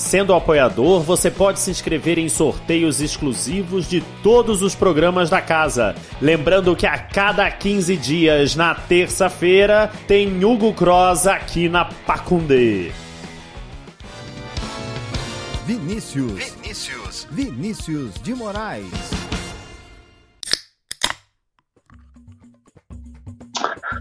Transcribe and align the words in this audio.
Sendo 0.00 0.32
apoiador, 0.32 1.02
você 1.02 1.30
pode 1.30 1.60
se 1.60 1.70
inscrever 1.70 2.18
em 2.18 2.26
sorteios 2.26 3.02
exclusivos 3.02 3.86
de 3.86 4.00
todos 4.22 4.62
os 4.62 4.74
programas 4.74 5.28
da 5.28 5.42
casa. 5.42 5.94
Lembrando 6.22 6.74
que 6.74 6.86
a 6.86 6.96
cada 6.98 7.48
15 7.50 7.98
dias, 7.98 8.56
na 8.56 8.74
terça-feira, 8.74 9.92
tem 10.08 10.42
Hugo 10.42 10.72
Cross 10.72 11.26
aqui 11.26 11.68
na 11.68 11.84
Pacundê. 11.84 12.90
Vinícius. 15.66 16.32
Vinícius. 16.32 17.28
Vinícius 17.30 18.14
de 18.22 18.34
Moraes. 18.34 18.86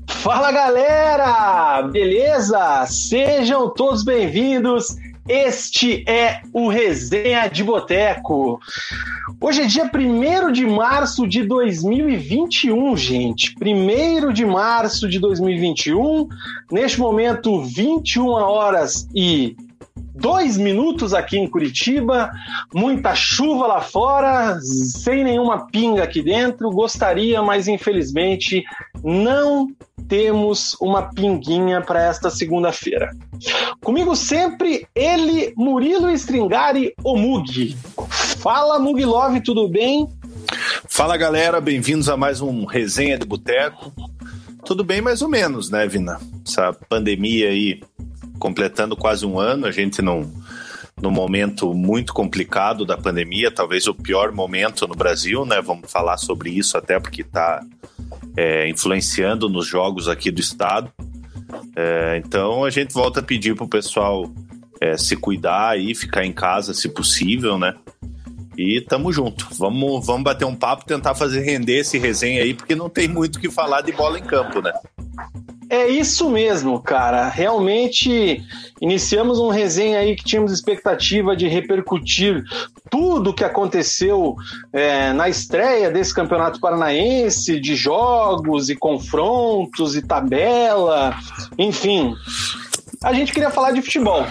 Fala 0.08 0.50
galera! 0.50 1.82
Beleza? 1.92 2.86
Sejam 2.88 3.70
todos 3.70 4.04
bem-vindos. 4.06 4.96
Este 5.30 6.04
é 6.10 6.42
o 6.52 6.70
Resenha 6.70 7.48
de 7.48 7.64
Boteco. 7.64 8.60
Hoje 9.40 9.62
é 9.62 9.68
dia 9.68 9.84
1 9.84 10.52
de 10.52 10.66
março 10.66 11.28
de 11.28 11.44
2021, 11.44 12.98
gente. 12.98 13.54
1 13.62 14.34
de 14.34 14.44
março 14.44 15.08
de 15.08 15.20
2021. 15.20 16.28
Neste 16.72 17.00
momento, 17.00 17.62
21 17.62 18.28
horas 18.28 19.08
e 19.14 19.56
dois 20.16 20.58
minutos 20.58 21.14
aqui 21.14 21.38
em 21.38 21.48
Curitiba, 21.48 22.32
muita 22.74 23.16
chuva 23.16 23.68
lá 23.68 23.82
fora, 23.82 24.60
sem 24.62 25.24
nenhuma 25.24 25.68
pinga 25.68 26.04
aqui 26.04 26.22
dentro. 26.22 26.70
Gostaria, 26.70 27.42
mas 27.42 27.68
infelizmente 27.68 28.64
não 29.04 29.68
temos 30.08 30.76
uma 30.82 31.04
pinguinha 31.04 31.82
para 31.82 32.04
esta 32.04 32.30
segunda-feira. 32.30 33.12
Comigo 33.82 34.16
sempre 34.16 34.88
ele, 34.96 35.54
Murilo 35.56 36.10
Stringari, 36.12 36.94
o 37.04 37.16
Mug. 37.16 37.78
Fala 38.10 38.80
Mug 38.80 39.04
Love, 39.06 39.42
tudo 39.42 39.68
bem? 39.68 40.08
Fala 40.88 41.16
galera, 41.16 41.62
bem-vindos 41.62 42.10
a 42.10 42.18
mais 42.18 42.42
um 42.42 42.66
Resenha 42.66 43.18
de 43.18 43.26
Boteco. 43.26 43.94
Tudo 44.66 44.84
bem 44.84 45.02
mais 45.02 45.22
ou 45.22 45.30
menos, 45.30 45.70
né, 45.70 45.88
Vina? 45.88 46.20
Essa 46.46 46.74
pandemia 46.74 47.50
aí 47.50 47.82
completando 48.40 48.96
quase 48.96 49.26
um 49.26 49.40
ano, 49.40 49.68
a 49.68 49.72
gente 49.72 50.02
não 50.02 50.32
no 51.02 51.10
momento 51.10 51.74
muito 51.74 52.14
complicado 52.14 52.86
da 52.86 52.98
pandemia, 52.98 53.50
talvez 53.50 53.88
o 53.88 53.94
pior 53.94 54.32
momento 54.32 54.88
no 54.88 54.96
Brasil, 54.96 55.46
né? 55.46 55.62
Vamos 55.62 55.90
falar 55.90 56.18
sobre 56.18 56.50
isso 56.50 56.78
até 56.78 57.00
porque 57.00 57.22
está 57.22 57.62
é, 58.36 58.68
influenciando 58.68 59.48
nos 59.48 59.66
jogos 59.66 60.08
aqui 60.08 60.30
do 60.30 60.42
estado. 60.42 60.92
É, 61.76 62.22
então 62.24 62.66
a 62.66 62.70
gente 62.70 62.94
volta 62.94 63.22
a 63.22 63.24
pedir 63.24 63.56
para 63.56 63.66
o 63.66 63.70
pessoal 63.70 64.30
é, 64.82 64.98
se 64.98 65.16
cuidar 65.16 65.80
e 65.80 65.96
ficar 65.96 66.26
em 66.26 66.34
casa 66.34 66.74
se 66.74 66.90
possível, 66.90 67.58
né? 67.58 67.76
E 68.58 68.82
tamo 68.82 69.12
junto. 69.14 69.48
Vamos, 69.58 70.06
vamos 70.06 70.24
bater 70.24 70.44
um 70.44 70.56
papo, 70.56 70.86
tentar 70.86 71.16
fazer 71.16 71.42
render 71.42 71.80
esse 71.80 71.98
resenha 71.98 72.44
aí, 72.44 72.54
porque 72.54 72.76
não 72.76 72.90
tem 72.90 73.08
muito 73.08 73.38
o 73.38 73.40
que 73.40 73.50
falar 73.50 73.82
de 73.82 73.94
bola 73.94 74.20
em 74.20 74.24
campo, 74.24 74.62
né? 74.62 74.74
É 75.70 75.88
isso 75.88 76.30
mesmo, 76.32 76.82
cara. 76.82 77.30
Realmente 77.30 78.44
iniciamos 78.82 79.40
um 79.40 79.50
resenha 79.50 80.00
aí 80.00 80.16
que 80.16 80.24
tínhamos 80.24 80.52
expectativa 80.52 81.36
de 81.36 81.48
repercutir 81.48 82.44
tudo 82.90 83.30
o 83.30 83.34
que 83.34 83.44
aconteceu 83.44 84.36
é, 84.74 85.14
na 85.14 85.30
estreia 85.30 85.92
desse 85.92 86.14
campeonato 86.14 86.60
paranaense, 86.60 87.60
de 87.60 87.76
jogos 87.76 88.70
e 88.70 88.76
confrontos 88.76 89.96
e 89.96 90.02
tabela, 90.02 91.16
enfim 91.58 92.16
a 93.04 93.14
gente 93.14 93.32
queria 93.32 93.50
falar 93.50 93.72
de 93.72 93.82
futebol, 93.82 94.26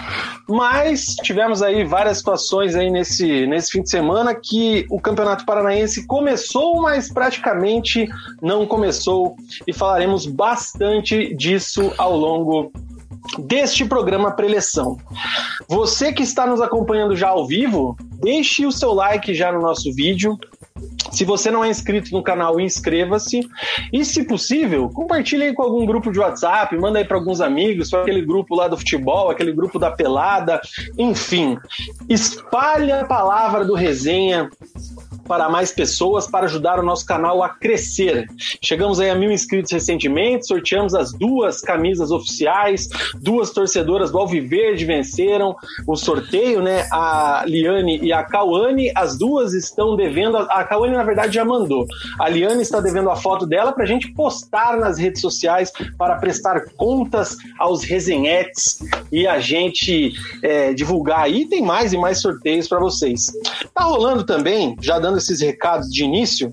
mas 0.47 1.15
tivemos 1.23 1.61
aí 1.61 1.83
várias 1.83 2.17
situações 2.17 2.75
aí 2.75 2.91
nesse, 2.91 3.47
nesse 3.47 3.71
fim 3.71 3.81
de 3.81 3.89
semana 3.89 4.35
que 4.35 4.85
o 4.91 4.99
Campeonato 5.01 5.45
Paranaense 5.45 6.05
começou, 6.05 6.81
mas 6.81 7.11
praticamente 7.11 8.07
não 8.41 8.67
começou 8.67 9.35
e 9.65 9.73
falaremos 9.73 10.25
bastante 10.25 11.33
disso 11.35 11.91
ao 11.97 12.15
longo 12.15 12.71
deste 13.39 13.85
programa 13.85 14.31
preleção. 14.31 14.97
Você 15.67 16.13
que 16.13 16.23
está 16.23 16.45
nos 16.45 16.61
acompanhando 16.61 17.15
já 17.15 17.29
ao 17.29 17.45
vivo, 17.45 17.95
deixe 18.21 18.65
o 18.65 18.71
seu 18.71 18.93
like 18.93 19.33
já 19.33 19.51
no 19.51 19.61
nosso 19.61 19.93
vídeo, 19.93 20.37
se 21.11 21.25
você 21.25 21.51
não 21.51 21.63
é 21.63 21.69
inscrito 21.69 22.11
no 22.11 22.23
canal, 22.23 22.59
inscreva-se. 22.59 23.41
E, 23.91 24.03
se 24.05 24.23
possível, 24.23 24.89
compartilhe 24.89 25.43
aí 25.43 25.53
com 25.53 25.63
algum 25.63 25.85
grupo 25.85 26.11
de 26.11 26.19
WhatsApp, 26.19 26.75
manda 26.77 26.99
aí 26.99 27.05
para 27.05 27.17
alguns 27.17 27.41
amigos, 27.41 27.89
para 27.89 28.01
aquele 28.01 28.21
grupo 28.21 28.55
lá 28.55 28.67
do 28.67 28.77
futebol, 28.77 29.29
aquele 29.29 29.51
grupo 29.51 29.79
da 29.79 29.91
pelada, 29.91 30.61
enfim. 30.97 31.57
Espalhe 32.07 32.91
a 32.91 33.05
palavra 33.05 33.65
do 33.65 33.73
resenha 33.73 34.49
para 35.29 35.47
mais 35.47 35.71
pessoas 35.71 36.25
para 36.25 36.47
ajudar 36.47 36.79
o 36.79 36.83
nosso 36.83 37.05
canal 37.05 37.43
a 37.43 37.49
crescer. 37.49 38.27
Chegamos 38.63 38.99
aí 38.99 39.11
a 39.11 39.15
mil 39.15 39.31
inscritos 39.31 39.71
recentemente, 39.71 40.47
sorteamos 40.47 40.95
as 40.95 41.13
duas 41.13 41.61
camisas 41.61 42.09
oficiais, 42.09 42.89
duas 43.21 43.51
torcedoras 43.51 44.09
do 44.09 44.17
Alviverde 44.17 44.85
venceram 44.85 45.55
o 45.85 45.95
sorteio, 45.95 46.63
né? 46.63 46.87
A 46.91 47.43
Liane 47.45 47.99
e 48.01 48.11
a 48.11 48.23
Cauane, 48.23 48.91
as 48.95 49.19
duas 49.19 49.53
estão 49.53 49.95
devendo, 49.95 50.35
a 50.35 50.63
Cauane 50.63 50.95
na 50.95 51.03
verdade 51.03 51.35
já 51.35 51.45
mandou, 51.45 51.85
a 52.19 52.27
Liane 52.27 52.63
está 52.63 52.81
devendo 52.81 53.11
a 53.11 53.15
foto 53.15 53.45
dela 53.45 53.71
para 53.71 53.83
a 53.83 53.87
gente 53.87 54.11
postar 54.13 54.77
nas 54.77 54.97
redes 54.97 55.21
sociais 55.21 55.71
para 55.95 56.15
prestar 56.15 56.65
contas 56.75 57.37
aos 57.59 57.83
resenhetes 57.83 58.79
e 59.11 59.27
a 59.27 59.39
gente 59.39 60.13
é, 60.41 60.73
divulgar 60.73 61.19
aí, 61.19 61.45
tem 61.45 61.61
mais 61.61 61.93
e 61.93 61.97
mais 61.97 62.19
sorteios 62.19 62.67
para 62.67 62.79
vocês. 62.79 63.27
Tá 63.75 63.83
rolando 63.83 64.23
também, 64.23 64.75
já 64.81 64.97
dando 64.97 65.18
esses 65.23 65.41
recados 65.41 65.89
de 65.89 66.03
início, 66.03 66.51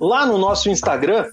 lá 0.00 0.26
no 0.26 0.38
nosso 0.38 0.70
Instagram 0.70 1.26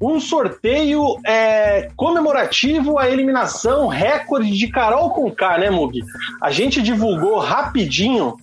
um 0.00 0.20
sorteio 0.20 1.18
é, 1.26 1.90
comemorativo 1.96 2.98
à 2.98 3.08
eliminação 3.08 3.86
recorde 3.86 4.50
de 4.50 4.68
Carol 4.68 5.10
Conká, 5.10 5.58
né, 5.58 5.70
Mug? 5.70 6.02
A 6.42 6.50
gente 6.50 6.82
divulgou 6.82 7.38
rapidinho 7.38 8.36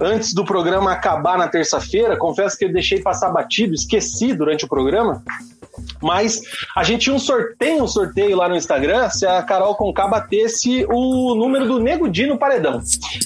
antes 0.00 0.34
do 0.34 0.44
programa 0.44 0.92
acabar 0.92 1.38
na 1.38 1.48
terça-feira. 1.48 2.16
Confesso 2.16 2.56
que 2.58 2.64
eu 2.64 2.72
deixei 2.72 3.00
passar 3.00 3.30
batido, 3.30 3.74
esqueci 3.74 4.34
durante 4.34 4.64
o 4.64 4.68
programa. 4.68 5.22
Mas 6.00 6.40
a 6.76 6.84
gente 6.84 7.02
tinha 7.02 7.16
um 7.16 7.18
sorteio, 7.18 7.82
um 7.82 7.88
sorteio 7.88 8.36
lá 8.36 8.48
no 8.48 8.56
Instagram, 8.56 9.08
se 9.10 9.26
a 9.26 9.42
Carol 9.42 9.74
Conká 9.74 10.06
batesse 10.06 10.86
o 10.88 11.34
número 11.34 11.66
do 11.66 11.78
Nego 11.78 12.08
Di 12.08 12.26
no 12.26 12.38
paredão. 12.38 12.80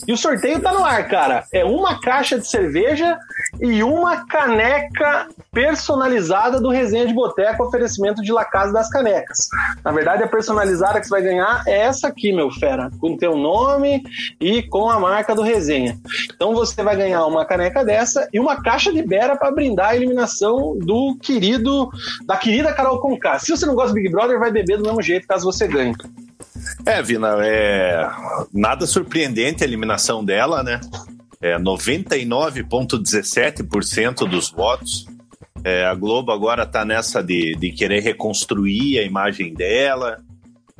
E 0.06 0.12
o 0.12 0.16
sorteio 0.16 0.60
tá 0.60 0.72
no 0.72 0.84
ar, 0.84 1.08
cara. 1.08 1.44
É 1.52 1.64
uma 1.64 2.00
caixa 2.00 2.38
de 2.38 2.48
cerveja 2.48 3.18
e 3.60 3.82
uma 3.82 4.26
caneca 4.26 5.28
personalizada 5.68 6.58
do 6.58 6.70
Resenha 6.70 7.06
de 7.06 7.12
Boteco, 7.12 7.62
oferecimento 7.62 8.22
de 8.22 8.32
La 8.32 8.44
Casa 8.44 8.72
das 8.72 8.88
Canecas. 8.88 9.48
Na 9.84 9.92
verdade, 9.92 10.22
a 10.22 10.26
personalizada 10.26 10.98
que 10.98 11.06
você 11.06 11.10
vai 11.10 11.22
ganhar 11.22 11.62
é 11.66 11.80
essa 11.80 12.08
aqui, 12.08 12.32
meu 12.32 12.50
fera, 12.50 12.90
com 12.98 13.18
teu 13.18 13.36
nome 13.36 14.02
e 14.40 14.62
com 14.62 14.88
a 14.88 14.98
marca 14.98 15.34
do 15.34 15.42
Resenha. 15.42 15.98
Então 16.34 16.54
você 16.54 16.82
vai 16.82 16.96
ganhar 16.96 17.26
uma 17.26 17.44
caneca 17.44 17.84
dessa 17.84 18.26
e 18.32 18.40
uma 18.40 18.62
caixa 18.62 18.90
de 18.90 19.02
Bera 19.02 19.36
para 19.36 19.50
brindar 19.50 19.90
a 19.90 19.96
eliminação 19.96 20.74
do 20.78 21.18
querido, 21.20 21.90
da 22.24 22.38
querida 22.38 22.72
Carol 22.72 22.98
Conká. 22.98 23.38
Se 23.38 23.50
você 23.50 23.66
não 23.66 23.74
gosta 23.74 23.90
do 23.90 23.94
Big 23.94 24.10
Brother, 24.10 24.38
vai 24.38 24.50
beber 24.50 24.78
do 24.78 24.84
mesmo 24.84 25.02
jeito 25.02 25.26
caso 25.26 25.44
você 25.44 25.68
ganhe. 25.68 25.94
É, 26.86 27.02
Vina, 27.02 27.36
é 27.40 28.08
nada 28.52 28.86
surpreendente 28.86 29.62
a 29.62 29.66
eliminação 29.66 30.24
dela, 30.24 30.62
né? 30.62 30.80
é, 31.40 31.56
99,17% 31.58 34.28
dos 34.28 34.50
votos. 34.50 35.06
É, 35.64 35.84
a 35.84 35.94
Globo 35.94 36.32
agora 36.32 36.62
está 36.62 36.84
nessa 36.84 37.22
de, 37.22 37.54
de 37.56 37.72
querer 37.72 38.00
reconstruir 38.00 38.98
a 38.98 39.02
imagem 39.02 39.52
dela, 39.52 40.18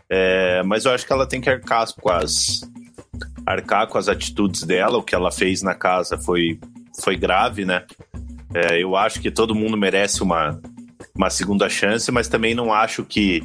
é, 0.08 0.62
mas 0.62 0.84
eu 0.84 0.92
acho 0.92 1.06
que 1.06 1.12
ela 1.12 1.26
tem 1.26 1.40
que 1.40 1.50
arcar 1.50 1.86
com 2.00 2.10
as, 2.10 2.60
arcar 3.46 3.86
com 3.88 3.98
as 3.98 4.08
atitudes 4.08 4.62
dela. 4.62 4.98
O 4.98 5.02
que 5.02 5.14
ela 5.14 5.30
fez 5.30 5.62
na 5.62 5.74
casa 5.74 6.16
foi, 6.18 6.58
foi 7.02 7.16
grave, 7.16 7.64
né? 7.64 7.84
É, 8.54 8.82
eu 8.82 8.96
acho 8.96 9.20
que 9.20 9.30
todo 9.30 9.54
mundo 9.54 9.76
merece 9.76 10.22
uma, 10.22 10.60
uma 11.14 11.28
segunda 11.28 11.68
chance, 11.68 12.10
mas 12.10 12.28
também 12.28 12.54
não 12.54 12.72
acho 12.72 13.04
que, 13.04 13.42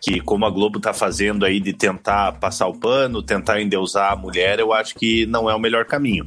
que 0.00 0.20
como 0.20 0.44
a 0.44 0.50
Globo 0.50 0.78
está 0.78 0.92
fazendo 0.92 1.44
aí 1.44 1.60
de 1.60 1.72
tentar 1.72 2.32
passar 2.32 2.66
o 2.66 2.78
pano, 2.78 3.22
tentar 3.22 3.60
endeusar 3.60 4.12
a 4.12 4.16
mulher, 4.16 4.58
eu 4.58 4.72
acho 4.72 4.94
que 4.96 5.26
não 5.26 5.48
é 5.48 5.54
o 5.54 5.60
melhor 5.60 5.84
caminho. 5.84 6.24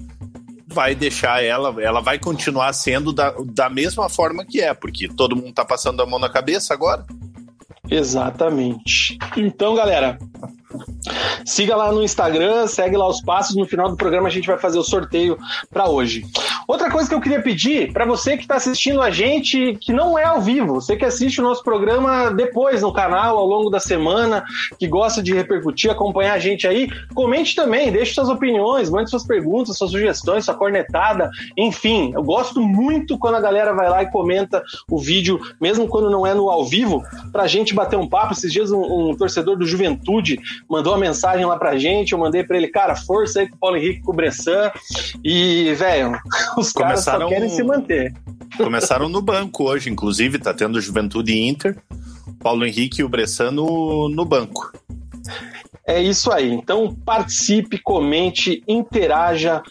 Vai 0.75 0.93
deixar 0.93 1.41
ela, 1.41 1.73
ela 1.81 2.01
vai 2.01 2.19
continuar 2.19 2.73
sendo 2.73 3.13
da, 3.13 3.33
da 3.45 3.69
mesma 3.69 4.09
forma 4.09 4.45
que 4.45 4.59
é, 4.59 4.73
porque 4.73 5.07
todo 5.07 5.33
mundo 5.33 5.47
está 5.47 5.63
passando 5.63 6.03
a 6.03 6.05
mão 6.05 6.19
na 6.19 6.27
cabeça 6.27 6.73
agora. 6.73 7.05
Exatamente. 7.89 9.17
Então, 9.37 9.73
galera, 9.73 10.17
Siga 11.45 11.75
lá 11.75 11.91
no 11.91 12.03
Instagram, 12.03 12.67
segue 12.67 12.97
lá 12.97 13.07
os 13.07 13.21
passos. 13.21 13.55
No 13.55 13.65
final 13.65 13.89
do 13.89 13.95
programa 13.95 14.27
a 14.27 14.31
gente 14.31 14.47
vai 14.47 14.57
fazer 14.57 14.79
o 14.79 14.83
sorteio 14.83 15.37
para 15.69 15.89
hoje. 15.89 16.23
Outra 16.67 16.89
coisa 16.89 17.07
que 17.07 17.15
eu 17.15 17.21
queria 17.21 17.41
pedir 17.41 17.93
para 17.93 18.05
você 18.05 18.35
que 18.35 18.43
está 18.43 18.55
assistindo 18.55 19.01
a 19.01 19.11
gente, 19.11 19.75
que 19.79 19.93
não 19.93 20.17
é 20.17 20.23
ao 20.23 20.41
vivo, 20.41 20.75
você 20.75 20.95
que 20.95 21.05
assiste 21.05 21.39
o 21.39 21.43
nosso 21.43 21.63
programa 21.63 22.31
depois 22.31 22.81
no 22.81 22.91
canal, 22.91 23.37
ao 23.37 23.45
longo 23.45 23.69
da 23.69 23.79
semana, 23.79 24.43
que 24.79 24.87
gosta 24.87 25.21
de 25.21 25.33
repercutir, 25.33 25.91
acompanhar 25.91 26.33
a 26.33 26.39
gente 26.39 26.67
aí, 26.67 26.89
comente 27.13 27.55
também, 27.55 27.91
deixe 27.91 28.13
suas 28.13 28.29
opiniões, 28.29 28.89
mande 28.89 29.09
suas 29.09 29.25
perguntas, 29.25 29.77
suas 29.77 29.91
sugestões, 29.91 30.45
sua 30.45 30.55
cornetada, 30.55 31.29
enfim. 31.55 32.11
Eu 32.13 32.23
gosto 32.23 32.59
muito 32.61 33.17
quando 33.17 33.35
a 33.35 33.41
galera 33.41 33.73
vai 33.73 33.89
lá 33.89 34.03
e 34.03 34.11
comenta 34.11 34.63
o 34.89 34.99
vídeo, 34.99 35.39
mesmo 35.61 35.87
quando 35.87 36.09
não 36.09 36.25
é 36.25 36.33
no 36.33 36.49
ao 36.49 36.65
vivo, 36.65 37.03
para 37.31 37.43
a 37.43 37.47
gente 37.47 37.73
bater 37.75 37.97
um 37.97 38.07
papo. 38.07 38.33
Esses 38.33 38.51
dias 38.51 38.71
um, 38.71 39.11
um 39.11 39.15
torcedor 39.15 39.57
do 39.57 39.65
Juventude 39.65 40.39
mandou 40.69 40.93
uma 40.93 40.99
mensagem 40.99 41.45
lá 41.45 41.57
pra 41.57 41.77
gente, 41.77 42.13
eu 42.13 42.19
mandei 42.19 42.43
pra 42.43 42.57
ele, 42.57 42.67
cara, 42.67 42.95
força 42.95 43.39
aí 43.39 43.49
com 43.49 43.55
o 43.55 43.59
Paulo 43.59 43.77
Henrique 43.77 44.01
com 44.01 44.11
o 44.11 44.15
Bressan. 44.15 44.71
E, 45.23 45.73
velho, 45.73 46.19
os 46.57 46.71
Começaram... 46.71 46.73
caras 46.73 47.03
só 47.03 47.27
querem 47.27 47.49
se 47.49 47.63
manter. 47.63 48.13
Começaram 48.57 49.09
no 49.09 49.21
banco 49.21 49.63
hoje, 49.63 49.89
inclusive, 49.89 50.39
tá 50.39 50.53
tendo 50.53 50.81
Juventude 50.81 51.37
Inter, 51.37 51.77
Paulo 52.39 52.65
Henrique 52.65 53.01
e 53.01 53.03
o 53.03 53.09
Bressan 53.09 53.51
no, 53.51 54.09
no 54.09 54.25
banco. 54.25 54.71
É 55.87 56.01
isso 56.01 56.31
aí. 56.31 56.51
Então 56.51 56.95
participe, 57.05 57.77
comente, 57.77 58.63
interaja 58.67 59.61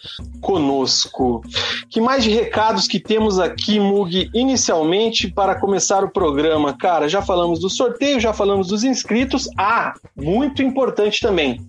conosco. 0.40 1.42
Que 1.90 2.00
mais 2.00 2.22
de 2.22 2.30
recados 2.30 2.86
que 2.86 3.00
temos 3.00 3.40
aqui, 3.40 3.80
Mug, 3.80 4.30
inicialmente 4.32 5.28
para 5.28 5.58
começar 5.58 6.04
o 6.04 6.10
programa? 6.10 6.76
Cara, 6.76 7.08
já 7.08 7.20
falamos 7.20 7.58
do 7.58 7.68
sorteio, 7.68 8.20
já 8.20 8.32
falamos 8.32 8.68
dos 8.68 8.84
inscritos. 8.84 9.48
Ah, 9.58 9.94
muito 10.16 10.62
importante 10.62 11.20
também. 11.20 11.60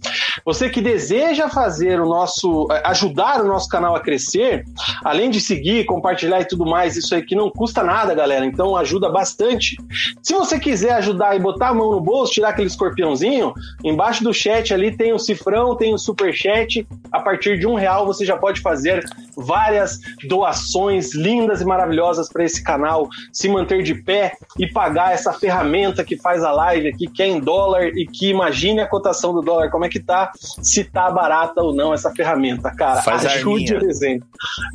Você 0.45 0.69
que 0.69 0.79
deseja 0.79 1.49
fazer 1.49 1.99
o 1.99 2.05
nosso, 2.05 2.67
eh, 2.71 2.83
ajudar 2.85 3.41
o 3.41 3.47
nosso 3.47 3.67
canal 3.67 3.95
a 3.95 3.99
crescer, 3.99 4.63
além 5.03 5.31
de 5.31 5.41
seguir, 5.41 5.85
compartilhar 5.85 6.41
e 6.41 6.45
tudo 6.45 6.67
mais, 6.67 6.95
isso 6.95 7.15
aí 7.15 7.23
que 7.23 7.35
não 7.35 7.49
custa 7.49 7.83
nada, 7.83 8.13
galera. 8.13 8.45
Então 8.45 8.77
ajuda 8.77 9.09
bastante. 9.09 9.75
Se 10.21 10.33
você 10.33 10.59
quiser 10.59 10.93
ajudar 10.93 11.35
e 11.35 11.39
botar 11.39 11.69
a 11.69 11.73
mão 11.73 11.91
no 11.91 12.01
bolso, 12.01 12.33
tirar 12.33 12.49
aquele 12.49 12.67
escorpiãozinho, 12.67 13.53
embaixo 13.83 14.23
do 14.23 14.34
chat 14.35 14.73
ali 14.73 14.95
tem 14.95 15.13
o 15.13 15.19
cifrão, 15.19 15.75
tem 15.75 15.93
o 15.93 15.97
super 15.97 16.33
chat. 16.33 16.85
A 17.11 17.19
partir 17.19 17.57
de 17.57 17.65
um 17.65 17.75
real 17.75 18.05
você 18.05 18.25
já 18.25 18.37
pode 18.37 18.61
fazer 18.61 19.03
várias 19.35 19.99
doações 20.27 21.13
lindas 21.13 21.61
e 21.61 21.65
maravilhosas 21.65 22.29
para 22.29 22.43
esse 22.43 22.63
canal 22.63 23.07
se 23.31 23.47
manter 23.49 23.83
de 23.83 23.95
pé 23.95 24.33
e 24.59 24.67
pagar 24.67 25.13
essa 25.13 25.33
ferramenta 25.33 26.03
que 26.03 26.17
faz 26.17 26.43
a 26.43 26.51
live 26.51 26.89
aqui, 26.89 27.07
que 27.07 27.23
é 27.23 27.27
em 27.27 27.39
dólar 27.39 27.87
e 27.87 28.05
que 28.05 28.29
imagine 28.29 28.81
a 28.81 28.87
cotação 28.87 29.33
do 29.33 29.41
dólar, 29.41 29.69
como 29.69 29.85
é 29.85 29.89
que 29.89 29.99
tá, 29.99 30.31
se 30.37 30.83
tá 30.83 31.09
barata 31.09 31.61
ou 31.61 31.73
não 31.73 31.93
essa 31.93 32.11
ferramenta, 32.11 32.71
cara. 32.71 33.01
Faz 33.01 33.25
Ajude 33.25 33.75
o 33.75 33.79
desenho. 33.79 34.21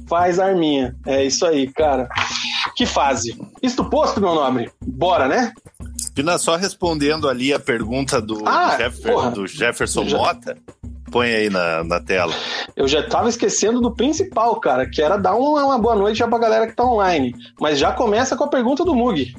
Faz 0.09 0.39
a 0.39 0.47
arminha. 0.47 0.95
É 1.07 1.25
isso 1.25 1.47
aí, 1.47 1.71
cara. 1.73 2.09
Que 2.77 2.87
fase. 2.87 3.39
Isto 3.63 3.85
posto, 3.85 4.21
meu 4.21 4.35
nobre. 4.35 4.71
Bora, 4.81 5.29
né? 5.29 5.53
Pina, 6.21 6.37
só 6.37 6.55
respondendo 6.55 7.27
ali 7.27 7.51
a 7.51 7.59
pergunta 7.59 8.21
do, 8.21 8.47
ah, 8.47 8.77
Jeffer, 8.77 9.31
do 9.31 9.47
Jefferson 9.47 10.05
já... 10.07 10.19
Mota, 10.19 10.55
põe 11.11 11.33
aí 11.33 11.49
na, 11.49 11.83
na 11.83 11.99
tela. 11.99 12.35
Eu 12.77 12.87
já 12.87 13.03
tava 13.03 13.31
esquecendo 13.31 13.81
do 13.81 13.91
principal, 13.91 14.61
cara, 14.61 14.87
que 14.87 15.01
era 15.01 15.17
dar 15.17 15.35
uma, 15.35 15.65
uma 15.65 15.79
boa 15.79 15.97
noite 15.97 16.19
já 16.19 16.29
pra 16.29 16.39
galera 16.39 16.67
que 16.67 16.77
tá 16.77 16.85
online. 16.85 17.35
Mas 17.59 17.79
já 17.79 17.93
começa 17.93 18.37
com 18.37 18.45
a 18.45 18.49
pergunta 18.49 18.85
do 18.85 18.95
Mug. 18.95 19.35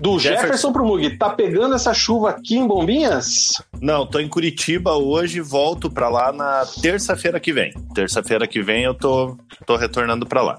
Do 0.00 0.18
Jefferson, 0.18 0.42
Jefferson 0.42 0.72
pro 0.72 0.84
Mug, 0.84 1.16
tá 1.16 1.30
pegando 1.30 1.76
essa 1.76 1.94
chuva 1.94 2.30
aqui 2.30 2.56
em 2.56 2.66
Bombinhas? 2.66 3.62
Não, 3.80 4.04
tô 4.04 4.18
em 4.18 4.28
Curitiba 4.28 4.94
hoje, 4.94 5.40
volto 5.40 5.88
pra 5.88 6.08
lá 6.08 6.32
na 6.32 6.66
terça-feira 6.82 7.38
que 7.38 7.52
vem. 7.52 7.72
Terça-feira 7.94 8.48
que 8.48 8.60
vem 8.60 8.82
eu 8.82 8.94
tô, 8.94 9.36
tô 9.64 9.76
retornando 9.76 10.26
pra 10.26 10.42
lá. 10.42 10.58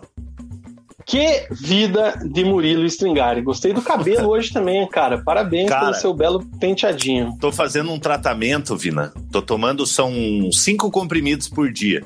Que 1.12 1.46
vida 1.52 2.18
de 2.24 2.46
Murilo 2.46 2.86
Stringari. 2.86 3.42
Gostei 3.42 3.74
do 3.74 3.82
cabelo 3.82 4.30
hoje 4.30 4.54
também, 4.54 4.88
cara. 4.88 5.18
Parabéns 5.18 5.68
cara, 5.68 5.82
pelo 5.82 5.94
seu 5.96 6.14
belo 6.14 6.46
penteadinho. 6.58 7.36
Tô 7.38 7.52
fazendo 7.52 7.92
um 7.92 8.00
tratamento, 8.00 8.78
Vina. 8.78 9.12
Tô 9.30 9.42
tomando, 9.42 9.86
são 9.86 10.10
cinco 10.54 10.90
comprimidos 10.90 11.50
por 11.50 11.70
dia. 11.70 12.02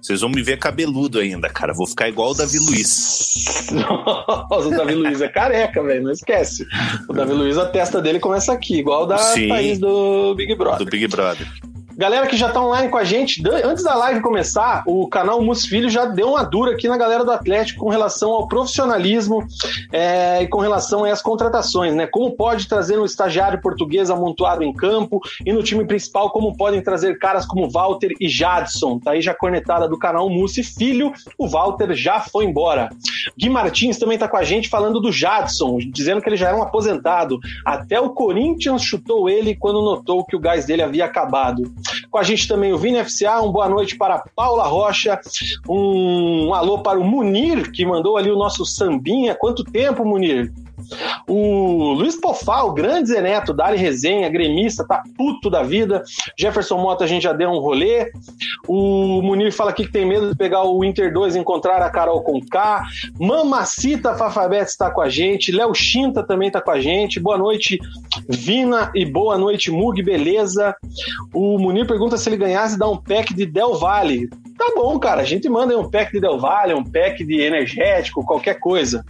Vocês 0.00 0.20
vão 0.20 0.30
me 0.30 0.44
ver 0.44 0.60
cabeludo 0.60 1.18
ainda, 1.18 1.48
cara. 1.48 1.74
Vou 1.74 1.88
ficar 1.88 2.08
igual 2.08 2.30
o 2.30 2.34
Davi 2.34 2.56
Luiz. 2.60 3.66
Nossa, 3.74 4.68
o 4.68 4.70
Davi 4.70 4.94
Luiz 4.94 5.20
é 5.20 5.26
careca, 5.26 5.82
velho. 5.82 6.04
Não 6.04 6.12
esquece. 6.12 6.64
O 7.08 7.12
Davi 7.12 7.32
Luiz, 7.32 7.58
a 7.58 7.66
testa 7.66 8.00
dele 8.00 8.20
começa 8.20 8.52
aqui, 8.52 8.78
igual 8.78 9.06
da 9.06 9.18
Sim, 9.18 9.48
Thaís 9.48 9.80
do 9.80 10.36
Big 10.36 10.54
Brother. 10.54 10.78
Do 10.78 10.88
Big 10.88 11.08
Brother. 11.08 11.48
Galera 12.00 12.26
que 12.26 12.34
já 12.34 12.50
tá 12.50 12.62
online 12.62 12.88
com 12.88 12.96
a 12.96 13.04
gente, 13.04 13.42
antes 13.62 13.84
da 13.84 13.94
live 13.94 14.22
começar, 14.22 14.82
o 14.86 15.06
canal 15.06 15.42
Mus 15.42 15.66
Filho 15.66 15.90
já 15.90 16.06
deu 16.06 16.30
uma 16.30 16.42
dura 16.42 16.72
aqui 16.72 16.88
na 16.88 16.96
galera 16.96 17.26
do 17.26 17.30
Atlético 17.30 17.80
com 17.80 17.90
relação 17.90 18.30
ao 18.30 18.48
profissionalismo 18.48 19.46
é, 19.92 20.42
e 20.42 20.48
com 20.48 20.60
relação 20.60 21.04
às 21.04 21.20
contratações, 21.20 21.94
né? 21.94 22.06
Como 22.06 22.30
pode 22.34 22.66
trazer 22.66 22.98
um 22.98 23.04
estagiário 23.04 23.60
português 23.60 24.08
amontoado 24.08 24.64
em 24.64 24.72
campo 24.72 25.20
e 25.44 25.52
no 25.52 25.62
time 25.62 25.84
principal, 25.84 26.30
como 26.30 26.56
podem 26.56 26.80
trazer 26.80 27.18
caras 27.18 27.44
como 27.44 27.68
Walter 27.68 28.14
e 28.18 28.26
Jadson. 28.26 28.98
Tá 28.98 29.10
aí 29.10 29.20
já 29.20 29.34
cornetada 29.34 29.86
do 29.86 29.98
canal 29.98 30.30
Mussi 30.30 30.62
Filho, 30.62 31.12
o 31.36 31.46
Walter 31.46 31.92
já 31.92 32.18
foi 32.18 32.46
embora. 32.46 32.88
Gui 33.36 33.50
Martins 33.50 33.98
também 33.98 34.16
tá 34.16 34.26
com 34.26 34.38
a 34.38 34.42
gente 34.42 34.70
falando 34.70 35.00
do 35.00 35.12
Jadson, 35.12 35.76
dizendo 35.92 36.22
que 36.22 36.30
ele 36.30 36.38
já 36.38 36.48
era 36.48 36.56
um 36.56 36.62
aposentado. 36.62 37.38
Até 37.62 38.00
o 38.00 38.08
Corinthians 38.08 38.82
chutou 38.82 39.28
ele 39.28 39.54
quando 39.54 39.82
notou 39.82 40.24
que 40.24 40.34
o 40.34 40.40
gás 40.40 40.64
dele 40.64 40.80
havia 40.80 41.04
acabado. 41.04 41.70
Com 42.10 42.18
a 42.18 42.22
gente 42.22 42.48
também 42.48 42.72
o 42.72 42.78
Vini 42.78 43.02
FCA, 43.04 43.40
um 43.40 43.52
boa 43.52 43.68
noite 43.68 43.96
para 43.96 44.22
Paula 44.34 44.66
Rocha, 44.66 45.20
um 45.68 46.52
alô 46.54 46.82
para 46.82 46.98
o 46.98 47.04
Munir, 47.04 47.70
que 47.72 47.84
mandou 47.84 48.16
ali 48.16 48.30
o 48.30 48.36
nosso 48.36 48.64
sambinha. 48.64 49.34
Quanto 49.34 49.64
tempo, 49.64 50.04
Munir? 50.04 50.52
O 51.26 51.92
Luiz 51.92 52.16
Pofal, 52.20 52.72
grande 52.72 53.08
Zeneto, 53.08 53.52
Dali 53.52 53.76
Resenha, 53.76 54.28
gremista, 54.28 54.86
tá 54.86 55.02
puto 55.16 55.48
da 55.48 55.62
vida. 55.62 56.02
Jefferson 56.38 56.78
Mota, 56.78 57.04
a 57.04 57.06
gente 57.06 57.22
já 57.22 57.32
deu 57.32 57.50
um 57.50 57.58
rolê. 57.58 58.10
O 58.66 59.22
Munir 59.22 59.52
fala 59.52 59.70
aqui 59.70 59.84
que 59.84 59.92
tem 59.92 60.06
medo 60.06 60.30
de 60.30 60.36
pegar 60.36 60.64
o 60.64 60.84
Inter 60.84 61.12
2 61.12 61.36
e 61.36 61.38
encontrar 61.38 61.82
a 61.82 61.90
Carol 61.90 62.22
com 62.22 62.40
K. 62.40 62.82
Mamacita 63.18 64.14
Fafabete 64.14 64.70
está 64.70 64.90
com 64.90 65.00
a 65.00 65.08
gente. 65.08 65.52
Léo 65.52 65.74
Chinta 65.74 66.22
também 66.22 66.50
tá 66.50 66.60
com 66.60 66.70
a 66.70 66.80
gente. 66.80 67.20
Boa 67.20 67.38
noite, 67.38 67.78
Vina, 68.28 68.90
e 68.94 69.04
boa 69.04 69.38
noite, 69.38 69.70
Mug, 69.70 70.02
beleza? 70.02 70.74
O 71.32 71.58
Munir 71.58 71.86
pergunta 71.86 72.16
se 72.16 72.28
ele 72.28 72.36
ganhasse 72.36 72.78
dar 72.78 72.88
um 72.88 72.96
pack 72.96 73.34
de 73.34 73.46
Del 73.46 73.74
Valle. 73.74 74.28
Tá 74.60 74.72
bom, 74.74 74.98
cara, 74.98 75.22
a 75.22 75.24
gente 75.24 75.48
manda 75.48 75.78
um 75.78 75.90
pack 75.90 76.12
de 76.12 76.20
Del 76.20 76.38
Valle, 76.38 76.74
um 76.74 76.84
pack 76.84 77.24
de 77.24 77.40
energético, 77.40 78.24
qualquer 78.24 78.60
coisa. 78.60 79.04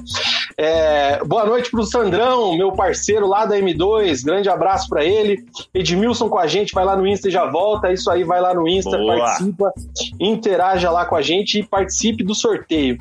É, 0.56 1.22
boa 1.24 1.46
noite 1.46 1.70
pro 1.70 1.84
Sandrão, 1.84 2.56
meu 2.56 2.72
parceiro 2.72 3.26
lá 3.26 3.46
da 3.46 3.56
M2. 3.58 4.24
Grande 4.24 4.48
abraço 4.48 4.88
para 4.88 5.04
ele. 5.04 5.44
Edmilson 5.72 6.28
com 6.28 6.38
a 6.38 6.46
gente, 6.46 6.72
vai 6.72 6.84
lá 6.84 6.96
no 6.96 7.06
Insta 7.06 7.28
e 7.28 7.30
já 7.30 7.46
volta. 7.46 7.92
Isso 7.92 8.10
aí, 8.10 8.24
vai 8.24 8.40
lá 8.40 8.54
no 8.54 8.68
Insta, 8.68 8.96
Boa. 8.96 9.18
participa, 9.18 9.72
interaja 10.18 10.90
lá 10.90 11.04
com 11.04 11.16
a 11.16 11.22
gente 11.22 11.58
e 11.58 11.62
participe 11.62 12.22
do 12.22 12.34
sorteio. 12.34 12.98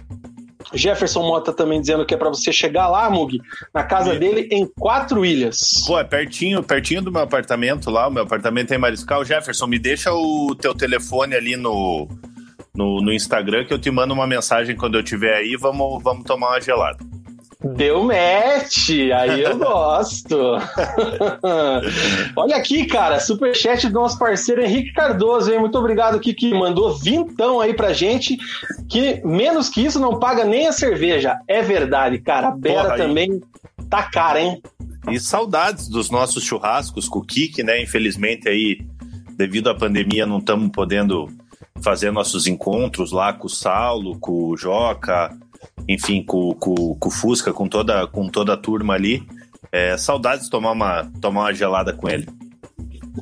Jefferson 0.74 1.24
Mota 1.24 1.52
também 1.52 1.80
dizendo 1.82 2.06
que 2.06 2.14
é 2.14 2.18
para 2.18 2.30
você 2.30 2.52
chegar 2.52 2.88
lá, 2.90 3.10
Mug, 3.10 3.42
na 3.74 3.84
casa 3.84 4.14
e... 4.14 4.20
dele 4.20 4.48
em 4.52 4.68
Quatro 4.68 5.26
Ilhas. 5.26 5.84
Pô, 5.88 6.00
é 6.00 6.04
pertinho, 6.04 6.62
pertinho 6.62 7.02
do 7.02 7.12
meu 7.12 7.22
apartamento 7.22 7.90
lá. 7.90 8.08
O 8.08 8.12
meu 8.12 8.24
apartamento 8.24 8.72
é 8.72 8.76
em 8.76 8.80
Mariscal. 8.80 9.26
Jefferson, 9.26 9.68
me 9.68 9.80
deixa 9.80 10.14
o 10.14 10.56
teu 10.56 10.76
telefone 10.76 11.36
ali 11.36 11.56
no, 11.56 12.08
no, 12.76 13.02
no 13.02 13.12
Instagram 13.12 13.66
que 13.66 13.74
eu 13.74 13.80
te 13.80 13.90
mando 13.90 14.14
uma 14.14 14.28
mensagem 14.28 14.76
quando 14.76 14.96
eu 14.96 15.02
estiver 15.02 15.36
aí. 15.36 15.56
Vamos, 15.56 16.04
vamos 16.04 16.24
tomar 16.24 16.50
uma 16.50 16.62
gelada. 16.62 17.00
Deu 17.76 18.04
match, 18.04 18.90
aí 19.14 19.42
eu 19.42 19.58
gosto. 19.58 20.38
Olha 22.34 22.56
aqui, 22.56 22.86
cara, 22.86 23.20
superchat 23.20 23.88
do 23.90 23.96
nosso 23.96 24.18
parceiro 24.18 24.64
Henrique 24.64 24.94
Cardoso, 24.94 25.52
hein? 25.52 25.60
Muito 25.60 25.78
obrigado 25.78 26.22
que 26.22 26.54
mandou 26.54 26.98
vintão 26.98 27.60
aí 27.60 27.74
pra 27.74 27.92
gente, 27.92 28.38
que 28.88 29.22
menos 29.26 29.68
que 29.68 29.82
isso 29.84 30.00
não 30.00 30.20
paga 30.20 30.46
nem 30.46 30.68
a 30.68 30.72
cerveja. 30.72 31.38
É 31.50 31.62
verdade, 31.62 32.20
cara. 32.20 32.48
A 32.48 32.52
Bera 32.52 32.96
também 32.96 33.42
tá 33.90 34.04
cara, 34.04 34.40
hein? 34.40 34.62
E 35.12 35.20
saudades 35.20 35.90
dos 35.90 36.10
nossos 36.10 36.44
churrascos 36.44 37.10
com 37.10 37.20
o 37.20 37.26
Kik, 37.26 37.62
né? 37.62 37.82
Infelizmente 37.82 38.48
aí, 38.48 38.80
devido 39.36 39.70
à 39.70 39.76
pandemia, 39.76 40.26
não 40.26 40.38
estamos 40.38 40.70
podendo 40.72 41.28
fazer 41.82 42.10
nossos 42.12 42.48
encontros 42.48 43.12
lá 43.12 43.34
com 43.34 43.48
o 43.48 43.50
Saulo, 43.50 44.18
com 44.18 44.50
o 44.50 44.56
Joca, 44.56 45.38
enfim, 45.88 46.24
com, 46.24 46.54
com, 46.54 46.96
com 46.96 47.10
o 47.10 47.12
Fusca, 47.12 47.54
com 47.54 47.68
toda, 47.68 48.08
com 48.08 48.30
toda 48.30 48.54
a 48.54 48.58
turma 48.58 48.94
ali. 48.94 49.24
É, 49.72 49.98
saudades 49.98 50.46
de 50.46 50.52
tomar 50.52 50.72
uma, 50.72 51.12
tomar 51.22 51.42
uma 51.42 51.54
gelada 51.54 51.94
com 51.94 52.10
ele. 52.10 52.28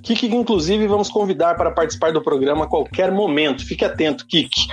Kiki, 0.03 0.27
inclusive, 0.27 0.87
vamos 0.87 1.09
convidar 1.09 1.55
para 1.55 1.71
participar 1.71 2.11
do 2.11 2.21
programa 2.21 2.65
a 2.65 2.67
qualquer 2.67 3.11
momento. 3.11 3.65
Fique 3.65 3.83
atento, 3.83 4.25
Kiki. 4.27 4.67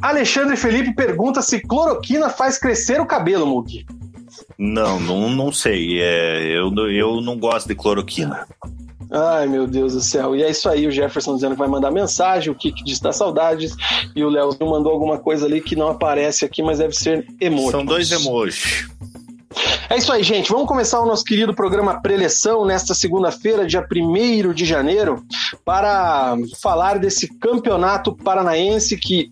Alexandre 0.00 0.56
Felipe 0.56 0.94
pergunta 0.94 1.40
se 1.40 1.60
cloroquina 1.60 2.28
faz 2.28 2.58
crescer 2.58 3.00
o 3.00 3.06
cabelo, 3.06 3.46
Mugi. 3.46 3.86
Não, 4.58 4.98
não, 4.98 5.30
não 5.30 5.52
sei. 5.52 6.00
É, 6.00 6.58
eu, 6.58 6.72
eu 6.90 7.20
não 7.20 7.38
gosto 7.38 7.68
de 7.68 7.74
cloroquina. 7.74 8.46
Ai, 9.12 9.46
meu 9.46 9.66
Deus 9.66 9.92
do 9.92 10.00
céu. 10.00 10.34
E 10.34 10.42
é 10.42 10.50
isso 10.50 10.68
aí, 10.68 10.86
o 10.86 10.90
Jefferson 10.90 11.34
dizendo 11.34 11.52
que 11.52 11.58
vai 11.58 11.68
mandar 11.68 11.90
mensagem, 11.90 12.50
o 12.50 12.54
Kiki 12.54 12.82
diz 12.82 12.98
tá 12.98 13.12
saudades, 13.12 13.76
e 14.16 14.24
o 14.24 14.30
Léo 14.30 14.56
mandou 14.60 14.90
alguma 14.90 15.18
coisa 15.18 15.44
ali 15.44 15.60
que 15.60 15.76
não 15.76 15.88
aparece 15.88 16.46
aqui, 16.46 16.62
mas 16.62 16.78
deve 16.78 16.94
ser 16.94 17.26
emoji. 17.38 17.72
São 17.72 17.84
dois 17.84 18.10
emojis. 18.10 18.88
É 19.90 19.98
isso 19.98 20.10
aí, 20.10 20.22
gente. 20.22 20.50
Vamos 20.50 20.66
começar 20.66 21.00
o 21.00 21.06
nosso 21.06 21.24
querido 21.24 21.52
programa 21.52 22.00
Preleção 22.00 22.64
nesta 22.64 22.94
segunda-feira, 22.94 23.66
dia 23.66 23.86
1 23.86 24.54
de 24.54 24.64
janeiro, 24.64 25.22
para 25.62 26.34
falar 26.62 26.98
desse 26.98 27.28
campeonato 27.38 28.16
paranaense 28.16 28.96
que 28.96 29.28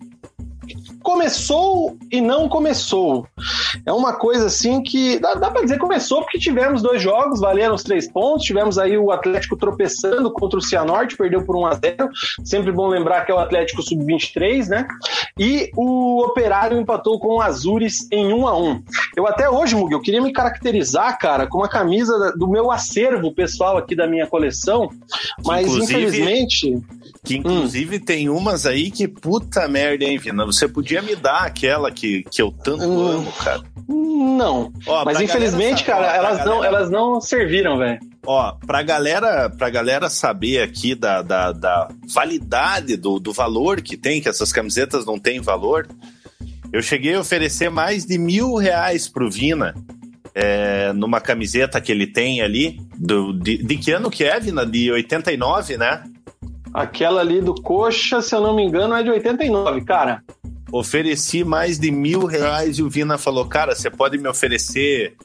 começou 1.11 1.97
e 2.09 2.21
não 2.21 2.47
começou. 2.47 3.27
É 3.85 3.91
uma 3.91 4.13
coisa 4.13 4.45
assim 4.45 4.81
que 4.81 5.19
dá, 5.19 5.33
dá 5.33 5.51
para 5.51 5.61
dizer 5.61 5.77
começou 5.77 6.21
porque 6.21 6.39
tivemos 6.39 6.81
dois 6.81 7.01
jogos, 7.01 7.41
valeram 7.41 7.75
os 7.75 7.83
três 7.83 8.09
pontos, 8.09 8.45
tivemos 8.45 8.77
aí 8.77 8.97
o 8.97 9.11
Atlético 9.11 9.57
tropeçando 9.57 10.31
contra 10.31 10.57
o 10.57 10.61
Cianorte, 10.61 11.17
perdeu 11.17 11.43
por 11.43 11.57
1 11.57 11.65
a 11.65 11.73
0 11.73 12.09
sempre 12.45 12.71
bom 12.71 12.87
lembrar 12.87 13.25
que 13.25 13.31
é 13.31 13.35
o 13.35 13.39
Atlético 13.39 13.83
Sub-23, 13.83 14.67
né? 14.67 14.87
E 15.37 15.69
o 15.75 16.23
Operário 16.23 16.79
empatou 16.79 17.19
com 17.19 17.35
o 17.35 17.41
Azures 17.41 18.07
em 18.09 18.33
1 18.33 18.47
a 18.47 18.57
1 18.57 18.83
Eu 19.17 19.27
até 19.27 19.49
hoje, 19.49 19.75
Mugi, 19.75 19.93
eu 19.93 20.01
queria 20.01 20.21
me 20.21 20.31
caracterizar, 20.31 21.19
cara, 21.19 21.45
com 21.45 21.57
uma 21.57 21.69
camisa 21.69 22.33
do 22.37 22.47
meu 22.47 22.71
acervo 22.71 23.33
pessoal 23.33 23.77
aqui 23.77 23.95
da 23.95 24.07
minha 24.07 24.27
coleção, 24.27 24.89
mas 25.45 25.67
infelizmente... 25.67 26.81
Que 27.23 27.37
inclusive 27.37 27.97
hum. 27.97 27.99
tem 27.99 28.29
umas 28.29 28.65
aí 28.65 28.89
que 28.89 29.07
puta 29.07 29.67
merda, 29.67 30.05
hein, 30.05 30.17
Vina? 30.17 30.43
Você 30.43 30.67
podia 30.67 31.00
me 31.01 31.15
dar 31.15 31.43
aquela 31.43 31.91
que, 31.91 32.23
que 32.29 32.41
eu 32.41 32.51
tanto 32.51 32.83
hum. 32.83 33.07
amo, 33.07 33.31
cara. 33.33 33.61
Não. 33.87 34.71
Ó, 34.87 35.05
Mas 35.05 35.19
infelizmente, 35.19 35.83
cara, 35.83 36.07
ó, 36.07 36.15
elas, 36.15 36.37
galera... 36.37 36.45
não, 36.45 36.63
elas 36.63 36.89
não 36.89 37.21
serviram, 37.21 37.77
velho. 37.77 37.99
Ó, 38.25 38.53
pra 38.65 38.83
galera, 38.83 39.49
pra 39.49 39.69
galera 39.69 40.09
saber 40.09 40.61
aqui 40.61 40.93
da, 40.93 41.21
da, 41.21 41.51
da 41.51 41.87
validade 42.13 42.95
do, 42.95 43.19
do 43.19 43.33
valor 43.33 43.81
que 43.81 43.97
tem, 43.97 44.21
que 44.21 44.29
essas 44.29 44.51
camisetas 44.51 45.05
não 45.05 45.17
têm 45.17 45.41
valor, 45.41 45.87
eu 46.71 46.81
cheguei 46.81 47.15
a 47.15 47.19
oferecer 47.19 47.69
mais 47.69 48.05
de 48.05 48.17
mil 48.17 48.55
reais 48.55 49.07
pro 49.07 49.29
Vina 49.29 49.73
é, 50.33 50.93
numa 50.93 51.19
camiseta 51.19 51.81
que 51.81 51.91
ele 51.91 52.07
tem 52.07 52.41
ali. 52.41 52.79
Do, 52.95 53.33
de, 53.33 53.57
de 53.57 53.77
que 53.77 53.91
ano 53.91 54.09
que 54.09 54.23
é, 54.23 54.39
Vina? 54.39 54.65
De 54.65 54.91
89, 54.91 55.77
né? 55.77 56.03
Aquela 56.73 57.21
ali 57.21 57.41
do 57.41 57.53
Coxa, 57.53 58.21
se 58.21 58.33
eu 58.33 58.39
não 58.39 58.55
me 58.55 58.63
engano, 58.63 58.95
é 58.95 59.03
de 59.03 59.09
89, 59.09 59.81
cara. 59.81 60.23
Ofereci 60.71 61.43
mais 61.43 61.77
de 61.77 61.91
mil 61.91 62.25
reais 62.25 62.77
e 62.77 62.83
o 62.83 62.89
Vina 62.89 63.17
falou: 63.17 63.45
Cara, 63.45 63.75
você 63.75 63.89
pode 63.89 64.17
me 64.17 64.27
oferecer 64.27 65.15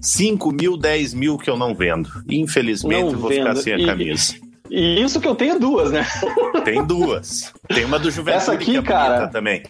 5 0.00 0.52
mil, 0.52 0.76
10 0.76 1.14
mil 1.14 1.38
que 1.38 1.48
eu 1.48 1.56
não 1.56 1.74
vendo. 1.74 2.10
Infelizmente, 2.28 3.12
não 3.12 3.18
vou 3.18 3.28
vendo. 3.28 3.40
ficar 3.40 3.56
sem 3.56 3.72
a 3.74 3.86
camisa. 3.86 4.34
E 4.70 5.00
isso 5.00 5.20
que 5.20 5.28
eu 5.28 5.34
tenho 5.34 5.58
duas, 5.58 5.92
né? 5.92 6.06
Tem 6.64 6.84
duas. 6.84 7.52
Tem 7.68 7.84
uma 7.84 7.98
do 7.98 8.10
Juventude 8.10 8.36
essa 8.42 8.52
aqui, 8.52 8.72
que 8.72 8.76
é 8.76 8.82
cara, 8.82 9.28
também. 9.28 9.62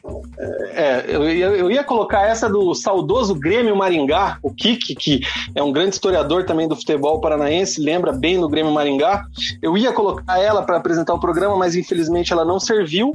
É, 0.71 1.05
eu 1.09 1.29
ia, 1.31 1.47
eu 1.47 1.71
ia 1.71 1.85
colocar 1.85 2.23
essa 2.23 2.49
do 2.49 2.75
saudoso 2.75 3.35
Grêmio 3.35 3.77
Maringá, 3.77 4.39
o 4.43 4.53
Kiki, 4.53 4.95
que 4.95 5.21
é 5.55 5.63
um 5.63 5.73
grande 5.73 5.95
historiador 5.95 6.45
também 6.45 6.67
do 6.67 6.77
futebol 6.77 7.21
paranaense, 7.21 7.81
lembra 7.81 8.13
bem 8.13 8.41
do 8.41 8.49
Grêmio 8.49 8.73
Maringá. 8.73 9.25
Eu 9.63 9.77
ia 9.77 9.93
colocar 9.93 10.39
ela 10.39 10.63
para 10.63 10.77
apresentar 10.77 11.15
o 11.15 11.21
programa, 11.21 11.57
mas 11.57 11.75
infelizmente 11.75 12.33
ela 12.33 12.45
não 12.45 12.59
serviu. 12.59 13.15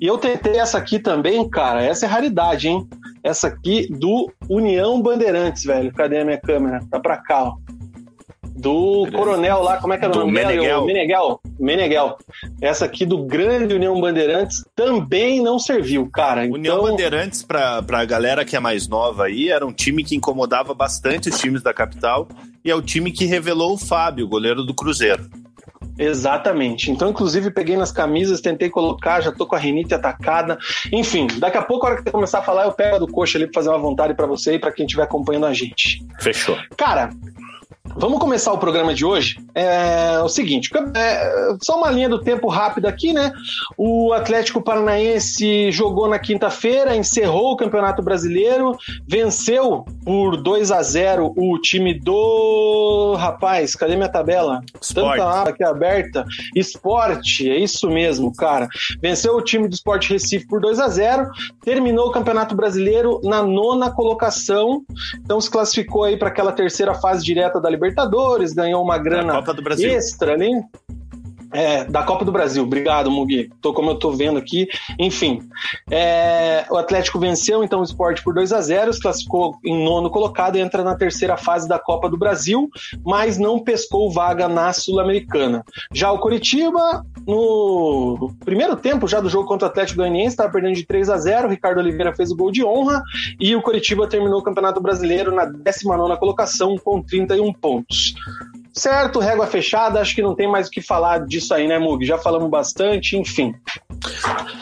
E 0.00 0.06
eu 0.06 0.16
tentei 0.16 0.58
essa 0.58 0.78
aqui 0.78 0.98
também, 0.98 1.48
cara. 1.48 1.82
Essa 1.84 2.06
é 2.06 2.08
raridade, 2.08 2.68
hein? 2.68 2.88
Essa 3.22 3.48
aqui 3.48 3.88
do 3.90 4.32
União 4.48 5.00
Bandeirantes, 5.02 5.64
velho. 5.64 5.92
Cadê 5.92 6.20
a 6.20 6.24
minha 6.24 6.40
câmera? 6.40 6.80
Tá 6.90 6.98
pra 7.00 7.16
cá, 7.18 7.44
ó 7.44 7.78
do 8.58 9.06
coronel 9.12 9.62
lá, 9.62 9.78
como 9.78 9.92
é 9.92 9.98
que 9.98 10.04
era 10.04 10.14
o 10.14 10.20
nome 10.20 10.32
Meneghel. 10.32 10.84
Meneghel. 10.84 11.40
Meneghel. 11.58 12.18
Essa 12.60 12.84
aqui 12.84 13.06
do 13.06 13.24
grande 13.24 13.74
União 13.74 13.98
Bandeirantes 14.00 14.64
também 14.74 15.40
não 15.40 15.58
serviu, 15.58 16.08
cara. 16.10 16.44
Então... 16.44 16.58
União 16.58 16.82
Bandeirantes, 16.82 17.42
pra, 17.42 17.82
pra 17.82 18.04
galera 18.04 18.44
que 18.44 18.56
é 18.56 18.60
mais 18.60 18.88
nova 18.88 19.24
aí, 19.24 19.48
era 19.48 19.64
um 19.64 19.72
time 19.72 20.02
que 20.02 20.16
incomodava 20.16 20.74
bastante 20.74 21.28
os 21.28 21.38
times 21.38 21.62
da 21.62 21.72
capital 21.72 22.28
e 22.64 22.70
é 22.70 22.74
o 22.74 22.82
time 22.82 23.12
que 23.12 23.24
revelou 23.24 23.74
o 23.74 23.78
Fábio, 23.78 24.28
goleiro 24.28 24.64
do 24.64 24.74
Cruzeiro. 24.74 25.28
Exatamente. 25.98 26.92
Então, 26.92 27.10
inclusive, 27.10 27.50
peguei 27.50 27.76
nas 27.76 27.90
camisas, 27.90 28.40
tentei 28.40 28.70
colocar, 28.70 29.20
já 29.20 29.32
tô 29.32 29.46
com 29.46 29.56
a 29.56 29.58
rinite 29.58 29.92
atacada. 29.92 30.56
Enfim, 30.92 31.26
daqui 31.38 31.58
a 31.58 31.62
pouco, 31.62 31.84
a 31.84 31.90
hora 31.90 31.98
que 31.98 32.04
você 32.04 32.10
começar 32.10 32.38
a 32.38 32.42
falar, 32.42 32.64
eu 32.66 32.72
pego 32.72 32.96
a 32.96 32.98
do 33.00 33.08
coxa 33.08 33.36
ali 33.36 33.46
pra 33.46 33.54
fazer 33.54 33.70
uma 33.70 33.78
vontade 33.78 34.14
para 34.14 34.26
você 34.26 34.54
e 34.54 34.58
para 34.60 34.70
quem 34.70 34.86
estiver 34.86 35.02
acompanhando 35.02 35.46
a 35.46 35.52
gente. 35.52 36.00
Fechou. 36.20 36.56
Cara, 36.76 37.10
Vamos 37.98 38.20
começar 38.20 38.52
o 38.52 38.58
programa 38.58 38.94
de 38.94 39.04
hoje. 39.04 39.40
É 39.52 40.20
o 40.20 40.28
seguinte, 40.28 40.70
é, 40.94 41.56
só 41.60 41.76
uma 41.76 41.90
linha 41.90 42.08
do 42.08 42.20
tempo 42.20 42.46
rápida 42.46 42.88
aqui, 42.88 43.12
né? 43.12 43.32
O 43.76 44.12
Atlético 44.12 44.62
Paranaense 44.62 45.72
jogou 45.72 46.08
na 46.08 46.16
quinta-feira, 46.16 46.94
encerrou 46.94 47.52
o 47.52 47.56
Campeonato 47.56 48.00
Brasileiro, 48.00 48.78
venceu 49.04 49.84
por 50.04 50.36
2 50.36 50.70
a 50.70 50.80
0 50.80 51.34
o 51.36 51.58
time 51.58 51.92
do 51.92 53.16
rapaz, 53.18 53.74
cadê 53.74 53.96
minha 53.96 54.08
tabela? 54.08 54.60
Sport. 54.80 55.18
Tanta 55.18 55.40
aba 55.40 55.50
aqui 55.50 55.64
aberta. 55.64 56.24
Esporte, 56.54 57.50
é 57.50 57.58
isso 57.58 57.90
mesmo, 57.90 58.32
cara. 58.32 58.68
Venceu 59.02 59.34
o 59.34 59.42
time 59.42 59.66
do 59.66 59.74
Sport 59.74 60.08
Recife 60.08 60.46
por 60.46 60.60
2 60.60 60.78
a 60.78 60.88
0, 60.88 61.30
terminou 61.64 62.06
o 62.06 62.12
Campeonato 62.12 62.54
Brasileiro 62.54 63.20
na 63.24 63.42
nona 63.42 63.90
colocação, 63.90 64.84
então 65.16 65.40
se 65.40 65.50
classificou 65.50 66.04
aí 66.04 66.16
para 66.16 66.28
aquela 66.28 66.52
terceira 66.52 66.94
fase 66.94 67.24
direta 67.24 67.60
da 67.60 67.68
Libertadores, 67.68 67.87
ganhou 68.52 68.82
uma 68.82 68.98
grana 68.98 69.42
extra 69.84 70.32
ali. 70.32 70.62
É, 71.58 71.82
da 71.82 72.04
Copa 72.04 72.24
do 72.24 72.30
Brasil. 72.30 72.62
Obrigado, 72.62 73.10
Mugi. 73.10 73.50
Tô 73.60 73.72
como 73.72 73.90
eu 73.90 73.96
tô 73.96 74.12
vendo 74.12 74.38
aqui. 74.38 74.68
Enfim, 74.96 75.40
é, 75.90 76.64
o 76.70 76.76
Atlético 76.76 77.18
venceu 77.18 77.64
então 77.64 77.80
o 77.80 77.82
esporte 77.82 78.22
por 78.22 78.32
2 78.32 78.52
a 78.52 78.60
0 78.60 78.92
se 78.92 79.00
classificou 79.00 79.58
em 79.64 79.84
nono 79.84 80.08
colocado 80.08 80.54
e 80.54 80.60
entra 80.60 80.84
na 80.84 80.94
terceira 80.94 81.36
fase 81.36 81.68
da 81.68 81.76
Copa 81.76 82.08
do 82.08 82.16
Brasil, 82.16 82.70
mas 83.04 83.38
não 83.38 83.58
pescou 83.58 84.08
vaga 84.08 84.48
na 84.48 84.72
Sul-Americana. 84.72 85.64
Já 85.92 86.12
o 86.12 86.20
Curitiba, 86.20 87.04
no 87.26 88.32
primeiro 88.44 88.76
tempo 88.76 89.08
já 89.08 89.20
do 89.20 89.28
jogo 89.28 89.48
contra 89.48 89.66
o 89.66 89.70
Atlético 89.70 89.98
Goianiense, 89.98 90.34
estava 90.34 90.52
perdendo 90.52 90.76
de 90.76 90.86
3 90.86 91.10
a 91.10 91.18
0 91.18 91.48
Ricardo 91.48 91.78
Oliveira 91.78 92.14
fez 92.14 92.30
o 92.30 92.36
gol 92.36 92.52
de 92.52 92.64
honra 92.64 93.02
e 93.40 93.56
o 93.56 93.62
Curitiba 93.62 94.06
terminou 94.06 94.38
o 94.38 94.44
Campeonato 94.44 94.80
Brasileiro 94.80 95.34
na 95.34 95.44
19 95.44 96.16
colocação 96.18 96.76
com 96.76 97.02
31 97.02 97.52
pontos. 97.52 98.14
Certo, 98.78 99.18
régua 99.18 99.46
fechada, 99.48 100.00
acho 100.00 100.14
que 100.14 100.22
não 100.22 100.36
tem 100.36 100.48
mais 100.48 100.68
o 100.68 100.70
que 100.70 100.80
falar 100.80 101.26
disso 101.26 101.52
aí, 101.52 101.66
né, 101.66 101.80
Mug? 101.80 102.06
Já 102.06 102.16
falamos 102.16 102.48
bastante, 102.48 103.16
enfim. 103.16 103.52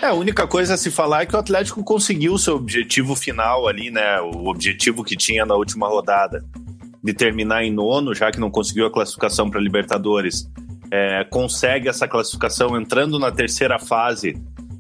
É, 0.01 0.07
a 0.07 0.15
única 0.15 0.47
coisa 0.47 0.73
a 0.73 0.77
se 0.79 0.91
falar 0.91 1.23
é 1.23 1.27
que 1.27 1.37
o 1.37 1.39
Atlético 1.39 1.85
conseguiu 1.85 2.33
o 2.33 2.39
seu 2.39 2.57
objetivo 2.57 3.15
final 3.15 3.69
ali, 3.69 3.91
né? 3.91 4.19
O 4.23 4.47
objetivo 4.47 5.05
que 5.05 5.17
tinha 5.17 5.45
na 5.45 5.55
última 5.55 5.87
rodada 5.87 6.43
de 7.05 7.13
terminar 7.13 7.63
em 7.63 7.71
nono, 7.71 8.15
já 8.15 8.31
que 8.31 8.41
não 8.41 8.51
conseguiu 8.51 8.87
a 8.87 8.91
classificação 8.91 9.51
para 9.51 9.61
Libertadores. 9.61 10.51
É, 10.91 11.23
consegue 11.25 11.89
essa 11.89 12.09
classificação 12.09 12.81
entrando 12.81 13.19
na 13.19 13.31
terceira 13.31 13.79
fase 13.79 14.35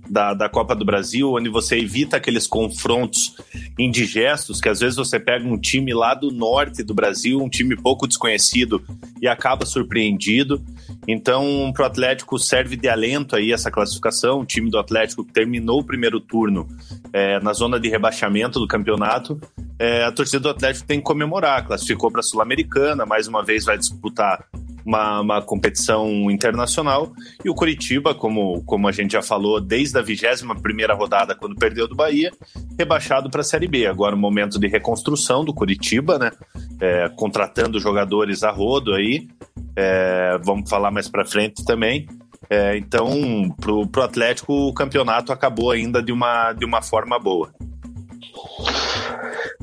da, 0.08 0.34
da 0.34 0.48
Copa 0.48 0.74
do 0.74 0.84
Brasil, 0.84 1.32
onde 1.32 1.48
você 1.48 1.78
evita 1.78 2.16
aqueles 2.16 2.46
confrontos 2.46 3.36
indigestos, 3.78 4.60
que 4.60 4.68
às 4.68 4.80
vezes 4.80 4.96
você 4.96 5.18
pega 5.18 5.46
um 5.46 5.58
time 5.58 5.92
lá 5.92 6.14
do 6.14 6.30
norte 6.30 6.82
do 6.82 6.94
Brasil, 6.94 7.40
um 7.40 7.48
time 7.48 7.76
pouco 7.76 8.06
desconhecido, 8.06 8.82
e 9.20 9.28
acaba 9.28 9.66
surpreendido. 9.66 10.62
Então, 11.06 11.72
para 11.74 11.84
o 11.84 11.86
Atlético 11.86 12.38
serve 12.38 12.76
de 12.76 12.88
alento 12.88 13.36
aí 13.36 13.52
essa 13.52 13.70
classificação. 13.70 14.40
O 14.40 14.46
time 14.46 14.70
do 14.70 14.78
Atlético 14.78 15.24
terminou 15.24 15.80
o 15.80 15.84
primeiro 15.84 16.20
turno 16.20 16.66
é, 17.12 17.40
na 17.40 17.52
zona 17.52 17.78
de 17.78 17.88
rebaixamento 17.88 18.58
do 18.58 18.66
campeonato 18.66 19.40
é, 19.78 20.04
a 20.04 20.12
torcida 20.12 20.40
do 20.40 20.48
Atlético 20.48 20.86
tem 20.86 20.98
que 20.98 21.04
comemorar. 21.04 21.66
Classificou 21.66 22.10
para 22.10 22.20
a 22.20 22.22
Sul-Americana, 22.22 23.04
mais 23.04 23.28
uma 23.28 23.44
vez 23.44 23.64
vai 23.64 23.76
disputar 23.76 24.44
uma, 24.86 25.20
uma, 25.20 25.42
competição 25.42 26.30
internacional. 26.30 27.12
E 27.44 27.50
o 27.50 27.54
Curitiba, 27.54 28.14
como, 28.14 28.62
como 28.64 28.86
a 28.86 28.92
gente 28.92 29.12
já 29.12 29.22
falou, 29.22 29.60
desde 29.60 29.98
a 29.98 30.02
21 30.02 30.96
rodada, 30.96 31.34
quando 31.34 31.56
perdeu 31.56 31.88
do 31.88 31.96
Bahia, 31.96 32.32
rebaixado 32.78 33.28
para 33.28 33.40
a 33.40 33.44
Série 33.44 33.66
B. 33.66 33.86
Agora 33.86 34.14
o 34.14 34.18
momento 34.18 34.58
de 34.58 34.68
reconstrução 34.68 35.44
do 35.44 35.52
Curitiba, 35.52 36.18
né? 36.18 36.30
É, 36.80 37.08
contratando 37.16 37.80
jogadores 37.80 38.42
a 38.42 38.50
rodo 38.50 38.94
aí. 38.94 39.28
É, 39.74 40.38
vamos 40.42 40.70
falar 40.70 40.90
mais 40.90 41.08
para 41.08 41.24
frente 41.24 41.64
também. 41.64 42.06
É, 42.48 42.76
então, 42.76 43.10
para 43.60 43.72
o 43.72 44.04
Atlético, 44.04 44.52
o 44.52 44.72
campeonato 44.72 45.32
acabou 45.32 45.70
ainda 45.70 46.02
de 46.02 46.12
uma, 46.12 46.52
de 46.52 46.64
uma 46.64 46.80
forma 46.80 47.18
boa. 47.18 47.52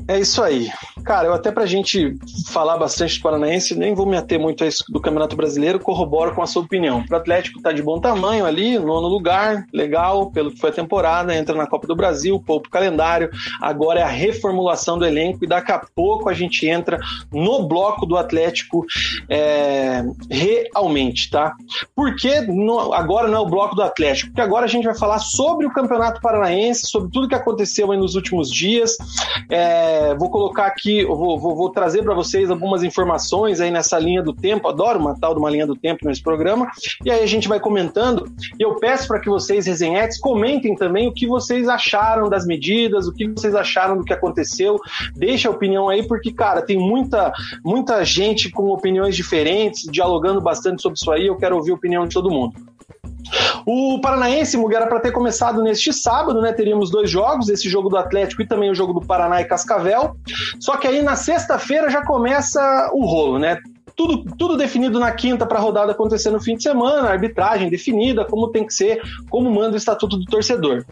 É 0.06 0.18
isso 0.18 0.42
aí. 0.42 0.70
Cara, 1.02 1.28
eu 1.28 1.34
até 1.34 1.50
pra 1.50 1.64
gente 1.64 2.14
falar 2.48 2.76
bastante 2.76 3.18
do 3.18 3.22
Paranaense, 3.22 3.74
nem 3.74 3.94
vou 3.94 4.06
me 4.06 4.16
ater 4.16 4.38
muito 4.38 4.62
a 4.62 4.66
isso 4.66 4.84
do 4.90 5.00
Campeonato 5.00 5.34
Brasileiro, 5.34 5.80
corroboro 5.80 6.34
com 6.34 6.42
a 6.42 6.46
sua 6.46 6.62
opinião. 6.62 7.04
O 7.10 7.16
Atlético 7.16 7.60
tá 7.62 7.72
de 7.72 7.82
bom 7.82 7.98
tamanho 8.00 8.44
ali, 8.44 8.78
nono 8.78 9.08
lugar, 9.08 9.66
legal, 9.72 10.30
pelo 10.30 10.50
que 10.50 10.58
foi 10.58 10.70
a 10.70 10.74
temporada, 10.74 11.34
entra 11.34 11.54
na 11.54 11.66
Copa 11.66 11.86
do 11.86 11.96
Brasil, 11.96 12.38
poupa 12.38 12.68
o 12.68 12.70
calendário, 12.70 13.30
agora 13.62 14.00
é 14.00 14.02
a 14.02 14.08
reformulação 14.08 14.98
do 14.98 15.06
elenco 15.06 15.42
e 15.42 15.48
daqui 15.48 15.72
a 15.72 15.80
pouco 15.94 16.28
a 16.28 16.34
gente 16.34 16.66
entra 16.66 16.98
no 17.32 17.66
bloco 17.66 18.04
do 18.04 18.16
Atlético 18.16 18.84
é, 19.28 20.02
realmente, 20.30 21.30
tá? 21.30 21.54
Porque 21.94 22.42
no, 22.42 22.92
agora 22.92 23.28
não 23.28 23.38
é 23.38 23.40
o 23.40 23.48
bloco 23.48 23.74
do 23.74 23.82
Atlético, 23.82 24.30
porque 24.30 24.42
agora 24.42 24.66
a 24.66 24.68
gente 24.68 24.84
vai 24.84 24.96
falar 24.96 25.18
sobre 25.18 25.66
o 25.66 25.72
Campeonato 25.72 26.20
Paranaense, 26.20 26.86
sobre 26.86 27.10
tudo 27.10 27.28
que 27.28 27.34
aconteceu 27.34 27.90
aí 27.90 27.98
nos 27.98 28.14
últimos 28.14 28.50
dias. 28.50 28.96
É, 29.50 29.93
vou 30.18 30.30
colocar 30.30 30.66
aqui 30.66 31.04
vou, 31.04 31.38
vou, 31.38 31.54
vou 31.54 31.70
trazer 31.70 32.02
para 32.02 32.14
vocês 32.14 32.50
algumas 32.50 32.82
informações 32.82 33.60
aí 33.60 33.70
nessa 33.70 33.98
linha 33.98 34.22
do 34.22 34.32
tempo. 34.32 34.68
Adoro 34.68 34.98
uma 34.98 35.18
tal 35.18 35.34
de 35.34 35.40
uma 35.40 35.50
linha 35.50 35.66
do 35.66 35.76
tempo 35.76 36.06
nesse 36.06 36.22
programa. 36.22 36.70
E 37.04 37.10
aí 37.10 37.22
a 37.22 37.26
gente 37.26 37.48
vai 37.48 37.60
comentando. 37.60 38.26
E 38.58 38.62
eu 38.62 38.76
peço 38.76 39.08
para 39.08 39.20
que 39.20 39.28
vocês, 39.28 39.66
resenhetes, 39.66 40.18
comentem 40.18 40.74
também 40.74 41.08
o 41.08 41.12
que 41.12 41.26
vocês 41.26 41.68
acharam 41.68 42.28
das 42.28 42.46
medidas, 42.46 43.06
o 43.06 43.12
que 43.12 43.28
vocês 43.28 43.54
acharam 43.54 43.96
do 43.96 44.04
que 44.04 44.12
aconteceu. 44.12 44.78
Deixa 45.16 45.48
a 45.48 45.52
opinião 45.52 45.88
aí, 45.88 46.06
porque, 46.06 46.32
cara, 46.32 46.62
tem 46.62 46.78
muita, 46.78 47.32
muita 47.64 48.04
gente 48.04 48.50
com 48.50 48.68
opiniões 48.68 49.16
diferentes, 49.16 49.84
dialogando 49.90 50.40
bastante 50.40 50.82
sobre 50.82 50.98
isso 50.98 51.10
aí. 51.10 51.26
Eu 51.26 51.36
quero 51.36 51.56
ouvir 51.56 51.72
a 51.72 51.74
opinião 51.74 52.06
de 52.06 52.14
todo 52.14 52.30
mundo. 52.30 52.73
O 53.66 53.98
Paranaense, 54.00 54.56
Muguera, 54.56 54.82
era 54.82 54.90
para 54.90 55.00
ter 55.00 55.10
começado 55.10 55.62
neste 55.62 55.92
sábado, 55.92 56.40
né? 56.40 56.52
Teríamos 56.52 56.90
dois 56.90 57.08
jogos, 57.08 57.48
esse 57.48 57.68
jogo 57.68 57.88
do 57.88 57.96
Atlético 57.96 58.42
e 58.42 58.46
também 58.46 58.70
o 58.70 58.74
jogo 58.74 58.92
do 58.92 59.00
Paraná 59.00 59.40
e 59.40 59.44
Cascavel. 59.44 60.16
Só 60.60 60.76
que 60.76 60.86
aí 60.86 61.02
na 61.02 61.16
sexta-feira 61.16 61.88
já 61.88 62.04
começa 62.04 62.90
o 62.92 63.06
rolo, 63.06 63.38
né? 63.38 63.58
Tudo, 63.96 64.24
tudo 64.36 64.56
definido 64.56 64.98
na 64.98 65.12
quinta 65.12 65.46
para 65.46 65.58
a 65.58 65.62
rodada 65.62 65.92
acontecer 65.92 66.30
no 66.30 66.40
fim 66.40 66.56
de 66.56 66.64
semana, 66.64 67.08
arbitragem 67.08 67.70
definida, 67.70 68.24
como 68.24 68.50
tem 68.50 68.66
que 68.66 68.74
ser, 68.74 69.00
como 69.30 69.50
manda 69.50 69.74
o 69.74 69.76
Estatuto 69.76 70.16
do 70.16 70.24
Torcedor. 70.24 70.84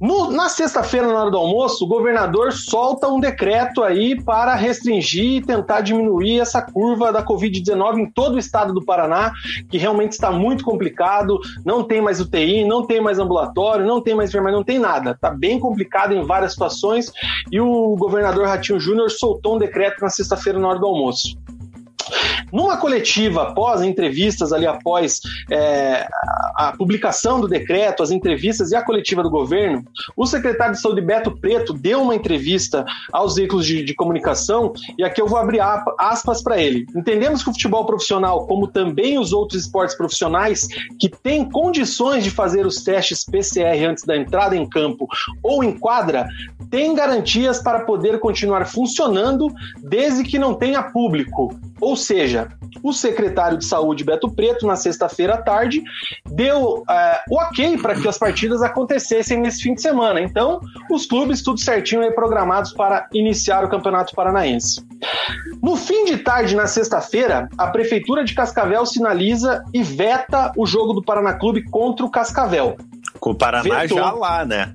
No, 0.00 0.30
na 0.30 0.48
sexta-feira, 0.48 1.06
na 1.06 1.20
hora 1.20 1.30
do 1.30 1.36
almoço, 1.36 1.84
o 1.84 1.88
governador 1.88 2.52
solta 2.52 3.08
um 3.08 3.20
decreto 3.20 3.82
aí 3.82 4.20
para 4.22 4.54
restringir 4.54 5.36
e 5.36 5.42
tentar 5.42 5.80
diminuir 5.80 6.40
essa 6.40 6.62
curva 6.62 7.12
da 7.12 7.24
Covid-19 7.24 7.98
em 7.98 8.10
todo 8.10 8.34
o 8.34 8.38
estado 8.38 8.72
do 8.72 8.84
Paraná, 8.84 9.32
que 9.68 9.78
realmente 9.78 10.12
está 10.12 10.30
muito 10.30 10.64
complicado. 10.64 11.38
Não 11.64 11.82
tem 11.82 12.00
mais 12.00 12.20
UTI, 12.20 12.64
não 12.64 12.86
tem 12.86 13.00
mais 13.00 13.18
ambulatório, 13.18 13.86
não 13.86 14.00
tem 14.00 14.14
mais 14.14 14.30
enfermagem, 14.30 14.56
não 14.56 14.64
tem 14.64 14.78
nada. 14.78 15.12
Está 15.12 15.30
bem 15.30 15.58
complicado 15.58 16.12
em 16.12 16.24
várias 16.24 16.52
situações. 16.52 17.12
E 17.50 17.60
o 17.60 17.96
governador 17.96 18.46
Ratinho 18.46 18.80
Júnior 18.80 19.10
soltou 19.10 19.56
um 19.56 19.58
decreto 19.58 20.00
na 20.00 20.08
sexta-feira, 20.08 20.58
na 20.58 20.68
hora 20.68 20.78
do 20.78 20.86
almoço. 20.86 21.36
Numa 22.52 22.76
coletiva, 22.76 23.42
após 23.42 23.82
entrevistas 23.82 24.52
ali, 24.52 24.66
após 24.66 25.20
é, 25.50 26.06
a 26.56 26.74
publicação 26.76 27.40
do 27.40 27.48
decreto, 27.48 28.02
as 28.02 28.10
entrevistas 28.10 28.70
e 28.70 28.76
a 28.76 28.82
coletiva 28.82 29.22
do 29.22 29.30
governo, 29.30 29.84
o 30.16 30.26
secretário 30.26 30.74
de 30.74 30.80
Saúde 30.80 31.00
Beto 31.00 31.30
Preto 31.30 31.72
deu 31.72 32.02
uma 32.02 32.14
entrevista 32.14 32.84
aos 33.12 33.36
veículos 33.36 33.66
de, 33.66 33.84
de 33.84 33.94
comunicação 33.94 34.72
e 34.98 35.04
aqui 35.04 35.20
eu 35.20 35.26
vou 35.26 35.38
abrir 35.38 35.60
aspas 35.98 36.42
para 36.42 36.60
ele. 36.60 36.86
Entendemos 36.94 37.42
que 37.42 37.50
o 37.50 37.52
futebol 37.52 37.84
profissional, 37.86 38.46
como 38.46 38.66
também 38.66 39.18
os 39.18 39.32
outros 39.32 39.62
esportes 39.62 39.96
profissionais 39.96 40.66
que 40.98 41.08
têm 41.08 41.48
condições 41.48 42.24
de 42.24 42.30
fazer 42.30 42.66
os 42.66 42.82
testes 42.82 43.24
PCR 43.24 43.84
antes 43.84 44.04
da 44.04 44.16
entrada 44.16 44.56
em 44.56 44.68
campo 44.68 45.06
ou 45.42 45.64
em 45.64 45.72
quadra, 45.72 46.26
tem 46.70 46.94
garantias 46.94 47.62
para 47.62 47.80
poder 47.80 48.18
continuar 48.18 48.66
funcionando 48.66 49.48
desde 49.82 50.24
que 50.24 50.38
não 50.38 50.54
tenha 50.54 50.82
público. 50.82 51.54
Ou 51.80 51.96
seja, 52.02 52.48
o 52.82 52.92
secretário 52.92 53.56
de 53.56 53.64
saúde 53.64 54.04
Beto 54.04 54.30
Preto, 54.30 54.66
na 54.66 54.76
sexta-feira 54.76 55.34
à 55.34 55.42
tarde, 55.42 55.82
deu 56.26 56.84
é, 56.88 57.20
o 57.30 57.36
ok 57.36 57.78
para 57.78 57.94
que 57.94 58.06
as 58.06 58.18
partidas 58.18 58.62
acontecessem 58.62 59.40
nesse 59.40 59.62
fim 59.62 59.74
de 59.74 59.80
semana. 59.80 60.20
Então, 60.20 60.60
os 60.90 61.06
clubes, 61.06 61.42
tudo 61.42 61.60
certinho, 61.60 62.02
aí, 62.02 62.10
programados 62.10 62.72
para 62.72 63.08
iniciar 63.12 63.64
o 63.64 63.68
Campeonato 63.68 64.14
Paranaense. 64.14 64.84
No 65.62 65.76
fim 65.76 66.04
de 66.04 66.18
tarde, 66.18 66.54
na 66.56 66.66
sexta-feira, 66.66 67.48
a 67.56 67.68
Prefeitura 67.68 68.24
de 68.24 68.34
Cascavel 68.34 68.84
sinaliza 68.84 69.64
e 69.72 69.82
veta 69.82 70.52
o 70.56 70.66
jogo 70.66 70.92
do 70.92 71.02
Paraná 71.02 71.34
Clube 71.34 71.64
contra 71.70 72.04
o 72.04 72.10
Cascavel. 72.10 72.76
Com 73.20 73.30
o 73.30 73.34
Paraná 73.34 73.80
Vetou. 73.80 73.98
já 73.98 74.10
lá, 74.10 74.44
né? 74.44 74.74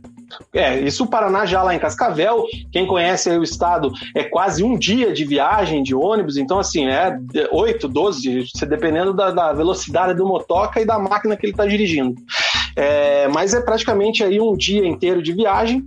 É, 0.54 0.80
isso 0.80 1.04
o 1.04 1.08
Paraná 1.08 1.46
já 1.46 1.63
lá 1.63 1.74
em 1.74 1.80
Cascavel, 1.80 2.46
quem 2.72 2.86
conhece 2.86 3.30
o 3.30 3.44
estado, 3.44 3.92
é 4.13 4.24
quase 4.24 4.63
um 4.63 4.78
dia 4.78 5.13
de 5.13 5.26
viagem 5.26 5.84
de 5.84 5.96
ônibus, 5.96 6.38
então 6.38 6.60
assim, 6.60 6.88
é 6.88 7.18
8, 7.52 7.88
12, 7.88 8.46
dependendo 8.68 9.13
da, 9.13 9.32
da 9.32 9.54
velocidade 9.54 10.13
do 10.13 10.28
motoca 10.28 10.82
e 10.82 10.86
da 10.86 11.00
máquina 11.00 11.36
que 11.36 11.46
ele 11.46 11.54
está 11.54 11.66
dirigindo. 11.66 12.16
É, 12.76 13.28
mas 13.30 13.54
é 13.54 13.62
praticamente 13.62 14.24
aí 14.24 14.40
um 14.40 14.56
dia 14.56 14.86
inteiro 14.86 15.22
de 15.22 15.34
viagem 15.34 15.86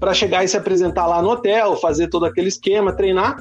para 0.00 0.14
chegar 0.14 0.42
e 0.42 0.48
se 0.48 0.56
apresentar 0.56 1.06
lá 1.06 1.22
no 1.22 1.28
hotel, 1.28 1.76
fazer 1.76 2.08
todo 2.08 2.24
aquele 2.24 2.48
esquema, 2.48 2.92
treinar. 2.92 3.36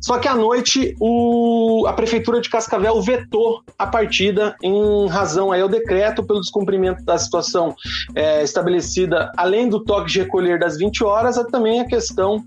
Só 0.00 0.18
que 0.18 0.26
à 0.26 0.34
noite 0.34 0.94
o, 1.00 1.86
a 1.86 1.92
prefeitura 1.92 2.40
de 2.40 2.50
Cascavel 2.50 3.00
vetou 3.00 3.62
a 3.78 3.86
partida 3.86 4.56
em 4.62 5.06
razão 5.06 5.52
aí 5.52 5.62
ao 5.62 5.68
decreto 5.68 6.24
pelo 6.24 6.40
descumprimento 6.40 7.04
da 7.04 7.16
situação 7.16 7.74
é, 8.14 8.42
estabelecida, 8.42 9.30
além 9.36 9.68
do 9.68 9.82
toque 9.84 10.10
de 10.10 10.18
recolher 10.20 10.58
das 10.58 10.76
20 10.76 11.04
horas, 11.04 11.36
também 11.50 11.80
a 11.80 11.86
questão 11.86 12.44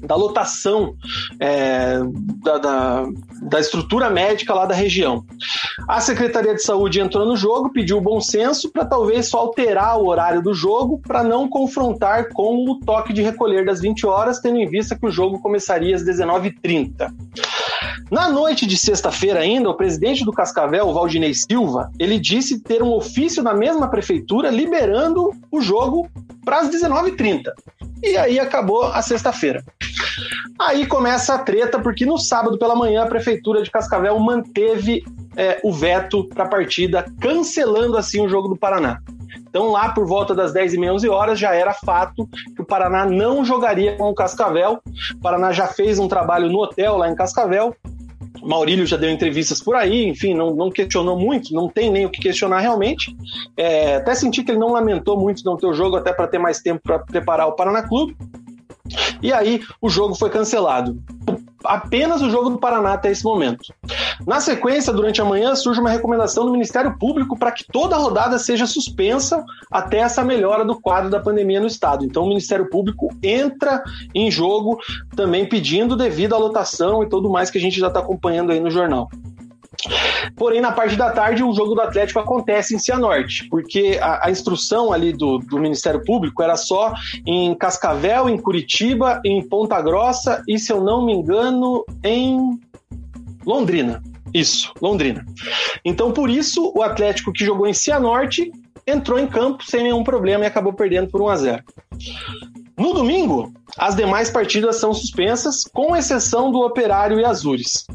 da 0.00 0.14
lotação 0.14 0.94
é, 1.40 1.98
da, 2.42 2.58
da, 2.58 3.06
da, 3.42 3.60
estrutura 3.60 4.10
médica 4.10 4.54
lá 4.54 4.66
da 4.66 4.74
região. 4.74 5.24
A 5.86 6.00
Secretaria 6.00 6.54
de 6.54 6.62
Saúde 6.62 7.00
entrou 7.00 7.26
no 7.26 7.36
jogo, 7.36 7.72
pediu 7.72 8.00
bom 8.00 8.20
senso 8.20 8.70
para 8.70 8.84
talvez 8.84 9.28
só 9.28 9.38
alterar 9.38 9.98
o 9.98 10.06
horário 10.06 10.42
do 10.42 10.54
jogo 10.54 11.00
para 11.06 11.22
não 11.22 11.48
confrontar 11.48 12.28
com 12.32 12.70
o 12.70 12.80
toque 12.80 13.12
de 13.12 13.22
recolher 13.22 13.64
das 13.64 13.80
20 13.80 14.06
horas, 14.06 14.40
tendo 14.40 14.58
em 14.58 14.68
vista 14.68 14.96
que 14.96 15.06
o 15.06 15.10
jogo 15.10 15.40
começaria 15.40 15.94
às 15.94 16.02
19h30. 16.02 17.12
Na 18.10 18.28
noite 18.30 18.66
de 18.66 18.78
sexta-feira 18.78 19.40
ainda, 19.40 19.68
o 19.68 19.74
presidente 19.74 20.24
do 20.24 20.32
Cascavel, 20.32 20.92
Valdinei 20.92 21.34
Silva, 21.34 21.90
ele 21.98 22.18
disse 22.18 22.60
ter 22.60 22.82
um 22.82 22.92
ofício 22.92 23.42
na 23.42 23.52
mesma 23.52 23.88
prefeitura 23.88 24.50
liberando 24.50 25.30
o 25.50 25.60
jogo 25.60 26.08
para 26.44 26.60
as 26.60 26.70
19h30. 26.70 27.52
E 28.02 28.16
aí 28.16 28.40
acabou 28.40 28.84
a 28.84 29.02
sexta-feira. 29.02 29.62
Aí 30.58 30.86
começa 30.86 31.34
a 31.34 31.38
treta, 31.38 31.78
porque 31.78 32.06
no 32.06 32.18
sábado 32.18 32.58
pela 32.58 32.74
manhã 32.74 33.02
a 33.02 33.06
prefeitura 33.06 33.62
de 33.62 33.70
Cascavel 33.70 34.18
manteve 34.18 35.04
é, 35.36 35.60
o 35.62 35.72
veto 35.72 36.24
para 36.28 36.44
a 36.44 36.48
partida, 36.48 37.04
cancelando 37.20 37.96
assim 37.96 38.20
o 38.20 38.28
jogo 38.28 38.48
do 38.48 38.56
Paraná. 38.56 39.00
Então, 39.48 39.70
lá 39.70 39.90
por 39.90 40.06
volta 40.06 40.34
das 40.34 40.52
10 40.52 40.74
e 40.74 40.78
meia, 40.78 40.94
11 40.94 41.08
horas, 41.08 41.38
já 41.38 41.54
era 41.54 41.72
fato 41.72 42.28
que 42.54 42.60
o 42.60 42.64
Paraná 42.64 43.06
não 43.06 43.44
jogaria 43.44 43.96
com 43.96 44.10
o 44.10 44.14
Cascavel. 44.14 44.80
O 45.14 45.20
Paraná 45.20 45.52
já 45.52 45.66
fez 45.66 45.98
um 45.98 46.08
trabalho 46.08 46.50
no 46.50 46.62
hotel 46.62 46.96
lá 46.96 47.08
em 47.08 47.14
Cascavel. 47.14 47.74
Maurílio 48.42 48.86
já 48.86 48.96
deu 48.96 49.10
entrevistas 49.10 49.62
por 49.62 49.74
aí, 49.74 50.06
enfim, 50.06 50.34
não, 50.34 50.54
não 50.54 50.70
questionou 50.70 51.18
muito, 51.18 51.52
não 51.52 51.68
tem 51.68 51.90
nem 51.90 52.06
o 52.06 52.10
que 52.10 52.20
questionar 52.20 52.60
realmente. 52.60 53.16
É, 53.56 53.96
até 53.96 54.14
senti 54.14 54.42
que 54.42 54.50
ele 54.50 54.58
não 54.58 54.72
lamentou 54.72 55.18
muito 55.18 55.44
não 55.44 55.56
ter 55.56 55.66
o 55.66 55.74
jogo, 55.74 55.96
até 55.96 56.12
para 56.12 56.26
ter 56.26 56.38
mais 56.38 56.60
tempo 56.60 56.80
para 56.82 56.98
preparar 56.98 57.48
o 57.48 57.52
Paraná 57.52 57.82
Clube. 57.82 58.16
E 59.22 59.32
aí 59.32 59.62
o 59.80 59.88
jogo 59.88 60.14
foi 60.14 60.30
cancelado. 60.30 60.98
Apenas 61.64 62.22
o 62.22 62.30
jogo 62.30 62.50
do 62.50 62.58
Paraná 62.58 62.92
até 62.92 63.10
esse 63.10 63.24
momento. 63.24 63.72
Na 64.26 64.40
sequência, 64.40 64.92
durante 64.92 65.20
a 65.20 65.24
manhã, 65.24 65.54
surge 65.54 65.80
uma 65.80 65.90
recomendação 65.90 66.44
do 66.44 66.52
Ministério 66.52 66.96
Público 66.98 67.36
para 67.36 67.52
que 67.52 67.64
toda 67.64 67.96
a 67.96 67.98
rodada 67.98 68.38
seja 68.38 68.66
suspensa 68.66 69.44
até 69.70 69.98
essa 69.98 70.24
melhora 70.24 70.64
do 70.64 70.80
quadro 70.80 71.10
da 71.10 71.20
pandemia 71.20 71.60
no 71.60 71.66
Estado. 71.66 72.04
Então, 72.04 72.24
o 72.24 72.28
Ministério 72.28 72.68
Público 72.70 73.08
entra 73.22 73.82
em 74.14 74.30
jogo 74.30 74.78
também 75.16 75.48
pedindo 75.48 75.96
devido 75.96 76.34
à 76.34 76.38
lotação 76.38 77.02
e 77.02 77.08
tudo 77.08 77.28
mais 77.28 77.50
que 77.50 77.58
a 77.58 77.60
gente 77.60 77.78
já 77.78 77.88
está 77.88 78.00
acompanhando 78.00 78.52
aí 78.52 78.60
no 78.60 78.70
jornal. 78.70 79.08
Porém, 80.36 80.60
na 80.60 80.72
parte 80.72 80.96
da 80.96 81.10
tarde, 81.10 81.42
o 81.42 81.54
jogo 81.54 81.74
do 81.74 81.80
Atlético 81.80 82.18
acontece 82.18 82.74
em 82.74 82.78
Cianorte, 82.78 83.48
porque 83.48 83.98
a, 84.00 84.26
a 84.26 84.30
instrução 84.30 84.92
ali 84.92 85.12
do, 85.12 85.38
do, 85.38 85.58
Ministério 85.58 86.04
Público 86.04 86.42
era 86.42 86.56
só 86.56 86.92
em 87.24 87.54
Cascavel, 87.54 88.28
em 88.28 88.36
Curitiba, 88.38 89.20
em 89.24 89.40
Ponta 89.46 89.80
Grossa 89.80 90.42
e, 90.48 90.58
se 90.58 90.72
eu 90.72 90.80
não 90.80 91.04
me 91.04 91.12
engano, 91.12 91.84
em 92.02 92.58
Londrina. 93.46 94.02
Isso, 94.34 94.72
Londrina. 94.82 95.24
Então, 95.84 96.12
por 96.12 96.28
isso, 96.28 96.72
o 96.74 96.82
Atlético 96.82 97.32
que 97.32 97.44
jogou 97.44 97.66
em 97.66 97.72
Cianorte 97.72 98.50
entrou 98.86 99.18
em 99.18 99.26
campo 99.26 99.64
sem 99.64 99.82
nenhum 99.82 100.02
problema 100.02 100.44
e 100.44 100.46
acabou 100.46 100.72
perdendo 100.72 101.08
por 101.08 101.22
1 101.22 101.28
a 101.28 101.36
0. 101.36 101.64
No 102.76 102.94
domingo, 102.94 103.52
as 103.76 103.96
demais 103.96 104.30
partidas 104.30 104.76
são 104.76 104.94
suspensas, 104.94 105.64
com 105.64 105.96
exceção 105.96 106.50
do 106.50 106.60
Operário 106.60 107.18
e 107.18 107.24
Azures. 107.24 107.86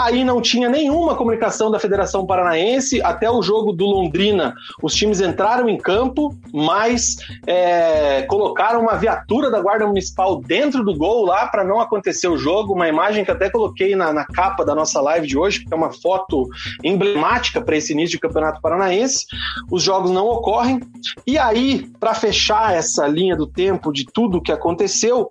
Aí 0.00 0.24
não 0.24 0.40
tinha 0.40 0.66
nenhuma 0.66 1.14
comunicação 1.14 1.70
da 1.70 1.78
Federação 1.78 2.24
Paranaense. 2.24 3.02
Até 3.02 3.30
o 3.30 3.42
jogo 3.42 3.70
do 3.70 3.84
Londrina, 3.84 4.54
os 4.82 4.94
times 4.94 5.20
entraram 5.20 5.68
em 5.68 5.76
campo, 5.76 6.34
mas 6.54 7.18
é, 7.46 8.22
colocaram 8.22 8.80
uma 8.80 8.96
viatura 8.96 9.50
da 9.50 9.60
Guarda 9.60 9.86
Municipal 9.86 10.40
dentro 10.40 10.82
do 10.82 10.96
gol 10.96 11.26
lá 11.26 11.48
para 11.48 11.64
não 11.64 11.80
acontecer 11.80 12.28
o 12.28 12.38
jogo. 12.38 12.72
Uma 12.72 12.88
imagem 12.88 13.26
que 13.26 13.30
até 13.30 13.50
coloquei 13.50 13.94
na, 13.94 14.10
na 14.10 14.24
capa 14.24 14.64
da 14.64 14.74
nossa 14.74 15.02
live 15.02 15.26
de 15.26 15.36
hoje, 15.36 15.66
que 15.66 15.74
é 15.74 15.76
uma 15.76 15.92
foto 15.92 16.48
emblemática 16.82 17.60
para 17.60 17.76
esse 17.76 17.92
início 17.92 18.12
de 18.12 18.20
Campeonato 18.20 18.62
Paranaense. 18.62 19.26
Os 19.70 19.82
jogos 19.82 20.10
não 20.10 20.26
ocorrem. 20.28 20.80
E 21.26 21.36
aí, 21.36 21.86
para 22.00 22.14
fechar 22.14 22.74
essa 22.74 23.06
linha 23.06 23.36
do 23.36 23.46
tempo 23.46 23.92
de 23.92 24.06
tudo 24.06 24.38
o 24.38 24.42
que 24.42 24.50
aconteceu, 24.50 25.30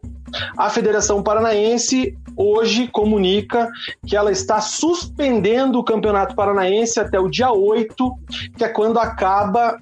a 0.58 0.70
Federação 0.70 1.22
Paranaense 1.24 2.18
hoje 2.36 2.88
comunica 2.88 3.70
que 4.06 4.16
ela 4.16 4.32
está 4.32 4.62
suspendendo 4.62 5.80
o 5.80 5.84
Campeonato 5.84 6.36
Paranaense 6.36 7.00
até 7.00 7.20
o 7.20 7.30
dia 7.30 7.52
8, 7.52 8.12
que 8.58 8.64
é 8.64 8.70
quando 8.70 9.00
acaba, 9.00 9.78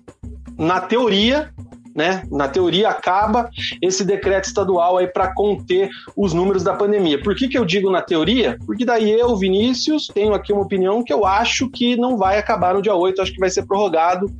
na 0.58 0.82
teoria, 0.82 1.54
né? 1.98 2.22
Na 2.32 2.48
teoria 2.48 2.90
acaba 2.90 3.50
esse 3.82 4.06
decreto 4.06 4.46
estadual 4.46 5.00
aí 5.00 5.08
para 5.08 5.34
conter 5.34 5.90
os 6.16 6.32
números 6.32 6.62
da 6.62 6.76
pandemia. 6.76 7.20
Por 7.20 7.36
que, 7.36 7.48
que 7.48 7.58
eu 7.58 7.66
digo 7.66 7.90
na 7.90 8.04
teoria? 8.04 8.60
Porque 8.68 8.86
daí 8.86 9.10
eu, 9.10 9.36
Vinícius, 9.36 10.08
tenho 10.08 10.36
aqui 10.36 10.54
uma 10.54 10.62
opinião 10.62 11.04
que 11.04 11.12
eu 11.12 11.26
acho 11.26 11.68
que 11.72 11.96
não 11.96 12.16
vai 12.16 12.38
acabar 12.38 12.76
no 12.76 12.84
dia 12.84 12.94
8, 12.94 13.20
acho 13.20 13.34
que 13.34 13.40
vai 13.40 13.50
ser 13.50 13.66
prorrogado, 13.66 14.32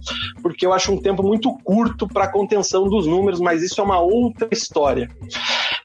porque 0.44 0.68
eu 0.68 0.72
acho 0.72 0.92
um 0.92 1.02
tempo 1.02 1.24
muito 1.24 1.52
curto 1.64 2.08
para 2.08 2.28
contenção 2.28 2.88
dos 2.88 3.08
números, 3.08 3.40
mas 3.40 3.64
isso 3.64 3.82
é 3.82 3.84
uma 3.84 4.00
outra 4.00 4.48
história. 4.52 5.10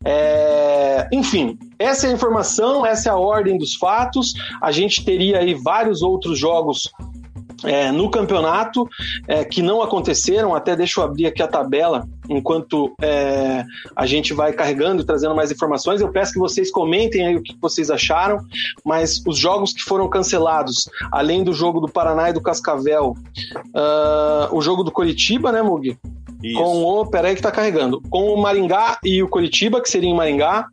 É... 0.04 1.08
Enfim, 1.10 1.58
essa 1.78 2.06
é 2.06 2.10
a 2.10 2.12
informação, 2.12 2.84
essa 2.84 3.08
é 3.08 3.12
a 3.12 3.16
ordem 3.16 3.56
dos 3.56 3.74
fatos. 3.74 4.34
A 4.60 4.70
gente 4.70 5.02
teria 5.02 5.38
aí 5.38 5.54
vários 5.54 6.02
outros 6.02 6.38
jogos 6.38 6.90
é, 7.64 7.90
no 7.92 8.10
campeonato 8.10 8.88
é, 9.26 9.44
que 9.44 9.62
não 9.62 9.82
aconteceram. 9.82 10.54
Até 10.54 10.76
deixa 10.76 11.00
eu 11.00 11.04
abrir 11.04 11.26
aqui 11.26 11.42
a 11.42 11.48
tabela 11.48 12.06
enquanto 12.28 12.94
é, 13.00 13.64
a 13.96 14.06
gente 14.06 14.32
vai 14.32 14.52
carregando 14.52 15.02
e 15.02 15.04
trazendo 15.04 15.34
mais 15.34 15.50
informações. 15.50 16.00
Eu 16.00 16.10
peço 16.10 16.32
que 16.32 16.38
vocês 16.38 16.70
comentem 16.70 17.26
aí 17.26 17.36
o 17.36 17.42
que 17.42 17.56
vocês 17.60 17.90
acharam, 17.90 18.38
mas 18.84 19.22
os 19.26 19.38
jogos 19.38 19.72
que 19.72 19.82
foram 19.82 20.08
cancelados, 20.08 20.88
além 21.10 21.44
do 21.44 21.52
jogo 21.52 21.80
do 21.80 21.88
Paraná 21.88 22.30
e 22.30 22.32
do 22.32 22.40
Cascavel, 22.40 23.16
uh, 23.74 24.54
o 24.56 24.60
jogo 24.60 24.82
do 24.82 24.90
Coritiba, 24.90 25.52
né, 25.52 25.62
Mugi? 25.62 25.98
Isso. 26.42 26.58
Com 26.58 26.84
o. 26.84 27.06
Peraí 27.06 27.34
que 27.34 27.42
tá 27.42 27.50
carregando. 27.50 28.00
Com 28.10 28.34
o 28.34 28.40
Maringá 28.40 28.98
e 29.04 29.22
o 29.22 29.28
Curitiba, 29.28 29.80
que 29.80 29.88
seria 29.88 30.10
em 30.10 30.14
Maringá. 30.14 30.66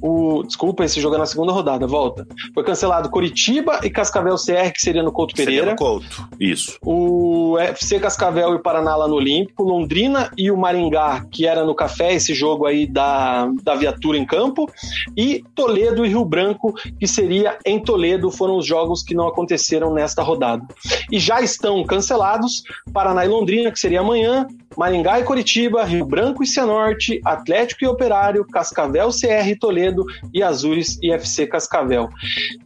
O. 0.00 0.42
Desculpa, 0.42 0.84
esse 0.84 1.00
jogo 1.00 1.14
é 1.16 1.18
na 1.18 1.26
segunda 1.26 1.52
rodada, 1.52 1.86
volta. 1.86 2.26
Foi 2.54 2.64
cancelado 2.64 3.10
Curitiba 3.10 3.80
e 3.82 3.90
Cascavel 3.90 4.36
CR, 4.36 4.72
que 4.72 4.80
seria 4.80 5.02
no 5.02 5.12
Couto 5.12 5.34
Pereira. 5.34 5.60
Seria 5.60 5.72
no 5.72 5.78
Couto, 5.78 6.28
isso. 6.40 6.78
O 6.84 7.56
FC 7.58 8.00
Cascavel 8.00 8.52
e 8.52 8.56
o 8.56 8.62
Paraná 8.62 8.96
lá 8.96 9.06
no 9.06 9.14
Olímpico. 9.14 9.62
Londrina 9.62 10.30
e 10.36 10.50
o 10.50 10.56
Maringá, 10.56 11.24
que 11.30 11.46
era 11.46 11.64
no 11.64 11.74
Café, 11.74 12.14
esse 12.14 12.34
jogo 12.34 12.66
aí 12.66 12.86
da, 12.86 13.48
da 13.62 13.74
viatura 13.74 14.18
em 14.18 14.24
campo. 14.24 14.70
E 15.16 15.44
Toledo 15.54 16.04
e 16.04 16.08
Rio 16.08 16.24
Branco, 16.24 16.74
que 16.98 17.06
seria 17.06 17.58
em 17.64 17.80
Toledo, 17.80 18.30
foram 18.30 18.56
os 18.56 18.66
jogos 18.66 19.02
que 19.02 19.14
não 19.14 19.28
aconteceram 19.28 19.92
nesta 19.92 20.22
rodada. 20.22 20.66
E 21.10 21.18
já 21.18 21.40
estão 21.40 21.84
cancelados 21.84 22.62
Paraná 22.92 23.24
e 23.24 23.28
Londrina, 23.28 23.70
que 23.70 23.78
seria 23.78 24.00
amanhã. 24.00 24.46
Maringá 24.76 25.11
e 25.20 25.24
Curitiba, 25.24 25.84
Rio 25.84 26.04
Branco 26.04 26.42
e 26.42 26.46
Cianorte, 26.46 27.20
Atlético 27.24 27.84
e 27.84 27.88
Operário, 27.88 28.46
Cascavel, 28.46 29.10
CR 29.10 29.48
e 29.48 29.56
Toledo 29.56 30.04
e 30.32 30.42
Azures 30.42 30.98
e 31.02 31.12
FC 31.12 31.46
Cascavel. 31.46 32.08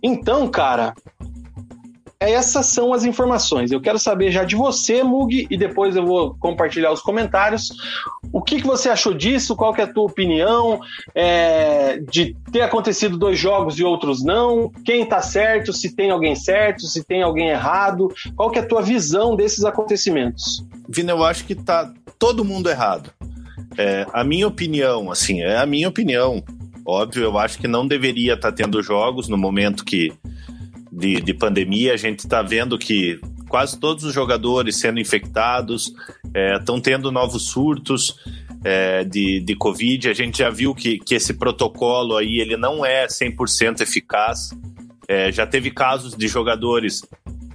Então, 0.03 0.49
cara, 0.49 0.95
essas 2.19 2.67
são 2.67 2.95
as 2.95 3.05
informações. 3.05 3.71
Eu 3.71 3.81
quero 3.81 3.99
saber 3.99 4.31
já 4.31 4.43
de 4.43 4.57
você, 4.57 5.03
Mug, 5.03 5.47
e 5.51 5.57
depois 5.57 5.97
eu 5.97 6.05
vou 6.05 6.35
compartilhar 6.39 6.91
os 6.91 7.03
comentários. 7.03 7.69
O 8.33 8.41
que, 8.43 8.61
que 8.61 8.67
você 8.67 8.89
achou 8.89 9.13
disso? 9.13 9.55
Qual 9.55 9.75
que 9.75 9.81
é 9.81 9.85
a 9.85 9.93
tua 9.93 10.05
opinião 10.05 10.81
é, 11.15 11.99
de 11.99 12.35
ter 12.51 12.63
acontecido 12.63 13.19
dois 13.19 13.39
jogos 13.39 13.79
e 13.79 13.85
outros 13.85 14.25
não? 14.25 14.71
Quem 14.85 15.03
está 15.03 15.21
certo? 15.21 15.73
Se 15.73 15.95
tem 15.95 16.11
alguém 16.11 16.35
certo? 16.35 16.87
Se 16.87 17.05
tem 17.05 17.23
alguém 17.23 17.49
errado? 17.49 18.09
Qual 18.35 18.51
que 18.51 18.59
é 18.59 18.63
a 18.63 18.67
tua 18.67 18.81
visão 18.81 19.37
desses 19.37 19.65
acontecimentos? 19.65 20.65
Vina, 20.89 21.13
eu 21.13 21.23
acho 21.23 21.45
que 21.45 21.55
tá 21.55 21.93
todo 22.19 22.45
mundo 22.45 22.69
errado. 22.69 23.11
É, 23.79 24.07
a 24.13 24.25
minha 24.25 24.47
opinião, 24.47 25.11
assim, 25.11 25.43
é 25.43 25.59
a 25.59 25.67
minha 25.67 25.89
opinião. 25.89 26.43
Óbvio, 26.85 27.25
eu 27.25 27.39
acho 27.39 27.59
que 27.59 27.67
não 27.67 27.87
deveria 27.87 28.35
estar 28.35 28.51
tá 28.51 28.57
tendo 28.57 28.83
jogos 28.83 29.29
no 29.29 29.37
momento 29.37 29.85
que 29.85 30.13
de, 30.91 31.21
de 31.21 31.35
pandemia. 31.35 31.93
A 31.93 31.97
gente 31.97 32.21
está 32.21 32.43
vendo 32.43 32.79
que 32.79 33.21
quase 33.49 33.79
todos 33.79 34.05
os 34.05 34.15
jogadores 34.15 34.77
sendo 34.77 35.01
infectados, 35.01 35.93
estão 36.59 36.77
é, 36.77 36.81
tendo 36.81 37.13
novos 37.13 37.49
surtos 37.49 38.17
é, 38.65 39.05
de, 39.05 39.41
de 39.41 39.55
Covid. 39.57 40.09
A 40.09 40.15
gente 40.15 40.39
já 40.39 40.51
viu 40.51 40.75
que, 40.75 40.99
que 40.99 41.15
esse 41.15 41.35
protocolo 41.35 42.17
aí 42.17 42.41
ele 42.41 42.57
não 42.57 42.85
é 42.85 43.07
100% 43.07 43.81
eficaz. 43.81 44.51
É, 45.09 45.31
já 45.31 45.47
teve 45.47 45.71
casos 45.71 46.17
de 46.17 46.27
jogadores 46.27 47.03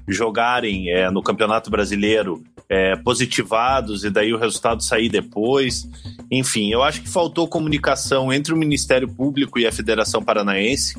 jogarem 0.08 0.90
é, 0.90 1.10
no 1.10 1.22
Campeonato 1.22 1.70
Brasileiro 1.70 2.44
é, 2.72 2.96
positivados 2.96 4.06
e 4.06 4.10
daí 4.10 4.34
o 4.34 4.38
resultado 4.38 4.82
sair 4.82 5.10
depois. 5.10 5.86
Enfim, 6.32 6.72
eu 6.72 6.82
acho 6.82 7.02
que 7.02 7.10
faltou 7.10 7.46
comunicação 7.46 8.32
entre 8.32 8.54
o 8.54 8.58
Ministério 8.58 9.10
Público 9.10 9.60
e 9.60 9.68
a 9.68 9.74
Federação 9.74 10.24
Paranaense. 10.24 10.96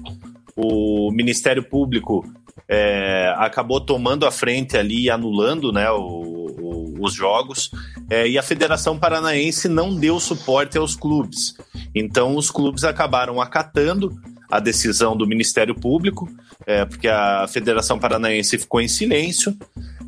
O 0.55 1.11
Ministério 1.11 1.63
Público 1.63 2.31
é, 2.69 3.35
acabou 3.39 3.81
tomando 3.81 4.27
a 4.27 4.31
frente 4.31 4.77
ali 4.77 5.05
e 5.05 5.11
anulando 5.11 5.73
né, 5.73 5.91
o, 5.91 5.97
o, 5.97 6.95
os 7.01 7.15
jogos. 7.15 7.71
É, 8.11 8.29
e 8.29 8.37
a 8.37 8.43
Federação 8.43 8.99
Paranaense 8.99 9.67
não 9.67 9.97
deu 9.97 10.21
suporte 10.21 10.77
aos 10.77 10.95
clubes. 10.95 11.57
Então, 11.95 12.37
os 12.37 12.51
clubes 12.51 12.85
acabaram 12.85 13.41
acatando 13.41 14.15
a 14.51 14.61
decisão 14.61 15.17
do 15.17 15.27
Ministério 15.27 15.75
Público, 15.75 16.29
é, 16.67 16.85
porque 16.85 17.09
a 17.09 17.47
Federação 17.49 17.99
Paranaense 17.99 18.59
ficou 18.59 18.83
em 18.83 18.89
silêncio, 18.89 19.57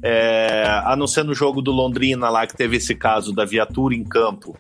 é, 0.07 0.67
a 0.85 0.95
não 0.95 1.07
ser 1.07 1.25
no 1.25 1.35
jogo 1.35 1.63
do 1.63 1.73
Londrina 1.73 2.29
lá 2.29 2.47
que 2.47 2.55
teve 2.55 2.77
esse 2.77 2.95
caso 2.95 3.33
da 3.33 3.47
viatura 3.47 3.95
em 3.95 4.05
campo. 4.05 4.55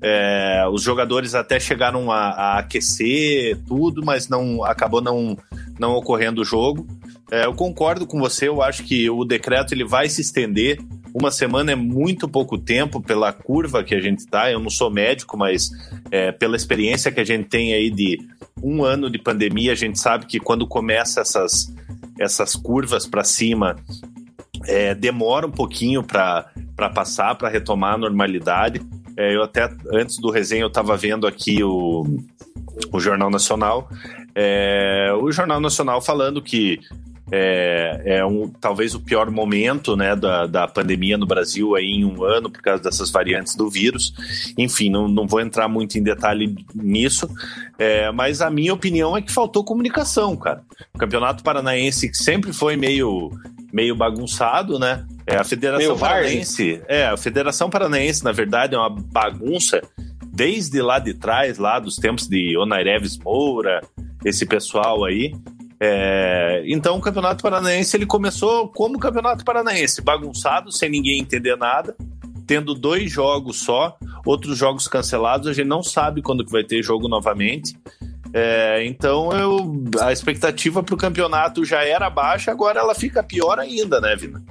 É, 0.00 0.64
os 0.72 0.82
jogadores 0.82 1.34
até 1.34 1.60
chegaram 1.60 2.10
a, 2.10 2.30
a, 2.30 2.58
aquecer 2.60 3.58
tudo, 3.66 4.02
mas 4.02 4.28
não 4.28 4.64
acabou 4.64 5.02
não, 5.02 5.36
não 5.78 5.92
ocorrendo 5.92 6.40
o 6.40 6.44
jogo. 6.44 6.86
É, 7.30 7.44
eu 7.44 7.52
concordo 7.52 8.06
com 8.06 8.18
você, 8.18 8.48
eu 8.48 8.62
acho 8.62 8.82
que 8.82 9.10
o 9.10 9.26
decreto 9.26 9.74
ele 9.74 9.84
vai 9.84 10.08
se 10.08 10.22
estender. 10.22 10.78
Uma 11.12 11.30
semana 11.30 11.72
é 11.72 11.76
muito 11.76 12.26
pouco 12.26 12.56
tempo 12.56 12.98
pela 12.98 13.30
curva 13.30 13.84
que 13.84 13.94
a 13.94 14.00
gente 14.00 14.20
está. 14.20 14.50
Eu 14.50 14.60
não 14.60 14.70
sou 14.70 14.90
médico, 14.90 15.36
mas 15.36 15.70
é, 16.10 16.32
pela 16.32 16.56
experiência 16.56 17.12
que 17.12 17.20
a 17.20 17.24
gente 17.24 17.46
tem 17.46 17.74
aí 17.74 17.90
de 17.90 18.18
um 18.62 18.82
ano 18.82 19.10
de 19.10 19.18
pandemia, 19.18 19.72
a 19.72 19.76
gente 19.76 19.98
sabe 19.98 20.24
que 20.24 20.40
quando 20.40 20.66
começa 20.66 21.20
essas, 21.20 21.74
essas 22.18 22.56
curvas 22.56 23.06
para 23.06 23.24
cima, 23.24 23.76
é, 24.66 24.94
demora 24.94 25.46
um 25.46 25.50
pouquinho 25.50 26.02
para 26.02 26.50
passar, 26.94 27.34
para 27.36 27.48
retomar 27.48 27.94
a 27.94 27.98
normalidade. 27.98 28.80
É, 29.16 29.34
eu 29.34 29.42
até, 29.42 29.68
antes 29.92 30.18
do 30.18 30.30
resenha, 30.30 30.62
eu 30.62 30.68
estava 30.68 30.96
vendo 30.96 31.26
aqui 31.26 31.62
o, 31.62 32.06
o 32.92 33.00
Jornal 33.00 33.30
Nacional. 33.30 33.88
É, 34.34 35.10
o 35.20 35.30
Jornal 35.32 35.60
Nacional 35.60 36.00
falando 36.00 36.40
que 36.40 36.80
é, 37.30 38.02
é 38.04 38.24
um, 38.24 38.48
talvez 38.48 38.94
o 38.94 39.00
pior 39.00 39.30
momento 39.30 39.96
né, 39.96 40.16
da, 40.16 40.46
da 40.46 40.68
pandemia 40.68 41.18
no 41.18 41.26
Brasil 41.26 41.74
aí 41.74 41.86
em 41.86 42.04
um 42.04 42.24
ano 42.24 42.50
por 42.50 42.62
causa 42.62 42.82
dessas 42.82 43.10
variantes 43.10 43.54
do 43.54 43.68
vírus. 43.68 44.12
Enfim, 44.56 44.90
não, 44.90 45.08
não 45.08 45.26
vou 45.26 45.40
entrar 45.40 45.68
muito 45.68 45.98
em 45.98 46.02
detalhe 46.02 46.56
nisso, 46.74 47.28
é, 47.78 48.10
mas 48.12 48.40
a 48.40 48.50
minha 48.50 48.72
opinião 48.72 49.16
é 49.16 49.22
que 49.22 49.32
faltou 49.32 49.64
comunicação, 49.64 50.36
cara. 50.36 50.62
O 50.94 50.98
Campeonato 50.98 51.42
Paranaense 51.42 52.10
sempre 52.14 52.52
foi 52.52 52.76
meio, 52.76 53.30
meio 53.72 53.94
bagunçado, 53.94 54.78
né? 54.78 55.04
É, 55.26 55.36
a 55.36 55.44
Federação 55.44 55.98
Paranaense, 55.98 56.80
é, 56.88 57.06
a 57.06 57.16
Federação 57.16 57.68
Paranaense, 57.68 58.24
na 58.24 58.32
verdade, 58.32 58.74
é 58.74 58.78
uma 58.78 58.88
bagunça 58.88 59.82
desde 60.26 60.80
lá 60.80 60.98
de 60.98 61.12
trás, 61.14 61.58
lá 61.58 61.78
dos 61.78 61.96
tempos 61.96 62.26
de 62.26 62.56
Onaireves 62.56 63.18
Moura, 63.18 63.82
esse 64.24 64.46
pessoal 64.46 65.04
aí. 65.04 65.34
É, 65.80 66.64
então 66.66 66.96
o 66.96 67.00
Campeonato 67.00 67.42
Paranaense 67.42 67.96
ele 67.96 68.06
começou 68.06 68.68
como 68.68 68.98
Campeonato 68.98 69.44
Paranaense, 69.44 70.02
bagunçado, 70.02 70.72
sem 70.72 70.90
ninguém 70.90 71.20
entender 71.20 71.56
nada, 71.56 71.96
tendo 72.46 72.74
dois 72.74 73.10
jogos 73.10 73.60
só, 73.60 73.96
outros 74.24 74.58
jogos 74.58 74.88
cancelados, 74.88 75.46
a 75.46 75.52
gente 75.52 75.68
não 75.68 75.82
sabe 75.82 76.22
quando 76.22 76.44
que 76.44 76.50
vai 76.50 76.64
ter 76.64 76.82
jogo 76.82 77.06
novamente. 77.06 77.76
É, 78.32 78.84
então 78.84 79.32
eu, 79.32 79.84
a 80.00 80.12
expectativa 80.12 80.82
para 80.82 80.94
o 80.94 80.98
campeonato 80.98 81.64
já 81.64 81.84
era 81.84 82.10
baixa, 82.10 82.50
agora 82.50 82.80
ela 82.80 82.94
fica 82.94 83.22
pior 83.22 83.58
ainda, 83.58 84.00
né, 84.00 84.16
Vina? 84.16 84.42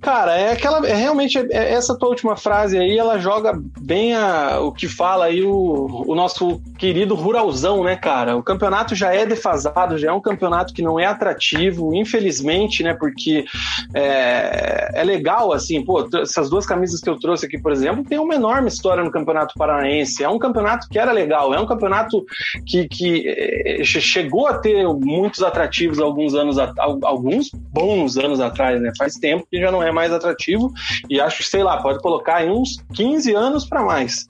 Cara, 0.00 0.34
é 0.34 0.52
aquela. 0.52 0.86
É 0.88 0.94
realmente 0.94 1.38
é, 1.38 1.74
essa 1.74 1.96
tua 1.96 2.08
última 2.08 2.34
frase 2.34 2.78
aí, 2.78 2.96
ela 2.96 3.18
joga 3.18 3.52
bem 3.80 4.14
a, 4.14 4.58
o 4.60 4.72
que 4.72 4.88
fala 4.88 5.26
aí 5.26 5.42
o, 5.42 6.04
o 6.06 6.14
nosso 6.14 6.60
querido 6.78 7.14
ruralzão, 7.14 7.84
né, 7.84 7.96
cara? 7.96 8.34
O 8.34 8.42
campeonato 8.42 8.94
já 8.94 9.14
é 9.14 9.26
defasado, 9.26 9.98
já 9.98 10.08
é 10.08 10.12
um 10.12 10.20
campeonato 10.20 10.72
que 10.72 10.80
não 10.80 10.98
é 10.98 11.04
atrativo, 11.04 11.94
infelizmente, 11.94 12.82
né? 12.82 12.94
Porque 12.94 13.44
é, 13.92 14.90
é 14.94 15.04
legal, 15.04 15.52
assim, 15.52 15.84
pô, 15.84 16.08
essas 16.22 16.48
duas 16.48 16.64
camisas 16.64 17.00
que 17.00 17.10
eu 17.10 17.18
trouxe 17.18 17.44
aqui, 17.44 17.58
por 17.60 17.70
exemplo, 17.70 18.02
tem 18.02 18.18
uma 18.18 18.34
enorme 18.34 18.68
história 18.68 19.04
no 19.04 19.10
Campeonato 19.10 19.54
Paranaense. 19.58 20.24
É 20.24 20.28
um 20.28 20.38
campeonato 20.38 20.88
que 20.88 20.98
era 20.98 21.12
legal, 21.12 21.52
é 21.52 21.60
um 21.60 21.66
campeonato 21.66 22.24
que, 22.66 22.88
que 22.88 23.28
é, 23.28 23.84
chegou 23.84 24.46
a 24.46 24.58
ter 24.58 24.82
muitos 24.86 25.42
atrativos 25.42 26.00
alguns 26.00 26.34
anos, 26.34 26.56
alguns 27.02 27.50
bons 27.52 28.16
anos 28.16 28.40
atrás, 28.40 28.80
né? 28.80 28.92
Faz 28.96 29.14
tempo 29.14 29.39
que 29.48 29.60
já 29.60 29.70
não 29.70 29.82
é 29.82 29.90
mais 29.92 30.12
atrativo 30.12 30.72
e 31.08 31.20
acho 31.20 31.42
sei 31.42 31.62
lá, 31.62 31.80
pode 31.82 32.00
colocar 32.00 32.44
em 32.44 32.50
uns 32.50 32.82
15 32.94 33.34
anos 33.34 33.66
para 33.66 33.82
mais. 33.82 34.26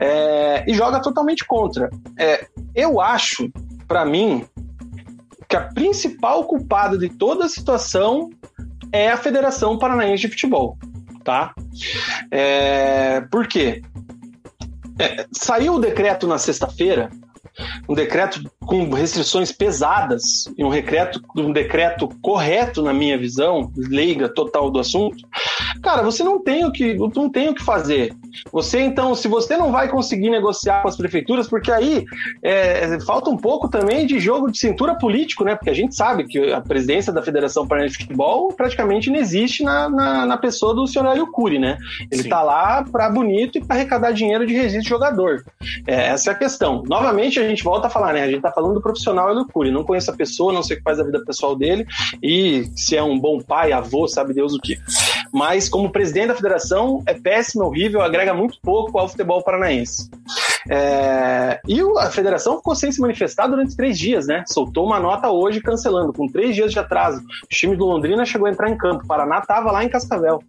É, 0.00 0.64
e 0.66 0.74
joga 0.74 1.00
totalmente 1.00 1.44
contra. 1.44 1.90
É, 2.18 2.46
eu 2.74 3.00
acho, 3.00 3.50
para 3.86 4.04
mim, 4.04 4.44
que 5.48 5.56
a 5.56 5.60
principal 5.60 6.44
culpada 6.44 6.96
de 6.96 7.08
toda 7.08 7.44
a 7.44 7.48
situação 7.48 8.30
é 8.90 9.10
a 9.10 9.16
Federação 9.16 9.78
Paranaense 9.78 10.22
de 10.22 10.28
Futebol, 10.28 10.78
tá? 11.24 11.54
É, 12.30 13.20
por 13.30 13.46
quê? 13.46 13.82
É, 14.98 15.26
saiu 15.32 15.74
o 15.74 15.80
decreto 15.80 16.26
na 16.26 16.38
sexta-feira 16.38 17.10
um 17.88 17.94
decreto 17.94 18.42
com 18.60 18.88
restrições 18.90 19.52
pesadas 19.52 20.46
e 20.56 20.64
um 20.64 20.70
decreto, 20.70 21.22
um 21.36 21.52
decreto 21.52 22.08
correto 22.20 22.82
na 22.82 22.92
minha 22.92 23.18
visão, 23.18 23.70
leiga 23.76 24.28
total 24.28 24.70
do 24.70 24.78
assunto, 24.78 25.26
cara, 25.82 26.02
você 26.02 26.22
não 26.22 26.42
tem 26.42 26.64
o 26.64 26.72
que 26.72 26.94
não 26.94 27.30
tem 27.30 27.48
o 27.48 27.54
que 27.54 27.62
fazer. 27.62 28.14
Você 28.52 28.80
então, 28.80 29.14
se 29.14 29.28
você 29.28 29.56
não 29.56 29.70
vai 29.70 29.88
conseguir 29.88 30.30
negociar 30.30 30.82
com 30.82 30.88
as 30.88 30.96
prefeituras, 30.96 31.48
porque 31.48 31.70
aí 31.70 32.04
é, 32.42 32.98
falta 33.00 33.30
um 33.30 33.36
pouco 33.36 33.68
também 33.68 34.06
de 34.06 34.18
jogo 34.18 34.50
de 34.50 34.58
cintura 34.58 34.94
político, 34.96 35.44
né? 35.44 35.54
Porque 35.54 35.70
a 35.70 35.74
gente 35.74 35.94
sabe 35.94 36.24
que 36.24 36.52
a 36.52 36.60
presidência 36.60 37.12
da 37.12 37.22
Federação 37.22 37.66
Paranaense 37.66 37.98
de 37.98 38.04
Futebol 38.04 38.48
praticamente 38.48 39.10
não 39.10 39.18
existe 39.18 39.62
na, 39.62 39.88
na, 39.88 40.26
na 40.26 40.36
pessoa 40.36 40.74
do 40.74 40.86
senhor 40.86 41.06
Hélio 41.06 41.30
Cury, 41.30 41.58
né? 41.58 41.78
Ele 42.10 42.22
Sim. 42.22 42.28
tá 42.28 42.42
lá 42.42 42.84
para 42.84 43.08
bonito 43.08 43.58
e 43.58 43.64
para 43.64 43.76
arrecadar 43.76 44.12
dinheiro 44.12 44.46
de 44.46 44.54
registro 44.54 44.82
de 44.82 44.88
jogador. 44.88 45.44
É, 45.86 46.08
essa 46.08 46.30
é 46.30 46.32
a 46.32 46.36
questão. 46.36 46.82
Novamente 46.86 47.38
a 47.38 47.48
gente 47.48 47.62
volta 47.62 47.86
a 47.86 47.90
falar, 47.90 48.12
né? 48.12 48.22
A 48.22 48.30
gente 48.30 48.42
tá 48.42 48.52
falando 48.52 48.74
do 48.74 48.82
profissional 48.82 49.30
Hélio 49.30 49.46
Cury. 49.46 49.70
Não 49.70 49.84
conheço 49.84 50.10
a 50.10 50.16
pessoa, 50.16 50.52
não 50.52 50.62
sei 50.62 50.76
o 50.76 50.78
que 50.78 50.84
faz 50.84 50.98
a 51.00 51.04
vida 51.04 51.24
pessoal 51.24 51.56
dele 51.56 51.86
e 52.22 52.64
se 52.76 52.96
é 52.96 53.02
um 53.02 53.18
bom 53.18 53.40
pai, 53.40 53.72
avô, 53.72 54.06
sabe 54.08 54.34
Deus 54.34 54.54
o 54.54 54.58
que. 54.58 54.78
Mas 55.32 55.68
como 55.68 55.90
presidente 55.90 56.28
da 56.28 56.34
federação 56.34 57.02
é 57.06 57.14
péssimo, 57.14 57.64
horrível, 57.64 58.02
agrega 58.02 58.34
muito 58.34 58.58
pouco 58.60 58.98
ao 58.98 59.08
futebol 59.08 59.42
paranaense. 59.42 60.10
É, 60.68 61.60
e 61.66 61.80
a 61.98 62.10
federação 62.10 62.58
ficou 62.58 62.74
sem 62.74 62.92
se 62.92 63.00
manifestar 63.00 63.46
durante 63.46 63.76
três 63.76 63.98
dias, 63.98 64.26
né? 64.26 64.44
Soltou 64.46 64.86
uma 64.86 65.00
nota 65.00 65.30
hoje 65.30 65.60
cancelando, 65.60 66.12
com 66.12 66.28
três 66.28 66.54
dias 66.54 66.72
de 66.72 66.78
atraso. 66.78 67.20
O 67.20 67.48
time 67.48 67.76
do 67.76 67.86
Londrina 67.86 68.24
chegou 68.24 68.46
a 68.46 68.50
entrar 68.50 68.70
em 68.70 68.76
campo, 68.76 69.04
o 69.04 69.06
Paraná 69.06 69.38
estava 69.38 69.72
lá 69.72 69.82
em 69.82 69.88
Cascavel. 69.88 70.42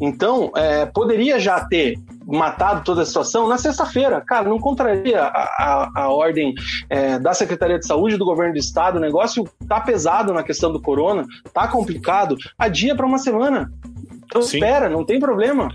Então, 0.00 0.50
é, 0.56 0.86
poderia 0.86 1.38
já 1.38 1.64
ter 1.64 1.98
matado 2.26 2.82
toda 2.84 3.02
a 3.02 3.06
situação 3.06 3.46
na 3.46 3.56
sexta-feira. 3.56 4.20
Cara, 4.20 4.48
não 4.48 4.58
contraria 4.58 5.22
a, 5.22 5.28
a, 5.28 5.90
a 6.02 6.08
ordem 6.10 6.54
é, 6.90 7.18
da 7.18 7.32
Secretaria 7.32 7.78
de 7.78 7.86
Saúde 7.86 8.16
do 8.16 8.24
governo 8.24 8.52
do 8.52 8.58
estado. 8.58 8.96
O 8.96 9.00
negócio 9.00 9.48
tá 9.68 9.80
pesado 9.80 10.32
na 10.32 10.42
questão 10.42 10.72
do 10.72 10.82
corona, 10.82 11.24
tá 11.52 11.68
complicado. 11.68 12.36
A 12.58 12.68
dia 12.68 12.94
para 12.96 13.06
uma 13.06 13.18
semana. 13.18 13.70
Então 14.26 14.42
Sim. 14.42 14.58
espera, 14.58 14.88
não 14.88 15.04
tem 15.04 15.18
problema. 15.18 15.68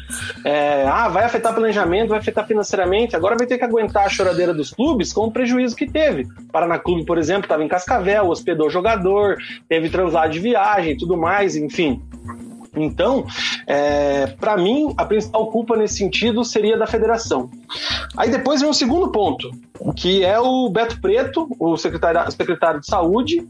É, 0.45 0.85
ah, 0.85 1.07
vai 1.07 1.23
afetar 1.23 1.53
planejamento, 1.53 2.09
vai 2.09 2.19
afetar 2.19 2.45
financeiramente. 2.45 3.15
Agora 3.15 3.35
vai 3.37 3.47
ter 3.47 3.57
que 3.57 3.63
aguentar 3.63 4.05
a 4.05 4.09
choradeira 4.09 4.53
dos 4.53 4.71
clubes 4.71 5.11
com 5.11 5.25
o 5.25 5.31
prejuízo 5.31 5.75
que 5.75 5.89
teve. 5.89 6.27
Paraná 6.51 6.77
Clube, 6.77 7.05
por 7.05 7.17
exemplo, 7.17 7.43
estava 7.43 7.63
em 7.63 7.67
Cascavel, 7.67 8.27
hospedou 8.27 8.69
jogador, 8.69 9.37
teve 9.67 9.89
translado 9.89 10.33
de 10.33 10.39
viagem, 10.39 10.97
tudo 10.97 11.17
mais, 11.17 11.55
enfim. 11.55 12.01
Então, 12.75 13.25
é, 13.67 14.27
para 14.27 14.55
mim, 14.55 14.93
a 14.97 15.05
principal 15.05 15.47
culpa 15.51 15.75
nesse 15.75 15.95
sentido 15.95 16.43
seria 16.45 16.77
da 16.77 16.87
federação. 16.87 17.49
Aí 18.15 18.29
depois 18.29 18.61
vem 18.61 18.69
o 18.69 18.73
segundo 18.73 19.11
ponto, 19.11 19.51
que 19.95 20.23
é 20.23 20.39
o 20.39 20.69
Beto 20.69 20.99
Preto, 21.01 21.49
o 21.59 21.75
secretário, 21.75 22.31
secretário 22.31 22.79
de 22.79 22.87
saúde, 22.87 23.45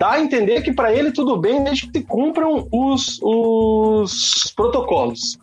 dá 0.00 0.12
a 0.12 0.20
entender 0.20 0.62
que 0.62 0.72
para 0.72 0.94
ele 0.94 1.12
tudo 1.12 1.36
bem 1.36 1.62
desde 1.62 1.86
que 1.86 1.98
se 1.98 2.04
cumpram 2.06 2.66
os, 2.72 3.20
os 3.22 4.50
protocolos. 4.56 5.38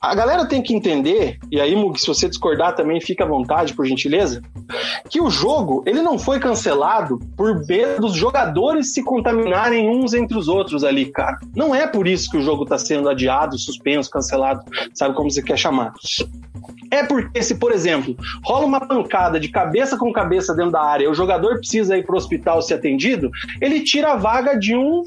A 0.00 0.14
galera 0.14 0.46
tem 0.46 0.62
que 0.62 0.72
entender, 0.72 1.40
e 1.50 1.60
aí, 1.60 1.74
Mug, 1.74 2.00
se 2.00 2.06
você 2.06 2.28
discordar 2.28 2.76
também, 2.76 3.00
fica 3.00 3.24
à 3.24 3.26
vontade, 3.26 3.74
por 3.74 3.84
gentileza, 3.84 4.40
que 5.10 5.20
o 5.20 5.28
jogo 5.28 5.82
ele 5.86 6.00
não 6.00 6.16
foi 6.16 6.38
cancelado 6.38 7.18
por 7.36 7.66
medo 7.66 8.02
dos 8.02 8.14
jogadores 8.14 8.94
se 8.94 9.02
contaminarem 9.02 9.88
uns 9.88 10.14
entre 10.14 10.38
os 10.38 10.46
outros 10.46 10.84
ali, 10.84 11.06
cara. 11.06 11.36
Não 11.52 11.74
é 11.74 11.84
por 11.84 12.06
isso 12.06 12.30
que 12.30 12.36
o 12.36 12.42
jogo 12.42 12.62
está 12.62 12.78
sendo 12.78 13.08
adiado, 13.08 13.58
suspenso, 13.58 14.08
cancelado, 14.08 14.62
sabe 14.94 15.16
como 15.16 15.28
você 15.28 15.42
quer 15.42 15.58
chamar. 15.58 15.92
É 16.90 17.04
porque 17.04 17.42
se, 17.42 17.56
por 17.56 17.72
exemplo, 17.72 18.16
rola 18.44 18.66
uma 18.66 18.80
pancada 18.80 19.38
de 19.38 19.48
cabeça 19.48 19.96
com 19.96 20.12
cabeça 20.12 20.54
dentro 20.54 20.72
da 20.72 20.82
área, 20.82 21.10
o 21.10 21.14
jogador 21.14 21.58
precisa 21.58 21.96
ir 21.96 22.06
para 22.06 22.14
o 22.14 22.18
hospital 22.18 22.62
ser 22.62 22.74
atendido, 22.74 23.30
ele 23.60 23.80
tira 23.80 24.12
a 24.12 24.16
vaga 24.16 24.54
de 24.54 24.76
um 24.76 25.02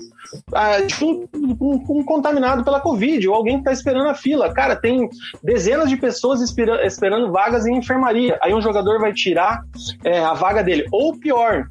ah, 0.54 0.80
de 0.82 1.04
um, 1.04 1.28
um, 1.36 1.84
um, 1.90 2.04
contaminado 2.04 2.64
pela 2.64 2.80
Covid, 2.80 3.28
ou 3.28 3.36
alguém 3.36 3.56
que 3.56 3.62
está 3.62 3.72
esperando 3.74 4.08
a 4.08 4.14
fila. 4.14 4.54
Cara, 4.54 4.76
tem 4.76 5.10
dezenas 5.44 5.90
de 5.90 5.98
pessoas 5.98 6.42
espera, 6.42 6.86
esperando 6.86 7.32
vagas 7.32 7.66
em 7.66 7.78
enfermaria. 7.78 8.38
Aí 8.42 8.54
um 8.54 8.62
jogador 8.62 9.00
vai 9.00 9.14
tirar 9.14 9.62
é, 10.04 10.20
a 10.20 10.34
vaga 10.34 10.64
dele. 10.64 10.86
Ou 10.92 11.18
pior, 11.18 11.68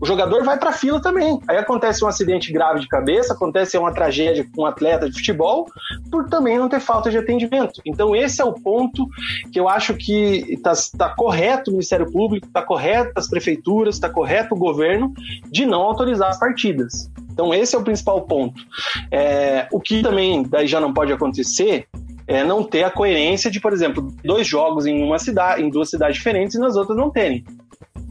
o 0.00 0.06
jogador 0.06 0.44
vai 0.44 0.58
para 0.58 0.70
a 0.70 0.72
fila 0.72 1.00
também. 1.00 1.38
Aí 1.48 1.56
acontece 1.56 2.04
um 2.04 2.08
acidente 2.08 2.52
grave 2.52 2.80
de 2.80 2.88
cabeça, 2.88 3.34
acontece 3.34 3.76
uma 3.76 3.92
tragédia 3.92 4.46
com 4.54 4.62
um 4.62 4.66
atleta 4.66 5.08
de 5.08 5.16
futebol, 5.16 5.66
por 6.10 6.28
também 6.28 6.58
não 6.58 6.68
ter 6.68 6.80
falta 6.80 7.10
de 7.10 7.18
atendimento. 7.18 7.80
Então, 7.84 8.14
esse 8.14 8.40
é 8.40 8.44
o 8.44 8.52
ponto 8.52 9.06
que 9.52 9.58
eu 9.58 9.68
acho 9.68 9.94
que 9.94 10.44
está 10.48 10.72
tá 10.96 11.08
correto 11.10 11.70
o 11.70 11.74
Ministério 11.74 12.10
Público, 12.10 12.46
está 12.46 12.62
correto 12.62 13.12
as 13.16 13.28
prefeituras, 13.28 13.96
está 13.96 14.08
correto 14.08 14.54
o 14.54 14.58
governo 14.58 15.12
de 15.50 15.66
não 15.66 15.82
autorizar 15.82 16.28
as 16.28 16.38
partidas. 16.38 17.10
Então, 17.32 17.54
esse 17.54 17.74
é 17.74 17.78
o 17.78 17.82
principal 17.82 18.22
ponto. 18.22 18.60
É, 19.10 19.66
o 19.72 19.80
que 19.80 20.02
também 20.02 20.42
daí 20.42 20.66
já 20.66 20.80
não 20.80 20.92
pode 20.92 21.12
acontecer 21.12 21.86
é 22.26 22.44
não 22.44 22.62
ter 22.62 22.84
a 22.84 22.90
coerência 22.90 23.50
de, 23.50 23.58
por 23.58 23.72
exemplo, 23.72 24.14
dois 24.22 24.46
jogos 24.46 24.86
em 24.86 25.02
uma 25.02 25.18
cidade, 25.18 25.62
em 25.62 25.68
duas 25.68 25.90
cidades 25.90 26.16
diferentes 26.16 26.54
e 26.54 26.60
nas 26.60 26.76
outras 26.76 26.96
não 26.96 27.10
terem. 27.10 27.44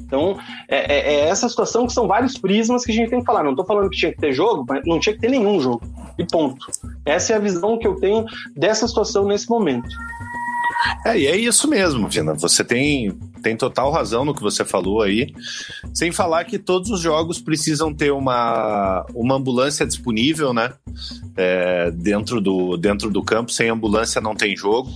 Então, 0.09 0.39
é, 0.67 0.77
é, 0.77 1.13
é, 1.13 1.19
essa 1.29 1.47
situação 1.47 1.85
que 1.85 1.93
são 1.93 2.07
vários 2.07 2.35
prismas 2.35 2.83
que 2.83 2.91
a 2.91 2.95
gente 2.95 3.11
tem 3.11 3.19
que 3.19 3.25
falar. 3.25 3.43
Não 3.43 3.51
estou 3.51 3.65
falando 3.65 3.91
que 3.91 3.97
tinha 3.97 4.11
que 4.11 4.17
ter 4.17 4.33
jogo, 4.33 4.65
mas 4.67 4.81
não 4.83 4.99
tinha 4.99 5.13
que 5.13 5.21
ter 5.21 5.29
nenhum 5.29 5.61
jogo. 5.61 5.83
E 6.17 6.25
ponto. 6.25 6.65
Essa 7.05 7.33
é 7.33 7.35
a 7.35 7.39
visão 7.39 7.77
que 7.77 7.87
eu 7.87 7.95
tenho 7.95 8.25
dessa 8.55 8.87
situação 8.87 9.25
nesse 9.25 9.47
momento. 9.47 9.87
É, 11.05 11.19
e 11.19 11.27
é 11.27 11.37
isso 11.37 11.69
mesmo, 11.69 12.09
Vina. 12.09 12.33
Você 12.33 12.63
tem, 12.63 13.11
tem 13.43 13.55
total 13.55 13.91
razão 13.91 14.25
no 14.25 14.33
que 14.33 14.41
você 14.41 14.65
falou 14.65 15.03
aí. 15.03 15.31
Sem 15.93 16.11
falar 16.11 16.43
que 16.45 16.57
todos 16.57 16.89
os 16.89 17.01
jogos 17.01 17.39
precisam 17.39 17.93
ter 17.93 18.11
uma, 18.11 19.05
uma 19.13 19.35
ambulância 19.35 19.85
disponível, 19.85 20.53
né? 20.53 20.73
É, 21.37 21.91
dentro, 21.91 22.41
do, 22.41 22.77
dentro 22.77 23.11
do 23.11 23.21
campo. 23.21 23.51
Sem 23.51 23.69
ambulância 23.69 24.19
não 24.19 24.33
tem 24.33 24.57
jogo. 24.57 24.89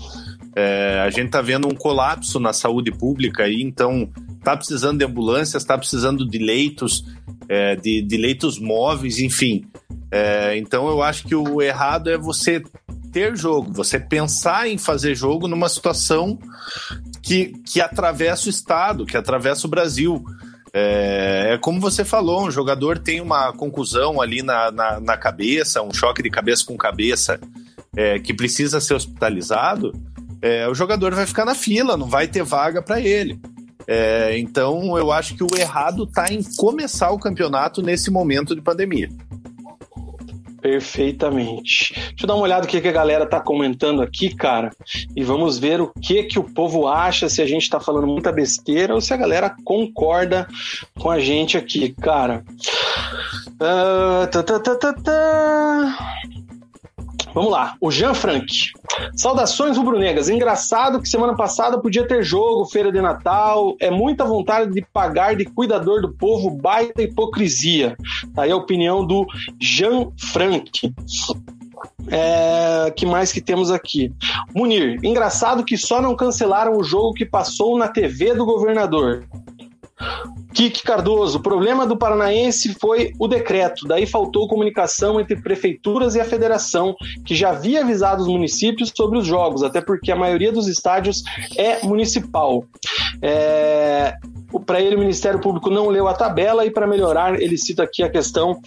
É, 0.56 1.04
a 1.06 1.10
gente 1.12 1.28
está 1.28 1.42
vendo 1.42 1.68
um 1.68 1.76
colapso 1.76 2.40
na 2.40 2.54
saúde 2.54 2.92
pública 2.92 3.44
aí, 3.44 3.62
então 3.62 4.10
está 4.44 4.58
precisando 4.58 5.00
de 5.00 5.06
ambulâncias, 5.06 5.64
está 5.64 5.78
precisando 5.78 6.28
de 6.28 6.38
leitos, 6.38 7.06
é, 7.48 7.78
de, 7.78 8.02
de, 8.02 8.18
leitos 8.18 8.60
móveis, 8.60 9.20
enfim. 9.20 9.66
É, 10.12 10.58
então 10.58 10.88
eu 10.90 11.02
acho 11.02 11.26
que 11.26 11.34
o 11.34 11.62
errado 11.62 12.10
é 12.10 12.18
você 12.18 12.62
ter 13.12 13.38
jogo, 13.38 13.72
você 13.72 13.98
pensar 13.98 14.68
em 14.68 14.78
fazer 14.78 15.16
jogo 15.16 15.48
numa 15.48 15.70
situação 15.70 16.38
que, 17.22 17.54
que 17.66 17.80
atravessa 17.80 18.48
o 18.48 18.50
Estado, 18.50 19.06
que 19.06 19.16
atravessa 19.16 19.66
o 19.66 19.70
Brasil. 19.70 20.24
É, 20.74 21.54
é, 21.54 21.58
como 21.58 21.80
você 21.80 22.04
falou, 22.04 22.46
um 22.46 22.52
jogador 22.52 22.98
tem 23.00 23.22
uma 23.22 23.54
conclusão 23.54 24.20
ali 24.20 24.42
na, 24.42 24.72
na, 24.72 25.00
na 25.00 25.16
cabeça, 25.16 25.82
um 25.82 25.94
choque 25.94 26.22
de 26.22 26.30
cabeça 26.30 26.66
com 26.66 26.76
cabeça, 26.76 27.40
é, 27.96 28.20
que 28.20 28.34
precisa 28.34 28.82
ser 28.82 28.96
hospitalizado, 28.96 29.94
é, 30.42 30.68
o 30.68 30.74
jogador 30.74 31.16
vai 31.16 31.26
ficar 31.26 31.46
na 31.46 31.56
fila, 31.56 31.96
não 31.96 32.08
vai 32.08 32.28
ter 32.28 32.44
vaga 32.44 32.82
para 32.82 33.00
ele. 33.00 33.40
É, 33.88 34.38
então, 34.38 34.98
eu 34.98 35.12
acho 35.12 35.36
que 35.36 35.44
o 35.44 35.56
errado 35.58 36.04
está 36.04 36.32
em 36.32 36.42
começar 36.58 37.12
o 37.12 37.20
campeonato 37.20 37.82
nesse 37.82 38.10
momento 38.10 38.56
de 38.56 38.62
pandemia. 38.62 39.10
Perfeitamente. 40.62 41.94
Deixa 41.94 42.14
eu 42.22 42.28
dar 42.28 42.36
uma 42.36 42.44
olhada 42.44 42.66
o 42.66 42.70
que, 42.70 42.80
que 42.80 42.88
a 42.88 42.94
galera 42.94 43.26
tá 43.26 43.42
comentando 43.42 44.02
aqui, 44.02 44.34
cara, 44.34 44.72
e 45.14 45.22
vamos 45.22 45.60
ver 45.60 45.82
o 45.82 45.92
que 46.02 46.24
que 46.24 46.40
o 46.40 46.44
povo 46.44 46.88
acha, 46.88 47.28
se 47.28 47.42
a 47.42 47.46
gente 47.46 47.70
tá 47.70 47.82
falando 47.82 48.08
muita 48.08 48.32
besteira 48.32 48.96
ou 48.96 49.02
se 49.02 49.14
a 49.14 49.18
galera 49.18 49.54
concorda 49.66 50.48
com 50.98 51.12
a 51.12 51.20
gente 51.20 51.58
aqui, 51.58 51.90
cara. 51.90 52.46
Uh. 53.60 54.24
Vamos 57.34 57.52
lá, 57.52 57.76
o 57.82 57.90
Jean 57.90 58.14
Frank. 58.14 58.72
Saudações 59.16 59.76
rubro-negras. 59.76 60.30
Engraçado 60.30 61.02
que 61.02 61.10
semana 61.10 61.36
passada 61.36 61.80
podia 61.80 62.08
ter 62.08 62.24
jogo, 62.24 62.66
feira 62.66 62.92
de 62.92 63.02
Natal. 63.02 63.76
É 63.80 63.90
muita 63.90 64.24
vontade 64.24 64.72
de 64.72 64.86
pagar 64.94 65.36
de 65.36 65.46
cuidador 65.46 66.02
do 66.02 66.14
povo, 66.14 66.52
baita 66.52 67.02
hipocrisia. 67.02 67.98
Tá 68.36 68.44
aí 68.44 68.52
a 68.52 68.56
opinião 68.56 69.06
do 69.06 69.26
Jean 69.60 70.12
Frank. 70.18 70.94
É, 72.08 72.92
que 72.96 73.06
mais 73.06 73.32
que 73.32 73.42
temos 73.42 73.72
aqui? 73.72 74.14
Munir, 74.54 75.00
engraçado 75.04 75.64
que 75.64 75.78
só 75.78 76.02
não 76.02 76.16
cancelaram 76.16 76.78
o 76.78 76.84
jogo 76.84 77.14
que 77.14 77.26
passou 77.26 77.78
na 77.78 77.88
TV 77.88 78.36
do 78.36 78.46
governador. 78.46 79.26
Kiki 80.54 80.84
Cardoso, 80.84 81.40
o 81.40 81.42
problema 81.42 81.86
do 81.86 81.98
Paranaense 81.98 82.76
foi 82.80 83.12
o 83.18 83.28
decreto, 83.28 83.88
daí 83.88 84.06
faltou 84.06 84.48
comunicação 84.48 85.20
entre 85.20 85.36
prefeituras 85.36 86.16
e 86.16 86.22
a 86.22 86.26
federação, 86.26 86.96
que 87.26 87.34
já 87.34 87.50
havia 87.50 87.82
avisado 87.82 88.22
os 88.22 88.28
municípios 88.28 88.92
sobre 88.96 89.18
os 89.18 89.26
jogos, 89.26 89.64
até 89.64 89.82
porque 89.82 90.12
a 90.12 90.16
maioria 90.16 90.52
dos 90.52 90.68
estádios 90.68 91.24
é 91.58 91.84
municipal. 91.86 92.64
É... 93.22 94.16
Para 94.68 94.80
ele, 94.80 94.96
o 94.96 95.00
Ministério 95.00 95.40
Público 95.40 95.72
não 95.72 95.90
leu 95.90 96.08
a 96.08 96.14
tabela 96.14 96.64
e, 96.64 96.70
para 96.70 96.86
melhorar, 96.86 97.42
ele 97.42 97.58
cita 97.58 97.82
aqui 97.82 98.04
a 98.04 98.10
questão 98.10 98.62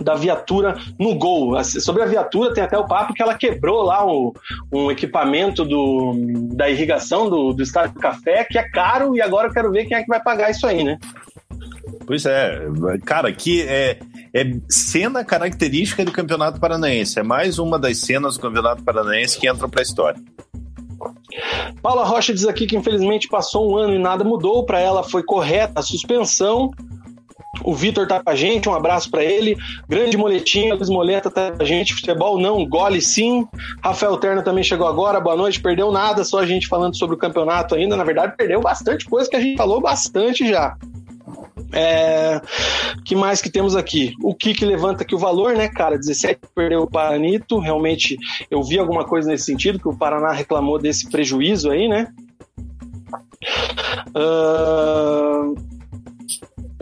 da 0.00 0.14
viatura 0.14 0.76
no 0.98 1.14
gol. 1.14 1.62
Sobre 1.64 2.02
a 2.02 2.06
viatura, 2.06 2.52
tem 2.52 2.64
até 2.64 2.78
o 2.78 2.86
papo 2.86 3.14
que 3.14 3.22
ela 3.22 3.34
quebrou 3.34 3.82
lá 3.82 4.06
um, 4.06 4.32
um 4.72 4.90
equipamento 4.90 5.64
do, 5.64 6.14
da 6.54 6.70
irrigação 6.70 7.28
do, 7.28 7.52
do 7.52 7.62
estádio 7.62 7.94
do 7.94 8.00
café, 8.00 8.44
que 8.44 8.58
é 8.58 8.68
caro, 8.68 9.14
e 9.14 9.20
agora 9.20 9.48
eu 9.48 9.52
quero 9.52 9.70
ver 9.70 9.86
quem 9.86 9.96
é 9.96 10.02
que 10.02 10.08
vai 10.08 10.22
pagar 10.22 10.50
isso 10.50 10.66
aí, 10.66 10.82
né? 10.84 10.98
Pois 12.06 12.26
é, 12.26 12.66
cara, 13.04 13.28
aqui 13.28 13.62
é, 13.62 13.98
é 14.34 14.44
cena 14.68 15.24
característica 15.24 16.04
do 16.04 16.12
Campeonato 16.12 16.58
Paranaense. 16.58 17.18
É 17.18 17.22
mais 17.22 17.58
uma 17.58 17.78
das 17.78 17.98
cenas 17.98 18.36
do 18.36 18.40
Campeonato 18.40 18.82
Paranaense 18.82 19.38
que 19.38 19.48
entra 19.48 19.68
para 19.68 19.80
a 19.80 19.82
história. 19.82 20.20
Paula 21.80 22.04
Rocha 22.04 22.32
diz 22.32 22.46
aqui 22.46 22.66
que 22.66 22.76
infelizmente 22.76 23.28
passou 23.28 23.72
um 23.72 23.76
ano 23.76 23.94
e 23.94 23.98
nada 23.98 24.24
mudou. 24.24 24.64
Para 24.64 24.80
ela 24.80 25.02
foi 25.02 25.22
correta 25.22 25.80
a 25.80 25.82
suspensão 25.82 26.70
o 27.60 27.74
Vitor 27.74 28.06
tá 28.06 28.22
com 28.22 28.30
a 28.30 28.34
gente, 28.34 28.68
um 28.68 28.74
abraço 28.74 29.10
para 29.10 29.22
ele. 29.22 29.56
Grande 29.86 30.16
Moletinha, 30.16 30.74
Luiz 30.74 30.88
Moleta 30.88 31.30
tá 31.30 31.52
com 31.52 31.62
a 31.62 31.66
gente. 31.66 31.94
Futebol 31.94 32.38
não, 32.38 32.64
gole 32.66 33.00
sim. 33.02 33.46
Rafael 33.82 34.16
Terna 34.16 34.42
também 34.42 34.64
chegou 34.64 34.86
agora, 34.86 35.20
boa 35.20 35.36
noite. 35.36 35.60
Perdeu 35.60 35.92
nada, 35.92 36.24
só 36.24 36.38
a 36.38 36.46
gente 36.46 36.66
falando 36.66 36.96
sobre 36.96 37.14
o 37.14 37.18
campeonato 37.18 37.74
ainda. 37.74 37.94
Na 37.94 38.04
verdade, 38.04 38.34
perdeu 38.36 38.60
bastante 38.60 39.04
coisa 39.04 39.28
que 39.28 39.36
a 39.36 39.40
gente 39.40 39.58
falou 39.58 39.80
bastante 39.80 40.48
já. 40.48 40.76
É, 41.74 42.40
que 43.04 43.14
mais 43.14 43.42
que 43.42 43.50
temos 43.50 43.76
aqui? 43.76 44.14
O 44.22 44.34
Kik 44.34 44.64
levanta 44.64 45.02
aqui 45.02 45.14
o 45.14 45.18
valor, 45.18 45.54
né, 45.54 45.68
cara? 45.68 45.98
17 45.98 46.40
perdeu 46.54 46.80
o 46.80 46.90
Paranito. 46.90 47.58
Realmente 47.58 48.16
eu 48.50 48.62
vi 48.62 48.78
alguma 48.78 49.04
coisa 49.04 49.28
nesse 49.28 49.44
sentido, 49.44 49.78
que 49.78 49.88
o 49.88 49.96
Paraná 49.96 50.32
reclamou 50.32 50.78
desse 50.78 51.08
prejuízo 51.10 51.70
aí, 51.70 51.86
né? 51.86 52.08
Uh, 54.08 55.71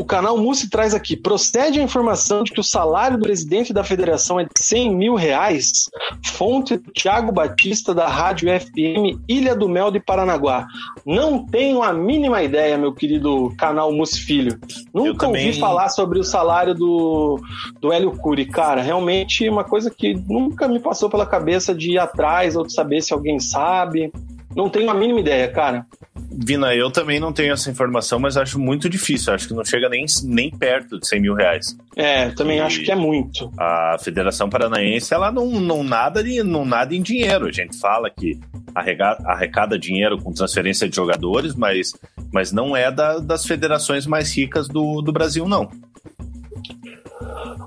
o 0.01 0.05
canal 0.05 0.39
Mussi 0.39 0.71
traz 0.71 0.95
aqui: 0.95 1.15
procede 1.15 1.79
a 1.79 1.83
informação 1.83 2.43
de 2.43 2.53
que 2.53 2.61
o 2.61 2.65
salário 2.65 3.19
do 3.19 3.23
presidente 3.23 3.71
da 3.71 3.85
federação 3.85 4.41
é 4.41 4.45
de 4.45 4.51
100 4.59 4.97
mil 4.97 5.15
reais? 5.15 5.91
Fonte 6.25 6.79
Tiago 6.95 7.31
Batista, 7.31 7.95
da 7.95 8.09
Rádio 8.09 8.49
FM 8.49 9.21
Ilha 9.29 9.55
do 9.55 9.69
Mel 9.69 9.91
de 9.91 10.01
Paranaguá. 10.01 10.67
Não 11.05 11.45
tenho 11.45 11.83
a 11.83 11.93
mínima 11.93 12.43
ideia, 12.43 12.79
meu 12.79 12.95
querido 12.95 13.55
canal 13.59 13.93
Mussi 13.93 14.21
Filho. 14.21 14.59
Nunca 14.95 15.27
também... 15.27 15.49
ouvi 15.49 15.61
falar 15.61 15.91
sobre 15.91 16.19
o 16.19 16.25
salário 16.25 16.75
do, 16.75 17.39
do 17.79 17.93
Hélio 17.93 18.13
Cury. 18.13 18.47
Cara, 18.47 18.81
realmente 18.81 19.47
uma 19.51 19.65
coisa 19.65 19.91
que 19.91 20.15
nunca 20.15 20.67
me 20.67 20.81
passou 20.81 21.11
pela 21.11 21.27
cabeça 21.27 21.75
de 21.75 21.93
ir 21.93 21.99
atrás 21.99 22.57
ou 22.57 22.65
de 22.65 22.73
saber 22.73 23.03
se 23.03 23.13
alguém 23.13 23.39
sabe. 23.39 24.11
Não 24.55 24.69
tenho 24.69 24.91
a 24.91 24.95
mínima 24.95 25.21
ideia, 25.21 25.49
cara. 25.49 25.87
Vina, 26.33 26.75
eu 26.75 26.91
também 26.91 27.21
não 27.21 27.33
tenho 27.33 27.53
essa 27.53 27.71
informação, 27.71 28.19
mas 28.19 28.37
acho 28.37 28.59
muito 28.59 28.89
difícil. 28.89 29.33
Acho 29.33 29.49
que 29.49 29.55
não 29.55 29.65
chega 29.65 29.89
nem, 29.89 30.05
nem 30.25 30.51
perto 30.51 30.99
de 30.99 31.07
100 31.07 31.21
mil 31.21 31.35
reais. 31.35 31.77
É, 31.97 32.31
também 32.31 32.59
e 32.59 32.61
acho 32.61 32.83
que 32.83 32.91
é 32.91 32.97
muito. 32.97 33.53
A 33.59 33.97
Federação 33.99 34.49
Paranaense, 34.49 35.13
ela 35.13 35.31
não, 35.31 35.47
não, 35.61 35.83
nada, 35.85 36.23
não 36.45 36.65
nada 36.65 36.95
em 36.95 37.03
dinheiro. 37.03 37.47
A 37.47 37.53
gente 37.53 37.79
fala 37.79 38.11
que 38.11 38.39
arrecada, 38.75 39.29
arrecada 39.29 39.79
dinheiro 39.79 40.19
com 40.19 40.33
transferência 40.33 40.89
de 40.89 40.97
jogadores, 40.97 41.55
mas, 41.55 41.93
mas 42.33 42.53
não 42.53 42.77
é 42.77 42.91
da, 42.91 43.19
das 43.19 43.45
federações 43.45 44.07
mais 44.07 44.35
ricas 44.35 44.69
do, 44.69 45.03
do 45.03 45.13
Brasil, 45.13 45.47
não. 45.49 45.69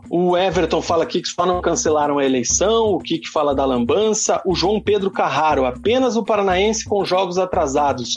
O 0.09 0.37
Everton 0.37 0.81
fala 0.81 1.03
aqui 1.03 1.21
que 1.21 1.27
só 1.27 1.45
não 1.45 1.61
cancelaram 1.61 2.19
a 2.19 2.25
eleição, 2.25 2.93
o 2.93 2.99
Kik 2.99 3.29
fala 3.29 3.55
da 3.55 3.65
lambança, 3.65 4.41
o 4.45 4.53
João 4.53 4.79
Pedro 4.79 5.09
Carraro, 5.09 5.65
apenas 5.65 6.15
o 6.15 6.23
Paranaense 6.23 6.85
com 6.85 7.03
jogos 7.05 7.37
atrasados. 7.37 8.15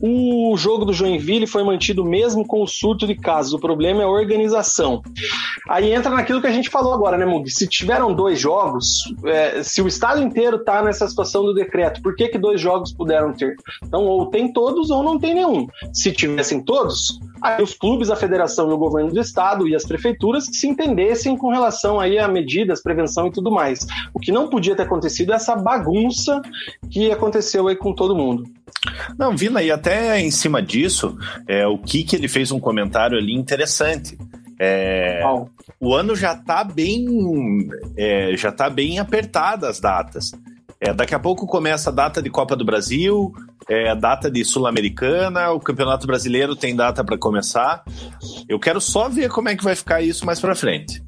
O 0.00 0.54
jogo 0.56 0.84
do 0.84 0.92
Joinville 0.92 1.46
foi 1.46 1.64
mantido 1.64 2.04
mesmo 2.04 2.46
com 2.46 2.62
o 2.62 2.66
surto 2.66 3.06
de 3.06 3.14
casos, 3.14 3.54
o 3.54 3.58
problema 3.58 4.02
é 4.02 4.04
a 4.04 4.08
organização. 4.08 5.02
Aí 5.68 5.92
entra 5.92 6.10
naquilo 6.10 6.40
que 6.40 6.46
a 6.46 6.52
gente 6.52 6.68
falou 6.68 6.92
agora, 6.92 7.16
né, 7.16 7.24
Mug? 7.24 7.48
Se 7.50 7.66
tiveram 7.66 8.14
dois 8.14 8.38
jogos, 8.38 9.02
é, 9.24 9.62
se 9.62 9.80
o 9.80 9.88
estado 9.88 10.20
inteiro 10.22 10.56
está 10.56 10.82
nessa 10.82 11.08
situação 11.08 11.44
do 11.44 11.54
decreto, 11.54 12.02
por 12.02 12.14
que, 12.14 12.28
que 12.28 12.38
dois 12.38 12.60
jogos 12.60 12.92
puderam 12.92 13.32
ter? 13.32 13.56
Então, 13.82 14.04
ou 14.04 14.26
tem 14.26 14.52
todos 14.52 14.90
ou 14.90 15.02
não 15.02 15.18
tem 15.18 15.34
nenhum. 15.34 15.66
Se 15.92 16.12
tivessem 16.12 16.62
todos, 16.62 17.18
aí 17.42 17.62
os 17.62 17.74
clubes, 17.74 18.10
a 18.10 18.16
federação 18.16 18.70
e 18.70 18.72
o 18.72 18.78
governo 18.78 19.10
do 19.10 19.20
estado 19.20 19.66
e 19.66 19.74
as 19.74 19.84
prefeituras 19.84 20.46
que 20.46 20.56
se 20.56 20.68
entendessem 20.68 21.36
com 21.36 21.50
relação 21.50 21.98
aí 21.98 22.18
a 22.18 22.28
medidas, 22.28 22.82
prevenção 22.82 23.26
e 23.26 23.32
tudo 23.32 23.50
mais. 23.50 23.86
O 24.14 24.18
que 24.18 24.30
não 24.30 24.48
podia 24.48 24.76
ter 24.76 24.82
acontecido 24.82 25.32
é 25.32 25.36
essa 25.36 25.56
bagunça 25.56 26.40
que 26.90 27.10
aconteceu 27.10 27.68
aí 27.68 27.76
com 27.76 27.92
todo 27.92 28.14
mundo. 28.14 28.44
Não, 29.18 29.36
Vina, 29.36 29.62
e 29.62 29.70
até 29.70 30.20
em 30.20 30.30
cima 30.30 30.62
disso, 30.62 31.16
é, 31.46 31.66
o 31.66 31.78
Kiki 31.78 32.16
ele 32.16 32.28
fez 32.28 32.50
um 32.50 32.60
comentário 32.60 33.18
ali 33.18 33.34
interessante. 33.34 34.18
É, 34.58 35.22
o 35.80 35.94
ano 35.94 36.14
já 36.14 36.34
está 36.34 36.62
bem, 36.62 37.68
é, 37.96 38.36
já 38.36 38.52
tá 38.52 38.70
bem 38.70 38.98
apertado 38.98 39.66
as 39.66 39.80
datas. 39.80 40.32
É, 40.84 40.92
daqui 40.92 41.14
a 41.14 41.18
pouco 41.18 41.46
começa 41.46 41.90
a 41.90 41.92
data 41.92 42.20
de 42.20 42.28
Copa 42.28 42.56
do 42.56 42.64
Brasil, 42.64 43.32
é, 43.68 43.94
data 43.94 44.28
de 44.28 44.44
Sul-Americana, 44.44 45.52
o 45.52 45.60
Campeonato 45.60 46.08
Brasileiro 46.08 46.56
tem 46.56 46.74
data 46.74 47.04
para 47.04 47.16
começar. 47.16 47.84
Eu 48.48 48.58
quero 48.58 48.80
só 48.80 49.08
ver 49.08 49.30
como 49.30 49.48
é 49.48 49.54
que 49.54 49.62
vai 49.62 49.76
ficar 49.76 50.02
isso 50.02 50.26
mais 50.26 50.40
para 50.40 50.56
frente. 50.56 51.00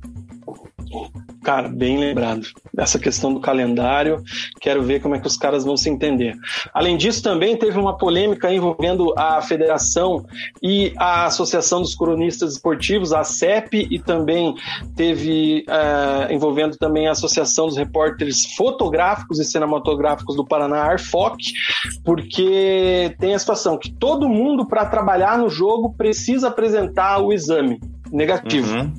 Cara, 1.44 1.68
bem 1.68 1.98
lembrado. 1.98 2.46
Essa 2.76 2.98
questão 2.98 3.32
do 3.32 3.38
calendário, 3.38 4.22
quero 4.60 4.82
ver 4.82 5.02
como 5.02 5.14
é 5.14 5.20
que 5.20 5.26
os 5.26 5.36
caras 5.36 5.62
vão 5.62 5.76
se 5.76 5.90
entender. 5.90 6.34
Além 6.72 6.96
disso, 6.96 7.22
também 7.22 7.54
teve 7.54 7.78
uma 7.78 7.98
polêmica 7.98 8.52
envolvendo 8.52 9.12
a 9.16 9.42
federação 9.42 10.24
e 10.62 10.94
a 10.96 11.26
Associação 11.26 11.82
dos 11.82 11.94
Cronistas 11.94 12.54
Esportivos, 12.54 13.12
a 13.12 13.22
CEP, 13.22 13.86
e 13.90 13.98
também 13.98 14.54
teve 14.96 15.66
uh, 15.68 16.32
envolvendo 16.32 16.78
também 16.78 17.08
a 17.08 17.12
Associação 17.12 17.66
dos 17.66 17.76
Repórteres 17.76 18.54
Fotográficos 18.56 19.38
e 19.38 19.44
Cinematográficos 19.44 20.36
do 20.36 20.46
Paraná, 20.46 20.82
ARFOC, 20.84 21.52
porque 22.02 23.14
tem 23.18 23.34
a 23.34 23.38
situação 23.38 23.76
que 23.76 23.92
todo 23.92 24.28
mundo, 24.28 24.66
para 24.66 24.86
trabalhar 24.86 25.36
no 25.36 25.50
jogo, 25.50 25.94
precisa 25.94 26.48
apresentar 26.48 27.18
o 27.18 27.32
exame 27.34 27.78
negativo. 28.14 28.72
Uhum. 28.72 28.92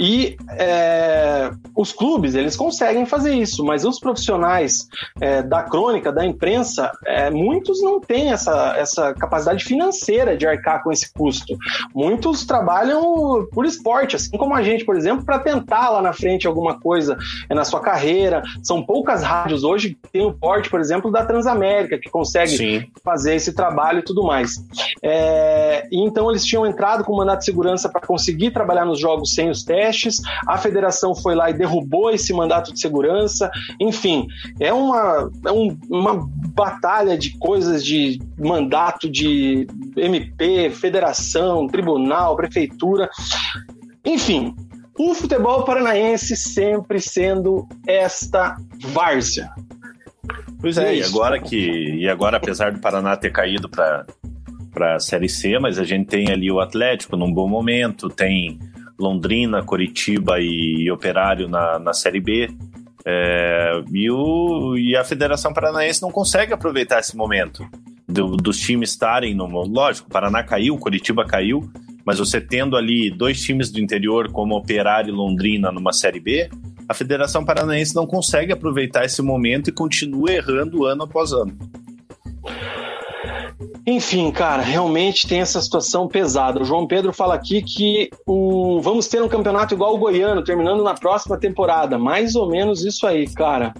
E 0.00 0.36
é, 0.52 1.50
os 1.76 1.92
clubes, 1.92 2.34
eles 2.34 2.56
conseguem 2.56 3.04
fazer 3.04 3.34
isso, 3.34 3.62
mas 3.64 3.84
os 3.84 4.00
profissionais 4.00 4.88
é, 5.20 5.42
da 5.42 5.62
crônica, 5.62 6.10
da 6.10 6.24
imprensa, 6.24 6.90
é, 7.06 7.30
muitos 7.30 7.82
não 7.82 8.00
têm 8.00 8.32
essa, 8.32 8.74
essa 8.76 9.12
capacidade 9.14 9.64
financeira 9.64 10.36
de 10.36 10.46
arcar 10.46 10.82
com 10.82 10.90
esse 10.90 11.12
custo. 11.12 11.56
Muitos 11.94 12.46
trabalham 12.46 13.46
por 13.52 13.66
esporte, 13.66 14.16
assim 14.16 14.36
como 14.36 14.54
a 14.54 14.62
gente, 14.62 14.84
por 14.84 14.96
exemplo, 14.96 15.24
para 15.24 15.38
tentar 15.38 15.90
lá 15.90 16.00
na 16.00 16.14
frente 16.14 16.46
alguma 16.46 16.80
coisa 16.80 17.18
é, 17.50 17.54
na 17.54 17.64
sua 17.64 17.80
carreira. 17.80 18.42
São 18.62 18.82
poucas 18.82 19.22
rádios 19.22 19.62
hoje 19.62 19.90
que 19.90 20.10
tem 20.10 20.24
o 20.24 20.32
porte, 20.32 20.70
por 20.70 20.80
exemplo, 20.80 21.10
da 21.10 21.24
Transamérica, 21.24 21.98
que 21.98 22.08
consegue 22.08 22.56
Sim. 22.56 22.86
fazer 23.04 23.34
esse 23.34 23.52
trabalho 23.52 23.98
e 23.98 24.02
tudo 24.02 24.22
mais. 24.22 24.54
É, 25.02 25.86
então 25.92 26.30
eles 26.30 26.44
tinham 26.44 26.66
entrado 26.66 27.04
com 27.04 27.14
mandato 27.14 27.40
de 27.40 27.44
segurança 27.44 27.88
para 27.88 28.00
conseguir 28.00 28.37
conseguir 28.38 28.50
trabalhar 28.52 28.84
nos 28.84 29.00
jogos 29.00 29.34
sem 29.34 29.50
os 29.50 29.64
testes. 29.64 30.20
A 30.46 30.56
federação 30.56 31.14
foi 31.14 31.34
lá 31.34 31.50
e 31.50 31.54
derrubou 31.54 32.10
esse 32.10 32.32
mandato 32.32 32.72
de 32.72 32.80
segurança. 32.80 33.50
Enfim, 33.80 34.28
é 34.60 34.72
uma, 34.72 35.30
é 35.44 35.52
um, 35.52 35.76
uma 35.90 36.26
batalha 36.54 37.18
de 37.18 37.36
coisas 37.38 37.84
de 37.84 38.20
mandato 38.38 39.10
de 39.10 39.66
MP, 39.96 40.70
federação, 40.70 41.66
tribunal, 41.66 42.36
prefeitura. 42.36 43.10
Enfim, 44.04 44.54
o 44.96 45.14
futebol 45.14 45.64
paranaense 45.64 46.36
sempre 46.36 47.00
sendo 47.00 47.66
esta 47.86 48.56
várzea. 48.80 49.50
Pois 50.60 50.76
é, 50.76 50.96
e 50.96 51.02
agora 51.02 51.40
que 51.40 51.56
e 51.56 52.08
agora 52.08 52.36
apesar 52.36 52.72
do 52.72 52.80
Paraná 52.80 53.16
ter 53.16 53.30
caído 53.30 53.68
para 53.68 54.04
para 54.70 54.96
a 54.96 55.00
Série 55.00 55.28
C, 55.28 55.58
mas 55.58 55.78
a 55.78 55.84
gente 55.84 56.06
tem 56.06 56.30
ali 56.30 56.50
o 56.50 56.60
Atlético 56.60 57.16
num 57.16 57.32
bom 57.32 57.48
momento, 57.48 58.08
tem 58.08 58.58
Londrina, 58.98 59.62
Coritiba 59.62 60.40
e 60.40 60.90
Operário 60.90 61.48
na, 61.48 61.78
na 61.78 61.92
Série 61.92 62.20
B. 62.20 62.48
É, 63.04 63.82
e, 63.92 64.10
o, 64.10 64.76
e 64.76 64.96
a 64.96 65.04
Federação 65.04 65.52
Paranaense 65.52 66.02
não 66.02 66.10
consegue 66.10 66.52
aproveitar 66.52 66.98
esse 66.98 67.16
momento 67.16 67.66
do, 68.08 68.36
dos 68.36 68.58
times 68.58 68.90
estarem 68.90 69.34
no. 69.34 69.46
Lógico, 69.46 70.10
Paraná 70.10 70.42
caiu, 70.42 70.74
o 70.74 70.78
Coritiba 70.78 71.24
caiu, 71.24 71.70
mas 72.04 72.18
você 72.18 72.40
tendo 72.40 72.76
ali 72.76 73.10
dois 73.10 73.40
times 73.42 73.70
do 73.70 73.80
interior, 73.80 74.32
como 74.32 74.56
Operário 74.56 75.10
e 75.10 75.16
Londrina, 75.16 75.70
numa 75.70 75.92
Série 75.92 76.20
B, 76.20 76.48
a 76.88 76.94
Federação 76.94 77.44
Paranaense 77.44 77.94
não 77.94 78.06
consegue 78.06 78.52
aproveitar 78.52 79.04
esse 79.04 79.20
momento 79.20 79.68
e 79.68 79.72
continua 79.72 80.32
errando 80.32 80.86
ano 80.86 81.02
após 81.02 81.32
ano. 81.32 81.56
Enfim, 83.90 84.30
cara, 84.30 84.60
realmente 84.60 85.26
tem 85.26 85.40
essa 85.40 85.62
situação 85.62 86.06
pesada. 86.06 86.60
O 86.60 86.64
João 86.64 86.86
Pedro 86.86 87.10
fala 87.10 87.34
aqui 87.34 87.62
que 87.62 88.10
o... 88.26 88.82
vamos 88.82 89.08
ter 89.08 89.22
um 89.22 89.28
campeonato 89.28 89.72
igual 89.72 89.94
o 89.94 89.98
goiano, 89.98 90.44
terminando 90.44 90.84
na 90.84 90.92
próxima 90.92 91.38
temporada. 91.38 91.96
Mais 91.96 92.36
ou 92.36 92.50
menos 92.50 92.84
isso 92.84 93.06
aí, 93.06 93.26
cara. 93.26 93.72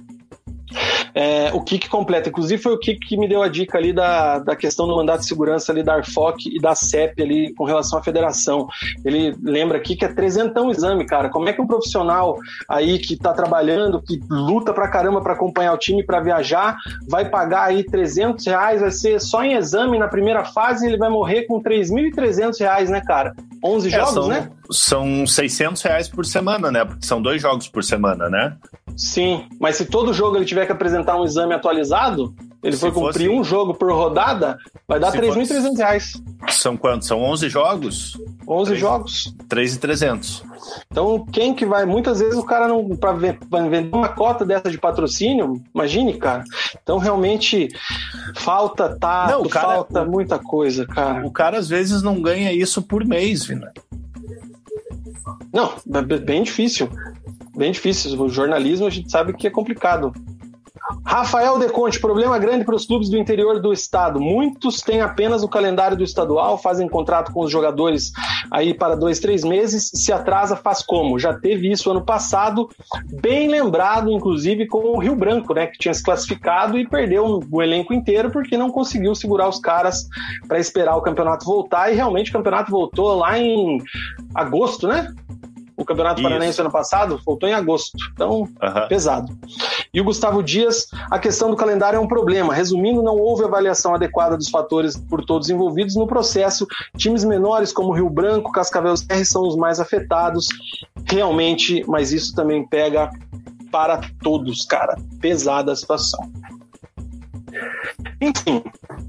É, 1.20 1.50
o 1.52 1.60
Kik 1.60 1.88
completa. 1.88 2.28
Inclusive, 2.28 2.62
foi 2.62 2.72
o 2.72 2.78
Kik 2.78 3.08
que 3.08 3.16
me 3.16 3.26
deu 3.26 3.42
a 3.42 3.48
dica 3.48 3.76
ali 3.76 3.92
da, 3.92 4.38
da 4.38 4.54
questão 4.54 4.86
do 4.86 4.94
mandato 4.94 5.22
de 5.22 5.26
segurança 5.26 5.72
ali 5.72 5.82
da 5.82 5.94
Arfoc 5.94 6.46
e 6.46 6.60
da 6.60 6.76
CEP 6.76 7.20
ali 7.20 7.52
com 7.54 7.64
relação 7.64 7.98
à 7.98 8.02
federação. 8.04 8.68
Ele 9.04 9.36
lembra 9.42 9.78
aqui 9.78 9.96
que 9.96 10.04
é 10.04 10.08
trezentão 10.08 10.70
exame, 10.70 11.04
cara. 11.04 11.28
Como 11.28 11.48
é 11.48 11.52
que 11.52 11.60
um 11.60 11.66
profissional 11.66 12.38
aí 12.68 13.00
que 13.00 13.16
tá 13.16 13.32
trabalhando, 13.32 14.00
que 14.00 14.20
luta 14.30 14.72
pra 14.72 14.86
caramba 14.86 15.20
para 15.20 15.32
acompanhar 15.32 15.72
o 15.72 15.78
time 15.78 16.04
para 16.04 16.20
viajar, 16.20 16.76
vai 17.08 17.28
pagar 17.28 17.64
aí 17.64 17.82
300 17.82 18.46
reais, 18.46 18.80
vai 18.80 18.92
ser 18.92 19.20
só 19.20 19.42
em 19.42 19.54
exame 19.54 19.98
na 19.98 20.06
primeira 20.06 20.44
fase 20.44 20.86
ele 20.86 20.96
vai 20.96 21.10
morrer 21.10 21.46
com 21.46 21.60
3.300 21.60 22.60
reais, 22.60 22.90
né, 22.90 23.00
cara? 23.00 23.34
11 23.64 23.88
é, 23.88 23.90
jogos, 23.90 24.14
são, 24.14 24.28
né? 24.28 24.50
São 24.70 25.26
600 25.26 25.82
reais 25.82 26.08
por 26.08 26.24
semana, 26.24 26.70
né? 26.70 26.84
Porque 26.84 27.04
são 27.04 27.20
dois 27.20 27.42
jogos 27.42 27.66
por 27.66 27.82
semana, 27.82 28.28
né? 28.28 28.56
Sim, 28.98 29.46
mas 29.60 29.76
se 29.76 29.86
todo 29.86 30.12
jogo 30.12 30.36
ele 30.36 30.44
tiver 30.44 30.66
que 30.66 30.72
apresentar 30.72 31.16
um 31.16 31.24
exame 31.24 31.54
atualizado, 31.54 32.34
ele 32.60 32.74
se 32.74 32.80
for 32.80 32.92
cumprir 32.92 33.28
fosse... 33.28 33.40
um 33.40 33.44
jogo 33.44 33.72
por 33.72 33.92
rodada, 33.92 34.58
vai 34.88 34.98
dar 34.98 35.12
3.300 35.12 35.76
reais. 35.76 36.22
São 36.48 36.76
quantos? 36.76 37.06
São 37.06 37.22
11 37.22 37.48
jogos? 37.48 38.18
11 38.46 38.70
3, 38.70 38.80
jogos. 38.80 39.34
3.300. 39.48 40.42
Então, 40.90 41.24
quem 41.30 41.54
que 41.54 41.64
vai... 41.64 41.86
Muitas 41.86 42.18
vezes 42.18 42.36
o 42.36 42.42
cara 42.42 42.66
não... 42.66 42.88
Para 42.96 43.12
vender 43.12 43.94
uma 43.94 44.08
cota 44.08 44.44
dessa 44.44 44.68
de 44.68 44.78
patrocínio, 44.78 45.62
imagine, 45.72 46.18
cara. 46.18 46.42
Então, 46.82 46.98
realmente, 46.98 47.68
falta 48.34 48.96
tato, 48.98 49.30
não, 49.30 49.42
cara, 49.44 49.68
falta 49.68 50.02
o, 50.02 50.10
muita 50.10 50.40
coisa, 50.40 50.84
cara. 50.84 51.24
O 51.24 51.30
cara, 51.30 51.58
às 51.58 51.68
vezes, 51.68 52.02
não 52.02 52.20
ganha 52.20 52.52
isso 52.52 52.82
por 52.82 53.04
mês, 53.04 53.44
Vina. 53.44 53.72
Não, 55.52 55.72
é 55.94 56.18
bem 56.18 56.42
difícil 56.42 56.90
bem 57.58 57.72
difícil. 57.72 58.20
O 58.20 58.28
jornalismo 58.28 58.86
a 58.86 58.90
gente 58.90 59.10
sabe 59.10 59.34
que 59.34 59.46
é 59.46 59.50
complicado. 59.50 60.12
Rafael 61.04 61.58
Deconte, 61.58 62.00
problema 62.00 62.38
grande 62.38 62.64
para 62.64 62.74
os 62.74 62.86
clubes 62.86 63.10
do 63.10 63.18
interior 63.18 63.60
do 63.60 63.72
estado. 63.72 64.20
Muitos 64.20 64.80
têm 64.80 65.00
apenas 65.00 65.42
o 65.42 65.48
calendário 65.48 65.96
do 65.96 66.04
estadual, 66.04 66.56
fazem 66.56 66.88
contrato 66.88 67.32
com 67.32 67.40
os 67.40 67.50
jogadores 67.50 68.10
aí 68.50 68.72
para 68.72 68.94
dois, 68.94 69.18
três 69.18 69.44
meses. 69.44 69.90
Se 69.92 70.12
atrasa, 70.12 70.56
faz 70.56 70.82
como? 70.82 71.18
Já 71.18 71.34
teve 71.34 71.70
isso 71.70 71.90
ano 71.90 72.04
passado, 72.04 72.70
bem 73.20 73.48
lembrado, 73.48 74.10
inclusive, 74.10 74.66
com 74.66 74.96
o 74.96 74.98
Rio 74.98 75.14
Branco, 75.14 75.52
né? 75.52 75.66
Que 75.66 75.78
tinha 75.78 75.94
se 75.94 76.02
classificado 76.02 76.78
e 76.78 76.88
perdeu 76.88 77.40
o 77.50 77.62
elenco 77.62 77.92
inteiro 77.92 78.30
porque 78.30 78.56
não 78.56 78.70
conseguiu 78.70 79.14
segurar 79.14 79.48
os 79.48 79.60
caras 79.60 80.06
para 80.46 80.58
esperar 80.58 80.96
o 80.96 81.02
campeonato 81.02 81.44
voltar. 81.44 81.92
E 81.92 81.96
realmente 81.96 82.30
o 82.30 82.32
campeonato 82.32 82.70
voltou 82.70 83.14
lá 83.14 83.38
em 83.38 83.78
agosto, 84.34 84.88
né? 84.88 85.12
O 85.78 85.84
Campeonato 85.84 86.20
Isso. 86.20 86.28
Paranaense 86.28 86.60
ano 86.60 86.72
passado 86.72 87.20
voltou 87.24 87.48
em 87.48 87.52
agosto, 87.52 87.96
então 88.12 88.40
uhum. 88.40 88.88
pesado. 88.88 89.32
E 89.94 90.00
o 90.00 90.04
Gustavo 90.04 90.42
Dias, 90.42 90.88
a 91.08 91.20
questão 91.20 91.50
do 91.50 91.56
calendário 91.56 91.96
é 91.96 92.00
um 92.00 92.08
problema. 92.08 92.52
Resumindo, 92.52 93.00
não 93.00 93.16
houve 93.16 93.44
avaliação 93.44 93.94
adequada 93.94 94.36
dos 94.36 94.48
fatores 94.48 94.96
por 94.96 95.24
todos 95.24 95.48
envolvidos 95.48 95.94
no 95.94 96.06
processo. 96.06 96.66
Times 96.96 97.24
menores 97.24 97.72
como 97.72 97.92
Rio 97.92 98.10
Branco, 98.10 98.50
Cascavel 98.50 98.94
e 98.94 99.24
são 99.24 99.46
os 99.46 99.54
mais 99.54 99.78
afetados, 99.78 100.48
realmente, 101.06 101.84
mas 101.86 102.12
isso 102.12 102.34
também 102.34 102.66
pega 102.66 103.10
para 103.70 104.00
todos, 104.20 104.66
cara. 104.66 104.96
Pesada 105.20 105.72
a 105.72 105.76
situação. 105.76 106.20
Enfim, 108.20 108.64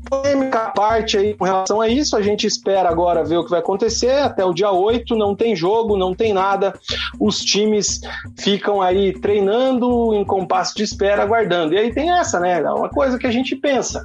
polêmica 0.10 0.72
parte 0.76 1.18
aí 1.18 1.34
com 1.34 1.46
relação 1.46 1.82
a 1.82 1.88
isso. 1.88 2.16
A 2.16 2.22
gente 2.22 2.48
espera 2.48 2.90
agora 2.90 3.24
ver 3.24 3.38
o 3.38 3.44
que 3.44 3.52
vai 3.52 3.60
acontecer. 3.60 4.20
Até 4.20 4.44
o 4.44 4.54
dia 4.54 4.72
8 4.72 5.16
não 5.16 5.36
tem 5.36 5.56
jogo, 5.56 5.98
não 5.98 6.14
tem 6.14 6.34
nada. 6.34 6.74
Os 7.20 7.40
times 7.40 8.02
ficam 8.38 8.82
aí 8.82 9.14
treinando 9.20 10.14
em 10.14 10.24
compasso 10.26 10.76
de 10.76 10.84
espera, 10.84 11.24
aguardando. 11.24 11.74
E 11.74 11.78
aí 11.78 11.94
tem 11.94 12.12
essa, 12.12 12.40
né? 12.40 12.60
É 12.60 12.72
uma 12.72 12.90
coisa 12.90 13.18
que 13.18 13.28
a 13.28 13.32
gente 13.32 13.56
pensa. 13.56 14.04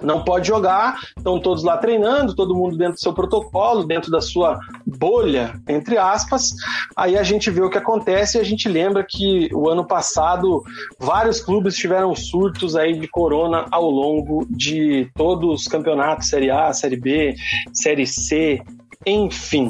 Não 0.00 0.22
pode 0.22 0.46
jogar, 0.46 0.98
estão 1.16 1.40
todos 1.40 1.64
lá 1.64 1.76
treinando, 1.76 2.34
todo 2.34 2.54
mundo 2.54 2.76
dentro 2.76 2.94
do 2.94 3.00
seu 3.00 3.12
protocolo, 3.12 3.84
dentro 3.84 4.10
da 4.10 4.20
sua 4.20 4.58
bolha, 4.86 5.54
entre 5.68 5.96
aspas. 5.98 6.50
Aí 6.96 7.16
a 7.16 7.22
gente 7.22 7.50
vê 7.50 7.62
o 7.62 7.70
que 7.70 7.78
acontece 7.78 8.36
e 8.36 8.40
a 8.40 8.44
gente 8.44 8.68
lembra 8.68 9.04
que 9.08 9.48
o 9.52 9.68
ano 9.68 9.84
passado 9.84 10.62
vários 10.98 11.40
clubes 11.40 11.74
tiveram 11.74 12.14
surtos 12.14 12.76
aí 12.76 12.98
de 12.98 13.08
corona 13.08 13.66
ao 13.70 13.90
longo 13.90 14.46
de 14.48 15.03
todos 15.04 15.62
os 15.62 15.68
campeonatos, 15.68 16.28
Série 16.28 16.50
A, 16.50 16.72
Série 16.72 16.96
B, 16.96 17.34
Série 17.72 18.06
C, 18.06 18.60
enfim. 19.06 19.68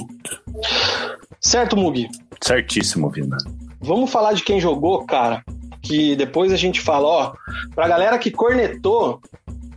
Certo, 1.41 1.76
Mugi? 1.76 2.09
Certíssimo, 2.43 3.11
Vina. 3.11 3.37
Vamos 3.80 4.11
falar 4.11 4.32
de 4.32 4.43
quem 4.43 4.61
jogou, 4.61 5.05
cara, 5.05 5.45
que 5.82 6.16
depois 6.16 6.53
a 6.53 6.57
gente 6.57 6.80
fala, 6.80 7.07
ó, 7.07 7.32
pra 7.74 7.89
galera 7.89 8.18
que 8.18 8.30
cornetou, 8.30 9.20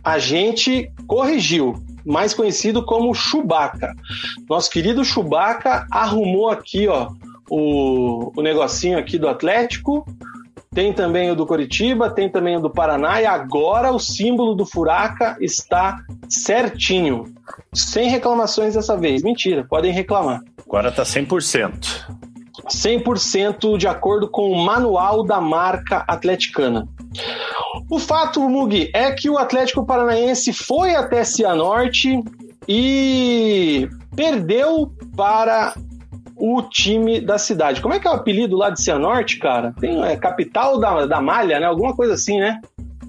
a 0.02 0.18
gente 0.18 0.90
corrigiu, 1.06 1.74
mais 2.06 2.32
conhecido 2.32 2.84
como 2.84 3.14
Chewbacca. 3.14 3.94
Nosso 4.48 4.70
querido 4.70 5.04
Chewbacca 5.04 5.86
arrumou 5.90 6.48
aqui, 6.48 6.88
ó, 6.88 7.10
o, 7.50 8.32
o 8.34 8.42
negocinho 8.42 8.98
aqui 8.98 9.18
do 9.18 9.28
Atlético, 9.28 10.06
tem 10.74 10.92
também 10.92 11.30
o 11.30 11.34
do 11.34 11.46
Coritiba, 11.46 12.10
tem 12.10 12.28
também 12.28 12.56
o 12.56 12.60
do 12.60 12.70
Paraná 12.70 13.20
e 13.20 13.26
agora 13.26 13.90
o 13.92 13.98
símbolo 13.98 14.54
do 14.54 14.66
Furaca 14.66 15.36
está 15.40 15.98
certinho. 16.28 17.24
Sem 17.72 18.10
reclamações 18.10 18.74
dessa 18.74 18.96
vez. 18.96 19.22
Mentira, 19.22 19.64
podem 19.68 19.92
reclamar. 19.92 20.42
Agora 20.66 20.90
está 20.90 21.02
100%. 21.02 22.28
100% 22.68 23.78
de 23.78 23.88
acordo 23.88 24.28
com 24.28 24.50
o 24.50 24.62
manual 24.62 25.24
da 25.24 25.40
marca 25.40 26.04
atleticana. 26.06 26.86
O 27.90 27.98
fato, 27.98 28.46
Mugi, 28.48 28.90
é 28.94 29.10
que 29.12 29.30
o 29.30 29.38
Atlético 29.38 29.86
Paranaense 29.86 30.52
foi 30.52 30.94
até 30.94 31.24
Cianorte 31.24 32.22
e 32.68 33.88
perdeu 34.14 34.92
para 35.16 35.74
o 36.38 36.62
time 36.62 37.20
da 37.20 37.38
cidade. 37.38 37.80
Como 37.80 37.94
é 37.94 37.98
que 37.98 38.06
é 38.06 38.10
o 38.10 38.14
apelido 38.14 38.56
lá 38.56 38.70
de 38.70 38.82
Cianorte, 38.82 39.38
cara? 39.38 39.74
Tem 39.80 40.02
é, 40.04 40.16
capital 40.16 40.78
da, 40.78 41.06
da 41.06 41.20
malha, 41.20 41.58
né? 41.58 41.66
Alguma 41.66 41.94
coisa 41.94 42.14
assim, 42.14 42.38
né? 42.38 42.60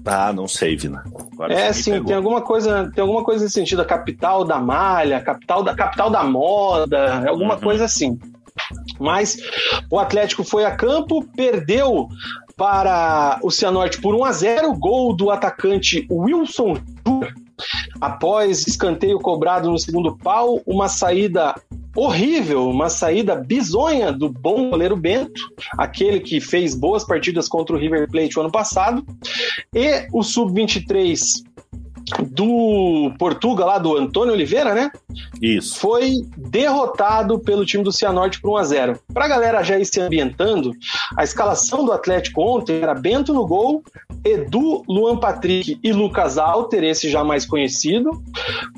Ah, 0.04 0.32
não 0.32 0.48
sei, 0.48 0.76
Vina. 0.76 1.04
Agora 1.32 1.52
é, 1.52 1.72
sim, 1.72 2.02
tem 2.04 2.16
alguma 2.16 2.40
coisa, 2.40 2.90
tem 2.94 3.02
alguma 3.02 3.22
coisa 3.22 3.44
nesse 3.44 3.54
sentido, 3.54 3.82
a 3.82 3.84
capital 3.84 4.44
da 4.44 4.58
malha, 4.58 5.20
capital 5.20 5.62
da 5.62 5.74
capital 5.74 6.10
da 6.10 6.24
moda, 6.24 7.28
alguma 7.28 7.54
uhum. 7.54 7.60
coisa 7.60 7.84
assim. 7.84 8.18
Mas 8.98 9.36
o 9.90 9.98
Atlético 9.98 10.42
foi 10.42 10.64
a 10.64 10.74
campo, 10.74 11.24
perdeu 11.36 12.08
para 12.56 13.38
o 13.42 13.50
Cianorte 13.50 14.00
por 14.00 14.14
1 14.14 14.24
a 14.24 14.32
0, 14.32 14.74
gol 14.74 15.14
do 15.14 15.30
atacante 15.30 16.06
Wilson 16.10 16.76
Após 18.00 18.66
escanteio 18.66 19.18
cobrado 19.18 19.70
no 19.70 19.78
segundo 19.78 20.16
pau, 20.16 20.60
uma 20.66 20.88
saída 20.88 21.54
horrível, 21.96 22.68
uma 22.68 22.88
saída 22.88 23.34
bizonha 23.34 24.12
do 24.12 24.28
bom 24.28 24.70
goleiro 24.70 24.96
Bento, 24.96 25.40
aquele 25.76 26.20
que 26.20 26.40
fez 26.40 26.74
boas 26.74 27.04
partidas 27.04 27.48
contra 27.48 27.74
o 27.74 27.78
River 27.78 28.08
Plate 28.10 28.38
o 28.38 28.42
ano 28.42 28.52
passado, 28.52 29.04
e 29.74 30.06
o 30.12 30.22
sub-23 30.22 31.42
do 32.30 33.12
Portugal, 33.18 33.68
lá 33.68 33.78
do 33.78 33.96
Antônio 33.96 34.32
Oliveira, 34.32 34.74
né? 34.74 34.90
Isso. 35.40 35.78
Foi 35.78 36.26
derrotado 36.36 37.38
pelo 37.38 37.64
time 37.64 37.84
do 37.84 37.92
Cianorte 37.92 38.40
por 38.40 38.50
1 38.52 38.56
a 38.56 38.64
0 38.64 39.00
Para 39.12 39.24
a 39.24 39.28
galera 39.28 39.62
já 39.62 39.78
ir 39.78 39.84
se 39.84 40.00
ambientando, 40.00 40.72
a 41.16 41.24
escalação 41.24 41.84
do 41.84 41.92
Atlético 41.92 42.42
ontem 42.42 42.80
era 42.82 42.94
Bento 42.94 43.32
no 43.32 43.46
gol, 43.46 43.82
Edu, 44.24 44.82
Luan 44.88 45.16
Patrick 45.16 45.78
e 45.82 45.92
Lucas 45.92 46.36
Alter, 46.36 46.84
esse 46.84 47.08
já 47.08 47.24
mais 47.24 47.46
conhecido, 47.46 48.10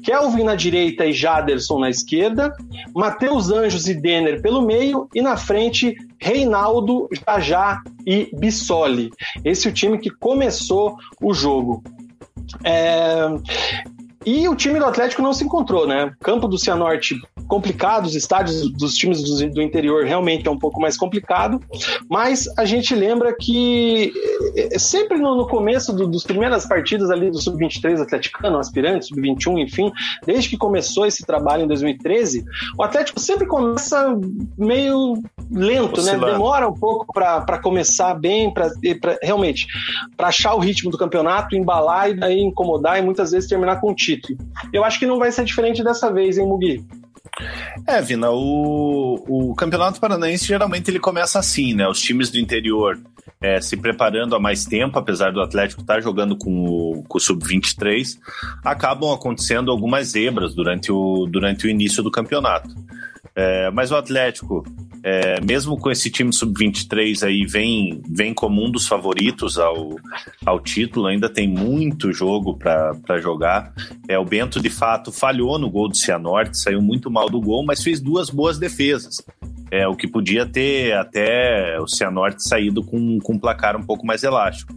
Kelvin 0.04 0.44
na 0.44 0.54
direita 0.54 1.04
e 1.04 1.12
Jaderson 1.12 1.80
na 1.80 1.90
esquerda, 1.90 2.54
Matheus 2.94 3.50
Anjos 3.50 3.88
e 3.88 3.94
Denner 3.94 4.40
pelo 4.40 4.62
meio 4.62 5.08
e 5.14 5.20
na 5.20 5.36
frente 5.36 5.96
Reinaldo, 6.18 7.08
Jajá 7.26 7.82
e 8.06 8.30
Bissoli. 8.32 9.10
Esse 9.44 9.66
é 9.66 9.70
o 9.70 9.74
time 9.74 9.98
que 9.98 10.10
começou 10.10 10.96
o 11.20 11.34
jogo. 11.34 11.82
É... 12.64 13.26
E 14.24 14.48
o 14.48 14.54
time 14.54 14.78
do 14.78 14.84
Atlético 14.84 15.20
não 15.20 15.32
se 15.32 15.44
encontrou, 15.44 15.86
né? 15.86 16.12
Campo 16.20 16.46
do 16.46 16.56
Cianorte 16.56 17.20
complicado, 17.52 18.06
os 18.06 18.14
estádios 18.14 18.70
dos 18.72 18.94
times 18.94 19.22
do, 19.22 19.60
interior 19.60 20.04
realmente 20.04 20.48
é 20.48 20.50
um 20.50 20.58
pouco 20.58 20.80
mais 20.80 20.96
complicado, 20.96 21.60
mas 22.08 22.48
a 22.56 22.64
gente 22.64 22.94
lembra 22.94 23.36
que 23.38 24.12
eh, 24.56 24.78
sempre 24.78 25.18
no, 25.18 25.36
no 25.36 25.46
começo 25.46 25.92
do, 25.92 26.06
dos 26.06 26.24
primeiras 26.24 26.64
partidas 26.64 27.10
ali 27.10 27.30
do 27.30 27.38
Sub-23 27.38 28.00
atleticano, 28.00 28.58
aspirante, 28.58 29.06
Sub-21, 29.06 29.58
enfim, 29.58 29.92
desde 30.24 30.48
que 30.48 30.56
começou 30.56 31.04
esse 31.04 31.26
trabalho 31.26 31.64
em 31.64 31.68
2013, 31.68 32.42
o 32.78 32.82
Atlético 32.82 33.20
sempre 33.20 33.46
começa 33.46 34.18
meio 34.56 35.22
lento, 35.52 36.02
né? 36.02 36.16
Demora 36.16 36.68
um 36.68 36.74
pouco 36.74 37.12
para 37.12 37.58
começar 37.58 38.14
bem, 38.14 38.52
para 38.52 38.70
realmente 39.22 39.66
para 40.16 40.28
achar 40.28 40.54
o 40.54 40.58
ritmo 40.58 40.90
do 40.90 40.98
campeonato, 40.98 41.54
embalar 41.54 42.10
e 42.10 42.14
daí 42.14 42.40
incomodar 42.40 42.98
e 42.98 43.02
muitas 43.02 43.32
vezes 43.32 43.48
terminar 43.48 43.80
com 43.80 43.90
o 43.90 43.94
título. 43.94 44.38
Eu 44.72 44.84
acho 44.84 44.98
que 44.98 45.06
não 45.06 45.18
vai 45.18 45.30
ser 45.30 45.44
diferente 45.44 45.84
dessa 45.84 46.12
vez, 46.12 46.38
hein, 46.38 46.46
Mugi? 46.46 46.84
É, 47.86 48.00
Vina, 48.02 48.30
o, 48.30 49.24
o 49.26 49.54
Campeonato 49.54 49.98
Paranaense 49.98 50.46
geralmente 50.46 50.90
ele 50.90 50.98
começa 50.98 51.38
assim, 51.38 51.74
né? 51.74 51.88
Os 51.88 52.00
times 52.00 52.30
do 52.30 52.38
interior 52.38 52.98
é, 53.40 53.60
se 53.60 53.76
preparando 53.76 54.36
há 54.36 54.40
mais 54.40 54.64
tempo, 54.64 54.98
apesar 54.98 55.32
do 55.32 55.40
Atlético 55.40 55.80
estar 55.80 56.00
jogando 56.00 56.36
com 56.36 56.64
o, 56.64 57.02
com 57.08 57.18
o 57.18 57.20
Sub-23, 57.20 58.18
acabam 58.64 59.12
acontecendo 59.12 59.70
algumas 59.70 60.08
zebras 60.08 60.54
durante 60.54 60.92
o, 60.92 61.26
durante 61.26 61.66
o 61.66 61.70
início 61.70 62.02
do 62.02 62.10
campeonato. 62.10 62.70
É, 63.34 63.70
mas 63.70 63.90
o 63.90 63.96
Atlético, 63.96 64.62
é, 65.02 65.40
mesmo 65.40 65.78
com 65.78 65.90
esse 65.90 66.10
time 66.10 66.32
sub-23 66.32 67.26
aí, 67.26 67.46
vem, 67.46 68.02
vem 68.08 68.34
como 68.34 68.64
um 68.64 68.70
dos 68.70 68.86
favoritos 68.86 69.58
ao, 69.58 69.96
ao 70.44 70.60
título, 70.60 71.06
ainda 71.06 71.30
tem 71.30 71.48
muito 71.48 72.12
jogo 72.12 72.56
para 72.56 73.18
jogar. 73.18 73.72
É, 74.06 74.18
o 74.18 74.24
Bento, 74.24 74.60
de 74.60 74.68
fato, 74.68 75.10
falhou 75.10 75.58
no 75.58 75.70
gol 75.70 75.88
do 75.88 75.96
Cianorte, 75.96 76.58
saiu 76.58 76.82
muito 76.82 77.10
mal 77.10 77.28
do 77.28 77.40
gol, 77.40 77.64
mas 77.64 77.82
fez 77.82 78.00
duas 78.00 78.28
boas 78.28 78.58
defesas. 78.58 79.24
É, 79.70 79.88
o 79.88 79.96
que 79.96 80.06
podia 80.06 80.44
ter 80.44 80.92
até 80.92 81.80
o 81.80 81.86
Cianorte 81.86 82.46
saído 82.46 82.84
com, 82.84 83.18
com 83.20 83.32
um 83.32 83.38
placar 83.38 83.74
um 83.74 83.82
pouco 83.82 84.06
mais 84.06 84.22
elástico. 84.22 84.74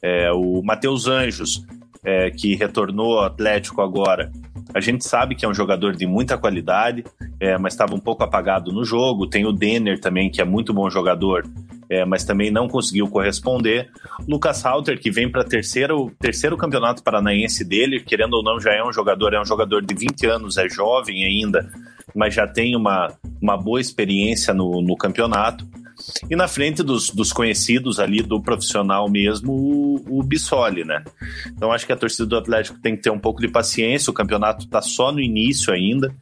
É, 0.00 0.30
o 0.30 0.62
Matheus 0.62 1.08
Anjos, 1.08 1.66
é, 2.04 2.30
que 2.30 2.54
retornou 2.54 3.18
ao 3.18 3.24
Atlético 3.24 3.82
agora, 3.82 4.30
a 4.74 4.80
gente 4.80 5.04
sabe 5.04 5.34
que 5.34 5.44
é 5.44 5.48
um 5.48 5.54
jogador 5.54 5.94
de 5.94 6.06
muita 6.06 6.36
qualidade, 6.36 7.04
é, 7.40 7.56
mas 7.56 7.72
estava 7.72 7.94
um 7.94 8.00
pouco 8.00 8.22
apagado 8.22 8.72
no 8.72 8.84
jogo. 8.84 9.26
Tem 9.26 9.46
o 9.46 9.52
Denner 9.52 10.00
também, 10.00 10.30
que 10.30 10.40
é 10.40 10.44
muito 10.44 10.72
bom 10.74 10.90
jogador, 10.90 11.46
é, 11.88 12.04
mas 12.04 12.24
também 12.24 12.50
não 12.50 12.68
conseguiu 12.68 13.06
corresponder. 13.08 13.88
Lucas 14.26 14.64
Halter, 14.64 15.00
que 15.00 15.10
vem 15.10 15.30
para 15.30 15.44
terceiro 15.44 16.10
terceiro 16.18 16.56
campeonato 16.56 17.02
paranaense 17.02 17.64
dele, 17.64 18.00
querendo 18.00 18.34
ou 18.34 18.42
não, 18.42 18.60
já 18.60 18.72
é 18.72 18.82
um 18.82 18.92
jogador, 18.92 19.34
é 19.34 19.40
um 19.40 19.44
jogador 19.44 19.82
de 19.82 19.94
20 19.94 20.26
anos, 20.26 20.56
é 20.56 20.68
jovem 20.68 21.24
ainda, 21.24 21.70
mas 22.14 22.34
já 22.34 22.46
tem 22.46 22.76
uma, 22.76 23.12
uma 23.40 23.56
boa 23.56 23.80
experiência 23.80 24.52
no, 24.52 24.82
no 24.82 24.96
campeonato. 24.96 25.66
E 26.30 26.36
na 26.36 26.48
frente 26.48 26.82
dos, 26.82 27.10
dos 27.10 27.32
conhecidos 27.32 27.98
ali, 27.98 28.22
do 28.22 28.40
profissional 28.40 29.08
mesmo, 29.10 29.52
o, 29.52 30.18
o 30.18 30.22
Bissoli, 30.22 30.84
né? 30.84 31.02
Então 31.48 31.72
acho 31.72 31.86
que 31.86 31.92
a 31.92 31.96
torcida 31.96 32.26
do 32.26 32.36
Atlético 32.36 32.78
tem 32.80 32.96
que 32.96 33.02
ter 33.02 33.10
um 33.10 33.18
pouco 33.18 33.40
de 33.40 33.48
paciência, 33.48 34.10
o 34.10 34.14
campeonato 34.14 34.64
está 34.64 34.80
só 34.80 35.12
no 35.12 35.20
início 35.20 35.72
ainda. 35.72 36.14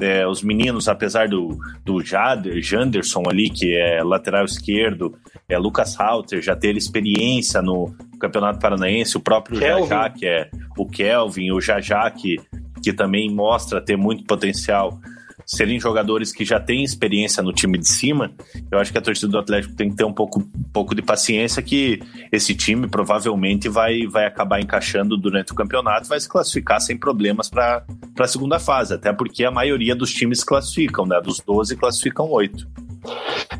É, 0.00 0.26
os 0.26 0.42
meninos, 0.42 0.88
apesar 0.88 1.28
do, 1.28 1.56
do 1.84 2.02
Jader, 2.02 2.60
Janderson 2.60 3.22
ali, 3.28 3.48
que 3.48 3.76
é 3.76 4.02
lateral 4.02 4.44
esquerdo, 4.44 5.14
é 5.48 5.56
Lucas 5.56 5.94
Halter, 5.94 6.42
já 6.42 6.56
ter 6.56 6.76
experiência 6.76 7.62
no 7.62 7.94
Campeonato 8.18 8.58
Paranaense, 8.58 9.16
o 9.16 9.20
próprio 9.20 9.58
Kelvin. 9.58 9.88
Jajá, 9.88 10.10
que 10.10 10.26
é 10.26 10.50
o 10.76 10.86
Kelvin, 10.86 11.52
o 11.52 11.60
Jajá, 11.60 12.10
que, 12.10 12.40
que 12.82 12.92
também 12.92 13.30
mostra 13.30 13.80
ter 13.80 13.96
muito 13.96 14.24
potencial 14.24 14.98
serem 15.46 15.78
jogadores 15.78 16.32
que 16.32 16.44
já 16.44 16.58
têm 16.60 16.82
experiência 16.82 17.42
no 17.42 17.52
time 17.52 17.78
de 17.78 17.88
cima, 17.88 18.32
eu 18.70 18.78
acho 18.78 18.92
que 18.92 18.98
a 18.98 19.02
torcida 19.02 19.28
do 19.28 19.38
Atlético 19.38 19.74
tem 19.74 19.90
que 19.90 19.96
ter 19.96 20.04
um 20.04 20.12
pouco, 20.12 20.42
pouco 20.72 20.94
de 20.94 21.02
paciência 21.02 21.62
que 21.62 22.00
esse 22.30 22.54
time 22.54 22.86
provavelmente 22.86 23.68
vai, 23.68 24.06
vai 24.06 24.26
acabar 24.26 24.60
encaixando 24.60 25.16
durante 25.16 25.52
o 25.52 25.54
campeonato, 25.54 26.08
vai 26.08 26.20
se 26.20 26.28
classificar 26.28 26.80
sem 26.80 26.96
problemas 26.96 27.48
para 27.48 27.84
a 28.18 28.26
segunda 28.26 28.58
fase, 28.58 28.94
até 28.94 29.12
porque 29.12 29.44
a 29.44 29.50
maioria 29.50 29.94
dos 29.94 30.12
times 30.12 30.42
classificam, 30.42 31.06
né? 31.06 31.20
Dos 31.20 31.40
12 31.40 31.76
classificam 31.76 32.30
8. 32.30 32.84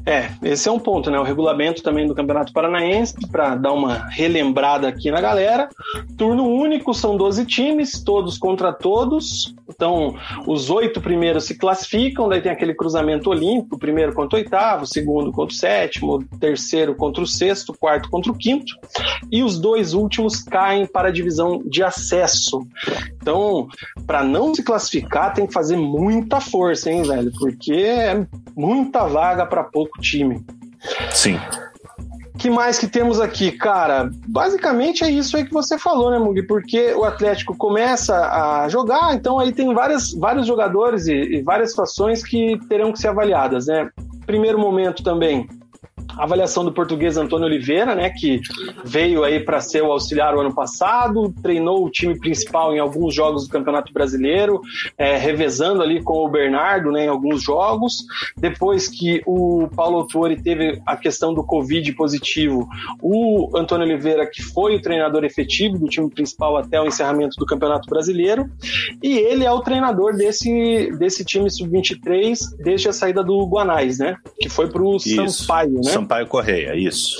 É, 0.06 0.30
esse 0.42 0.68
é 0.68 0.72
um 0.72 0.78
ponto, 0.78 1.10
né? 1.10 1.18
O 1.18 1.22
regulamento 1.22 1.82
também 1.82 2.06
do 2.06 2.14
Campeonato 2.14 2.52
Paranaense, 2.52 3.14
para 3.30 3.54
dar 3.54 3.72
uma 3.72 4.08
relembrada 4.08 4.88
aqui 4.88 5.10
na 5.10 5.20
galera. 5.20 5.68
Turno 6.16 6.46
único, 6.46 6.92
são 6.94 7.16
12 7.16 7.44
times, 7.46 8.02
todos 8.02 8.38
contra 8.38 8.72
todos. 8.72 9.54
Então, 9.68 10.14
os 10.46 10.70
oito 10.70 11.00
primeiros 11.00 11.44
se 11.44 11.56
classificam, 11.56 11.73
daí 12.28 12.40
tem 12.40 12.52
aquele 12.52 12.74
cruzamento 12.74 13.30
olímpico, 13.30 13.78
primeiro 13.78 14.12
contra 14.12 14.36
o 14.36 14.42
oitavo, 14.42 14.86
segundo 14.86 15.32
contra 15.32 15.54
o 15.54 15.58
sétimo, 15.58 16.24
terceiro 16.38 16.94
contra 16.94 17.22
o 17.22 17.26
sexto, 17.26 17.74
quarto 17.78 18.10
contra 18.10 18.30
o 18.30 18.36
quinto. 18.36 18.74
E 19.30 19.42
os 19.42 19.58
dois 19.58 19.94
últimos 19.94 20.42
caem 20.42 20.86
para 20.86 21.08
a 21.08 21.12
divisão 21.12 21.62
de 21.64 21.82
acesso. 21.82 22.66
Então, 23.16 23.68
para 24.06 24.22
não 24.22 24.54
se 24.54 24.62
classificar, 24.62 25.34
tem 25.34 25.46
que 25.46 25.52
fazer 25.52 25.76
muita 25.76 26.40
força, 26.40 26.90
hein, 26.90 27.02
velho? 27.02 27.32
Porque 27.38 27.72
é 27.72 28.26
muita 28.56 29.06
vaga 29.06 29.46
para 29.46 29.64
pouco 29.64 30.00
time. 30.00 30.44
Sim. 31.10 31.38
Que 32.44 32.50
mais 32.50 32.78
que 32.78 32.86
temos 32.86 33.20
aqui, 33.20 33.50
cara? 33.50 34.10
Basicamente 34.28 35.02
é 35.02 35.08
isso 35.10 35.34
aí 35.34 35.46
que 35.46 35.52
você 35.52 35.78
falou, 35.78 36.10
né, 36.10 36.18
Mugi? 36.18 36.42
Porque 36.42 36.92
o 36.92 37.02
Atlético 37.02 37.56
começa 37.56 38.14
a 38.14 38.68
jogar, 38.68 39.14
então 39.14 39.38
aí 39.38 39.50
tem 39.50 39.72
várias, 39.72 40.12
vários 40.12 40.46
jogadores 40.46 41.06
e, 41.06 41.14
e 41.14 41.42
várias 41.42 41.70
situações 41.70 42.22
que 42.22 42.58
terão 42.68 42.92
que 42.92 42.98
ser 42.98 43.08
avaliadas, 43.08 43.64
né? 43.64 43.88
Primeiro 44.26 44.58
momento 44.58 45.02
também, 45.02 45.48
avaliação 46.18 46.64
do 46.64 46.72
português 46.72 47.16
Antônio 47.16 47.46
Oliveira, 47.46 47.94
né, 47.94 48.10
que 48.10 48.40
veio 48.84 49.24
aí 49.24 49.40
para 49.40 49.60
ser 49.60 49.82
o 49.82 49.92
auxiliar 49.92 50.34
o 50.34 50.40
ano 50.40 50.54
passado, 50.54 51.32
treinou 51.42 51.84
o 51.84 51.90
time 51.90 52.18
principal 52.18 52.74
em 52.74 52.78
alguns 52.78 53.14
jogos 53.14 53.44
do 53.44 53.50
Campeonato 53.50 53.92
Brasileiro, 53.92 54.60
é, 54.96 55.16
revezando 55.16 55.82
ali 55.82 56.02
com 56.02 56.24
o 56.24 56.28
Bernardo, 56.28 56.90
né, 56.90 57.06
em 57.06 57.08
alguns 57.08 57.42
jogos. 57.42 58.04
Depois 58.36 58.88
que 58.88 59.22
o 59.26 59.68
Paulo 59.74 59.98
Autori 59.98 60.40
teve 60.40 60.80
a 60.86 60.96
questão 60.96 61.34
do 61.34 61.44
Covid 61.44 61.92
positivo, 61.92 62.68
o 63.02 63.50
Antônio 63.56 63.86
Oliveira, 63.86 64.26
que 64.26 64.42
foi 64.42 64.76
o 64.76 64.82
treinador 64.82 65.24
efetivo 65.24 65.78
do 65.78 65.86
time 65.86 66.08
principal 66.10 66.56
até 66.56 66.80
o 66.80 66.86
encerramento 66.86 67.36
do 67.36 67.46
Campeonato 67.46 67.88
Brasileiro, 67.88 68.48
e 69.02 69.18
ele 69.18 69.44
é 69.44 69.50
o 69.50 69.60
treinador 69.60 70.16
desse, 70.16 70.90
desse 70.98 71.24
time 71.24 71.50
sub-23 71.50 72.38
desde 72.58 72.88
a 72.88 72.92
saída 72.92 73.22
do 73.22 73.44
Guanais, 73.46 73.98
né, 73.98 74.16
que 74.38 74.48
foi 74.48 74.68
para 74.68 74.82
o 74.82 74.98
Sampaio, 74.98 75.74
né? 75.74 75.90
Sampaio 75.90 76.03
Correia, 76.26 76.74
isso. 76.74 77.18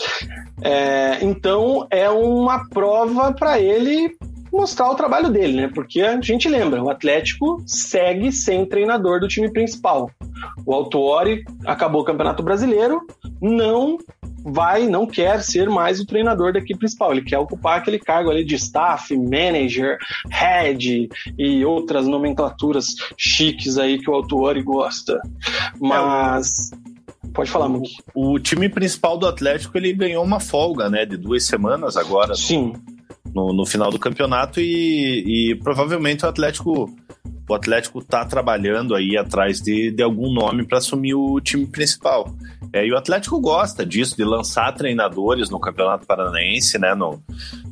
É, 0.62 1.18
então 1.22 1.86
é 1.90 2.08
uma 2.08 2.68
prova 2.68 3.32
para 3.32 3.58
ele 3.58 4.16
mostrar 4.52 4.88
o 4.88 4.94
trabalho 4.94 5.30
dele, 5.30 5.54
né? 5.54 5.70
Porque 5.74 6.00
a 6.00 6.20
gente 6.20 6.48
lembra, 6.48 6.82
o 6.82 6.88
Atlético 6.88 7.60
segue 7.66 8.30
sem 8.30 8.64
treinador 8.64 9.18
do 9.18 9.26
time 9.26 9.52
principal. 9.52 10.10
O 10.64 10.72
Autuori 10.72 11.44
acabou 11.66 12.02
o 12.02 12.04
Campeonato 12.04 12.42
Brasileiro, 12.42 13.00
não 13.42 13.98
vai, 14.44 14.86
não 14.86 15.06
quer 15.06 15.42
ser 15.42 15.68
mais 15.68 16.00
o 16.00 16.06
treinador 16.06 16.52
da 16.52 16.58
equipe 16.58 16.78
principal. 16.78 17.12
Ele 17.12 17.22
quer 17.22 17.38
ocupar 17.38 17.78
aquele 17.78 17.98
cargo 17.98 18.30
ali 18.30 18.44
de 18.44 18.54
staff, 18.54 19.16
manager, 19.16 19.98
head 20.30 21.08
e 21.36 21.64
outras 21.64 22.06
nomenclaturas 22.06 22.94
chiques 23.16 23.78
aí 23.78 23.98
que 23.98 24.08
o 24.08 24.14
Autuori 24.14 24.62
gosta. 24.62 25.20
Mas 25.80 26.70
é, 26.72 26.93
Pode 27.34 27.50
falar, 27.50 27.68
Muki. 27.68 27.96
O, 28.14 28.34
o 28.34 28.38
time 28.38 28.68
principal 28.68 29.18
do 29.18 29.26
Atlético 29.26 29.76
ele 29.76 29.92
ganhou 29.92 30.24
uma 30.24 30.40
folga, 30.40 30.88
né, 30.88 31.04
de 31.04 31.16
duas 31.16 31.44
semanas 31.44 31.96
agora. 31.96 32.34
Sim. 32.34 32.72
No, 33.34 33.52
no 33.52 33.66
final 33.66 33.90
do 33.90 33.98
campeonato 33.98 34.60
e, 34.60 35.50
e 35.50 35.54
provavelmente 35.56 36.24
o 36.24 36.28
Atlético 36.28 36.94
o 37.48 37.54
Atlético 37.54 37.98
está 37.98 38.24
trabalhando 38.24 38.94
aí 38.94 39.18
atrás 39.18 39.60
de, 39.60 39.90
de 39.90 40.02
algum 40.02 40.32
nome 40.32 40.64
para 40.64 40.78
assumir 40.78 41.14
o 41.14 41.38
time 41.40 41.66
principal. 41.66 42.34
É, 42.72 42.86
e 42.86 42.92
o 42.92 42.96
Atlético 42.96 43.38
gosta 43.38 43.84
disso, 43.84 44.16
de 44.16 44.24
lançar 44.24 44.72
treinadores 44.72 45.50
no 45.50 45.60
Campeonato 45.60 46.06
Paranaense, 46.06 46.78
né? 46.78 46.94
No, 46.94 47.22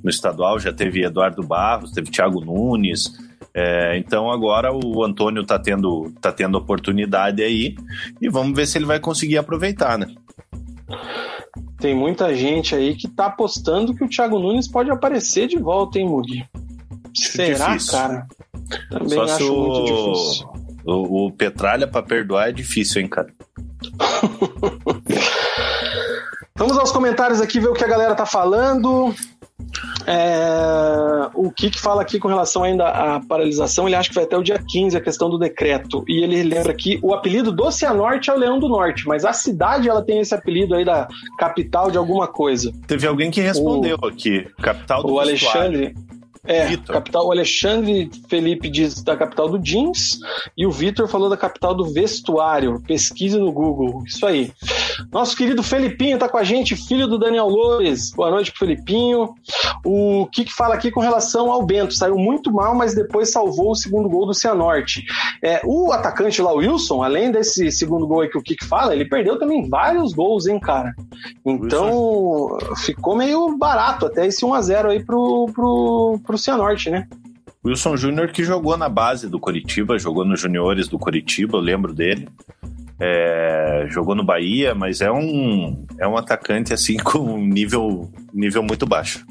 no 0.02 0.10
estadual 0.10 0.58
já 0.58 0.72
teve 0.72 1.04
Eduardo 1.04 1.42
Barros, 1.42 1.92
teve 1.92 2.10
Thiago 2.10 2.44
Nunes. 2.44 3.12
É, 3.54 3.98
então 3.98 4.30
agora 4.30 4.72
o 4.72 5.04
Antônio 5.04 5.44
tá 5.44 5.58
tendo, 5.58 6.10
tá 6.20 6.32
tendo 6.32 6.56
oportunidade 6.56 7.42
aí 7.42 7.76
e 8.20 8.28
vamos 8.28 8.56
ver 8.56 8.66
se 8.66 8.78
ele 8.78 8.86
vai 8.86 8.98
conseguir 8.98 9.36
aproveitar, 9.36 9.98
né? 9.98 10.06
Tem 11.78 11.94
muita 11.94 12.34
gente 12.34 12.74
aí 12.74 12.94
que 12.94 13.08
tá 13.08 13.26
apostando 13.26 13.94
que 13.94 14.04
o 14.04 14.08
Thiago 14.08 14.38
Nunes 14.38 14.68
pode 14.68 14.90
aparecer 14.90 15.48
de 15.48 15.58
volta, 15.58 15.98
hein, 15.98 16.08
Mugi? 16.08 16.44
Será, 17.14 17.68
difícil. 17.68 17.92
cara? 17.92 18.26
Também 18.88 19.08
Só 19.08 19.22
acho 19.24 19.52
o, 19.52 19.58
muito 19.58 19.84
difícil. 19.84 20.48
o, 20.86 21.26
o 21.26 21.32
Petralha 21.32 21.86
para 21.86 22.02
perdoar 22.02 22.48
é 22.48 22.52
difícil, 22.52 23.02
hein, 23.02 23.08
cara? 23.08 23.28
Vamos 26.56 26.78
aos 26.78 26.92
comentários 26.92 27.40
aqui, 27.40 27.58
ver 27.58 27.68
o 27.68 27.74
que 27.74 27.84
a 27.84 27.88
galera 27.88 28.14
tá 28.14 28.24
falando. 28.24 29.12
É, 30.06 31.28
o 31.34 31.50
que 31.50 31.70
fala 31.78 32.02
aqui 32.02 32.18
com 32.18 32.28
relação 32.28 32.62
ainda 32.64 32.88
à 32.88 33.20
paralisação, 33.20 33.86
ele 33.86 33.96
acha 33.96 34.08
que 34.08 34.14
vai 34.14 34.24
até 34.24 34.36
o 34.36 34.42
dia 34.42 34.62
15 34.68 34.96
a 34.96 35.00
questão 35.00 35.30
do 35.30 35.38
decreto. 35.38 36.04
E 36.08 36.22
ele 36.22 36.42
lembra 36.42 36.74
que 36.74 36.98
o 37.02 37.14
apelido 37.14 37.52
do 37.52 37.70
Cianorte 37.70 38.30
é 38.30 38.34
o 38.34 38.36
Leão 38.36 38.58
do 38.58 38.68
Norte, 38.68 39.06
mas 39.06 39.24
a 39.24 39.32
cidade 39.32 39.88
ela 39.88 40.02
tem 40.02 40.20
esse 40.20 40.34
apelido 40.34 40.74
aí 40.74 40.84
da 40.84 41.08
capital 41.38 41.90
de 41.90 41.98
alguma 41.98 42.26
coisa. 42.26 42.72
Teve 42.86 43.06
alguém 43.06 43.30
que 43.30 43.40
respondeu 43.40 43.98
aqui, 44.02 44.46
capital 44.60 45.02
do 45.02 45.14
O. 45.14 45.20
Alexandre. 45.20 45.94
É, 46.44 46.66
Vitor. 46.66 46.96
capital, 46.96 47.28
o 47.28 47.30
Alexandre 47.30 48.10
Felipe 48.28 48.68
diz 48.68 49.00
da 49.00 49.16
capital 49.16 49.48
do 49.48 49.60
jeans 49.60 50.18
e 50.58 50.66
o 50.66 50.72
Vitor 50.72 51.06
falou 51.06 51.30
da 51.30 51.36
capital 51.36 51.72
do 51.72 51.92
vestuário. 51.92 52.82
Pesquise 52.84 53.38
no 53.38 53.52
Google. 53.52 54.02
Isso 54.04 54.26
aí. 54.26 54.50
Nosso 55.12 55.36
querido 55.36 55.62
Felipinho 55.62 56.18
tá 56.18 56.28
com 56.28 56.36
a 56.36 56.42
gente, 56.42 56.74
filho 56.74 57.06
do 57.06 57.16
Daniel 57.16 57.46
Loures. 57.46 58.10
Boa 58.10 58.28
noite 58.28 58.50
pro 58.50 58.58
Felipinho. 58.58 59.34
O 59.84 60.26
que 60.32 60.52
fala 60.52 60.74
aqui 60.74 60.90
com 60.90 60.98
relação 60.98 61.50
ao 61.50 61.64
Bento? 61.64 61.94
Saiu 61.94 62.16
muito 62.16 62.52
mal, 62.52 62.74
mas 62.74 62.92
depois 62.92 63.30
salvou 63.30 63.70
o 63.70 63.76
segundo 63.76 64.08
gol 64.08 64.26
do 64.26 64.34
Cianorte. 64.34 65.04
É, 65.40 65.60
o 65.64 65.92
atacante 65.92 66.42
lá, 66.42 66.52
o 66.52 66.56
Wilson, 66.56 67.04
além 67.04 67.30
desse 67.30 67.70
segundo 67.70 68.06
gol 68.06 68.22
aí 68.22 68.28
que 68.28 68.38
o 68.38 68.42
Kik 68.42 68.64
fala, 68.64 68.92
ele 68.92 69.04
perdeu 69.04 69.38
também 69.38 69.68
vários 69.68 70.12
gols, 70.12 70.46
hein, 70.46 70.58
cara? 70.58 70.92
Então, 71.46 72.58
ficou 72.84 73.16
meio 73.16 73.56
barato 73.56 74.06
até 74.06 74.26
esse 74.26 74.44
1x0 74.44 74.90
aí 74.90 75.04
pro, 75.04 75.46
pro, 75.54 76.20
pro 76.24 76.31
Cianorte, 76.38 76.90
né? 76.90 77.06
Wilson 77.64 77.96
Júnior 77.96 78.28
que 78.32 78.42
jogou 78.44 78.76
na 78.76 78.88
base 78.88 79.28
do 79.28 79.38
Coritiba, 79.38 79.98
jogou 79.98 80.24
nos 80.24 80.40
juniores 80.40 80.88
do 80.88 80.98
Coritiba, 80.98 81.56
eu 81.56 81.62
lembro 81.62 81.94
dele. 81.94 82.28
É, 82.98 83.86
jogou 83.88 84.14
no 84.14 84.24
Bahia, 84.24 84.74
mas 84.74 85.00
é 85.00 85.10
um, 85.10 85.86
é 85.98 86.06
um 86.06 86.16
atacante 86.16 86.72
assim 86.72 86.96
com 87.02 87.18
um 87.18 87.46
nível, 87.46 88.10
nível 88.32 88.62
muito 88.62 88.86
baixo. 88.86 89.24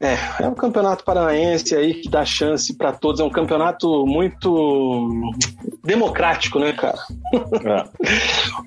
É, 0.00 0.44
é 0.44 0.48
um 0.48 0.54
campeonato 0.54 1.04
paranaense 1.04 1.74
aí 1.74 1.94
que 1.94 2.08
dá 2.08 2.24
chance 2.24 2.76
para 2.76 2.92
todos. 2.92 3.20
É 3.20 3.24
um 3.24 3.30
campeonato 3.30 4.06
muito 4.06 5.08
democrático, 5.84 6.58
né, 6.58 6.72
cara? 6.72 6.98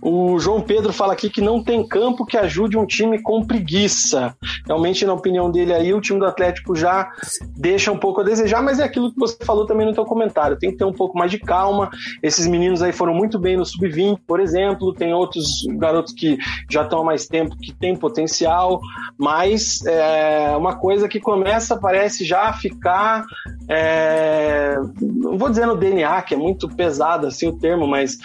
O 0.01 0.39
João 0.39 0.61
Pedro 0.61 0.93
fala 0.93 1.13
aqui 1.13 1.29
que 1.29 1.41
não 1.41 1.63
tem 1.63 1.85
campo 1.87 2.25
que 2.25 2.37
ajude 2.37 2.77
um 2.77 2.85
time 2.85 3.21
com 3.21 3.45
preguiça. 3.45 4.35
Realmente, 4.65 5.05
na 5.05 5.13
opinião 5.13 5.51
dele 5.51 5.73
aí, 5.73 5.93
o 5.93 6.01
time 6.01 6.19
do 6.19 6.25
Atlético 6.25 6.75
já 6.75 7.11
deixa 7.57 7.91
um 7.91 7.97
pouco 7.97 8.21
a 8.21 8.23
desejar, 8.23 8.61
mas 8.61 8.79
é 8.79 8.83
aquilo 8.83 9.11
que 9.11 9.19
você 9.19 9.37
falou 9.43 9.65
também 9.65 9.85
no 9.85 9.93
seu 9.93 10.05
comentário. 10.05 10.57
Tem 10.57 10.71
que 10.71 10.77
ter 10.77 10.85
um 10.85 10.93
pouco 10.93 11.17
mais 11.17 11.31
de 11.31 11.39
calma. 11.39 11.89
Esses 12.23 12.47
meninos 12.47 12.81
aí 12.81 12.91
foram 12.91 13.13
muito 13.13 13.37
bem 13.37 13.57
no 13.57 13.65
sub-20, 13.65 14.19
por 14.25 14.39
exemplo. 14.39 14.93
Tem 14.93 15.13
outros 15.13 15.65
garotos 15.77 16.13
que 16.13 16.37
já 16.69 16.83
estão 16.83 17.01
há 17.01 17.03
mais 17.03 17.27
tempo 17.27 17.57
que 17.57 17.73
têm 17.73 17.95
potencial, 17.95 18.79
mas 19.17 19.85
é 19.85 20.55
uma 20.55 20.75
coisa 20.75 21.07
que 21.07 21.18
começa, 21.19 21.77
parece 21.77 22.25
já 22.25 22.51
ficar. 22.53 23.25
é, 23.67 24.75
não 24.99 25.37
vou 25.37 25.49
dizer 25.49 25.65
no 25.65 25.77
DNA, 25.77 26.21
que 26.23 26.33
é 26.33 26.37
muito 26.37 26.67
pesado 26.67 27.27
assim 27.27 27.47
o 27.47 27.57
termo, 27.57 27.87
mas 27.87 28.17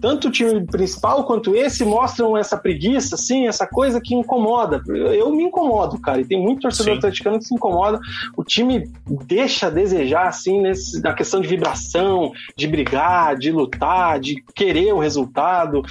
tanto 0.00 0.28
o 0.28 0.30
time 0.30 0.66
principal 0.66 1.24
quanto 1.24 1.54
esse 1.54 1.84
mostram 1.84 2.36
essa 2.36 2.56
preguiça, 2.56 3.14
assim, 3.14 3.46
essa 3.46 3.66
coisa 3.66 4.00
que 4.00 4.14
incomoda. 4.14 4.82
Eu, 4.88 5.14
eu 5.14 5.30
me 5.30 5.44
incomodo, 5.44 5.98
cara, 6.00 6.20
e 6.20 6.24
tem 6.24 6.40
muito 6.40 6.62
torcedor 6.62 6.94
Sim. 6.94 6.98
atleticano 6.98 7.38
que 7.38 7.44
se 7.44 7.54
incomoda. 7.54 8.00
O 8.36 8.42
time 8.42 8.90
deixa 9.26 9.68
a 9.68 9.70
desejar, 9.70 10.26
assim, 10.26 10.60
nesse, 10.60 11.00
na 11.00 11.14
questão 11.14 11.40
de 11.40 11.48
vibração, 11.48 12.32
de 12.56 12.66
brigar, 12.66 13.36
de 13.36 13.52
lutar, 13.52 14.18
de 14.18 14.42
querer 14.54 14.92
o 14.92 14.98
resultado. 14.98 15.82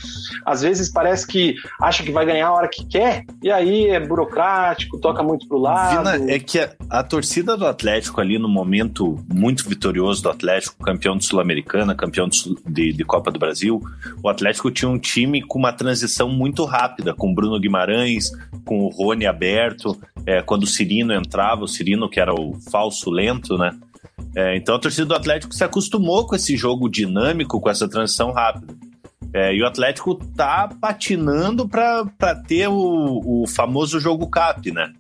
Às 0.46 0.62
vezes 0.62 0.92
parece 0.92 1.26
que 1.26 1.56
acha 1.82 2.04
que 2.04 2.12
vai 2.12 2.26
ganhar 2.26 2.48
a 2.48 2.54
hora 2.54 2.68
que 2.68 2.86
quer, 2.86 3.24
e 3.42 3.50
aí 3.50 3.88
é 3.88 4.00
burocrático, 4.00 5.00
toca 5.00 5.24
muito 5.24 5.48
pro 5.48 5.58
lado. 5.58 6.10
Vina, 6.10 6.32
é 6.32 6.40
que 6.42 6.60
a, 6.60 6.74
a 6.90 7.04
torcida 7.04 7.56
do 7.56 7.66
Atlético 7.66 8.20
ali 8.22 8.38
no 8.38 8.48
momento 8.50 9.24
muito 9.34 9.68
vitorioso 9.68 10.22
do 10.24 10.30
Atlético, 10.30 10.84
campeão 10.84 11.16
de 11.18 11.26
Sul-Americana, 11.26 11.96
campeão 11.96 12.28
de, 12.28 12.56
de- 12.68 12.94
de 12.94 13.04
Copa 13.06 13.32
do 13.32 13.40
Brasil, 13.40 13.82
o 14.24 14.30
Atlético 14.30 14.70
tinha 14.72 14.90
um 14.90 15.00
time 15.00 15.42
com 15.42 15.58
uma 15.60 15.72
transição 15.74 16.30
muito 16.30 16.66
rápida, 16.66 17.14
com 17.14 17.34
Bruno 17.34 17.60
Guimarães, 17.60 18.32
com 18.66 18.80
o 18.82 18.90
Rony 18.90 19.26
aberto, 19.26 20.00
é, 20.26 20.42
quando 20.42 20.64
o 20.64 20.68
Cirino 20.68 21.14
entrava, 21.14 21.64
o 21.64 21.68
Cirino 21.68 22.10
que 22.10 22.20
era 22.20 22.34
o 22.34 22.54
falso 22.72 23.10
lento, 23.10 23.58
né? 23.58 23.72
É, 24.36 24.56
então 24.56 24.76
a 24.76 24.80
torcida 24.80 25.06
do 25.06 25.16
Atlético 25.16 25.54
se 25.54 25.64
acostumou 25.64 26.26
com 26.26 26.36
esse 26.36 26.56
jogo 26.56 26.88
dinâmico, 26.90 27.60
com 27.60 27.70
essa 27.70 27.88
transição 27.88 28.32
rápida. 28.32 28.74
É, 29.34 29.56
e 29.56 29.62
o 29.62 29.66
Atlético 29.66 30.16
tá 30.36 30.70
patinando 30.82 31.68
para 31.68 32.36
ter 32.48 32.68
o, 32.68 33.22
o 33.44 33.48
famoso 33.48 34.00
jogo 34.00 34.28
cap, 34.28 34.70
né? 34.72 34.92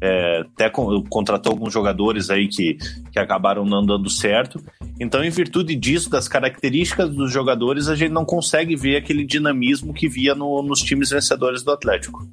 É, 0.00 0.40
até 0.40 0.70
con- 0.70 1.02
contratou 1.08 1.52
alguns 1.52 1.72
jogadores 1.72 2.30
aí 2.30 2.46
que, 2.46 2.78
que 3.12 3.18
acabaram 3.18 3.64
não 3.64 3.84
dando 3.84 4.08
certo. 4.08 4.62
Então, 5.00 5.24
em 5.24 5.30
virtude 5.30 5.74
disso, 5.74 6.08
das 6.08 6.28
características 6.28 7.10
dos 7.10 7.32
jogadores, 7.32 7.88
a 7.88 7.96
gente 7.96 8.12
não 8.12 8.24
consegue 8.24 8.76
ver 8.76 8.96
aquele 8.96 9.24
dinamismo 9.24 9.92
que 9.92 10.08
via 10.08 10.34
no- 10.34 10.62
nos 10.62 10.80
times 10.80 11.10
vencedores 11.10 11.62
do 11.64 11.72
Atlético. 11.72 12.26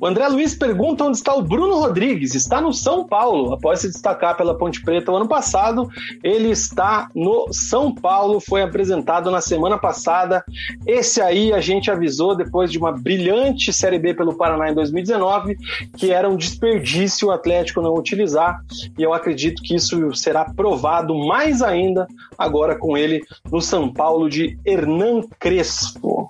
O 0.00 0.06
André 0.06 0.26
Luiz 0.28 0.54
pergunta 0.54 1.04
onde 1.04 1.16
está 1.16 1.34
o 1.34 1.42
Bruno 1.42 1.78
Rodrigues. 1.78 2.34
Está 2.34 2.60
no 2.60 2.72
São 2.72 3.06
Paulo. 3.06 3.52
Após 3.52 3.80
se 3.80 3.88
destacar 3.88 4.36
pela 4.36 4.56
Ponte 4.56 4.82
Preta 4.82 5.12
o 5.12 5.16
ano 5.16 5.28
passado, 5.28 5.88
ele 6.22 6.50
está 6.50 7.08
no 7.14 7.52
São 7.52 7.94
Paulo. 7.94 8.40
Foi 8.40 8.62
apresentado 8.62 9.30
na 9.30 9.40
semana 9.40 9.78
passada. 9.78 10.44
Esse 10.86 11.20
aí 11.20 11.52
a 11.52 11.60
gente 11.60 11.90
avisou 11.90 12.36
depois 12.36 12.70
de 12.70 12.78
uma 12.78 12.92
brilhante 12.92 13.72
Série 13.72 13.98
B 13.98 14.14
pelo 14.14 14.34
Paraná 14.34 14.70
em 14.70 14.74
2019, 14.74 15.56
que 15.96 16.10
era 16.10 16.28
um 16.28 16.36
desperdício 16.36 17.28
o 17.28 17.30
Atlético 17.30 17.80
não 17.80 17.94
utilizar. 17.94 18.60
E 18.98 19.02
eu 19.02 19.12
acredito 19.12 19.62
que 19.62 19.74
isso 19.74 20.14
será 20.14 20.44
provado 20.44 21.14
mais 21.14 21.62
ainda 21.62 22.06
agora 22.36 22.76
com 22.76 22.96
ele 22.96 23.22
no 23.50 23.60
São 23.60 23.92
Paulo 23.92 24.28
de 24.28 24.58
Hernan 24.64 25.22
Crespo. 25.38 26.28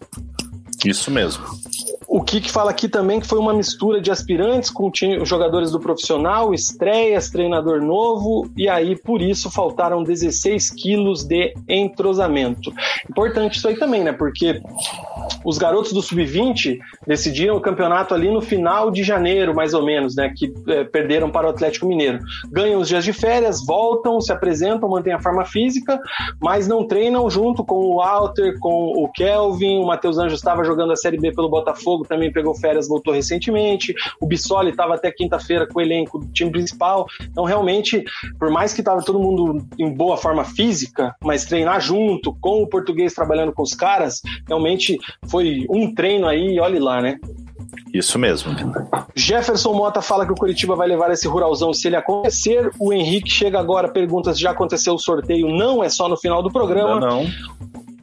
Isso 0.85 1.11
mesmo. 1.11 1.45
O 2.23 2.25
Kik 2.25 2.53
fala 2.53 2.71
aqui 2.71 2.89
também 2.89 3.19
que 3.19 3.27
foi 3.27 3.41
uma 3.41 3.53
mistura 3.53 4.01
de 4.01 4.09
aspirantes 4.09 4.71
com 4.71 4.93
jogadores 5.25 5.73
do 5.73 5.81
profissional, 5.81 6.55
estreias, 6.55 7.29
treinador 7.29 7.83
novo, 7.83 8.49
e 8.57 8.69
aí 8.69 8.95
por 8.95 9.21
isso 9.21 9.51
faltaram 9.51 10.05
16 10.05 10.71
quilos 10.71 11.25
de 11.25 11.53
entrosamento. 11.69 12.73
Importante 13.11 13.57
isso 13.57 13.67
aí 13.67 13.77
também, 13.77 14.05
né? 14.05 14.13
Porque 14.13 14.63
os 15.45 15.59
garotos 15.59 15.93
do 15.93 16.01
Sub-20 16.01 16.79
decidiram 17.07 17.57
o 17.57 17.61
campeonato 17.61 18.15
ali 18.15 18.31
no 18.31 18.41
final 18.41 18.93
de 18.93 19.03
janeiro, 19.03 19.53
mais 19.53 19.75
ou 19.75 19.85
menos, 19.85 20.15
né? 20.15 20.33
Que 20.37 20.55
eh, 20.69 20.85
perderam 20.85 21.29
para 21.29 21.49
o 21.49 21.51
Atlético 21.51 21.87
Mineiro. 21.87 22.21
Ganham 22.53 22.81
os 22.81 22.87
dias 22.87 23.05
de 23.05 23.13
férias, 23.13 23.67
voltam, 23.67 24.21
se 24.21 24.33
apresentam, 24.33 24.89
mantêm 24.89 25.13
a 25.13 25.21
forma 25.21 25.45
física, 25.45 25.99
mas 26.41 26.69
não 26.69 26.87
treinam 26.87 27.29
junto 27.29 27.65
com 27.65 27.75
o 27.75 27.97
Walter, 27.97 28.57
com 28.61 28.93
o 28.97 29.09
Kelvin. 29.09 29.81
O 29.81 29.87
Matheus 29.87 30.19
Anjos 30.19 30.39
estava 30.39 30.63
jogando 30.63 30.93
a 30.93 30.97
Série 30.97 31.19
B 31.19 31.33
pelo 31.33 31.49
Botafogo, 31.49 32.05
também 32.13 32.31
pegou 32.31 32.55
férias, 32.55 32.89
voltou 32.89 33.15
recentemente. 33.15 33.95
O 34.21 34.27
Bissoli 34.27 34.71
estava 34.71 34.95
até 34.95 35.11
quinta-feira 35.11 35.67
com 35.67 35.79
o 35.79 35.83
elenco 35.83 36.19
do 36.19 36.27
time 36.27 36.51
principal. 36.51 37.07
Então, 37.23 37.45
realmente, 37.45 38.05
por 38.39 38.51
mais 38.51 38.75
que 38.75 38.81
estava 38.81 39.03
todo 39.03 39.19
mundo 39.19 39.67
em 39.79 39.91
boa 39.93 40.17
forma 40.17 40.45
física, 40.45 41.17
mas 41.25 41.47
treinar 41.47 41.81
junto 41.81 42.35
com 42.35 42.63
o 42.63 42.69
português 42.69 43.15
trabalhando 43.15 43.53
com 43.53 43.63
os 43.63 43.75
caras, 43.75 44.21
realmente 44.47 44.99
foi 45.27 45.67
um 45.71 45.95
treino 45.95 46.29
aí, 46.29 46.61
olhe 46.61 46.79
lá, 46.79 47.01
né? 47.01 47.19
Isso 47.93 48.19
mesmo. 48.19 48.55
Jefferson 49.15 49.73
Mota 49.75 50.01
fala 50.01 50.27
que 50.27 50.33
o 50.33 50.37
Curitiba 50.37 50.75
vai 50.75 50.89
levar 50.89 51.11
esse 51.11 51.29
ruralzão 51.29 51.73
se 51.73 51.89
ele 51.89 51.97
acontecer. 51.97 52.71
O 52.79 52.93
Henrique 52.93 53.31
chega 53.31 53.59
agora, 53.59 53.89
pergunta 53.89 54.33
se 54.33 54.41
já 54.41 54.51
aconteceu 54.51 54.95
o 54.95 54.99
sorteio. 54.99 55.49
Não 55.49 55.85
é 55.85 55.89
só 55.89 56.09
no 56.09 56.17
final 56.17 56.43
do 56.43 56.51
programa. 56.51 57.01
Não, 57.01 57.25
não. 57.25 57.31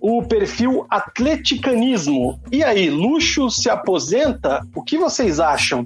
O 0.01 0.23
perfil 0.23 0.85
Atleticanismo. 0.89 2.39
E 2.51 2.63
aí, 2.63 2.89
Luxo 2.89 3.49
se 3.49 3.69
aposenta? 3.69 4.65
O 4.75 4.83
que 4.83 4.97
vocês 4.97 5.39
acham? 5.39 5.83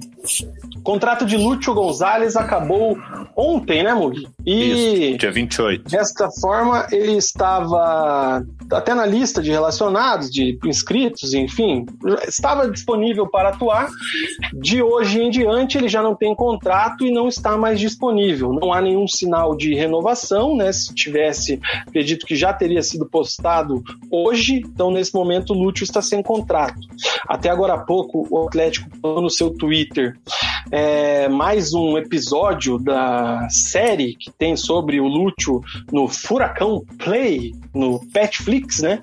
O 0.76 0.80
contrato 0.80 1.26
de 1.26 1.36
Lúcio 1.36 1.74
Gonzalez 1.74 2.36
acabou 2.36 2.96
ontem, 3.36 3.82
né, 3.82 3.94
Mugi? 3.94 4.28
E 4.46 5.08
Isso, 5.10 5.18
dia 5.18 5.32
28. 5.32 5.90
Desta 5.90 6.28
forma, 6.40 6.86
ele 6.92 7.16
estava 7.16 8.44
até 8.70 8.94
na 8.94 9.06
lista 9.06 9.42
de 9.42 9.50
relacionados, 9.50 10.30
de 10.30 10.58
inscritos, 10.64 11.34
enfim, 11.34 11.86
estava 12.26 12.70
disponível 12.70 13.26
para 13.28 13.50
atuar. 13.50 13.88
De 14.54 14.82
hoje 14.82 15.20
em 15.20 15.30
diante, 15.30 15.78
ele 15.78 15.88
já 15.88 16.02
não 16.02 16.14
tem 16.14 16.34
contrato 16.34 17.04
e 17.04 17.12
não 17.12 17.28
está 17.28 17.56
mais 17.56 17.78
disponível. 17.80 18.52
Não 18.52 18.72
há 18.72 18.80
nenhum 18.80 19.06
sinal 19.06 19.56
de 19.56 19.74
renovação, 19.74 20.56
né? 20.56 20.72
Se 20.72 20.94
tivesse, 20.94 21.60
acredito 21.86 22.26
que 22.26 22.36
já 22.36 22.52
teria 22.52 22.82
sido 22.82 23.06
postado 23.06 23.82
hoje. 24.10 24.62
Então, 24.64 24.90
nesse 24.90 25.14
momento, 25.14 25.52
o 25.52 25.56
Lúcio 25.56 25.84
está 25.84 26.00
sem 26.02 26.22
contrato. 26.22 26.80
Até 27.28 27.50
agora 27.50 27.74
há 27.74 27.78
pouco, 27.78 28.26
o 28.30 28.46
Atlético 28.46 28.88
no 29.20 29.30
seu 29.30 29.50
Twitter 29.50 30.16
é, 30.70 31.28
mais 31.28 31.74
um 31.74 31.96
episódio 31.98 32.78
da 32.78 33.46
série 33.50 34.16
que 34.16 34.30
tem 34.30 34.56
sobre 34.56 35.00
o 35.00 35.06
Lúcio 35.06 35.60
no 35.92 36.08
Furacão 36.08 36.82
Play, 36.98 37.54
no 37.74 38.00
Petflix, 38.12 38.80
né? 38.80 39.02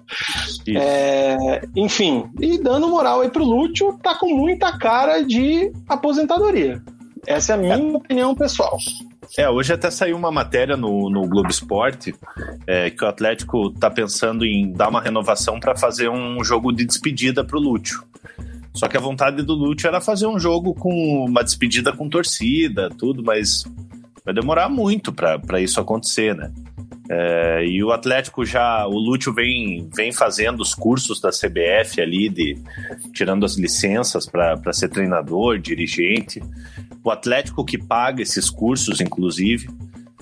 É, 0.68 1.62
enfim, 1.76 2.26
e 2.40 2.58
dando 2.58 2.88
moral 2.88 3.22
aí 3.22 3.30
pro 3.30 3.44
Lúcio, 3.44 3.98
tá 4.02 4.16
com 4.16 4.36
muita 4.36 4.78
cara 4.78 5.22
de 5.22 5.72
aposentadoria. 5.88 6.82
Essa 7.28 7.54
é 7.54 7.56
a 7.56 7.58
minha 7.58 7.76
é. 7.76 7.96
opinião 7.96 8.34
pessoal. 8.34 8.78
É, 9.38 9.50
hoje 9.50 9.72
até 9.72 9.90
saiu 9.90 10.18
uma 10.18 10.32
matéria 10.32 10.76
no, 10.76 11.10
no 11.10 11.28
Globo 11.28 11.50
Esporte 11.50 12.14
é, 12.68 12.90
que 12.90 13.04
o 13.04 13.08
Atlético 13.08 13.68
está 13.68 13.90
pensando 13.90 14.46
em 14.46 14.72
dar 14.72 14.90
uma 14.90 15.02
renovação 15.02 15.60
para 15.60 15.76
fazer 15.76 16.10
um 16.10 16.44
jogo 16.44 16.72
de 16.72 16.86
despedida 16.86 17.44
para 17.44 17.58
o 17.58 17.62
Lúcio. 17.62 18.04
Só 18.74 18.88
que 18.88 18.98
a 18.98 19.00
vontade 19.00 19.44
do 19.44 19.54
Lúcio 19.54 19.88
era 19.88 20.02
fazer 20.02 20.28
um 20.28 20.40
jogo 20.40 20.74
com 20.74 21.26
uma 21.26 21.44
despedida 21.44 21.92
com 21.92 22.10
torcida, 22.10 22.90
tudo, 22.90 23.24
mas 23.24 23.66
vai 24.24 24.34
demorar 24.34 24.70
muito 24.70 25.12
para 25.12 25.60
isso 25.60 25.80
acontecer, 25.80 26.36
né? 26.36 26.52
É, 27.10 27.66
e 27.66 27.84
o 27.84 27.92
Atlético 27.92 28.46
já, 28.46 28.88
o 28.88 28.98
Lúcio 28.98 29.34
vem, 29.34 29.90
vem 29.94 30.14
fazendo 30.14 30.62
os 30.62 30.74
cursos 30.74 31.20
da 31.20 31.30
CBF 31.30 32.00
ali, 32.00 32.30
de, 32.30 32.58
tirando 33.14 33.46
as 33.46 33.58
licenças 33.58 34.26
para 34.26 34.72
ser 34.72 34.88
treinador, 34.88 35.60
dirigente. 35.60 36.42
O 37.04 37.12
Atlético 37.12 37.66
que 37.66 37.78
paga 37.78 38.22
esses 38.22 38.50
cursos, 38.50 39.02
inclusive. 39.02 39.68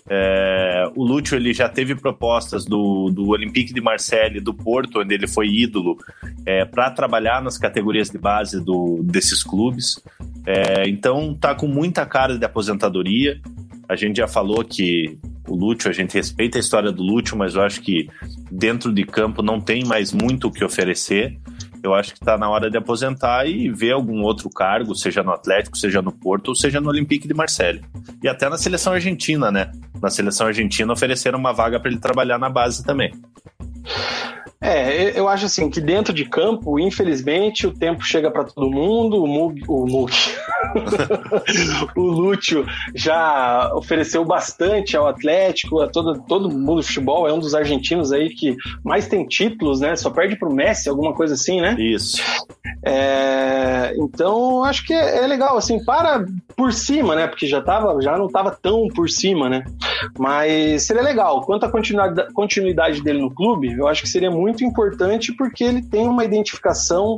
É, 0.09 0.85
o 0.95 1.03
Lúcio 1.03 1.35
ele 1.35 1.53
já 1.53 1.69
teve 1.69 1.93
propostas 1.93 2.65
do, 2.65 3.11
do 3.11 3.29
Olympique 3.29 3.73
de 3.73 3.79
Marseille, 3.79 4.39
do 4.39 4.53
Porto, 4.53 4.99
onde 4.99 5.13
ele 5.13 5.27
foi 5.27 5.47
ídolo, 5.47 5.97
é, 6.45 6.65
para 6.65 6.89
trabalhar 6.89 7.43
nas 7.43 7.57
categorias 7.57 8.09
de 8.09 8.17
base 8.17 8.63
do, 8.63 9.01
desses 9.03 9.43
clubes. 9.43 10.01
É, 10.45 10.89
então 10.89 11.35
tá 11.35 11.53
com 11.53 11.67
muita 11.67 12.05
cara 12.05 12.37
de 12.37 12.43
aposentadoria. 12.43 13.39
A 13.87 13.95
gente 13.95 14.17
já 14.17 14.27
falou 14.27 14.63
que 14.63 15.17
o 15.47 15.55
Lúcio, 15.55 15.89
a 15.89 15.93
gente 15.93 16.13
respeita 16.13 16.57
a 16.57 16.61
história 16.61 16.91
do 16.91 17.03
Lúcio, 17.03 17.37
mas 17.37 17.55
eu 17.55 17.61
acho 17.61 17.81
que 17.81 18.09
dentro 18.51 18.93
de 18.93 19.03
campo 19.03 19.41
não 19.41 19.59
tem 19.59 19.83
mais 19.85 20.11
muito 20.11 20.47
o 20.47 20.51
que 20.51 20.63
oferecer. 20.63 21.37
Eu 21.83 21.93
acho 21.93 22.13
que 22.13 22.19
está 22.19 22.37
na 22.37 22.49
hora 22.49 22.69
de 22.69 22.77
aposentar 22.77 23.45
e 23.45 23.69
ver 23.69 23.91
algum 23.91 24.21
outro 24.21 24.49
cargo, 24.49 24.93
seja 24.95 25.23
no 25.23 25.31
Atlético, 25.31 25.77
seja 25.77 26.01
no 26.01 26.11
Porto, 26.11 26.49
ou 26.49 26.55
seja 26.55 26.81
no 26.81 26.89
Olympique 26.89 27.27
de 27.27 27.33
Marseille. 27.33 27.81
E 28.21 28.27
até 28.27 28.49
na 28.49 28.57
seleção 28.57 28.93
argentina, 28.93 29.51
né? 29.51 29.71
Na 30.01 30.09
seleção 30.09 30.47
argentina 30.47 30.91
ofereceram 30.91 31.39
uma 31.39 31.53
vaga 31.53 31.79
para 31.79 31.89
ele 31.89 31.99
trabalhar 31.99 32.37
na 32.37 32.49
base 32.49 32.83
também. 32.83 33.13
É, 34.61 35.17
eu 35.17 35.29
acho 35.29 35.45
assim 35.45 35.69
que 35.69 35.79
dentro 35.79 36.13
de 36.13 36.25
campo, 36.25 36.77
infelizmente, 36.77 37.65
o 37.65 37.73
tempo 37.73 38.03
chega 38.03 38.29
para 38.29 38.43
todo 38.43 38.69
mundo. 38.69 39.23
O 39.23 39.27
Mug, 39.27 39.63
o, 39.67 39.85
Mug. 39.85 40.11
o 41.95 42.01
Lúcio 42.01 42.65
já 42.93 43.71
ofereceu 43.73 44.25
bastante 44.25 44.97
ao 44.97 45.07
Atlético, 45.07 45.79
a 45.79 45.87
todo, 45.87 46.21
todo 46.27 46.49
mundo 46.49 46.77
do 46.77 46.83
futebol. 46.83 47.27
É 47.27 47.33
um 47.33 47.39
dos 47.39 47.55
argentinos 47.55 48.11
aí 48.11 48.29
que 48.29 48.57
mais 48.83 49.07
tem 49.07 49.25
títulos, 49.25 49.79
né? 49.79 49.95
Só 49.95 50.09
perde 50.09 50.35
pro 50.35 50.53
Messi, 50.53 50.89
alguma 50.89 51.13
coisa 51.13 51.35
assim, 51.35 51.61
né? 51.61 51.77
Isso. 51.79 52.21
É, 52.85 53.93
então, 53.97 54.63
acho 54.65 54.85
que 54.85 54.93
é, 54.93 55.23
é, 55.23 55.27
legal, 55.27 55.57
assim, 55.57 55.83
para 55.83 56.25
por 56.55 56.73
cima, 56.73 57.15
né? 57.15 57.27
Porque 57.27 57.47
já, 57.47 57.61
tava, 57.61 58.01
já 58.01 58.17
não 58.17 58.25
estava 58.25 58.51
tão 58.51 58.87
por 58.89 59.09
cima, 59.09 59.47
né? 59.47 59.63
Mas 60.17 60.83
seria 60.83 61.01
legal. 61.01 61.41
Quanto 61.41 61.65
à 61.65 61.71
continuidade, 61.71 62.33
continuidade 62.33 63.01
dele 63.01 63.19
no 63.19 63.33
clube, 63.33 63.71
eu 63.71 63.87
acho 63.87 64.01
que 64.01 64.09
seria 64.09 64.29
muito 64.29 64.48
importante 64.63 65.33
porque 65.33 65.63
ele 65.63 65.81
tem 65.81 66.07
uma 66.07 66.25
identificação 66.25 67.17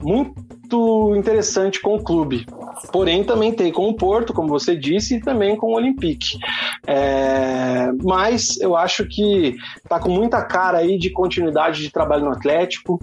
muito 0.00 1.14
interessante 1.16 1.80
com 1.80 1.94
o 1.94 2.02
clube. 2.02 2.46
Porém, 2.90 3.22
também 3.22 3.52
tem 3.52 3.70
com 3.70 3.88
o 3.88 3.94
Porto, 3.94 4.32
como 4.32 4.48
você 4.48 4.76
disse, 4.76 5.16
e 5.16 5.20
também 5.20 5.56
com 5.56 5.68
o 5.68 5.76
Olympique. 5.76 6.38
É, 6.86 7.90
mas 8.02 8.58
eu 8.60 8.76
acho 8.76 9.06
que 9.06 9.56
tá 9.88 10.00
com 10.00 10.08
muita 10.08 10.42
cara 10.42 10.78
aí 10.78 10.98
de 10.98 11.10
continuidade 11.10 11.82
de 11.82 11.90
trabalho 11.90 12.24
no 12.24 12.32
Atlético. 12.32 12.98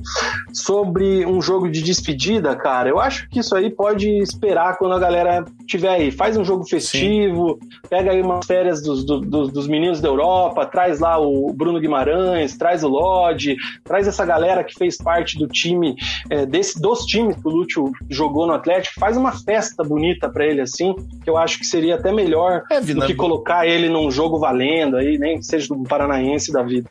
Sobre 0.51 1.25
um 1.25 1.41
jogo 1.41 1.69
de 1.69 1.82
despedida, 1.82 2.55
cara, 2.55 2.89
eu 2.89 2.99
acho 2.99 3.30
que 3.30 3.39
isso 3.39 3.55
aí 3.55 3.69
pode 3.69 4.09
esperar 4.19 4.77
quando 4.77 4.95
a 4.95 4.99
galera 4.99 5.45
tiver 5.67 5.89
aí. 5.89 6.11
Faz 6.11 6.36
um 6.36 6.43
jogo 6.43 6.67
festivo, 6.67 7.59
Sim. 7.61 7.80
pega 7.89 8.11
aí 8.11 8.21
umas 8.21 8.45
férias 8.45 8.82
dos, 8.82 9.05
do, 9.05 9.19
dos 9.19 9.67
meninos 9.67 10.01
da 10.01 10.09
Europa, 10.09 10.65
traz 10.65 10.99
lá 10.99 11.19
o 11.19 11.53
Bruno 11.53 11.80
Guimarães, 11.80 12.57
traz 12.57 12.84
o 12.84 12.88
Lodge, 12.88 13.55
traz 13.84 14.07
essa 14.07 14.26
galera 14.26 14.63
que 14.63 14.74
fez 14.74 14.97
parte 14.97 15.38
do 15.38 15.47
time, 15.47 15.95
é, 16.30 16.45
desse, 16.45 16.80
dos 16.80 17.05
times 17.05 17.36
que 17.36 17.47
o 17.47 17.51
Lúcio 17.51 17.91
jogou 18.09 18.47
no 18.47 18.53
Atlético, 18.53 18.99
faz 18.99 19.17
uma 19.17 19.32
festa 19.32 19.84
bonita 19.84 20.30
para 20.30 20.45
ele 20.45 20.61
assim, 20.61 20.95
que 21.24 21.30
eu 21.30 21.38
acho 21.38 21.59
que 21.59 21.65
seria 21.65 21.95
até 21.95 22.11
melhor 22.11 22.63
é, 22.72 22.82
do 22.82 23.05
que 23.05 23.15
colocar 23.15 23.67
ele 23.67 23.89
num 23.89 24.09
jogo 24.09 24.39
valendo 24.39 24.97
aí, 24.97 25.17
nem 25.17 25.38
que 25.38 25.45
seja 25.45 25.67
do 25.67 25.84
Paranaense 25.84 26.51
da 26.51 26.63
vida. 26.63 26.89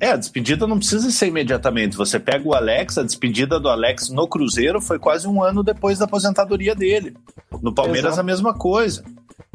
É, 0.00 0.10
a 0.10 0.16
despedida 0.16 0.66
não 0.66 0.78
precisa 0.78 1.10
ser 1.10 1.26
imediatamente. 1.26 1.96
Você 1.96 2.18
pega 2.18 2.48
o 2.48 2.54
Alex, 2.54 2.98
a 2.98 3.02
despedida 3.02 3.58
do 3.58 3.68
Alex 3.68 4.08
no 4.10 4.26
Cruzeiro 4.26 4.80
foi 4.80 4.98
quase 4.98 5.28
um 5.28 5.42
ano 5.42 5.62
depois 5.62 5.98
da 5.98 6.04
aposentadoria 6.04 6.74
dele. 6.74 7.14
No 7.60 7.74
Palmeiras, 7.74 8.12
Exato. 8.12 8.20
a 8.20 8.24
mesma 8.24 8.54
coisa. 8.54 9.04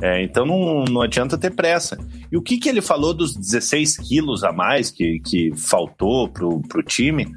É, 0.02 0.24
então 0.24 0.46
não, 0.46 0.84
não 0.86 1.02
adianta 1.02 1.38
ter 1.38 1.52
pressa. 1.52 1.98
E 2.32 2.38
o 2.38 2.42
que, 2.42 2.58
que 2.58 2.70
ele 2.70 2.82
falou 2.82 3.14
dos 3.14 3.36
16 3.36 3.98
quilos 3.98 4.44
a 4.44 4.52
mais 4.52 4.92
que, 4.92 5.20
que 5.20 5.52
faltou 5.56 6.28
pro, 6.30 6.62
pro 6.62 6.84
time? 6.84 7.28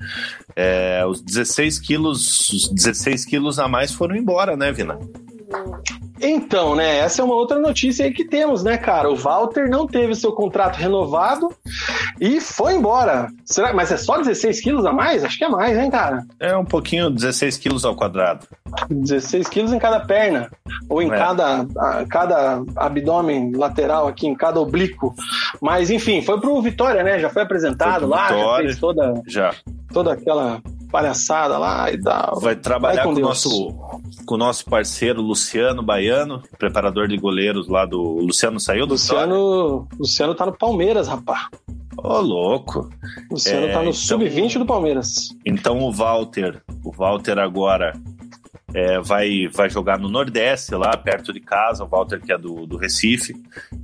É, 0.55 1.05
os 1.07 1.23
16 1.23 1.79
quilos, 1.79 2.51
os 2.51 2.69
16 2.69 3.25
quilos 3.25 3.59
a 3.59 3.67
mais 3.67 3.93
foram 3.93 4.17
embora, 4.17 4.57
né, 4.57 4.71
Vina? 4.73 4.99
Então, 6.21 6.75
né, 6.75 6.99
essa 6.99 7.23
é 7.23 7.25
uma 7.25 7.35
outra 7.35 7.59
notícia 7.59 8.05
aí 8.05 8.13
que 8.13 8.25
temos, 8.25 8.63
né, 8.63 8.77
cara? 8.77 9.11
O 9.11 9.17
Walter 9.17 9.69
não 9.69 9.87
teve 9.87 10.15
seu 10.15 10.33
contrato 10.33 10.77
renovado 10.77 11.49
e 12.21 12.41
foi 12.41 12.75
embora. 12.75 13.29
Será? 13.45 13.73
Mas 13.73 13.91
é 13.91 13.97
só 13.97 14.19
16 14.19 14.61
quilos 14.61 14.85
a 14.85 14.93
mais? 14.93 15.25
Acho 15.25 15.39
que 15.39 15.45
é 15.45 15.49
mais, 15.49 15.79
hein, 15.79 15.91
cara? 15.91 16.25
É 16.39 16.57
um 16.57 16.65
pouquinho, 16.65 17.11
16 17.11 17.57
quilos 17.57 17.85
ao 17.85 17.97
quadrado. 17.97 18.47
16 18.91 19.49
quilos 19.49 19.73
em 19.73 19.79
cada 19.79 20.01
perna, 20.01 20.51
ou 20.89 21.03
em 21.03 21.11
é. 21.11 21.17
cada, 21.17 21.67
cada 22.09 22.63
abdômen 22.77 23.53
lateral 23.53 24.07
aqui, 24.07 24.27
em 24.27 24.35
cada 24.35 24.61
oblíquo. 24.61 25.15
Mas, 25.61 25.91
enfim, 25.91 26.23
foi 26.23 26.41
pro 26.41 26.61
Vitória, 26.61 27.03
né? 27.03 27.19
Já 27.19 27.31
foi 27.31 27.43
apresentado 27.43 28.01
foi 28.01 28.09
lá, 28.09 28.27
Vitória, 28.29 28.45
já 28.45 28.63
fez 28.63 28.79
toda, 28.79 29.23
já. 29.27 29.55
toda 29.93 30.13
aquela 30.13 30.61
palhaçada 30.91 31.57
lá 31.57 31.91
e 31.91 31.99
tal. 31.99 32.41
Vai 32.41 32.57
trabalhar 32.57 33.05
Vai 33.05 33.15
com, 33.15 33.21
o 33.21 33.23
nosso, 33.23 33.69
com 34.27 34.35
o 34.35 34.39
nosso 34.39 34.65
parceiro 34.65 35.23
Luciano 35.23 35.83
Baiano, 35.83 36.10
preparador 36.59 37.09
de 37.09 37.17
goleiros 37.17 37.69
lá 37.69 37.85
do. 37.85 38.01
Luciano 38.01 38.59
saiu 38.61 38.87
do 38.87 38.93
Luciano, 38.93 39.89
Luciano 39.99 40.35
tá 40.35 40.47
no 40.47 40.57
Palmeiras, 40.57 41.09
rapaz. 41.09 41.49
Ô, 41.97 42.09
oh, 42.09 42.21
louco. 42.21 42.89
Luciano 43.31 43.67
é, 43.67 43.73
tá 43.73 43.79
no 43.79 43.91
então, 43.91 43.93
sub-20 43.93 44.59
do 44.59 44.67
Palmeiras. 44.67 45.35
Então 45.45 45.79
o 45.81 45.93
Walter, 45.93 46.63
o 46.85 46.93
Walter 46.93 47.39
agora 47.39 47.93
é, 48.75 49.01
vai, 49.01 49.49
vai 49.49 49.69
jogar 49.69 49.99
no 49.99 50.09
Nordeste, 50.09 50.75
lá 50.75 50.97
perto 50.97 51.33
de 51.33 51.41
casa, 51.41 51.85
o 51.85 51.89
Walter 51.89 52.21
que 52.21 52.33
é 52.33 52.39
do, 52.39 52.67
do 52.67 52.77
Recife. 52.77 53.35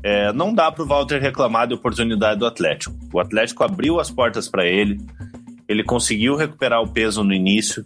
É, 0.03 0.33
não 0.33 0.55
dá 0.55 0.71
para 0.71 0.85
o 0.85 0.87
Walter 0.87 1.21
reclamar 1.21 1.67
de 1.67 1.75
oportunidade 1.75 2.39
do 2.39 2.47
Atlético. 2.47 2.95
O 3.13 3.21
Atlético 3.21 3.65
abriu 3.65 3.99
as 4.01 4.11
portas 4.11 4.49
para 4.49 4.65
ele, 4.65 5.01
ele 5.69 5.83
conseguiu 5.83 6.37
recuperar 6.37 6.81
o 6.81 6.89
peso 6.89 7.25
no 7.25 7.35
início, 7.35 7.85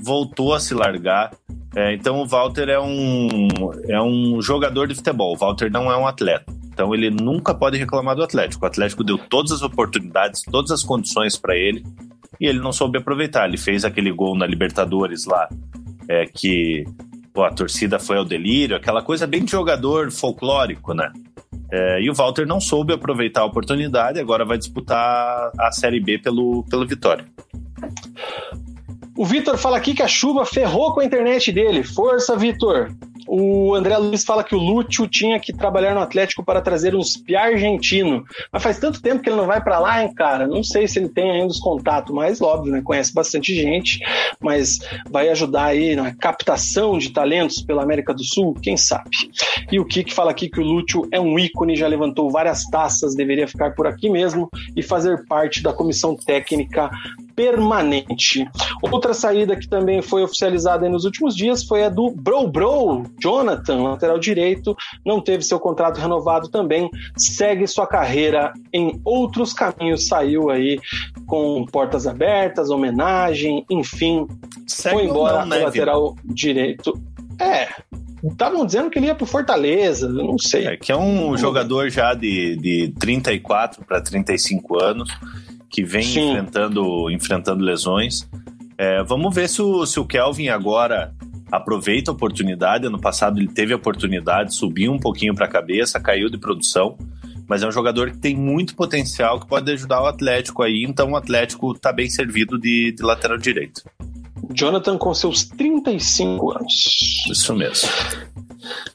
voltou 0.00 0.54
a 0.54 0.60
se 0.60 0.74
largar. 0.74 1.32
É, 1.76 1.92
então 1.94 2.20
o 2.20 2.26
Walter 2.26 2.68
é 2.68 2.80
um, 2.80 3.48
é 3.86 4.00
um 4.00 4.40
jogador 4.40 4.88
de 4.88 4.94
futebol, 4.94 5.34
o 5.34 5.36
Walter 5.36 5.70
não 5.70 5.90
é 5.90 5.96
um 5.96 6.06
atleta. 6.06 6.52
Então 6.78 6.94
ele 6.94 7.10
nunca 7.10 7.54
pode 7.54 7.76
reclamar 7.76 8.16
do 8.16 8.22
Atlético. 8.22 8.64
O 8.64 8.68
Atlético 8.68 9.04
deu 9.04 9.18
todas 9.18 9.52
as 9.52 9.62
oportunidades, 9.62 10.42
todas 10.42 10.70
as 10.70 10.82
condições 10.82 11.36
para 11.36 11.56
ele 11.56 11.84
e 12.40 12.46
ele 12.46 12.60
não 12.60 12.72
soube 12.72 12.98
aproveitar. 12.98 13.48
Ele 13.48 13.58
fez 13.58 13.84
aquele 13.84 14.12
gol 14.12 14.36
na 14.36 14.46
Libertadores 14.46 15.26
lá, 15.26 15.48
é, 16.08 16.24
que 16.26 16.84
pô, 17.32 17.42
a 17.42 17.50
torcida 17.50 17.98
foi 17.98 18.16
ao 18.16 18.24
delírio, 18.24 18.76
aquela 18.76 19.02
coisa 19.02 19.26
bem 19.26 19.44
de 19.44 19.50
jogador 19.50 20.10
folclórico, 20.10 20.94
né? 20.94 21.12
É, 21.70 22.00
e 22.00 22.08
o 22.08 22.14
Walter 22.14 22.46
não 22.46 22.60
soube 22.60 22.92
aproveitar 22.92 23.42
a 23.42 23.44
oportunidade, 23.44 24.18
agora 24.18 24.44
vai 24.44 24.56
disputar 24.56 25.50
a 25.58 25.70
Série 25.70 26.00
B 26.00 26.18
pelo, 26.18 26.64
pelo 26.64 26.86
Vitória. 26.86 27.24
O 29.18 29.24
Vitor 29.24 29.58
fala 29.58 29.76
aqui 29.76 29.94
que 29.94 30.02
a 30.02 30.06
chuva 30.06 30.46
ferrou 30.46 30.94
com 30.94 31.00
a 31.00 31.04
internet 31.04 31.50
dele. 31.50 31.82
Força, 31.82 32.36
Vitor! 32.36 32.94
O 33.26 33.74
André 33.74 33.96
Luiz 33.96 34.24
fala 34.24 34.44
que 34.44 34.54
o 34.54 34.58
Lúcio 34.58 35.08
tinha 35.08 35.40
que 35.40 35.52
trabalhar 35.52 35.92
no 35.92 36.00
Atlético 36.00 36.44
para 36.44 36.60
trazer 36.60 36.94
uns 36.94 37.16
pia 37.16 37.40
argentino. 37.40 38.24
Mas 38.52 38.62
faz 38.62 38.78
tanto 38.78 39.02
tempo 39.02 39.20
que 39.20 39.28
ele 39.28 39.34
não 39.34 39.44
vai 39.44 39.60
para 39.60 39.80
lá, 39.80 40.04
hein, 40.04 40.14
cara? 40.14 40.46
Não 40.46 40.62
sei 40.62 40.86
se 40.86 41.00
ele 41.00 41.08
tem 41.08 41.32
ainda 41.32 41.48
os 41.48 41.58
contatos, 41.58 42.14
mas 42.14 42.40
óbvio, 42.40 42.70
né? 42.70 42.80
Conhece 42.80 43.12
bastante 43.12 43.52
gente, 43.52 43.98
mas 44.40 44.78
vai 45.10 45.28
ajudar 45.30 45.64
aí 45.64 45.96
na 45.96 46.14
captação 46.14 46.96
de 46.96 47.10
talentos 47.10 47.60
pela 47.60 47.82
América 47.82 48.14
do 48.14 48.22
Sul, 48.22 48.54
quem 48.62 48.76
sabe? 48.76 49.10
E 49.72 49.80
o 49.80 49.84
Kik 49.84 50.14
fala 50.14 50.30
aqui 50.30 50.48
que 50.48 50.60
o 50.60 50.64
Lúcio 50.64 51.08
é 51.10 51.18
um 51.18 51.36
ícone, 51.40 51.74
já 51.74 51.88
levantou 51.88 52.30
várias 52.30 52.64
taças, 52.66 53.16
deveria 53.16 53.48
ficar 53.48 53.74
por 53.74 53.88
aqui 53.88 54.08
mesmo 54.08 54.48
e 54.76 54.82
fazer 54.82 55.26
parte 55.26 55.60
da 55.60 55.72
comissão 55.72 56.14
técnica 56.14 56.88
permanente. 57.38 58.50
Outra 58.82 59.14
saída 59.14 59.54
que 59.54 59.68
também 59.68 60.02
foi 60.02 60.24
oficializada 60.24 60.88
nos 60.88 61.04
últimos 61.04 61.36
dias 61.36 61.62
foi 61.62 61.84
a 61.84 61.88
do 61.88 62.10
Bro 62.10 62.48
Bro, 62.48 63.04
Jonathan, 63.22 63.84
lateral 63.84 64.18
direito, 64.18 64.76
não 65.06 65.20
teve 65.20 65.44
seu 65.44 65.60
contrato 65.60 66.00
renovado 66.00 66.48
também, 66.48 66.90
segue 67.16 67.64
sua 67.68 67.86
carreira 67.86 68.52
em 68.72 69.00
outros 69.04 69.52
caminhos, 69.52 70.08
saiu 70.08 70.50
aí 70.50 70.80
com 71.28 71.64
portas 71.66 72.08
abertas, 72.08 72.70
homenagem, 72.70 73.64
enfim, 73.70 74.26
segue 74.66 74.96
foi 74.96 75.04
embora 75.04 75.40
não, 75.40 75.46
né, 75.46 75.58
lateral 75.58 76.16
direito. 76.24 77.00
É, 77.40 77.68
Estavam 78.24 78.66
dizendo 78.66 78.90
que 78.90 78.98
ele 78.98 79.06
ia 79.06 79.14
pro 79.14 79.24
Fortaleza, 79.24 80.06
eu 80.06 80.12
não 80.12 80.38
sei. 80.38 80.66
É 80.66 80.76
que 80.76 80.90
é 80.90 80.96
um 80.96 81.36
jogador 81.36 81.88
já 81.88 82.14
de, 82.14 82.56
de 82.56 82.92
34 82.98 83.84
para 83.84 84.00
35 84.00 84.82
anos, 84.82 85.08
que 85.70 85.82
vem 85.82 86.02
enfrentando, 86.02 87.10
enfrentando 87.10 87.64
lesões. 87.64 88.28
É, 88.76 89.02
vamos 89.02 89.34
ver 89.34 89.48
se 89.48 89.60
o, 89.60 89.84
se 89.84 89.98
o 89.98 90.06
Kelvin 90.06 90.48
agora 90.48 91.12
aproveita 91.50 92.10
a 92.10 92.14
oportunidade. 92.14 92.86
Ano 92.86 93.00
passado 93.00 93.38
ele 93.38 93.48
teve 93.48 93.72
a 93.72 93.76
oportunidade, 93.76 94.54
subiu 94.54 94.92
um 94.92 94.98
pouquinho 94.98 95.34
para 95.34 95.46
a 95.46 95.48
cabeça, 95.48 96.00
caiu 96.00 96.28
de 96.28 96.38
produção, 96.38 96.96
mas 97.48 97.62
é 97.62 97.66
um 97.66 97.72
jogador 97.72 98.10
que 98.10 98.18
tem 98.18 98.36
muito 98.36 98.74
potencial 98.74 99.40
que 99.40 99.46
pode 99.46 99.70
ajudar 99.72 100.02
o 100.02 100.06
Atlético 100.06 100.62
aí. 100.62 100.84
Então 100.86 101.12
o 101.12 101.16
Atlético 101.16 101.72
está 101.72 101.92
bem 101.92 102.08
servido 102.08 102.58
de, 102.58 102.92
de 102.92 103.02
lateral 103.02 103.38
direito. 103.38 103.82
Jonathan 104.52 104.96
com 104.96 105.12
seus 105.12 105.44
35 105.44 106.52
anos. 106.52 107.26
Isso 107.30 107.54
mesmo. 107.54 107.88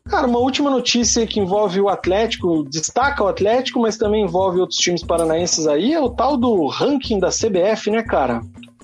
Cara, 0.10 0.28
uma 0.28 0.40
última 0.40 0.70
notícia 0.70 1.26
que 1.26 1.40
envolve 1.40 1.80
o 1.80 1.90
Atlético, 1.90 2.64
destaca 2.64 3.24
o 3.24 3.28
Atlético, 3.28 3.80
mas 3.80 3.98
também 3.98 4.24
envolve 4.24 4.60
outros 4.60 4.80
times 4.80 5.04
paranaenses 5.04 5.68
aí, 5.68 5.94
é 5.94 6.00
o 6.00 6.10
tal 6.10 6.38
do 6.38 6.68
ranking 6.68 7.20
da 7.20 7.30
CBF, 7.30 7.90
né, 7.90 8.04
cara? 8.04 8.42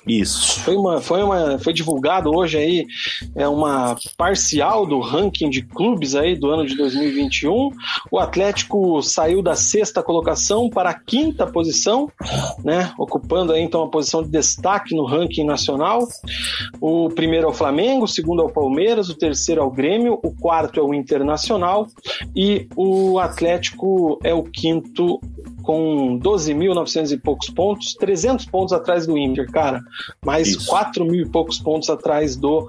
Isso. 0.08 0.62
Foi, 0.62 0.76
uma, 0.76 1.02
foi, 1.02 1.22
uma, 1.22 1.60
foi 1.60 1.74
divulgado 1.74 2.34
hoje 2.34 2.58
aí 2.58 2.88
é 3.36 3.48
uma 3.48 3.96
parcial 4.18 4.86
do 4.86 5.00
ranking 5.00 5.50
de 5.50 5.62
clubes 5.62 6.16
aí 6.16 6.36
do 6.36 6.50
ano 6.50 6.66
de 6.66 6.76
2021. 6.76 7.72
O 8.12 8.20
Atlético 8.20 9.02
saiu 9.02 9.42
da 9.42 9.56
sexta 9.56 10.02
colocação 10.02 10.70
para 10.70 10.90
a 10.90 10.94
quinta 10.94 11.46
posição, 11.46 12.10
né? 12.64 12.92
Ocupando 12.98 13.54
aí 13.54 13.62
então 13.62 13.84
a 13.84 13.90
posição 13.90 14.24
de 14.24 14.30
destaque 14.30 14.96
no 14.96 15.06
ranking 15.06 15.44
nacional. 15.44 16.08
O 16.80 17.10
primeiro 17.10 17.48
é 17.48 17.50
o 17.50 17.54
Flamengo, 17.54 18.06
o 18.06 18.08
segundo 18.08 18.42
é 18.42 18.46
o 18.46 18.52
Palmeiras, 18.52 19.10
o 19.10 19.16
terceiro 19.16 19.62
é 19.62 19.64
o 19.64 19.72
Grêmio, 19.72 20.20
o 20.24 20.34
quarto 20.36 20.80
é 20.80 20.84
o 20.84 20.94
Internacional 20.94 21.88
e 22.36 22.68
o 22.76 23.20
Atlético 23.20 24.20
é 24.24 24.34
o 24.34 24.44
quinto 24.44 25.20
com 25.64 26.20
12.900 26.20 27.12
e 27.12 27.18
poucos 27.18 27.50
pontos, 27.50 27.94
300 27.96 28.46
pontos 28.46 28.74
atrás 28.74 29.06
do 29.06 29.18
Inter, 29.18 29.50
cara, 29.52 29.82
mais 30.24 30.48
Isso. 30.50 30.68
4 30.68 31.06
mil 31.06 31.26
e 31.26 31.30
poucos 31.30 31.60
pontos 31.60 31.90
atrás 31.90 32.36
do 32.36 32.68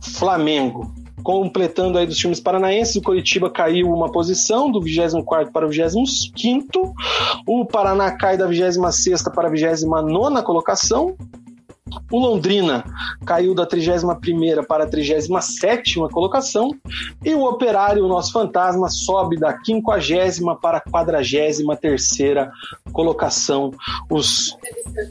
Flamengo. 0.00 0.92
Completando 1.22 1.98
aí 1.98 2.06
dos 2.06 2.16
times 2.16 2.40
paranaenses, 2.40 2.96
o 2.96 3.02
Coritiba 3.02 3.50
caiu 3.50 3.92
uma 3.92 4.10
posição, 4.10 4.70
do 4.70 4.80
24 4.80 5.52
para 5.52 5.66
o 5.66 5.68
25. 5.68 6.94
O 7.46 7.66
Paraná 7.66 8.12
cai 8.12 8.36
da 8.36 8.46
26 8.46 9.24
para 9.34 9.48
a 9.48 9.50
29 9.50 10.42
colocação. 10.42 11.16
O 12.10 12.18
Londrina 12.18 12.84
caiu 13.24 13.54
da 13.54 13.66
31 13.66 14.64
para 14.66 14.84
a 14.84 14.86
37 14.86 15.98
colocação. 16.10 16.70
E 17.24 17.34
o 17.34 17.44
Operário, 17.44 18.04
o 18.04 18.08
nosso 18.08 18.32
fantasma, 18.32 18.88
sobe 18.88 19.36
da 19.38 19.52
50 19.52 20.56
para 20.60 20.78
a 20.78 20.80
43 20.80 21.58
colocação. 22.92 23.72
Os 24.10 24.56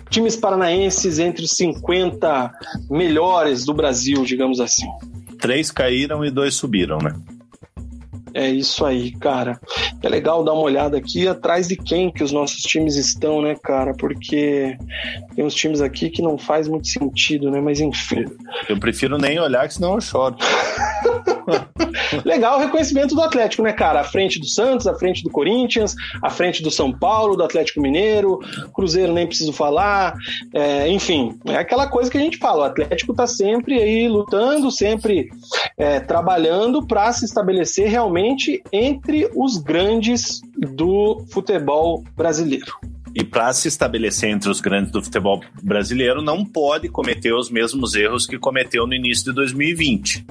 times 0.09 0.35
paranaenses 0.35 1.19
entre 1.19 1.45
os 1.45 1.51
50 1.51 2.51
melhores 2.89 3.65
do 3.65 3.73
Brasil, 3.73 4.23
digamos 4.23 4.59
assim. 4.59 4.87
Três 5.39 5.71
caíram 5.71 6.25
e 6.25 6.31
dois 6.31 6.55
subiram, 6.55 6.97
né? 6.97 7.13
É 8.37 8.47
isso 8.47 8.85
aí, 8.85 9.11
cara. 9.13 9.59
É 9.99 10.07
legal 10.07 10.43
dar 10.43 10.53
uma 10.53 10.61
olhada 10.61 10.95
aqui 10.95 11.27
atrás 11.27 11.67
de 11.67 11.75
quem 11.75 12.11
que 12.11 12.23
os 12.23 12.31
nossos 12.31 12.61
times 12.61 12.95
estão, 12.95 13.41
né, 13.41 13.55
cara? 13.63 13.95
Porque 13.95 14.77
tem 15.35 15.43
uns 15.43 15.55
times 15.55 15.81
aqui 15.81 16.11
que 16.11 16.21
não 16.21 16.37
faz 16.37 16.67
muito 16.67 16.87
sentido, 16.87 17.49
né? 17.49 17.59
Mas 17.59 17.79
enfim. 17.79 18.25
Eu 18.69 18.79
prefiro 18.79 19.17
nem 19.17 19.39
olhar, 19.39 19.67
que 19.67 19.73
senão 19.73 19.95
eu 19.95 20.01
choro. 20.01 20.35
Legal 22.23 22.57
o 22.57 22.61
reconhecimento 22.61 23.15
do 23.15 23.21
Atlético, 23.21 23.63
né, 23.63 23.73
cara? 23.73 24.01
À 24.01 24.03
frente 24.03 24.39
do 24.39 24.45
Santos, 24.45 24.85
à 24.85 24.93
frente 24.93 25.23
do 25.23 25.29
Corinthians, 25.29 25.95
à 26.21 26.29
frente 26.29 26.61
do 26.61 26.69
São 26.69 26.91
Paulo, 26.91 27.35
do 27.35 27.43
Atlético 27.43 27.81
Mineiro, 27.81 28.39
Cruzeiro 28.73 29.13
nem 29.13 29.25
preciso 29.25 29.51
falar. 29.51 30.13
É, 30.53 30.87
enfim, 30.89 31.37
é 31.45 31.57
aquela 31.57 31.87
coisa 31.87 32.11
que 32.11 32.17
a 32.17 32.21
gente 32.21 32.37
fala. 32.37 32.63
O 32.63 32.65
Atlético 32.65 33.13
tá 33.13 33.25
sempre 33.25 33.81
aí 33.81 34.07
lutando, 34.07 34.69
sempre 34.69 35.29
é, 35.77 35.99
trabalhando 35.99 36.85
para 36.85 37.11
se 37.13 37.25
estabelecer 37.25 37.89
realmente 37.89 38.26
entre 38.71 39.29
os 39.35 39.57
grandes 39.57 40.41
do 40.57 41.25
futebol 41.31 42.03
brasileiro. 42.15 42.73
E 43.15 43.23
para 43.23 43.51
se 43.53 43.67
estabelecer 43.67 44.29
entre 44.29 44.49
os 44.49 44.61
grandes 44.61 44.91
do 44.91 45.03
futebol 45.03 45.41
brasileiro, 45.63 46.21
não 46.21 46.45
pode 46.45 46.87
cometer 46.87 47.33
os 47.33 47.49
mesmos 47.49 47.95
erros 47.95 48.27
que 48.27 48.37
cometeu 48.37 48.85
no 48.85 48.93
início 48.93 49.25
de 49.25 49.33
2020. 49.33 50.25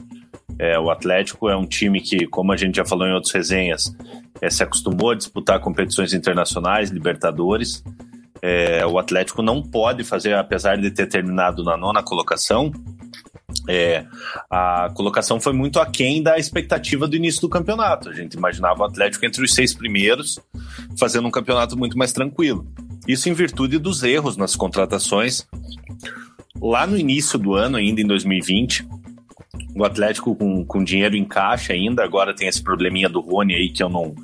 É, 0.58 0.78
o 0.78 0.90
Atlético 0.90 1.48
é 1.48 1.56
um 1.56 1.66
time 1.66 2.00
que, 2.00 2.26
como 2.26 2.52
a 2.52 2.56
gente 2.56 2.76
já 2.76 2.84
falou 2.84 3.06
em 3.06 3.12
outras 3.12 3.32
resenhas, 3.32 3.94
é, 4.40 4.48
se 4.48 4.62
acostumou 4.62 5.10
a 5.10 5.14
disputar 5.14 5.60
competições 5.60 6.14
internacionais, 6.14 6.90
Libertadores. 6.90 7.82
É, 8.40 8.86
o 8.86 8.98
Atlético 8.98 9.42
não 9.42 9.60
pode 9.62 10.04
fazer, 10.04 10.34
apesar 10.34 10.76
de 10.76 10.90
ter 10.90 11.06
terminado 11.06 11.64
na 11.64 11.76
nona 11.76 12.02
colocação, 12.02 12.70
é, 13.68 14.04
a 14.50 14.90
colocação 14.94 15.40
foi 15.40 15.52
muito 15.52 15.80
aquém 15.80 16.22
da 16.22 16.38
expectativa 16.38 17.06
do 17.08 17.16
início 17.16 17.40
do 17.40 17.48
campeonato. 17.48 18.08
A 18.08 18.14
gente 18.14 18.34
imaginava 18.34 18.82
o 18.82 18.84
Atlético 18.84 19.26
entre 19.26 19.44
os 19.44 19.54
seis 19.54 19.74
primeiros, 19.74 20.38
fazendo 20.98 21.26
um 21.26 21.30
campeonato 21.30 21.76
muito 21.76 21.98
mais 21.98 22.12
tranquilo. 22.12 22.66
Isso 23.06 23.28
em 23.28 23.32
virtude 23.32 23.78
dos 23.78 24.02
erros 24.02 24.36
nas 24.36 24.56
contratações. 24.56 25.46
Lá 26.60 26.86
no 26.86 26.96
início 26.96 27.38
do 27.38 27.54
ano, 27.54 27.76
ainda 27.76 28.00
em 28.00 28.06
2020, 28.06 28.86
o 29.76 29.84
Atlético 29.84 30.34
com, 30.34 30.64
com 30.64 30.82
dinheiro 30.82 31.16
em 31.16 31.24
caixa 31.24 31.72
ainda, 31.72 32.02
agora 32.02 32.34
tem 32.34 32.48
esse 32.48 32.62
probleminha 32.62 33.08
do 33.08 33.20
Rony 33.20 33.54
aí 33.54 33.70
que 33.70 33.82
eu 33.82 33.88
não, 33.88 34.14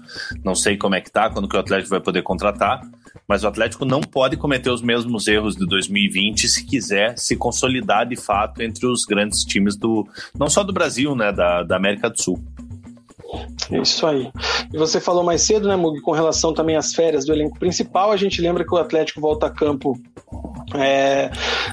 não 0.42 0.54
sei 0.54 0.76
como 0.76 0.94
é 0.94 1.00
que 1.00 1.10
tá, 1.10 1.28
quando 1.28 1.48
que 1.48 1.56
o 1.56 1.60
Atlético 1.60 1.90
vai 1.90 2.00
poder 2.00 2.22
contratar, 2.22 2.80
mas 3.26 3.44
o 3.44 3.48
Atlético 3.48 3.84
não 3.84 4.00
pode 4.00 4.36
cometer 4.36 4.70
os 4.70 4.82
mesmos 4.82 5.26
erros 5.26 5.56
de 5.56 5.66
2020 5.66 6.48
se 6.48 6.64
quiser 6.64 7.18
se 7.18 7.36
consolidar 7.36 8.06
de 8.06 8.16
fato 8.16 8.62
entre 8.62 8.86
os 8.86 9.04
grandes 9.04 9.44
times 9.44 9.76
do, 9.76 10.06
não 10.38 10.48
só 10.48 10.62
do 10.62 10.72
Brasil, 10.72 11.14
né, 11.14 11.32
da, 11.32 11.62
da 11.62 11.76
América 11.76 12.10
do 12.10 12.20
Sul. 12.20 12.42
Isso 13.70 14.06
aí. 14.06 14.30
E 14.72 14.76
você 14.76 15.00
falou 15.00 15.22
mais 15.22 15.42
cedo, 15.42 15.68
né, 15.68 15.76
Mug, 15.76 16.00
com 16.00 16.12
relação 16.12 16.52
também 16.52 16.76
às 16.76 16.94
férias 16.94 17.24
do 17.24 17.32
elenco 17.32 17.58
principal, 17.58 18.12
a 18.12 18.16
gente 18.16 18.40
lembra 18.40 18.64
que 18.64 18.74
o 18.74 18.78
Atlético 18.78 19.20
volta 19.20 19.46
a 19.46 19.50
campo 19.50 19.98
é, 20.74 21.30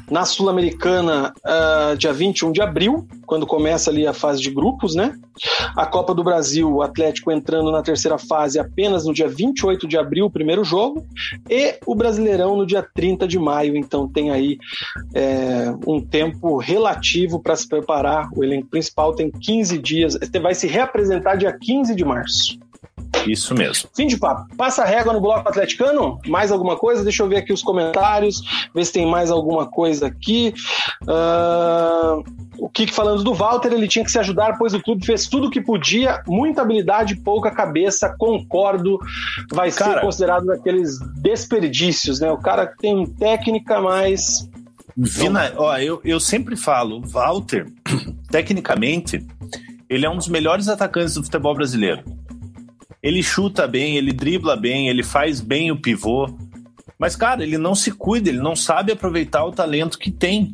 na 0.10 0.26
Sul-Americana, 0.26 1.34
uh, 1.46 1.98
dia 1.98 2.12
21 2.12 2.52
de 2.52 2.62
abril, 2.62 3.08
quando 3.26 3.46
começa 3.46 3.90
ali 3.90 4.08
a 4.08 4.14
fase 4.14 4.42
de 4.42 4.50
grupos, 4.50 4.96
né? 4.96 5.14
A 5.76 5.86
Copa 5.86 6.14
do 6.14 6.24
Brasil, 6.24 6.70
o 6.70 6.82
Atlético 6.82 7.32
entrando 7.32 7.72
na 7.72 7.82
terceira 7.82 8.18
fase 8.18 8.60
apenas 8.60 9.06
no 9.06 9.14
dia 9.14 9.28
28 9.28 9.88
de 9.88 9.98
abril, 9.98 10.26
o 10.26 10.32
primeiro 10.32 10.64
jogo, 10.64 11.06
e 11.50 11.78
o 11.86 11.96
Brasileirão 11.96 12.58
no 12.58 12.66
dia 12.66 12.86
30 12.94 13.28
de 13.28 13.40
maio. 13.40 13.78
Então 13.78 14.08
tem 14.08 14.32
aí 14.32 14.58
é, 15.14 15.74
um 15.88 16.02
tempo 16.02 16.58
relativo 16.58 17.40
para 17.40 17.56
se 17.56 17.68
preparar. 17.68 18.30
O 18.36 18.44
elenco 18.44 18.68
principal 18.68 19.14
tem 19.14 19.32
15 19.32 19.78
dias, 19.78 20.18
vai 20.42 20.56
se 20.56 20.68
reapresentar 20.68 21.38
dia 21.38 21.49
15 21.54 21.96
de 21.96 22.06
março. 22.06 22.60
Isso 23.28 23.54
mesmo. 23.54 23.90
Fim 23.96 24.08
de 24.08 24.18
papo. 24.18 24.56
Passa 24.56 24.84
a 24.84 24.86
régua 24.86 25.14
no 25.14 25.22
bloco 25.22 25.48
atleticano? 25.48 26.20
Mais 26.28 26.52
alguma 26.52 26.78
coisa? 26.78 27.04
Deixa 27.04 27.24
eu 27.24 27.28
ver 27.28 27.38
aqui 27.38 27.52
os 27.52 27.62
comentários, 27.62 28.42
ver 28.74 28.86
se 28.86 28.94
tem 28.94 29.06
mais 29.06 29.32
alguma 29.32 29.68
coisa 29.68 30.08
aqui. 30.08 30.54
Uh, 31.04 32.24
o 32.58 32.70
Kik 32.70 32.94
falando 32.94 33.24
do 33.24 33.34
Walter, 33.34 33.74
ele 33.74 33.88
tinha 33.88 34.06
que 34.06 34.12
se 34.12 34.20
ajudar, 34.20 34.58
pois 34.58 34.74
o 34.74 34.82
clube 34.82 35.06
fez 35.06 35.28
tudo 35.28 35.48
o 35.48 35.50
que 35.50 35.62
podia, 35.62 36.22
muita 36.28 36.62
habilidade, 36.62 37.16
pouca 37.16 37.52
cabeça, 37.52 38.16
concordo. 38.18 39.00
Vai 39.52 39.72
cara, 39.72 39.96
ser 39.96 40.02
considerado 40.02 40.46
daqueles 40.46 41.00
desperdícios, 41.16 42.20
né? 42.20 42.32
O 42.32 42.38
cara 42.38 42.68
que 42.68 42.78
tem 42.78 43.06
técnica, 43.06 43.82
mas. 43.82 44.50
Vina, 44.96 45.54
ó, 45.56 45.78
eu, 45.78 46.02
eu 46.04 46.20
sempre 46.20 46.58
falo, 46.58 47.02
Walter, 47.02 47.66
tecnicamente 48.30 49.26
Ele 49.90 50.06
é 50.06 50.10
um 50.10 50.18
dos 50.18 50.28
melhores 50.28 50.68
atacantes 50.68 51.16
do 51.16 51.24
futebol 51.24 51.56
brasileiro. 51.56 52.04
Ele 53.02 53.24
chuta 53.24 53.68
bem, 53.68 53.98
ele 53.98 54.12
dribla 54.12 54.56
bem, 54.56 54.88
ele 54.90 55.04
faz 55.04 55.42
bem 55.42 55.72
o 55.72 55.82
pivô. 55.82 56.28
Mas, 56.98 57.16
cara, 57.16 57.44
ele 57.44 57.58
não 57.58 57.74
se 57.74 57.92
cuida, 57.92 58.30
ele 58.30 58.40
não 58.40 58.56
sabe 58.56 58.92
aproveitar 58.92 59.46
o 59.46 59.52
talento 59.52 59.98
que 59.98 60.12
tem. 60.12 60.54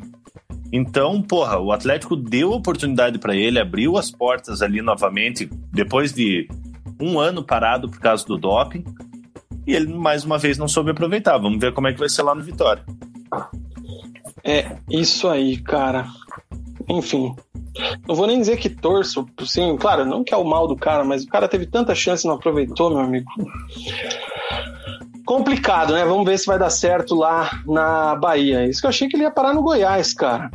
Então, 0.71 1.21
porra, 1.21 1.59
o 1.59 1.71
Atlético 1.71 2.15
deu 2.15 2.51
oportunidade 2.51 3.17
para 3.17 3.36
ele, 3.36 3.59
abriu 3.59 3.97
as 3.97 4.11
portas 4.11 4.61
ali 4.61 4.81
novamente, 4.81 5.49
depois 5.71 6.13
de 6.13 6.47
um 6.99 7.19
ano 7.19 7.43
parado 7.43 7.89
por 7.89 7.99
causa 7.99 8.25
do 8.25 8.38
doping. 8.38 8.83
E 9.65 9.73
ele, 9.73 9.91
mais 9.91 10.23
uma 10.23 10.38
vez, 10.38 10.57
não 10.57 10.67
soube 10.67 10.91
aproveitar. 10.91 11.38
Vamos 11.38 11.59
ver 11.59 11.73
como 11.73 11.88
é 11.88 11.93
que 11.93 11.99
vai 11.99 12.09
ser 12.09 12.21
lá 12.21 12.36
no 12.36 12.43
Vitória. 12.43 12.83
É, 14.43 14.77
isso 14.89 15.27
aí, 15.27 15.57
cara. 15.57 16.07
Enfim. 16.88 17.36
Não 18.07 18.15
vou 18.15 18.28
nem 18.28 18.39
dizer 18.39 18.57
que 18.57 18.69
torço, 18.69 19.28
sim, 19.45 19.76
claro, 19.78 20.05
não 20.05 20.23
que 20.23 20.34
é 20.34 20.38
o 20.38 20.43
mal 20.43 20.67
do 20.67 20.76
cara, 20.76 21.03
mas 21.03 21.23
o 21.23 21.28
cara 21.28 21.47
teve 21.47 21.65
tanta 21.65 21.93
chance 21.93 22.26
e 22.26 22.28
não 22.28 22.36
aproveitou, 22.36 22.89
meu 22.89 22.99
amigo. 22.99 23.30
Complicado, 25.26 25.93
né? 25.93 26.05
Vamos 26.05 26.26
ver 26.26 26.38
se 26.38 26.45
vai 26.45 26.59
dar 26.59 26.69
certo 26.69 27.15
lá 27.15 27.61
na 27.65 28.15
Bahia. 28.15 28.65
Isso 28.67 28.80
que 28.80 28.86
eu 28.86 28.89
achei 28.89 29.07
que 29.07 29.15
ele 29.15 29.23
ia 29.23 29.32
parar 29.32 29.53
no 29.53 29.63
Goiás, 29.63 30.13
cara. 30.13 30.51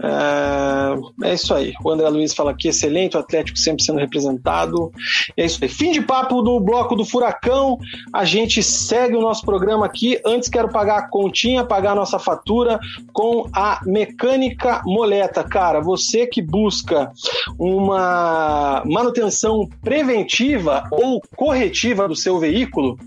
É, 0.00 1.28
é, 1.28 1.34
isso 1.34 1.54
aí. 1.54 1.72
O 1.82 1.90
André 1.90 2.08
Luiz 2.08 2.34
fala 2.34 2.50
aqui, 2.50 2.68
excelente, 2.68 3.16
o 3.16 3.20
Atlético 3.20 3.58
sempre 3.58 3.82
sendo 3.82 3.98
representado. 3.98 4.90
É 5.36 5.44
isso 5.44 5.58
aí. 5.62 5.68
Fim 5.68 5.92
de 5.92 6.00
papo 6.00 6.42
do 6.42 6.58
bloco 6.60 6.96
do 6.96 7.04
Furacão. 7.04 7.78
A 8.12 8.24
gente 8.24 8.62
segue 8.62 9.16
o 9.16 9.20
nosso 9.20 9.44
programa 9.44 9.86
aqui. 9.86 10.20
Antes 10.24 10.48
quero 10.48 10.68
pagar 10.68 10.98
a 10.98 11.08
continha, 11.08 11.64
pagar 11.64 11.92
a 11.92 11.96
nossa 11.96 12.18
fatura 12.18 12.78
com 13.12 13.48
a 13.52 13.80
mecânica 13.84 14.82
moleta. 14.84 15.44
Cara, 15.44 15.80
você 15.80 16.26
que 16.26 16.42
busca 16.42 17.10
uma 17.58 18.82
manutenção 18.84 19.68
preventiva 19.82 20.84
ou 20.90 21.20
corretiva 21.36 22.08
do 22.08 22.16
seu 22.16 22.38
veículo 22.38 22.98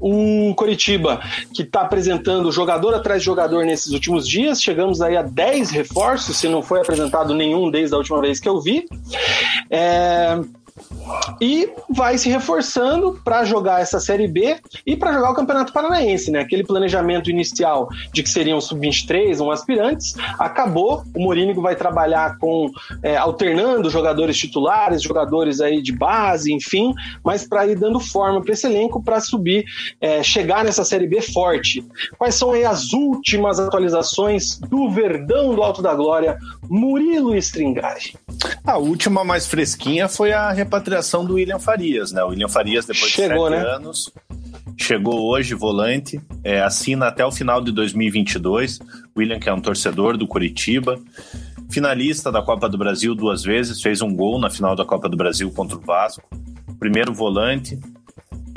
O 0.00 0.52
Coritiba, 0.56 1.20
que 1.54 1.62
está 1.62 1.82
apresentando 1.82 2.50
jogador 2.50 2.92
atrás 2.92 3.20
de 3.20 3.26
jogador 3.26 3.64
nesses 3.64 3.92
últimos 3.92 4.26
dias, 4.26 4.60
chegamos 4.60 5.00
aí 5.00 5.16
a 5.16 5.22
10 5.22 5.70
reforços, 5.70 6.36
se 6.36 6.48
não 6.48 6.60
foi 6.60 6.80
apresentado 6.80 7.32
nenhum 7.32 7.70
desde 7.70 7.94
a 7.94 7.98
última 7.98 8.20
vez 8.20 8.40
que 8.40 8.48
eu 8.48 8.60
vi. 8.60 8.84
É, 9.70 10.40
e 11.40 11.70
vai 11.90 12.18
se 12.18 12.28
reforçando 12.28 13.20
para 13.24 13.44
jogar 13.44 13.80
essa 13.80 14.00
Série 14.00 14.28
B 14.28 14.56
e 14.86 14.96
para 14.96 15.12
jogar 15.12 15.30
o 15.30 15.34
Campeonato 15.34 15.72
Paranaense, 15.72 16.30
né? 16.30 16.40
Aquele 16.40 16.64
planejamento 16.64 17.30
inicial 17.30 17.88
de 18.12 18.22
que 18.22 18.30
seriam 18.30 18.60
sub-23, 18.60 19.40
um 19.40 19.50
aspirantes, 19.50 20.14
acabou. 20.38 21.02
O 21.14 21.22
Morínigo 21.22 21.60
vai 21.60 21.76
trabalhar 21.76 22.38
com 22.38 22.70
é, 23.02 23.16
alternando 23.16 23.90
jogadores 23.90 24.36
titulares, 24.36 25.02
jogadores 25.02 25.60
aí 25.60 25.82
de 25.82 25.92
base, 25.92 26.52
enfim, 26.52 26.94
mas 27.24 27.46
para 27.46 27.66
ir 27.66 27.76
dando 27.76 28.00
forma 28.00 28.42
para 28.42 28.52
esse 28.52 28.66
elenco 28.66 29.02
para 29.02 29.20
subir, 29.20 29.64
é, 30.00 30.22
chegar 30.22 30.64
nessa 30.64 30.84
Série 30.84 31.06
B 31.06 31.20
forte. 31.20 31.84
Quais 32.18 32.34
são 32.34 32.52
aí 32.52 32.64
as 32.64 32.92
últimas 32.92 33.58
atualizações 33.60 34.58
do 34.58 34.90
Verdão 34.90 35.54
do 35.54 35.62
Alto 35.62 35.82
da 35.82 35.94
Glória, 35.94 36.38
Murilo 36.68 37.34
Stringari? 37.36 38.14
A 38.64 38.78
última 38.78 39.24
mais 39.24 39.46
fresquinha 39.46 40.08
foi 40.08 40.32
a 40.32 40.50
repatriação 40.66 41.24
do 41.24 41.34
William 41.34 41.58
Farias, 41.58 42.12
né? 42.12 42.22
O 42.22 42.28
William 42.28 42.48
Farias, 42.48 42.84
depois 42.84 43.10
Chegou, 43.10 43.48
de 43.48 43.56
sete 43.56 43.64
né? 43.64 43.74
anos, 43.74 44.12
chegou 44.76 45.30
hoje 45.30 45.54
volante, 45.54 46.20
é, 46.44 46.60
assina 46.60 47.06
até 47.06 47.24
o 47.24 47.32
final 47.32 47.60
de 47.62 47.72
2022. 47.72 48.80
William, 49.16 49.38
que 49.38 49.48
é 49.48 49.54
um 49.54 49.60
torcedor 49.60 50.16
do 50.16 50.26
Curitiba, 50.26 50.98
finalista 51.70 52.30
da 52.30 52.42
Copa 52.42 52.68
do 52.68 52.76
Brasil 52.76 53.14
duas 53.14 53.42
vezes, 53.42 53.80
fez 53.80 54.02
um 54.02 54.14
gol 54.14 54.38
na 54.38 54.50
final 54.50 54.76
da 54.76 54.84
Copa 54.84 55.08
do 55.08 55.16
Brasil 55.16 55.50
contra 55.52 55.78
o 55.78 55.80
Vasco. 55.80 56.22
Primeiro 56.78 57.14
volante, 57.14 57.78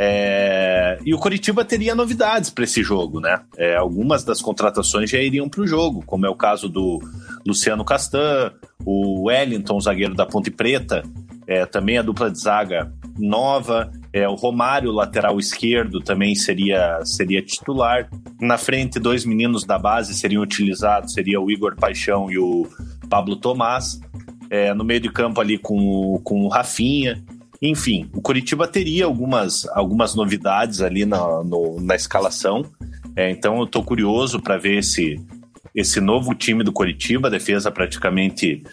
é, 0.02 0.98
e 1.06 1.14
o 1.14 1.20
Coritiba 1.20 1.66
teria 1.66 1.94
novidades 1.94 2.50
para 2.50 2.64
esse 2.64 2.82
jogo, 2.82 3.20
né? 3.20 3.42
É, 3.58 3.76
algumas 3.76 4.24
das 4.24 4.42
contratações 4.42 5.10
já 5.10 5.20
iriam 5.20 5.50
para 5.50 5.62
o 5.62 5.68
jogo, 5.68 6.04
como 6.06 6.26
é 6.26 6.30
o 6.30 6.36
caso 6.36 6.70
do 6.70 7.02
Luciano 7.46 7.84
Castan, 7.84 8.54
o 8.86 9.28
Wellington, 9.28 9.80
zagueiro 9.80 10.16
da 10.16 10.26
Ponte 10.26 10.50
Preta, 10.50 11.04
é, 11.50 11.66
também 11.66 11.98
a 11.98 12.02
dupla 12.04 12.30
de 12.30 12.40
zaga 12.40 12.94
nova, 13.18 13.92
é, 14.14 14.28
o 14.30 14.36
Romário, 14.36 14.92
lateral 14.92 15.40
esquerdo, 15.40 16.00
também 16.00 16.36
seria, 16.36 17.00
seria 17.04 17.42
titular. 17.42 18.08
Na 18.40 18.58
frente, 18.58 19.00
dois 19.00 19.26
meninos 19.26 19.66
da 19.66 19.78
base 19.80 20.14
seriam 20.14 20.44
utilizados, 20.44 21.12
seria 21.14 21.42
o 21.42 21.50
Igor 21.52 21.76
Paixão 21.76 22.30
e 22.32 22.38
o 22.38 22.68
Pablo 23.10 23.36
Tomás. 23.36 24.00
É, 24.52 24.74
no 24.74 24.84
meio 24.84 25.00
de 25.00 25.12
campo 25.12 25.42
ali 25.42 25.58
com, 25.58 26.20
com 26.24 26.44
o 26.44 26.48
Rafinha. 26.48 27.22
Enfim, 27.62 28.10
o 28.14 28.22
Curitiba 28.22 28.68
teria 28.68 29.06
algumas, 29.06 29.68
algumas 29.70 30.16
novidades 30.16 30.82
ali 30.82 31.06
na, 31.06 31.44
no- 31.44 31.80
na 31.82 31.96
escalação. 31.96 32.64
É, 33.16 33.30
então 33.30 33.58
eu 33.58 33.66
estou 33.66 33.84
curioso 33.84 34.40
para 34.40 34.58
ver 34.58 34.78
esse, 34.78 35.20
esse 35.74 36.00
novo 36.00 36.34
time 36.34 36.64
do 36.64 36.72
Curitiba. 36.72 37.28
A 37.28 37.32
defesa 37.32 37.72
praticamente, 37.72 38.64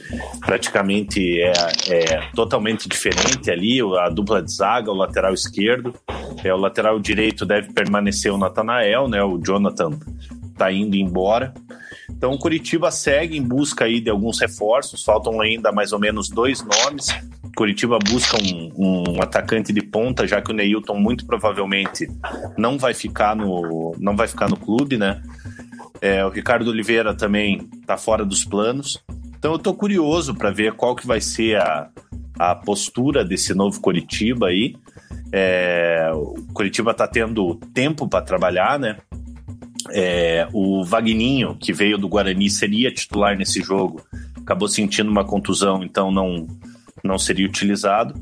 praticamente 0.40 1.40
é, 1.40 1.52
é 1.88 2.30
totalmente 2.34 2.88
diferente 2.88 3.50
ali. 3.50 3.80
A 3.98 4.08
dupla 4.08 4.42
de 4.42 4.52
zaga, 4.52 4.90
o 4.90 4.94
lateral 4.94 5.34
esquerdo. 5.34 5.94
É, 6.42 6.52
o 6.52 6.56
lateral 6.56 6.98
direito 6.98 7.44
deve 7.44 7.72
permanecer 7.72 8.32
o 8.32 8.38
Natanael, 8.38 9.08
né? 9.08 9.22
O 9.22 9.38
Jonathan 9.38 9.98
está 10.52 10.72
indo 10.72 10.96
embora. 10.96 11.52
Então 12.10 12.32
o 12.32 12.38
Curitiba 12.38 12.90
segue 12.90 13.36
em 13.36 13.42
busca 13.42 13.84
aí 13.84 14.00
de 14.00 14.08
alguns 14.08 14.40
reforços, 14.40 15.04
faltam 15.04 15.40
ainda 15.40 15.70
mais 15.70 15.92
ou 15.92 15.98
menos 15.98 16.28
dois 16.28 16.64
nomes. 16.64 17.08
Curitiba 17.56 17.98
busca 17.98 18.36
um, 18.42 19.14
um 19.14 19.22
atacante 19.22 19.72
de 19.72 19.80
ponta, 19.80 20.26
já 20.26 20.42
que 20.42 20.50
o 20.50 20.54
Neilton 20.54 20.98
muito 20.98 21.26
provavelmente 21.26 22.06
não 22.56 22.78
vai 22.78 22.92
ficar 22.92 23.34
no, 23.34 23.94
não 23.98 24.14
vai 24.14 24.28
ficar 24.28 24.48
no 24.48 24.56
clube, 24.56 24.98
né? 24.98 25.22
É, 26.00 26.24
o 26.24 26.28
Ricardo 26.28 26.68
Oliveira 26.68 27.14
também 27.14 27.68
está 27.80 27.96
fora 27.96 28.24
dos 28.24 28.44
planos. 28.44 29.02
Então 29.38 29.52
eu 29.52 29.56
estou 29.56 29.74
curioso 29.74 30.34
para 30.34 30.50
ver 30.50 30.72
qual 30.72 30.94
que 30.94 31.06
vai 31.06 31.20
ser 31.20 31.56
a, 31.56 31.88
a 32.38 32.54
postura 32.54 33.24
desse 33.24 33.54
novo 33.54 33.80
Curitiba 33.80 34.48
aí. 34.48 34.76
É, 35.32 36.10
o 36.14 36.34
Curitiba 36.52 36.92
está 36.92 37.06
tendo 37.06 37.56
tempo 37.74 38.08
para 38.08 38.24
trabalhar, 38.24 38.78
né? 38.78 38.96
É, 39.90 40.48
o 40.52 40.84
Vagninho, 40.84 41.56
que 41.56 41.72
veio 41.72 41.98
do 41.98 42.08
Guarani, 42.08 42.50
seria 42.50 42.92
titular 42.92 43.36
nesse 43.36 43.60
jogo, 43.62 44.00
acabou 44.36 44.68
sentindo 44.68 45.10
uma 45.10 45.24
contusão, 45.24 45.82
então 45.82 46.10
não, 46.10 46.46
não 47.04 47.18
seria 47.18 47.46
utilizado. 47.46 48.14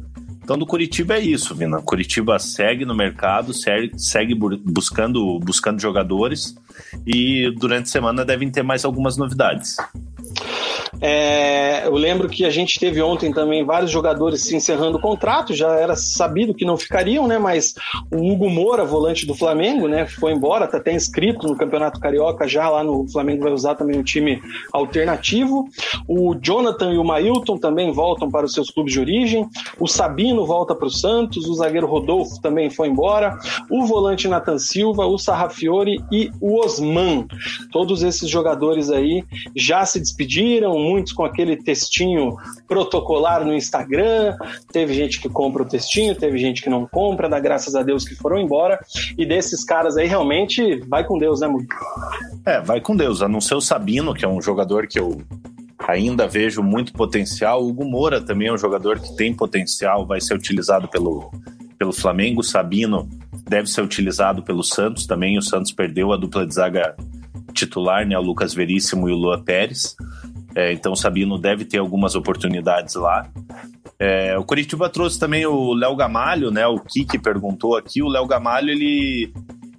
Então, 0.45 0.59
do 0.59 0.67
Curitiba 0.67 1.15
é 1.15 1.21
isso, 1.21 1.55
Vina. 1.55 1.81
Curitiba 1.81 2.39
segue 2.39 2.85
no 2.85 2.95
mercado, 2.95 3.55
segue, 3.55 4.35
buscando, 4.63 5.41
buscando 5.41 5.81
jogadores 5.81 6.55
e 7.07 7.51
durante 7.59 7.85
a 7.85 7.91
semana 7.91 8.27
devem 8.27 8.51
ter 8.51 8.63
mais 8.63 8.85
algumas 8.85 9.17
novidades. 9.17 9.79
É, 11.01 11.87
eu 11.87 11.95
lembro 11.95 12.29
que 12.29 12.45
a 12.45 12.51
gente 12.51 12.79
teve 12.79 13.01
ontem 13.03 13.33
também 13.33 13.65
vários 13.65 13.91
jogadores 13.91 14.43
se 14.43 14.57
encerrando 14.57 14.99
o 14.99 15.01
contrato, 15.01 15.55
já 15.55 15.73
era 15.75 15.97
sabido 15.97 16.55
que 16.55 16.65
não 16.65 16.77
ficariam, 16.77 17.27
né? 17.27 17.39
Mas 17.39 17.75
o 18.13 18.33
Hugo 18.33 18.49
Moura, 18.49 18.85
volante 18.85 19.27
do 19.27 19.35
Flamengo, 19.35 19.89
né? 19.89 20.07
Foi 20.07 20.33
embora, 20.33 20.65
está 20.65 20.79
até 20.79 20.93
inscrito 20.93 21.47
no 21.47 21.57
Campeonato 21.57 22.01
Carioca 22.01 22.47
já 22.47 22.69
lá 22.69 22.85
no 22.85 23.09
Flamengo 23.09 23.45
vai 23.45 23.53
usar 23.53 23.75
também 23.75 23.99
um 23.99 24.03
time 24.03 24.41
alternativo. 24.73 25.69
O 26.07 26.35
Jonathan 26.35 26.93
e 26.93 26.99
o 26.99 27.05
Mailton 27.05 27.57
também 27.59 27.93
voltam 27.93 28.31
para 28.31 28.47
os 28.47 28.53
seus 28.53 28.71
clubes 28.71 28.93
de 28.93 29.01
origem. 29.01 29.49
O 29.79 29.87
Sabino 29.87 30.47
volta 30.47 30.75
para 30.75 30.87
o 30.87 30.91
Santos, 30.91 31.47
o 31.47 31.55
zagueiro 31.55 31.87
Rodolfo 31.87 32.41
também 32.41 32.71
foi 32.71 32.89
embora. 32.89 33.37
O 33.71 33.87
volante 33.87 34.29
Nathan 34.29 34.59
Silva, 34.59 35.07
o 35.07 35.19
Sarrafiore 35.19 36.03
e 36.11 36.31
o 36.41 36.61
Osman. 36.61 37.27
Todos 37.73 38.03
esses 38.03 38.29
jogadores 38.29 38.91
aí 38.91 39.25
já 39.55 39.85
se 39.85 40.01
despediram, 40.01 40.73
muitos 40.85 41.13
com 41.13 41.25
aquele 41.25 41.57
textinho 41.57 42.37
protocolar 42.69 43.45
no 43.45 43.55
Instagram. 43.55 44.37
Teve 44.73 44.95
gente 44.95 45.21
que 45.21 45.29
compra 45.29 45.63
o 45.63 45.67
textinho, 45.67 46.15
teve 46.15 46.39
gente 46.39 46.63
que 46.63 46.71
não 46.71 46.87
compra, 46.87 47.29
dá 47.29 47.41
graças 47.41 47.75
a 47.75 47.83
Deus 47.83 48.07
que 48.07 48.15
foram 48.15 48.39
embora. 48.39 48.79
E 49.17 49.25
desses 49.25 49.65
caras 49.65 49.97
aí, 49.97 50.07
realmente, 50.07 50.81
vai 50.89 51.05
com 51.05 51.19
Deus, 51.19 51.41
né, 51.41 51.49
Mugui? 51.49 51.67
É, 52.47 52.61
vai 52.61 52.81
com 52.81 52.95
Deus. 52.95 53.23
A 53.23 53.29
não 53.29 53.41
ser 53.41 53.55
o 53.55 53.61
Sabino, 53.61 54.15
que 54.15 54.25
é 54.25 54.29
um 54.29 54.43
jogador 54.43 54.87
que 54.87 54.99
eu 54.99 55.23
ainda 55.79 56.27
vejo 56.27 56.63
muito 56.63 56.93
potencial. 56.93 57.63
O 57.63 57.69
Hugo 57.69 57.85
Moura 57.85 58.21
também 58.21 58.49
é 58.49 58.53
um 58.53 58.59
jogador 58.59 58.99
que 58.99 59.15
tem 59.17 59.35
potencial, 59.35 60.07
vai 60.07 60.21
ser 60.21 60.35
utilizado 60.35 60.89
pelo, 60.89 61.31
pelo 61.79 61.93
Flamengo. 61.93 62.41
O 62.41 62.45
Sabino 62.45 63.09
deve 63.49 63.69
ser 63.69 63.83
utilizado 63.83 64.43
pelo 64.43 64.63
Santos 64.63 65.07
também. 65.07 65.39
O 65.39 65.43
Santos 65.43 65.73
perdeu 65.73 66.13
a 66.13 66.17
dupla 66.17 66.47
de 66.47 66.55
zaga 66.55 66.95
titular, 67.53 68.07
né? 68.07 68.19
O 68.19 68.23
Lucas 68.23 68.55
Veríssimo 68.55 69.09
e 69.09 69.13
o 69.13 69.17
Lua 69.17 69.43
Pérez. 69.43 69.97
É, 70.55 70.73
então 70.73 70.93
o 70.93 70.97
Sabino 70.97 71.39
deve 71.39 71.65
ter 71.65 71.79
algumas 71.79 72.15
oportunidades 72.15 72.95
lá. 72.95 73.29
É, 73.99 74.37
o 74.39 74.45
Curitiba 74.45 74.89
trouxe 74.89 75.19
também 75.19 75.47
o 75.47 75.73
Léo 75.73 75.97
Gamalho, 75.97 76.51
né? 76.51 76.67
O 76.67 76.79
Kiki 76.79 77.19
perguntou 77.19 77.77
aqui. 77.77 78.03
O 78.03 78.09
Léo 78.09 78.27
Gamalho, 78.27 78.71
ele. 78.71 79.33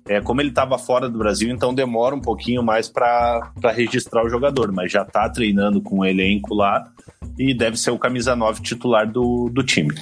É, 0.07 0.21
como 0.21 0.39
ele 0.39 0.49
estava 0.49 0.77
fora 0.77 1.09
do 1.09 1.17
Brasil, 1.17 1.49
então 1.49 1.73
demora 1.73 2.13
um 2.13 2.21
pouquinho 2.21 2.61
mais 2.61 2.87
para 2.87 3.51
registrar 3.73 4.23
o 4.23 4.29
jogador, 4.29 4.71
mas 4.71 4.91
já 4.91 5.01
está 5.01 5.27
treinando 5.27 5.81
com 5.81 5.99
o 5.99 6.05
elenco 6.05 6.53
lá 6.53 6.87
e 7.39 7.55
deve 7.55 7.75
ser 7.75 7.89
o 7.89 7.97
camisa 7.97 8.35
9 8.35 8.61
titular 8.61 9.11
do, 9.11 9.49
do 9.51 9.63
time. 9.63 9.95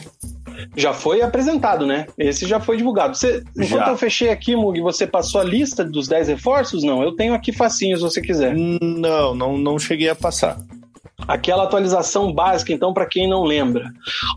Já 0.75 0.93
foi 0.93 1.21
apresentado, 1.21 1.85
né? 1.85 2.05
Esse 2.17 2.45
já 2.47 2.59
foi 2.59 2.77
divulgado. 2.77 3.15
Você, 3.15 3.43
enquanto 3.57 3.85
já. 3.85 3.91
eu 3.91 3.97
fechei 3.97 4.29
aqui, 4.29 4.55
Mug, 4.55 4.79
você 4.81 5.05
passou 5.05 5.41
a 5.41 5.43
lista 5.43 5.83
dos 5.83 6.07
10 6.07 6.27
reforços? 6.29 6.83
Não, 6.83 7.01
eu 7.01 7.15
tenho 7.15 7.33
aqui 7.33 7.51
facinho 7.51 7.95
se 7.97 8.03
você 8.03 8.21
quiser. 8.21 8.55
Não, 8.55 9.33
não, 9.33 9.57
não 9.57 9.79
cheguei 9.79 10.09
a 10.09 10.15
passar. 10.15 10.57
Aquela 11.27 11.63
atualização 11.63 12.33
básica, 12.33 12.73
então, 12.73 12.93
para 12.93 13.05
quem 13.05 13.29
não 13.29 13.43
lembra. 13.43 13.91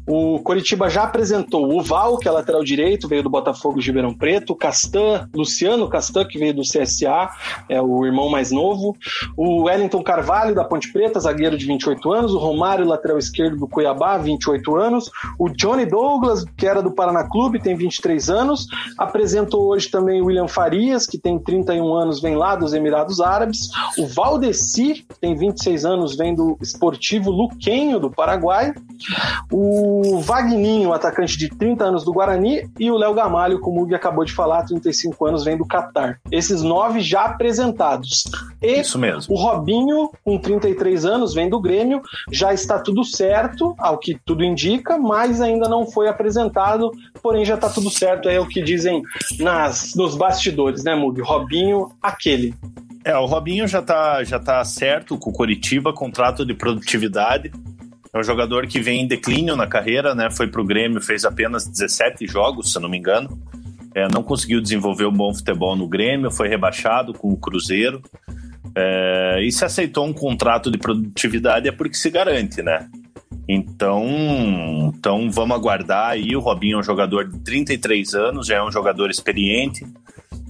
O 0.06 0.38
Coritiba 0.40 0.88
já 0.88 1.04
apresentou 1.04 1.72
o 1.72 1.82
Val, 1.82 2.18
que 2.18 2.28
é 2.28 2.30
lateral 2.30 2.62
direito, 2.62 3.08
veio 3.08 3.22
do 3.22 3.30
Botafogo 3.30 3.80
de 3.80 3.86
Ribeirão 3.86 4.14
Preto, 4.14 4.52
o 4.52 4.56
Castan, 4.56 5.28
Luciano 5.34 5.88
Castan, 5.88 6.24
que 6.24 6.38
veio 6.38 6.54
do 6.54 6.62
CSA, 6.62 7.30
é 7.68 7.80
o 7.80 8.04
irmão 8.04 8.28
mais 8.28 8.50
novo, 8.50 8.96
o 9.36 9.64
Wellington 9.64 10.02
Carvalho, 10.02 10.54
da 10.54 10.64
Ponte 10.64 10.92
Preta, 10.92 11.20
zagueiro 11.20 11.56
de 11.56 11.66
28 11.66 12.12
anos, 12.12 12.34
o 12.34 12.38
Romário, 12.38 12.86
lateral 12.86 13.18
esquerdo 13.18 13.56
do 13.56 13.68
Cuiabá, 13.68 14.18
28 14.18 14.76
anos, 14.76 15.10
o 15.38 15.48
Johnny 15.48 15.86
Douglas, 15.86 16.44
que 16.56 16.66
era 16.66 16.82
do 16.82 16.92
Paraná 16.92 17.24
Clube, 17.24 17.60
tem 17.60 17.76
23 17.76 18.30
anos, 18.30 18.66
apresentou 18.98 19.66
hoje 19.66 19.88
também 19.88 20.20
o 20.20 20.26
William 20.26 20.48
Farias, 20.48 21.06
que 21.06 21.18
tem 21.18 21.38
31 21.38 21.94
anos, 21.94 22.20
vem 22.20 22.36
lá 22.36 22.54
dos 22.54 22.72
Emirados 22.72 23.20
Árabes, 23.20 23.70
o 23.98 24.06
Valdeci, 24.06 25.06
tem 25.20 25.34
26 25.34 25.84
anos, 25.84 26.16
vem 26.16 26.34
do 26.34 26.56
Esportivo 26.76 27.30
Luquenho, 27.30 27.98
do 27.98 28.10
Paraguai, 28.10 28.74
o 29.50 30.20
Vagninho, 30.20 30.92
atacante 30.92 31.36
de 31.38 31.48
30 31.48 31.84
anos 31.84 32.04
do 32.04 32.12
Guarani, 32.12 32.70
e 32.78 32.90
o 32.90 32.96
Léo 32.96 33.14
Gamalho, 33.14 33.58
como 33.58 33.78
o 33.78 33.80
Mugi 33.80 33.94
acabou 33.94 34.24
de 34.24 34.32
falar, 34.32 34.64
35 34.64 35.26
anos, 35.26 35.44
vem 35.44 35.56
do 35.56 35.66
Catar. 35.66 36.20
Esses 36.30 36.62
nove 36.62 37.00
já 37.00 37.24
apresentados. 37.24 38.24
E 38.62 38.80
Isso 38.80 38.98
mesmo. 38.98 39.34
O 39.34 39.38
Robinho, 39.38 40.10
com 40.24 40.38
33 40.38 41.04
anos, 41.04 41.34
vem 41.34 41.48
do 41.48 41.60
Grêmio, 41.60 42.02
já 42.30 42.52
está 42.52 42.78
tudo 42.78 43.04
certo, 43.04 43.74
ao 43.78 43.98
que 43.98 44.18
tudo 44.24 44.44
indica, 44.44 44.98
mas 44.98 45.40
ainda 45.40 45.68
não 45.68 45.86
foi 45.86 46.08
apresentado, 46.08 46.90
porém 47.22 47.44
já 47.44 47.54
está 47.54 47.70
tudo 47.70 47.90
certo, 47.90 48.28
é 48.28 48.38
o 48.38 48.46
que 48.46 48.62
dizem 48.62 49.02
nas, 49.38 49.94
nos 49.94 50.14
bastidores, 50.14 50.84
né, 50.84 50.94
Mugi? 50.94 51.22
Robinho, 51.22 51.90
aquele. 52.02 52.54
É, 53.06 53.16
o 53.16 53.24
Robinho 53.24 53.68
já 53.68 53.80
tá, 53.80 54.24
já 54.24 54.36
tá 54.36 54.64
certo 54.64 55.16
com 55.16 55.30
o 55.30 55.32
Coritiba, 55.32 55.92
contrato 55.92 56.44
de 56.44 56.52
produtividade. 56.52 57.52
É 58.12 58.18
um 58.18 58.22
jogador 58.24 58.66
que 58.66 58.80
vem 58.80 59.02
em 59.02 59.06
declínio 59.06 59.54
na 59.54 59.64
carreira, 59.64 60.12
né? 60.12 60.28
Foi 60.28 60.48
pro 60.48 60.64
Grêmio, 60.64 61.00
fez 61.00 61.24
apenas 61.24 61.68
17 61.68 62.26
jogos, 62.26 62.72
se 62.72 62.80
não 62.80 62.88
me 62.88 62.98
engano. 62.98 63.40
É, 63.94 64.08
não 64.12 64.24
conseguiu 64.24 64.60
desenvolver 64.60 65.06
um 65.06 65.12
bom 65.12 65.32
futebol 65.32 65.76
no 65.76 65.86
Grêmio, 65.86 66.32
foi 66.32 66.48
rebaixado 66.48 67.12
com 67.12 67.28
o 67.28 67.36
Cruzeiro. 67.36 68.02
É, 68.74 69.40
e 69.40 69.52
se 69.52 69.64
aceitou 69.64 70.04
um 70.04 70.12
contrato 70.12 70.68
de 70.68 70.76
produtividade 70.76 71.68
é 71.68 71.72
porque 71.72 71.94
se 71.94 72.10
garante, 72.10 72.60
né? 72.60 72.88
Então, 73.48 74.04
então 74.98 75.30
vamos 75.30 75.56
aguardar 75.56 76.08
aí. 76.08 76.34
O 76.34 76.40
Robinho 76.40 76.78
é 76.78 76.80
um 76.80 76.82
jogador 76.82 77.28
de 77.28 77.38
33 77.38 78.14
anos, 78.14 78.48
já 78.48 78.56
é 78.56 78.62
um 78.64 78.72
jogador 78.72 79.10
experiente 79.10 79.86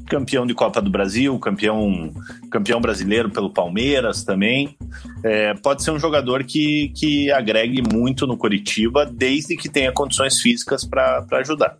campeão 0.08 0.46
de 0.46 0.54
Copa 0.54 0.80
do 0.80 0.90
Brasil, 0.90 1.38
campeão, 1.38 2.12
campeão 2.50 2.80
brasileiro 2.80 3.30
pelo 3.30 3.52
Palmeiras 3.52 4.24
também. 4.24 4.76
É, 5.22 5.54
pode 5.54 5.82
ser 5.82 5.90
um 5.90 5.98
jogador 5.98 6.44
que, 6.44 6.92
que 6.94 7.30
agregue 7.30 7.82
muito 7.82 8.26
no 8.26 8.36
Curitiba, 8.36 9.04
desde 9.04 9.56
que 9.56 9.68
tenha 9.68 9.92
condições 9.92 10.40
físicas 10.40 10.84
para 10.84 11.26
ajudar. 11.32 11.76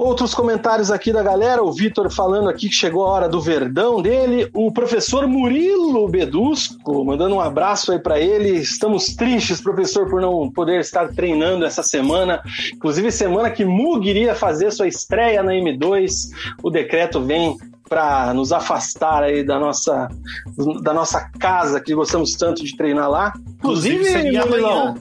Outros 0.00 0.34
comentários 0.34 0.90
aqui 0.90 1.12
da 1.12 1.22
galera, 1.22 1.62
o 1.62 1.70
Vitor 1.70 2.10
falando 2.10 2.48
aqui 2.48 2.70
que 2.70 2.74
chegou 2.74 3.04
a 3.04 3.10
hora 3.10 3.28
do 3.28 3.38
verdão 3.38 4.00
dele, 4.00 4.48
o 4.54 4.72
professor 4.72 5.26
Murilo 5.26 6.08
Bedusco, 6.08 7.04
mandando 7.04 7.34
um 7.34 7.40
abraço 7.40 7.92
aí 7.92 7.98
para 7.98 8.18
ele. 8.18 8.48
Estamos 8.52 9.14
tristes, 9.14 9.60
professor, 9.60 10.08
por 10.08 10.22
não 10.22 10.50
poder 10.50 10.80
estar 10.80 11.08
treinando 11.08 11.66
essa 11.66 11.82
semana. 11.82 12.42
Inclusive, 12.72 13.12
semana 13.12 13.50
que 13.50 13.62
Mug 13.62 14.08
iria 14.08 14.34
fazer 14.34 14.70
sua 14.70 14.88
estreia 14.88 15.42
na 15.42 15.52
M2, 15.52 16.30
o 16.62 16.70
decreto 16.70 17.20
vem 17.20 17.58
para 17.86 18.32
nos 18.32 18.52
afastar 18.52 19.22
aí 19.22 19.44
da 19.44 19.58
nossa, 19.58 20.08
da 20.80 20.94
nossa 20.94 21.28
casa 21.38 21.78
que 21.78 21.94
gostamos 21.94 22.32
tanto 22.32 22.64
de 22.64 22.74
treinar 22.74 23.10
lá. 23.10 23.34
Inclusive, 23.58 24.08
Inclusive 24.08 24.36
amanhã. 24.38 24.94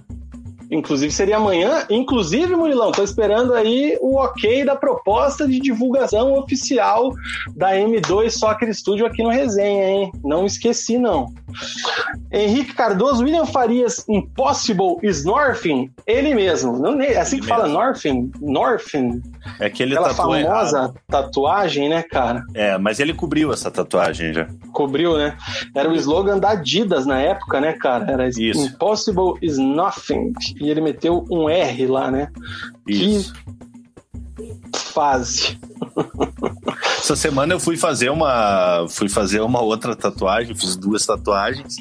Inclusive 0.70 1.11
seria 1.11 1.38
amanhã. 1.38 1.86
Inclusive, 1.89 2.55
Murilão, 2.55 2.91
tô 2.91 3.03
esperando 3.03 3.53
aí 3.53 3.97
o 4.01 4.17
ok 4.17 4.63
da 4.63 4.76
proposta 4.76 5.47
de 5.47 5.59
divulgação 5.59 6.34
oficial 6.34 7.11
da 7.55 7.74
M2 7.74 8.30
Soccer 8.30 8.74
Studio 8.74 9.05
aqui 9.05 9.24
no 9.24 9.30
Resenha, 9.30 9.89
hein? 9.89 10.11
Não 10.24 10.45
esqueci, 10.45 10.97
não. 10.97 11.34
Henrique 12.32 12.74
Cardoso, 12.74 13.24
William 13.24 13.45
Farias, 13.45 14.06
Impossible 14.08 14.97
Snorfing, 15.04 15.91
ele 16.06 16.34
mesmo. 16.36 16.78
Não, 16.78 17.00
é 17.02 17.18
assim 17.18 17.38
ele 17.38 17.45
que 17.45 17.52
mesmo. 17.52 17.64
fala 17.64 17.68
Norfing? 17.68 18.32
Norfing? 18.39 19.22
É 19.60 19.66
aquele 19.66 19.93
Aquela 19.97 20.14
famosa 20.14 20.39
errado. 20.78 20.93
tatuagem, 21.08 21.89
né, 21.89 22.04
cara? 22.04 22.43
É, 22.54 22.78
mas 22.78 23.00
ele 23.00 23.14
cobriu 23.14 23.52
essa 23.52 23.72
tatuagem 23.72 24.34
já. 24.34 24.47
Cobriu, 24.72 25.18
né? 25.18 25.36
Era 25.76 25.89
o 25.89 25.95
slogan 25.95 26.38
da 26.38 26.52
Adidas 26.52 27.06
na 27.06 27.20
época, 27.20 27.60
né, 27.60 27.74
cara? 27.74 28.12
Era 28.12 28.30
Isso. 28.30 28.60
Impossible 28.68 29.34
is 29.41 29.58
nothing. 29.58 30.34
E 30.60 30.70
ele 30.70 30.82
meteu 30.82 31.26
um 31.32 31.50
R 31.50 31.88
lá, 31.88 32.12
né? 32.12 32.30
Isso. 32.88 33.34
Que 34.69 34.69
fase. 34.90 35.60
Essa 36.98 37.16
semana 37.16 37.53
eu 37.53 37.60
fui 37.60 37.78
fazer 37.78 38.10
uma 38.10 38.86
fui 38.90 39.10
fazer 39.10 39.41
uma 39.41 39.61
outra 39.61 39.95
tatuagem, 39.95 40.56
fiz 40.56 40.76
duas 40.76 41.06
tatuagens, 41.06 41.78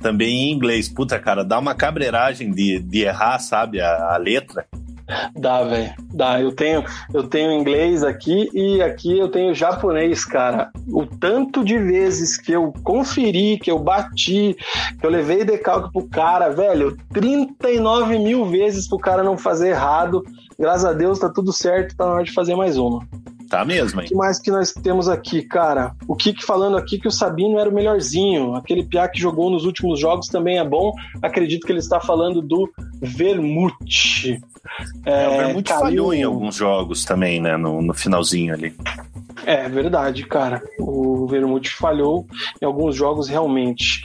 também 0.00 0.48
em 0.48 0.52
inglês. 0.52 0.88
Puta, 0.88 1.18
cara, 1.18 1.44
dá 1.44 1.58
uma 1.58 1.74
cabreiragem 1.74 2.50
de, 2.52 2.78
de 2.80 3.00
errar, 3.00 3.38
sabe, 3.38 3.80
a, 3.80 4.14
a 4.14 4.16
letra. 4.16 4.66
Dá, 5.36 5.62
velho. 5.64 5.92
Dá. 6.14 6.40
Eu 6.40 6.52
tenho, 6.52 6.84
eu 7.12 7.26
tenho 7.26 7.52
inglês 7.52 8.02
aqui 8.02 8.48
e 8.54 8.80
aqui 8.82 9.18
eu 9.18 9.28
tenho 9.28 9.54
japonês, 9.54 10.24
cara. 10.24 10.70
O 10.88 11.04
tanto 11.04 11.64
de 11.64 11.78
vezes 11.78 12.36
que 12.36 12.52
eu 12.52 12.72
conferi, 12.84 13.58
que 13.58 13.70
eu 13.70 13.78
bati, 13.78 14.56
que 14.98 15.06
eu 15.06 15.10
levei 15.10 15.44
decalque 15.44 15.92
pro 15.92 16.08
cara, 16.08 16.48
velho, 16.50 16.96
39 17.12 18.18
mil 18.18 18.46
vezes 18.46 18.88
pro 18.88 18.98
cara 18.98 19.22
não 19.22 19.36
fazer 19.36 19.70
errado. 19.70 20.22
Graças 20.60 20.84
a 20.84 20.92
Deus 20.92 21.18
tá 21.18 21.30
tudo 21.30 21.54
certo, 21.54 21.96
tá 21.96 22.04
na 22.04 22.12
hora 22.12 22.24
de 22.24 22.32
fazer 22.32 22.54
mais 22.54 22.76
uma. 22.76 23.00
Tá 23.48 23.64
mesmo, 23.64 24.00
hein? 24.00 24.06
O 24.06 24.08
que 24.10 24.14
mais 24.14 24.38
que 24.38 24.50
nós 24.50 24.72
temos 24.72 25.08
aqui, 25.08 25.42
cara? 25.42 25.92
O 26.06 26.14
Kik 26.14 26.44
falando 26.44 26.76
aqui 26.76 27.00
que 27.00 27.08
o 27.08 27.10
Sabino 27.10 27.58
era 27.58 27.68
o 27.68 27.74
melhorzinho. 27.74 28.54
Aquele 28.54 28.84
piá 28.84 29.08
que 29.08 29.18
jogou 29.18 29.50
nos 29.50 29.64
últimos 29.64 29.98
jogos 29.98 30.28
também 30.28 30.58
é 30.58 30.64
bom. 30.64 30.92
Acredito 31.20 31.66
que 31.66 31.72
ele 31.72 31.80
está 31.80 31.98
falando 31.98 32.42
do 32.42 32.70
Vermute. 33.00 34.38
É, 35.04 35.28
o 35.28 35.30
Vermute 35.38 35.70
caiu... 35.70 35.80
falhou 35.80 36.14
em 36.14 36.22
alguns 36.22 36.54
jogos 36.54 37.04
também, 37.04 37.40
né? 37.40 37.56
No, 37.56 37.82
no 37.82 37.92
finalzinho 37.94 38.54
ali. 38.54 38.72
É 39.46 39.68
verdade, 39.68 40.24
cara. 40.24 40.62
O 40.78 41.26
Vermute 41.26 41.70
falhou 41.70 42.26
em 42.60 42.64
alguns 42.64 42.94
jogos 42.94 43.28
realmente. 43.28 44.02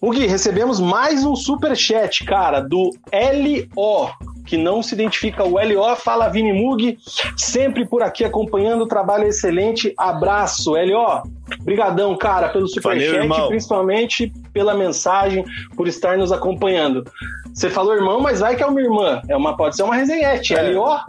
Mugi, 0.00 0.26
recebemos 0.26 0.80
mais 0.80 1.24
um 1.24 1.36
super 1.36 1.76
chat, 1.76 2.24
cara, 2.24 2.60
do 2.60 2.90
LO, 3.12 4.10
que 4.46 4.56
não 4.56 4.82
se 4.82 4.94
identifica. 4.94 5.44
O 5.44 5.58
LO 5.58 5.96
fala 5.96 6.28
Vini 6.28 6.52
Mug, 6.52 6.98
sempre 7.36 7.86
por 7.86 8.02
aqui 8.02 8.24
acompanhando 8.24 8.82
o 8.82 8.88
trabalho 8.88 9.26
excelente. 9.26 9.92
Abraço, 9.96 10.72
LO. 10.72 11.22
Brigadão, 11.62 12.16
cara, 12.16 12.48
pelo 12.48 12.68
superchat, 12.68 13.28
principalmente 13.48 14.32
pela 14.52 14.74
mensagem, 14.74 15.44
por 15.76 15.88
estar 15.88 16.16
nos 16.16 16.32
acompanhando. 16.32 17.04
Você 17.52 17.68
falou 17.68 17.94
irmão, 17.94 18.20
mas 18.20 18.40
vai 18.40 18.56
que 18.56 18.62
é 18.62 18.66
uma 18.66 18.80
irmã. 18.80 19.20
É 19.28 19.36
uma, 19.36 19.56
pode 19.56 19.76
ser 19.76 19.82
uma 19.82 19.94
resenhete. 19.94 20.54
É. 20.54 20.70
LO, 20.70 21.00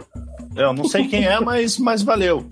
eu 0.56 0.72
não 0.72 0.84
sei 0.84 1.08
quem 1.08 1.24
é, 1.24 1.40
mas, 1.40 1.78
mas 1.78 2.02
valeu. 2.02 2.44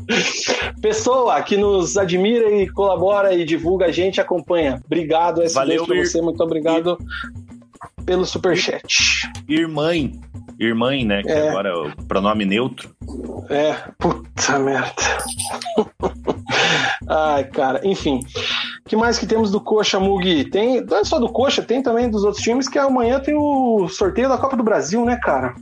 Pessoa 0.80 1.40
que 1.42 1.56
nos 1.56 1.96
admira 1.96 2.50
e 2.50 2.68
colabora 2.68 3.34
e 3.34 3.44
divulga 3.44 3.86
a 3.86 3.92
gente, 3.92 4.20
acompanha. 4.20 4.80
Obrigado, 4.84 5.42
S2 5.42 5.54
valeu, 5.54 5.86
pra 5.86 5.96
você, 5.96 6.20
muito 6.20 6.42
obrigado 6.42 6.98
ir... 7.00 8.04
pelo 8.04 8.24
superchat. 8.24 8.86
Irmã, 9.48 9.92
irmã, 10.58 10.90
né? 11.04 11.22
Que 11.22 11.30
é. 11.30 11.48
agora 11.48 11.68
é 11.68 11.74
o 11.74 11.90
pronome 12.06 12.44
neutro. 12.44 12.94
É, 13.48 13.74
puta 13.98 14.58
merda. 14.58 14.94
Ai, 17.08 17.44
cara, 17.44 17.80
enfim. 17.84 18.20
que 18.86 18.96
mais 18.96 19.18
que 19.18 19.26
temos 19.26 19.50
do 19.50 19.60
Coxa, 19.60 19.98
Mugi? 19.98 20.44
Tem, 20.44 20.80
não 20.80 20.98
é 20.98 21.04
só 21.04 21.18
do 21.18 21.28
Coxa, 21.28 21.62
tem 21.62 21.82
também 21.82 22.08
dos 22.08 22.24
outros 22.24 22.42
times, 22.42 22.68
que 22.68 22.78
amanhã 22.78 23.18
tem 23.20 23.34
o 23.34 23.88
sorteio 23.88 24.28
da 24.28 24.38
Copa 24.38 24.56
do 24.56 24.62
Brasil, 24.62 25.04
né, 25.04 25.18
cara? 25.22 25.54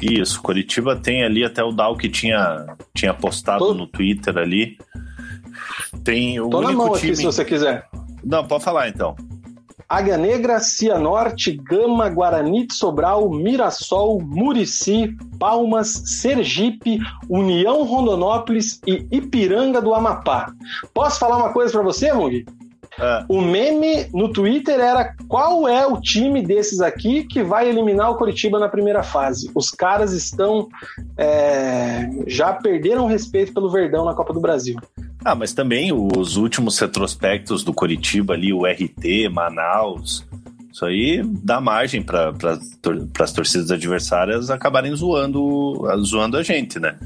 Isso, 0.00 0.40
Curitiba 0.42 0.96
tem 0.96 1.24
ali 1.24 1.44
até 1.44 1.62
o 1.62 1.72
Dal 1.72 1.96
que 1.96 2.08
tinha, 2.08 2.76
tinha 2.94 3.12
postado 3.12 3.66
Tô... 3.66 3.74
no 3.74 3.86
Twitter 3.86 4.36
ali. 4.36 4.78
Tem 6.04 6.40
o 6.40 6.48
Tô 6.48 6.60
na 6.60 6.72
mão 6.72 6.92
time... 6.92 7.12
aqui 7.12 7.16
se 7.16 7.24
você 7.24 7.44
quiser. 7.44 7.88
Não, 8.24 8.46
pode 8.46 8.64
falar 8.64 8.88
então. 8.88 9.16
Águia 9.90 10.16
Negra, 10.16 10.60
Cianorte, 10.60 11.50
Gama, 11.50 12.08
Guarani 12.08 12.64
de 12.64 12.74
Sobral, 12.74 13.28
Mirassol, 13.28 14.20
Murici, 14.22 15.16
Palmas, 15.36 15.88
Sergipe, 16.20 17.00
União 17.28 17.82
Rondonópolis 17.82 18.80
e 18.86 19.04
Ipiranga 19.10 19.82
do 19.82 19.92
Amapá. 19.92 20.52
Posso 20.94 21.18
falar 21.18 21.38
uma 21.38 21.52
coisa 21.52 21.72
para 21.72 21.82
você, 21.82 22.12
Mugi? 22.12 22.46
É. 22.98 23.24
O 23.28 23.40
meme 23.40 24.08
no 24.12 24.32
Twitter 24.32 24.78
era 24.80 25.14
qual 25.28 25.68
é 25.68 25.86
o 25.86 26.00
time 26.00 26.42
desses 26.42 26.80
aqui 26.80 27.24
que 27.24 27.42
vai 27.42 27.68
eliminar 27.68 28.10
o 28.10 28.16
Coritiba 28.16 28.58
na 28.58 28.68
primeira 28.68 29.02
fase. 29.02 29.50
Os 29.54 29.70
caras 29.70 30.12
estão 30.12 30.68
é, 31.16 32.08
já 32.26 32.52
perderam 32.52 33.06
respeito 33.06 33.52
pelo 33.52 33.70
Verdão 33.70 34.04
na 34.04 34.14
Copa 34.14 34.32
do 34.32 34.40
Brasil. 34.40 34.76
Ah, 35.24 35.34
mas 35.34 35.52
também 35.52 35.92
os 35.92 36.36
últimos 36.36 36.78
retrospectos 36.78 37.62
do 37.62 37.74
Coritiba 37.74 38.34
ali, 38.34 38.52
o 38.52 38.64
RT, 38.64 39.28
Manaus, 39.30 40.26
isso 40.72 40.86
aí 40.86 41.22
dá 41.24 41.60
margem 41.60 42.02
para 42.02 42.32
as 43.20 43.32
torcidas 43.32 43.70
adversárias 43.70 44.50
acabarem 44.50 44.94
zoando, 44.94 45.82
zoando 46.02 46.36
a 46.36 46.42
gente, 46.42 46.78
né? 46.78 46.96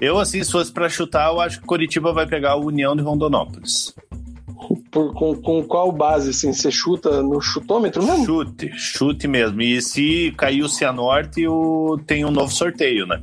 Eu, 0.00 0.18
assim, 0.18 0.42
se 0.42 0.50
fosse 0.50 0.72
para 0.72 0.88
chutar, 0.88 1.30
eu 1.30 1.40
acho 1.40 1.60
que 1.60 1.66
Coritiba 1.66 2.12
vai 2.12 2.26
pegar 2.26 2.56
o 2.56 2.66
União 2.66 2.96
de 2.96 3.02
Rondonópolis. 3.02 3.94
Por, 4.92 5.14
com, 5.14 5.34
com 5.34 5.64
qual 5.64 5.90
base, 5.90 6.30
assim? 6.30 6.52
Você 6.52 6.70
chuta 6.70 7.22
no 7.22 7.40
chutômetro 7.40 8.04
mesmo? 8.04 8.26
Chute, 8.26 8.70
chute 8.76 9.26
mesmo. 9.26 9.62
E 9.62 9.80
se 9.80 10.32
cair 10.36 10.62
o 10.62 10.68
Cianorte, 10.68 11.48
o... 11.48 11.98
tem 12.06 12.26
um 12.26 12.30
novo 12.30 12.52
sorteio, 12.52 13.06
né? 13.06 13.22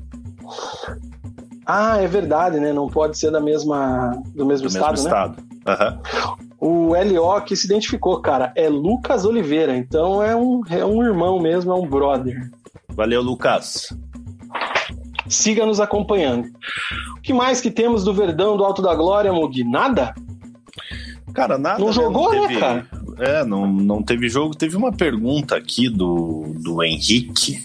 Ah, 1.66 2.02
é 2.02 2.08
verdade, 2.08 2.60
né? 2.60 2.74
Não 2.74 2.88
pode 2.88 3.20
ser 3.20 3.30
da 3.30 3.40
mesma, 3.40 4.20
do 4.34 4.44
mesmo 4.44 4.68
do 4.68 4.74
estado, 4.74 4.92
mesmo 4.94 5.10
né? 5.10 5.16
estado. 5.16 5.44
Uhum. 5.68 6.38
O 6.60 6.88
LO 6.94 7.42
que 7.42 7.56
se 7.56 7.68
identificou, 7.68 8.20
cara, 8.20 8.52
é 8.56 8.68
Lucas 8.68 9.24
Oliveira. 9.24 9.78
Então 9.78 10.24
é 10.24 10.36
um, 10.36 10.62
é 10.72 10.84
um 10.84 11.04
irmão 11.04 11.40
mesmo, 11.40 11.72
é 11.72 11.76
um 11.76 11.88
brother. 11.88 12.50
Valeu, 12.90 13.22
Lucas. 13.22 13.96
Siga 15.28 15.66
nos 15.68 15.80
acompanhando. 15.80 16.48
O 17.16 17.22
que 17.22 17.32
mais 17.32 17.62
que 17.62 17.70
temos 17.70 18.04
do 18.04 18.12
Verdão 18.12 18.58
do 18.58 18.66
Alto 18.66 18.82
da 18.82 18.96
Glória, 18.96 19.32
Mugi? 19.32 19.64
Nada? 19.64 20.16
Cara, 21.34 21.58
nada. 21.58 21.80
Não 21.80 21.88
né? 21.88 21.94
jogou, 21.94 22.34
não 22.34 22.42
né, 22.42 22.48
teve, 22.48 22.54
né, 22.54 22.60
cara? 22.60 22.88
É, 23.20 23.46
não, 23.46 23.68
não 23.68 24.04
teve 24.04 24.30
jogo. 24.30 24.56
Teve 24.56 24.76
uma 24.76 24.92
pergunta 24.92 25.56
aqui 25.56 25.90
do, 25.90 26.54
do 26.58 26.84
Henrique. 26.84 27.64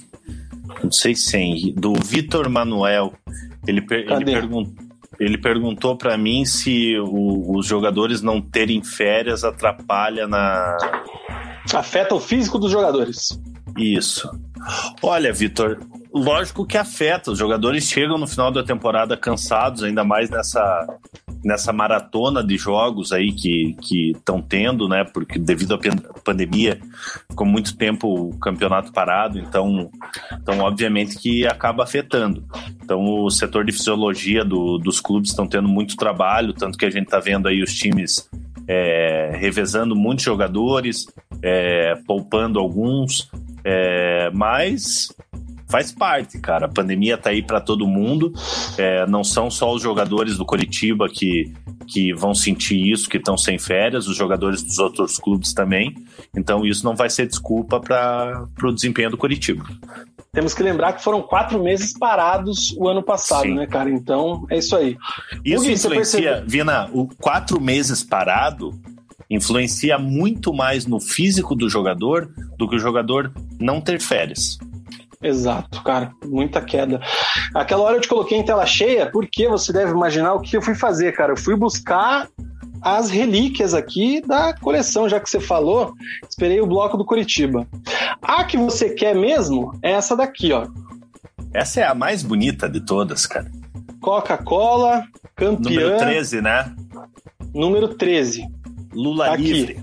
Não 0.83 0.91
sei 0.91 1.15
se 1.15 1.37
é 1.37 1.41
Henrique, 1.41 1.81
do 1.81 1.95
Vitor 1.95 2.49
Manuel. 2.49 3.13
Ele, 3.67 3.81
per, 3.81 4.11
ele, 4.11 4.25
pergun, 4.25 4.75
ele 5.19 5.39
perguntou 5.39 5.97
para 5.97 6.17
mim 6.19 6.45
se 6.45 6.99
o, 6.99 7.57
os 7.57 7.67
jogadores 7.67 8.21
não 8.21 8.41
terem 8.41 8.83
férias 8.83 9.45
atrapalha 9.45 10.27
na. 10.27 10.77
Afeta 11.73 12.15
o 12.15 12.21
físico 12.21 12.59
dos 12.59 12.71
jogadores. 12.71 13.41
Isso. 13.77 14.29
Olha, 15.03 15.33
Vitor, 15.33 15.79
lógico 16.15 16.65
que 16.65 16.79
afeta. 16.79 17.33
Os 17.33 17.39
jogadores 17.39 17.85
chegam 17.85 18.17
no 18.17 18.27
final 18.27 18.53
da 18.53 18.63
temporada 18.63 19.17
cansados, 19.17 19.83
ainda 19.83 20.05
mais 20.05 20.31
nessa, 20.31 20.87
nessa 21.45 21.73
maratona 21.73 22.43
de 22.43 22.57
jogos 22.57 23.11
aí 23.11 23.33
que 23.33 23.77
estão 24.13 24.41
tendo, 24.41 24.89
né? 24.89 25.05
Porque 25.05 25.39
devido 25.39 25.75
à 25.75 26.21
pandemia 26.23 26.81
ficou 27.29 27.47
muito 27.47 27.77
tempo 27.77 28.29
o 28.29 28.39
campeonato 28.39 28.93
parado, 28.93 29.41
então, 29.41 29.91
então 30.41 30.61
obviamente 30.61 31.19
que 31.19 31.45
acaba 31.47 31.83
afetando. 31.83 32.45
Então 32.83 33.05
o 33.05 33.29
setor 33.29 33.65
de 33.65 33.73
fisiologia 33.73 34.45
do, 34.45 34.79
dos 34.79 35.01
clubes 35.01 35.31
estão 35.31 35.49
tendo 35.49 35.69
muito 35.69 35.97
trabalho, 35.97 36.53
tanto 36.53 36.79
que 36.79 36.85
a 36.85 36.91
gente 36.91 37.07
está 37.07 37.19
vendo 37.19 37.49
aí 37.49 37.61
os 37.61 37.75
times 37.75 38.31
é, 38.69 39.33
revezando 39.35 39.97
muitos 39.97 40.25
jogadores, 40.25 41.07
é, 41.43 41.97
poupando 42.07 42.59
alguns, 42.59 43.31
é, 43.65 44.31
mas 44.33 45.09
faz 45.75 45.91
parte, 45.91 46.39
cara. 46.39 46.67
A 46.67 46.69
pandemia 46.69 47.19
tá 47.19 47.31
aí 47.31 47.43
para 47.43 47.61
todo 47.61 47.85
mundo. 47.85 48.33
É, 48.79 49.05
não 49.09 49.25
são 49.25 49.51
só 49.51 49.75
os 49.75 49.83
jogadores 49.83 50.37
do 50.37 50.45
Coritiba 50.45 51.09
que, 51.09 51.53
que 51.89 52.15
vão 52.15 52.33
sentir 52.33 52.93
isso, 52.93 53.09
que 53.09 53.17
estão 53.17 53.37
sem 53.37 53.59
férias, 53.59 54.07
os 54.07 54.17
jogadores 54.17 54.63
dos 54.63 54.79
outros 54.79 55.19
clubes 55.19 55.53
também. 55.53 55.93
Então 56.37 56.65
isso 56.65 56.85
não 56.85 56.95
vai 56.95 57.11
ser 57.11 57.27
desculpa 57.27 57.81
para 57.81 58.47
o 58.63 58.73
desempenho 58.73 59.11
do 59.11 59.17
Coritiba. 59.17 59.65
Temos 60.33 60.55
que 60.55 60.63
lembrar 60.63 60.93
que 60.93 61.03
foram 61.03 61.21
quatro 61.21 61.61
meses 61.61 61.93
parados 61.93 62.73
o 62.79 62.87
ano 62.87 63.03
passado, 63.03 63.43
Sim. 63.43 63.55
né, 63.55 63.67
cara? 63.67 63.91
Então 63.91 64.47
é 64.49 64.59
isso 64.59 64.77
aí. 64.77 64.97
Isso 65.45 65.69
influencia, 65.69 66.45
Vina, 66.47 66.89
o 66.93 67.09
quatro 67.21 67.61
meses 67.61 68.05
parado 68.05 68.71
influencia 69.29 69.99
muito 69.99 70.55
mais 70.55 70.87
no 70.87 71.01
físico 71.01 71.57
do 71.57 71.69
jogador 71.69 72.31
do 72.57 72.69
que 72.69 72.77
o 72.77 72.79
jogador 72.79 73.33
não 73.59 73.81
ter 73.81 74.01
férias. 74.01 74.57
Exato, 75.25 75.83
cara, 75.83 76.13
muita 76.23 76.61
queda. 76.61 77.01
Aquela 77.55 77.83
hora 77.83 77.97
eu 77.97 78.01
te 78.03 78.09
coloquei 78.09 78.37
em 78.37 78.45
tela 78.45 78.67
cheia, 78.67 79.11
porque 79.11 79.49
você 79.49 79.73
deve 79.73 79.93
imaginar 79.93 80.35
o 80.35 80.41
que 80.41 80.55
eu 80.55 80.61
fui 80.61 80.75
fazer, 80.75 81.13
cara. 81.13 81.33
Eu 81.33 81.37
fui 81.39 81.57
buscar 81.57 82.29
as 82.83 83.09
relíquias 83.09 83.73
aqui 83.73 84.21
da 84.21 84.53
coleção, 84.53 85.09
já 85.09 85.19
que 85.19 85.31
você 85.31 85.41
falou, 85.41 85.95
esperei 86.29 86.61
o 86.61 86.67
bloco 86.67 86.99
do 86.99 87.07
Curitiba. 87.07 87.67
A 88.21 88.45
que 88.45 88.59
você 88.59 88.91
quer 88.91 89.17
mesmo 89.17 89.73
é 89.83 89.93
essa 89.93 90.15
daqui, 90.15 90.53
ó. 90.53 90.67
Essa 91.55 91.81
é 91.81 91.87
a 91.87 91.95
mais 91.95 92.23
bonita 92.23 92.69
de 92.69 92.85
todas, 92.85 93.25
cara. 93.25 93.51
Coca-Cola, 94.03 95.05
campeã. 95.35 95.81
Número 95.81 95.99
13, 95.99 96.43
né? 96.43 96.77
Número 97.55 97.89
13. 97.95 98.47
Lula 98.93 99.25
tá 99.31 99.37
livre. 99.37 99.83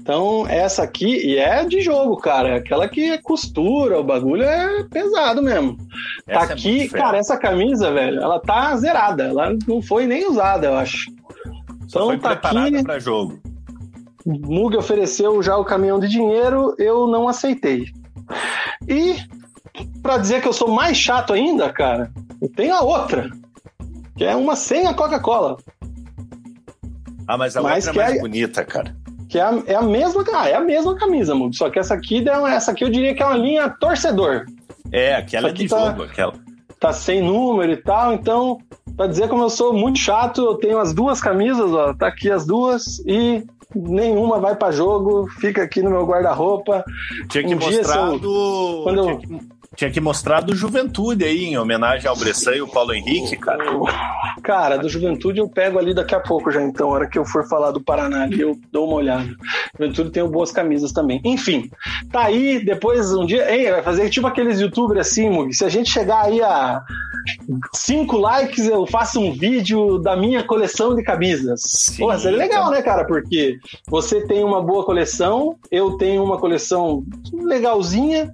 Então, 0.00 0.46
essa 0.48 0.82
aqui, 0.82 1.26
e 1.26 1.36
é 1.36 1.64
de 1.64 1.80
jogo, 1.80 2.16
cara. 2.16 2.50
É 2.50 2.56
aquela 2.56 2.88
que 2.88 3.10
é 3.10 3.18
costura, 3.18 4.00
o 4.00 4.04
bagulho 4.04 4.42
é 4.42 4.84
pesado 4.84 5.42
mesmo. 5.42 5.76
Tá 6.24 6.32
essa 6.32 6.46
tá 6.46 6.52
aqui, 6.54 6.82
é 6.82 6.88
cara, 6.88 7.18
essa 7.18 7.36
camisa, 7.36 7.92
velho, 7.92 8.20
ela 8.20 8.40
tá 8.40 8.74
zerada. 8.76 9.24
Ela 9.24 9.56
não 9.66 9.82
foi 9.82 10.06
nem 10.06 10.26
usada, 10.26 10.66
eu 10.66 10.74
acho. 10.74 11.10
Só 11.86 12.12
então 12.12 12.18
tá 12.18 12.50
aqui. 12.50 12.82
Pra 12.82 12.98
jogo. 12.98 13.38
Mug 14.26 14.76
ofereceu 14.76 15.42
já 15.42 15.56
o 15.56 15.64
caminhão 15.64 15.98
de 15.98 16.08
dinheiro, 16.08 16.74
eu 16.78 17.06
não 17.06 17.28
aceitei. 17.28 17.86
E 18.86 19.16
para 20.02 20.18
dizer 20.18 20.42
que 20.42 20.48
eu 20.48 20.52
sou 20.52 20.68
mais 20.68 20.96
chato 20.96 21.32
ainda, 21.32 21.72
cara, 21.72 22.10
eu 22.42 22.48
tenho 22.50 22.74
a 22.74 22.82
outra, 22.82 23.30
que 24.16 24.24
é 24.24 24.34
uma 24.34 24.54
sem 24.54 24.86
a 24.86 24.92
Coca-Cola. 24.92 25.56
Ah, 27.26 27.38
mas 27.38 27.56
a 27.56 27.62
mas 27.62 27.86
outra 27.86 28.02
é 28.02 28.04
mais 28.04 28.18
é... 28.18 28.20
bonita, 28.20 28.64
cara 28.64 28.97
que 29.28 29.38
é 29.38 29.42
a, 29.42 29.62
é 29.66 29.74
a 29.74 29.82
mesma, 29.82 30.24
ah, 30.32 30.48
é 30.48 30.54
a 30.54 30.60
mesma 30.60 30.96
camisa, 30.96 31.34
mano. 31.34 31.52
Só 31.54 31.68
que 31.70 31.78
essa 31.78 31.94
aqui, 31.94 32.24
essa 32.48 32.72
aqui 32.72 32.84
eu 32.84 32.88
diria 32.90 33.14
que 33.14 33.22
é 33.22 33.26
uma 33.26 33.36
linha 33.36 33.68
torcedor. 33.68 34.46
É, 34.90 35.14
aquela 35.14 35.52
de 35.52 35.68
tá, 35.68 35.86
jogo, 35.86 36.02
aquela. 36.04 36.34
Tá 36.80 36.92
sem 36.92 37.20
número 37.20 37.72
e 37.72 37.76
tal, 37.76 38.14
então 38.14 38.58
Pra 38.98 39.06
dizer 39.06 39.28
como 39.28 39.44
eu 39.44 39.48
sou 39.48 39.72
muito 39.72 39.96
chato, 39.96 40.42
eu 40.44 40.56
tenho 40.56 40.76
as 40.80 40.92
duas 40.92 41.20
camisas, 41.20 41.70
ó. 41.70 41.94
Tá 41.94 42.08
aqui 42.08 42.28
as 42.32 42.44
duas 42.44 42.98
e 43.06 43.44
nenhuma 43.72 44.40
vai 44.40 44.56
para 44.56 44.72
jogo, 44.72 45.28
fica 45.38 45.62
aqui 45.62 45.80
no 45.80 45.90
meu 45.90 46.04
guarda-roupa. 46.04 46.84
Tinha 47.28 47.44
que 47.44 47.54
Um 47.54 47.58
mostrar 47.60 48.08
eu- 48.08 48.18
do. 48.18 48.80
quando 48.82 49.08
eu- 49.08 49.18
que, 49.18 49.38
tinha 49.78 49.92
que 49.92 50.00
mostrar 50.00 50.40
do 50.40 50.56
Juventude 50.56 51.24
aí, 51.24 51.44
em 51.44 51.56
homenagem 51.56 52.08
ao 52.08 52.16
Bressan 52.16 52.56
e 52.56 52.60
o 52.60 52.66
Paulo 52.66 52.92
Henrique, 52.92 53.36
cara. 53.36 53.64
Cara, 54.42 54.76
do 54.76 54.88
Juventude 54.88 55.38
eu 55.38 55.48
pego 55.48 55.78
ali 55.78 55.94
daqui 55.94 56.16
a 56.16 56.20
pouco 56.20 56.50
já, 56.50 56.60
então, 56.60 56.88
a 56.88 56.92
hora 56.94 57.08
que 57.08 57.16
eu 57.16 57.24
for 57.24 57.46
falar 57.48 57.70
do 57.70 57.80
Paraná 57.80 58.24
ali, 58.24 58.40
eu 58.40 58.58
dou 58.72 58.88
uma 58.88 58.96
olhada. 58.96 59.28
Juventude 59.78 60.10
tem 60.10 60.28
boas 60.28 60.50
camisas 60.50 60.90
também. 60.90 61.20
Enfim, 61.24 61.70
tá 62.10 62.24
aí, 62.24 62.58
depois 62.64 63.14
um 63.14 63.24
dia. 63.24 63.48
Ei, 63.54 63.70
vai 63.70 63.82
fazer 63.84 64.10
tipo 64.10 64.26
aqueles 64.26 64.58
youtubers 64.58 65.06
assim, 65.06 65.30
Mug. 65.30 65.54
Se 65.54 65.64
a 65.64 65.68
gente 65.68 65.88
chegar 65.88 66.24
aí 66.24 66.42
a 66.42 66.82
cinco 67.74 68.16
likes, 68.16 68.66
eu 68.66 68.86
faço 68.86 69.20
um 69.20 69.32
vídeo 69.32 69.98
da 69.98 70.16
minha 70.16 70.42
coleção 70.42 70.94
de 70.96 71.02
camisas. 71.04 71.60
Sim, 71.62 71.98
Pô, 71.98 72.18
seria 72.18 72.38
legal, 72.38 72.62
então. 72.62 72.72
né, 72.72 72.82
cara? 72.82 73.04
Porque 73.04 73.58
você 73.86 74.26
tem 74.26 74.42
uma 74.42 74.60
boa 74.62 74.84
coleção, 74.84 75.56
eu 75.70 75.96
tenho 75.96 76.24
uma 76.24 76.38
coleção 76.38 77.04
legalzinha. 77.32 78.32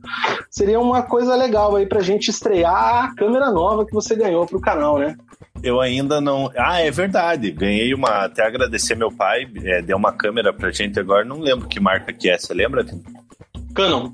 Seria 0.50 0.80
uma 0.80 1.02
coisa 1.02 1.33
legal 1.36 1.74
aí 1.76 1.86
pra 1.86 2.00
gente 2.00 2.28
estrear 2.28 3.04
a 3.04 3.14
câmera 3.14 3.50
nova 3.50 3.84
que 3.86 3.92
você 3.92 4.14
ganhou 4.14 4.46
pro 4.46 4.60
canal, 4.60 4.98
né? 4.98 5.16
Eu 5.62 5.80
ainda 5.80 6.20
não. 6.20 6.50
Ah, 6.56 6.80
é 6.80 6.90
verdade. 6.90 7.50
Ganhei 7.50 7.94
uma. 7.94 8.24
Até 8.24 8.46
agradecer 8.46 8.94
meu 8.94 9.10
pai, 9.10 9.46
é, 9.62 9.80
deu 9.80 9.96
uma 9.96 10.12
câmera 10.12 10.52
pra 10.52 10.70
gente 10.70 10.98
agora. 11.00 11.24
Não 11.24 11.40
lembro 11.40 11.68
que 11.68 11.80
marca 11.80 12.12
que 12.12 12.28
é. 12.28 12.36
Você 12.36 12.52
lembra? 12.52 12.84
Canon. 13.74 14.12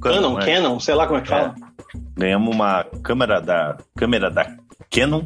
Canon, 0.00 0.34
né? 0.36 0.46
Canon, 0.46 0.80
sei 0.80 0.94
lá 0.94 1.06
como 1.06 1.18
é 1.18 1.22
que 1.22 1.28
fala. 1.28 1.54
Ganhamos 2.16 2.54
uma 2.54 2.84
câmera 3.02 3.40
da 3.40 3.76
câmera 3.96 4.30
da 4.30 4.56
Canon. 4.90 5.22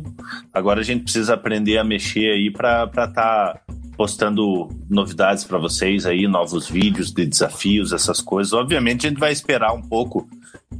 Agora 0.52 0.81
a 0.81 0.82
gente 0.82 1.05
precisa 1.05 1.35
aprender 1.35 1.78
a 1.78 1.85
mexer 1.85 2.32
aí 2.32 2.51
para 2.51 2.85
estar 2.85 3.09
tá 3.09 3.60
postando 3.97 4.68
novidades 4.89 5.44
para 5.44 5.59
vocês 5.59 6.05
aí, 6.05 6.28
novos 6.28 6.68
vídeos 6.68 7.12
de 7.12 7.24
desafios, 7.24 7.93
essas 7.93 8.20
coisas. 8.20 8.52
Obviamente 8.52 9.06
a 9.06 9.10
gente 9.10 9.18
vai 9.18 9.32
esperar 9.32 9.73
um 9.73 9.82
pouco 9.82 10.28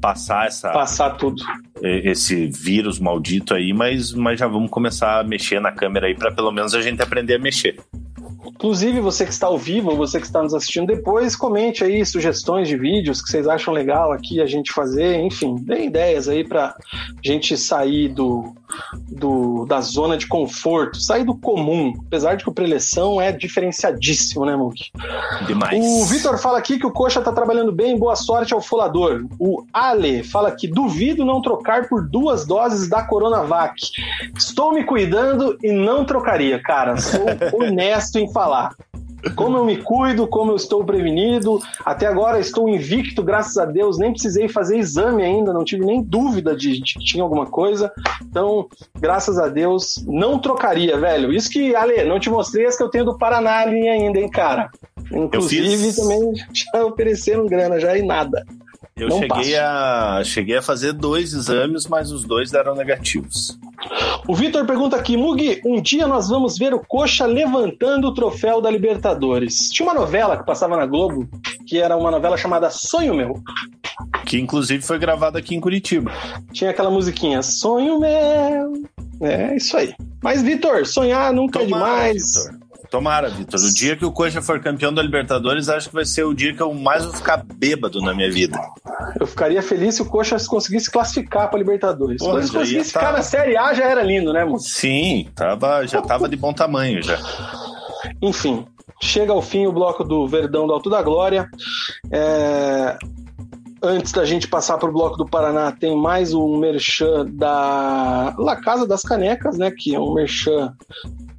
passar 0.01 0.47
essa 0.47 0.70
Passar 0.70 1.10
tudo. 1.10 1.43
esse 1.82 2.47
vírus 2.47 2.98
maldito 2.98 3.55
aí, 3.55 3.73
mas, 3.73 4.12
mas 4.12 4.39
já 4.39 4.47
vamos 4.47 4.70
começar 4.70 5.20
a 5.20 5.24
mexer 5.24 5.60
na 5.60 5.73
câmera 5.73 6.06
aí 6.06 6.14
para 6.14 6.32
pelo 6.32 6.51
menos 6.52 6.74
a 6.74 6.81
gente 6.81 7.02
aprender 7.02 7.35
a 7.35 7.39
mexer. 7.39 7.77
Inclusive, 8.47 9.01
você 9.01 9.24
que 9.24 9.32
está 9.32 9.48
ao 9.48 9.59
vivo, 9.59 9.94
você 9.97 10.18
que 10.18 10.27
está 10.27 10.43
nos 10.43 10.55
assistindo 10.55 10.86
depois, 10.86 11.36
comente 11.36 11.85
aí 11.85 12.05
sugestões 12.06 12.68
de 12.68 12.77
vídeos 12.77 13.20
que 13.20 13.28
vocês 13.28 13.47
acham 13.47 13.74
legal 13.74 14.12
aqui 14.12 14.40
a 14.40 14.47
gente 14.47 14.73
fazer, 14.73 15.20
enfim, 15.20 15.56
dê 15.56 15.85
ideias 15.85 16.28
aí 16.28 16.43
pra 16.43 16.74
gente 17.23 17.56
sair 17.56 18.09
do, 18.09 18.55
do 19.09 19.64
da 19.66 19.80
zona 19.80 20.16
de 20.16 20.26
conforto, 20.26 21.01
sair 21.01 21.24
do 21.24 21.34
comum, 21.34 21.93
apesar 22.06 22.36
de 22.36 22.44
que 22.44 22.51
o 22.51 22.52
preleção 22.52 23.20
é 23.20 23.32
diferenciadíssimo, 23.32 24.44
né, 24.44 24.56
Munk? 24.56 24.90
Demais. 25.47 25.84
O 25.84 26.05
Vitor 26.06 26.38
fala 26.38 26.59
aqui 26.59 26.78
que 26.78 26.86
o 26.86 26.90
Coxa 26.90 27.20
tá 27.20 27.32
trabalhando 27.32 27.72
bem, 27.72 27.98
boa 27.98 28.16
sorte 28.16 28.55
ao 28.55 28.60
folador. 28.60 29.24
O 29.38 29.64
Ale 29.72 30.22
fala 30.22 30.51
que 30.51 30.68
duvido 30.68 31.24
não 31.24 31.40
trocar 31.40 31.88
por 31.88 32.06
duas 32.09 32.47
doses 32.47 32.88
da 32.88 33.02
Coronavac. 33.05 33.74
Estou 34.36 34.72
me 34.72 34.84
cuidando 34.84 35.56
e 35.62 35.72
não 35.72 36.05
trocaria, 36.05 36.60
cara. 36.60 36.97
Sou 36.97 37.26
honesto 37.60 38.18
em 38.18 38.32
falar. 38.32 38.74
Como 39.34 39.56
eu 39.56 39.64
me 39.64 39.78
cuido, 39.78 40.26
como 40.26 40.52
eu 40.52 40.56
estou 40.56 40.84
prevenido. 40.84 41.59
Até 41.84 42.06
agora 42.06 42.38
estou 42.38 42.68
invicto, 42.68 43.22
graças 43.22 43.56
a 43.56 43.64
Deus. 43.64 43.98
Nem 43.98 44.12
precisei 44.12 44.48
fazer 44.48 44.78
exame 44.78 45.22
ainda, 45.22 45.52
não 45.52 45.64
tive 45.64 45.84
nem 45.84 46.02
dúvida 46.02 46.55
de, 46.55 46.80
de 46.80 46.94
que 46.94 47.05
tinha 47.05 47.24
alguma 47.24 47.47
coisa. 47.47 47.93
Então, 48.22 48.55
graças 48.98 49.38
a 49.38 49.48
Deus, 49.48 50.02
não 50.06 50.38
trocaria, 50.38 50.96
velho. 50.98 51.32
Isso 51.32 51.50
que, 51.50 51.74
Ale, 51.74 52.04
não 52.04 52.18
te 52.20 52.30
mostrei 52.30 52.66
as 52.66 52.76
que 52.76 52.82
eu 52.82 52.88
tenho 52.90 53.04
do 53.04 53.18
Paraná 53.18 53.58
ali 53.60 53.88
ainda, 53.88 54.18
hein, 54.18 54.28
cara. 54.30 54.70
Inclusive, 55.12 55.76
fiz- 55.76 55.96
também 55.96 56.32
já 56.52 56.84
ofereceram 56.84 57.46
grana 57.46 57.78
já 57.80 57.96
e 57.96 58.02
nada. 58.02 58.44
Eu 58.98 59.10
não 59.10 59.18
cheguei 59.18 59.56
a, 59.59 60.23
cheguei 60.24 60.56
a 60.56 60.62
fazer 60.62 60.94
dois 60.94 61.35
exames, 61.35 61.86
mas 61.86 62.10
os 62.10 62.24
dois 62.24 62.51
deram 62.51 62.74
negativos. 62.74 63.59
O 64.27 64.35
Vitor 64.35 64.64
pergunta 64.64 64.97
aqui, 64.97 65.18
Mugi, 65.18 65.60
um 65.66 65.82
dia 65.82 66.06
nós 66.06 66.31
vamos 66.31 66.56
ver 66.56 66.73
o 66.73 66.81
Coxa 66.81 67.27
levantando 67.27 68.09
o 68.09 68.14
troféu 68.14 68.59
da 68.62 68.70
Libertadores. 68.70 69.68
Tinha 69.68 69.86
uma 69.86 69.94
novela 69.94 70.39
que 70.39 70.47
passava 70.47 70.78
na 70.78 70.86
Globo, 70.86 71.28
que 71.66 71.78
era 71.78 71.94
uma 71.94 72.10
novela 72.10 72.39
chamada 72.39 72.70
Sonho 72.70 73.14
Meu. 73.14 73.35
Que 74.24 74.39
inclusive 74.40 74.82
foi 74.82 74.98
gravado 74.98 75.36
aqui 75.36 75.55
em 75.55 75.60
Curitiba. 75.60 76.10
Tinha 76.51 76.70
aquela 76.70 76.90
musiquinha, 76.90 77.43
Sonho 77.43 78.01
Meu. 78.01 78.82
É, 79.20 79.56
isso 79.56 79.77
aí. 79.77 79.94
Mas, 80.23 80.40
Vitor, 80.40 80.86
sonhar 80.86 81.35
nunca 81.35 81.60
é 81.60 81.66
demais. 81.66 82.35
Vitor. 82.35 82.65
Tomara, 82.90 83.28
Vitor. 83.28 83.60
O 83.60 83.74
dia 83.74 83.96
que 83.96 84.04
o 84.04 84.12
Coxa 84.12 84.40
for 84.40 84.60
campeão 84.60 84.92
da 84.92 85.02
Libertadores, 85.02 85.68
acho 85.68 85.88
que 85.88 85.94
vai 85.94 86.04
ser 86.04 86.24
o 86.24 86.34
dia 86.34 86.54
que 86.54 86.62
eu 86.62 86.72
mais 86.74 87.04
vou 87.04 87.12
ficar 87.14 87.44
bêbado 87.44 88.00
na 88.00 88.14
minha 88.14 88.30
vida. 88.30 88.58
Eu 89.18 89.26
ficaria 89.26 89.62
feliz 89.62 89.94
se 89.96 90.02
o 90.02 90.06
Coxa 90.06 90.36
conseguisse 90.46 90.90
classificar 90.90 91.48
para 91.50 91.58
Libertadores. 91.58 92.18
Porra, 92.18 92.40
ia 92.40 92.48
conseguisse 92.48 92.92
tá- 92.92 93.00
ficar 93.00 93.12
na 93.12 93.22
Série 93.22 93.56
A 93.56 93.74
já 93.74 93.84
era 93.84 94.02
lindo, 94.02 94.32
né, 94.32 94.44
moço? 94.44 94.68
Sim, 94.68 95.28
tava, 95.34 95.86
já 95.86 96.00
tava 96.02 96.28
de 96.28 96.36
bom 96.36 96.52
tamanho 96.52 97.02
já. 97.02 97.18
Enfim, 98.22 98.64
chega 99.02 99.32
ao 99.32 99.42
fim 99.42 99.66
o 99.66 99.72
bloco 99.72 100.04
do 100.04 100.26
Verdão 100.26 100.66
do 100.66 100.72
Alto 100.72 100.88
da 100.90 101.02
Glória. 101.02 101.48
É, 102.10 102.96
Antes 103.82 104.10
da 104.10 104.24
gente 104.24 104.48
passar 104.48 104.78
para 104.78 104.88
o 104.88 104.92
bloco 104.92 105.18
do 105.18 105.26
Paraná, 105.26 105.70
tem 105.70 105.94
mais 105.94 106.32
um 106.32 106.56
merchan 106.56 107.26
da 107.26 108.34
La 108.38 108.56
Casa 108.56 108.86
das 108.86 109.02
Canecas, 109.02 109.58
né? 109.58 109.70
Que 109.70 109.94
é 109.94 110.00
um 110.00 110.14
merchan 110.14 110.74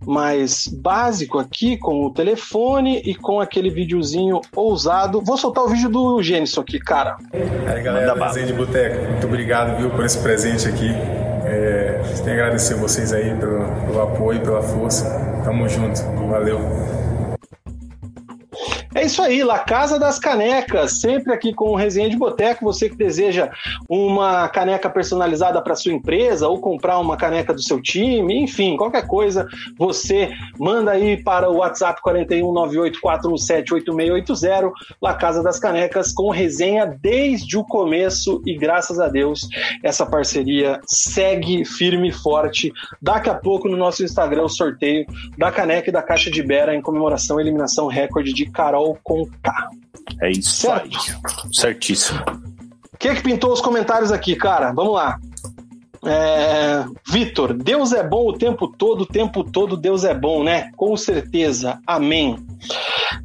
mais 0.08 0.68
básico 0.68 1.38
aqui, 1.38 1.76
com 1.76 2.06
o 2.06 2.14
telefone 2.14 3.02
e 3.04 3.14
com 3.14 3.42
aquele 3.42 3.70
videozinho 3.70 4.40
ousado. 4.56 5.22
Vou 5.22 5.36
soltar 5.36 5.66
o 5.66 5.68
vídeo 5.68 5.90
do 5.90 6.24
Gênison 6.24 6.62
aqui, 6.62 6.80
cara. 6.80 7.18
Aí 7.34 7.84
galera. 7.84 8.16
Desenho 8.16 8.48
de 8.48 8.54
Boteco, 8.54 9.12
muito 9.12 9.28
obrigado 9.28 9.78
viu, 9.78 9.90
por 9.90 10.06
esse 10.06 10.18
presente 10.20 10.68
aqui. 10.68 10.90
É, 11.46 12.02
tenho 12.16 12.24
que 12.24 12.32
agradecer 12.32 12.76
vocês 12.76 13.12
aí 13.12 13.34
pelo, 13.36 13.66
pelo 13.86 14.02
apoio, 14.02 14.40
pela 14.42 14.62
força. 14.62 15.06
Tamo 15.44 15.68
junto, 15.68 16.02
valeu. 16.30 16.60
É 18.98 19.06
isso 19.06 19.22
aí, 19.22 19.44
La 19.44 19.60
Casa 19.60 20.00
das 20.00 20.18
Canecas, 20.18 21.00
sempre 21.00 21.32
aqui 21.32 21.54
com 21.54 21.70
o 21.70 21.76
Resenha 21.76 22.10
de 22.10 22.18
Boteco. 22.18 22.66
Você 22.66 22.90
que 22.90 22.96
deseja 22.96 23.52
uma 23.88 24.50
caneca 24.50 24.90
personalizada 24.90 25.62
para 25.62 25.76
sua 25.76 25.94
empresa 25.94 26.48
ou 26.48 26.60
comprar 26.60 26.98
uma 26.98 27.16
caneca 27.16 27.54
do 27.54 27.62
seu 27.62 27.80
time, 27.80 28.42
enfim, 28.42 28.76
qualquer 28.76 29.06
coisa, 29.06 29.48
você 29.78 30.32
manda 30.58 30.90
aí 30.90 31.22
para 31.22 31.48
o 31.48 31.58
WhatsApp 31.58 32.02
41984178680, 32.02 34.72
La 35.00 35.14
Casa 35.14 35.44
das 35.44 35.60
Canecas, 35.60 36.12
com 36.12 36.32
resenha 36.32 36.88
desde 36.88 37.56
o 37.56 37.64
começo 37.64 38.42
e 38.48 38.56
graças 38.56 39.00
a 39.00 39.08
Deus 39.08 39.48
essa 39.84 40.08
parceria 40.08 40.82
segue 40.88 41.64
firme 41.66 42.10
e 42.10 42.12
forte. 42.12 42.74
Daqui 43.00 43.30
a 43.30 43.36
pouco 43.36 43.70
no 43.70 43.78
nosso 43.78 44.04
Instagram 44.04 44.46
o 44.46 44.50
sorteio 44.50 45.06
da 45.38 45.52
caneca 45.52 45.88
e 45.88 45.94
da 45.94 46.02
caixa 46.02 46.32
de 46.32 46.42
Bera 46.42 46.76
em 46.76 46.82
comemoração 46.82 47.38
à 47.38 47.42
eliminação 47.42 47.86
recorde 47.86 48.34
de 48.34 48.50
Carol 48.50 48.87
com 48.96 49.26
K. 49.44 49.70
É 50.22 50.32
isso 50.32 50.70
aí. 50.72 50.90
Certíssimo. 51.52 52.20
O 52.94 52.98
que, 52.98 53.14
que 53.14 53.22
pintou 53.22 53.52
os 53.52 53.62
comentários 53.62 54.12
aqui, 54.12 54.36
cara? 54.36 54.72
Vamos 54.72 54.94
lá. 54.94 55.20
É, 56.06 56.86
Vitor, 57.12 57.54
Deus 57.54 57.92
é 57.92 58.02
bom 58.02 58.30
o 58.30 58.34
tempo 58.34 58.68
todo, 58.68 59.02
o 59.02 59.06
tempo 59.06 59.44
todo 59.44 59.76
Deus 59.76 60.04
é 60.04 60.14
bom, 60.14 60.44
né? 60.44 60.72
Com 60.76 60.96
certeza. 60.96 61.80
Amém. 61.86 62.38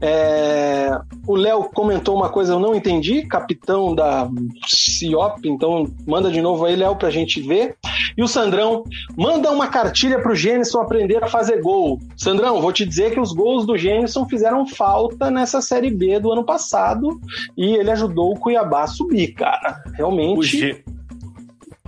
É, 0.00 0.98
o 1.26 1.36
Léo 1.36 1.70
comentou 1.72 2.16
uma 2.16 2.28
coisa 2.28 2.54
eu 2.54 2.60
não 2.60 2.74
entendi, 2.74 3.22
capitão 3.26 3.94
da 3.94 4.28
CIOP, 4.66 5.48
então 5.48 5.86
manda 6.06 6.30
de 6.30 6.42
novo 6.42 6.64
aí, 6.64 6.74
Léo, 6.74 6.96
pra 6.96 7.10
gente 7.10 7.40
ver. 7.40 7.76
E 8.16 8.22
o 8.22 8.28
Sandrão, 8.28 8.84
manda 9.16 9.50
uma 9.50 9.66
cartilha 9.68 10.20
pro 10.20 10.34
Gênison 10.34 10.80
aprender 10.80 11.22
a 11.22 11.28
fazer 11.28 11.60
gol. 11.60 12.00
Sandrão, 12.16 12.60
vou 12.60 12.72
te 12.72 12.84
dizer 12.84 13.12
que 13.12 13.20
os 13.20 13.32
gols 13.32 13.66
do 13.66 13.76
Gênison 13.76 14.26
fizeram 14.28 14.66
falta 14.66 15.30
nessa 15.30 15.60
Série 15.60 15.90
B 15.90 16.18
do 16.20 16.32
ano 16.32 16.44
passado 16.44 17.20
e 17.56 17.74
ele 17.76 17.90
ajudou 17.90 18.32
o 18.32 18.38
Cuiabá 18.38 18.82
a 18.82 18.86
subir, 18.86 19.28
cara. 19.34 19.82
Realmente. 19.94 20.38
O, 20.38 20.42
G... 20.42 20.84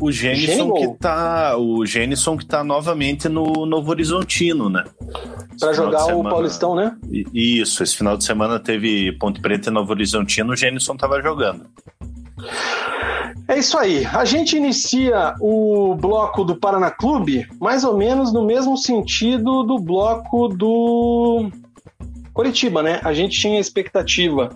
o 0.00 0.12
Gênison 0.12 0.46
Gênio. 0.46 0.74
que 0.74 0.98
tá. 0.98 1.56
O 1.56 1.84
Gênison 1.84 2.36
que 2.36 2.46
tá 2.46 2.64
novamente 2.64 3.28
no 3.28 3.66
Novo 3.66 3.90
Horizontino, 3.90 4.68
né? 4.68 4.84
Final 5.58 5.74
jogar 5.74 5.98
de 5.98 6.02
o 6.04 6.06
semana- 6.06 6.30
Paulistão, 6.30 6.74
né? 6.74 6.96
Isso, 7.32 7.82
esse 7.82 7.96
final 7.96 8.16
de 8.16 8.24
semana 8.24 8.58
teve 8.58 9.12
Ponte 9.18 9.40
Preta 9.40 9.70
e 9.70 9.72
Novo 9.72 9.92
Horizontino, 9.92 10.52
o 10.52 10.56
Gênison 10.56 10.96
tava 10.96 11.20
jogando. 11.22 11.66
É 13.46 13.58
isso 13.58 13.76
aí. 13.78 14.06
A 14.06 14.24
gente 14.24 14.56
inicia 14.56 15.34
o 15.40 15.94
bloco 15.94 16.44
do 16.44 16.56
Paraná 16.56 16.90
Clube 16.90 17.46
mais 17.60 17.84
ou 17.84 17.96
menos 17.96 18.32
no 18.32 18.44
mesmo 18.44 18.76
sentido 18.76 19.62
do 19.62 19.78
bloco 19.78 20.48
do 20.48 21.50
Coritiba, 22.32 22.82
né? 22.82 23.00
A 23.04 23.12
gente 23.12 23.38
tinha 23.38 23.58
a 23.58 23.60
expectativa 23.60 24.50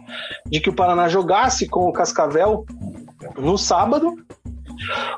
de 0.46 0.58
que 0.58 0.70
o 0.70 0.74
Paraná 0.74 1.08
jogasse 1.08 1.68
com 1.68 1.88
o 1.88 1.92
Cascavel 1.92 2.64
no 3.36 3.58
sábado. 3.58 4.16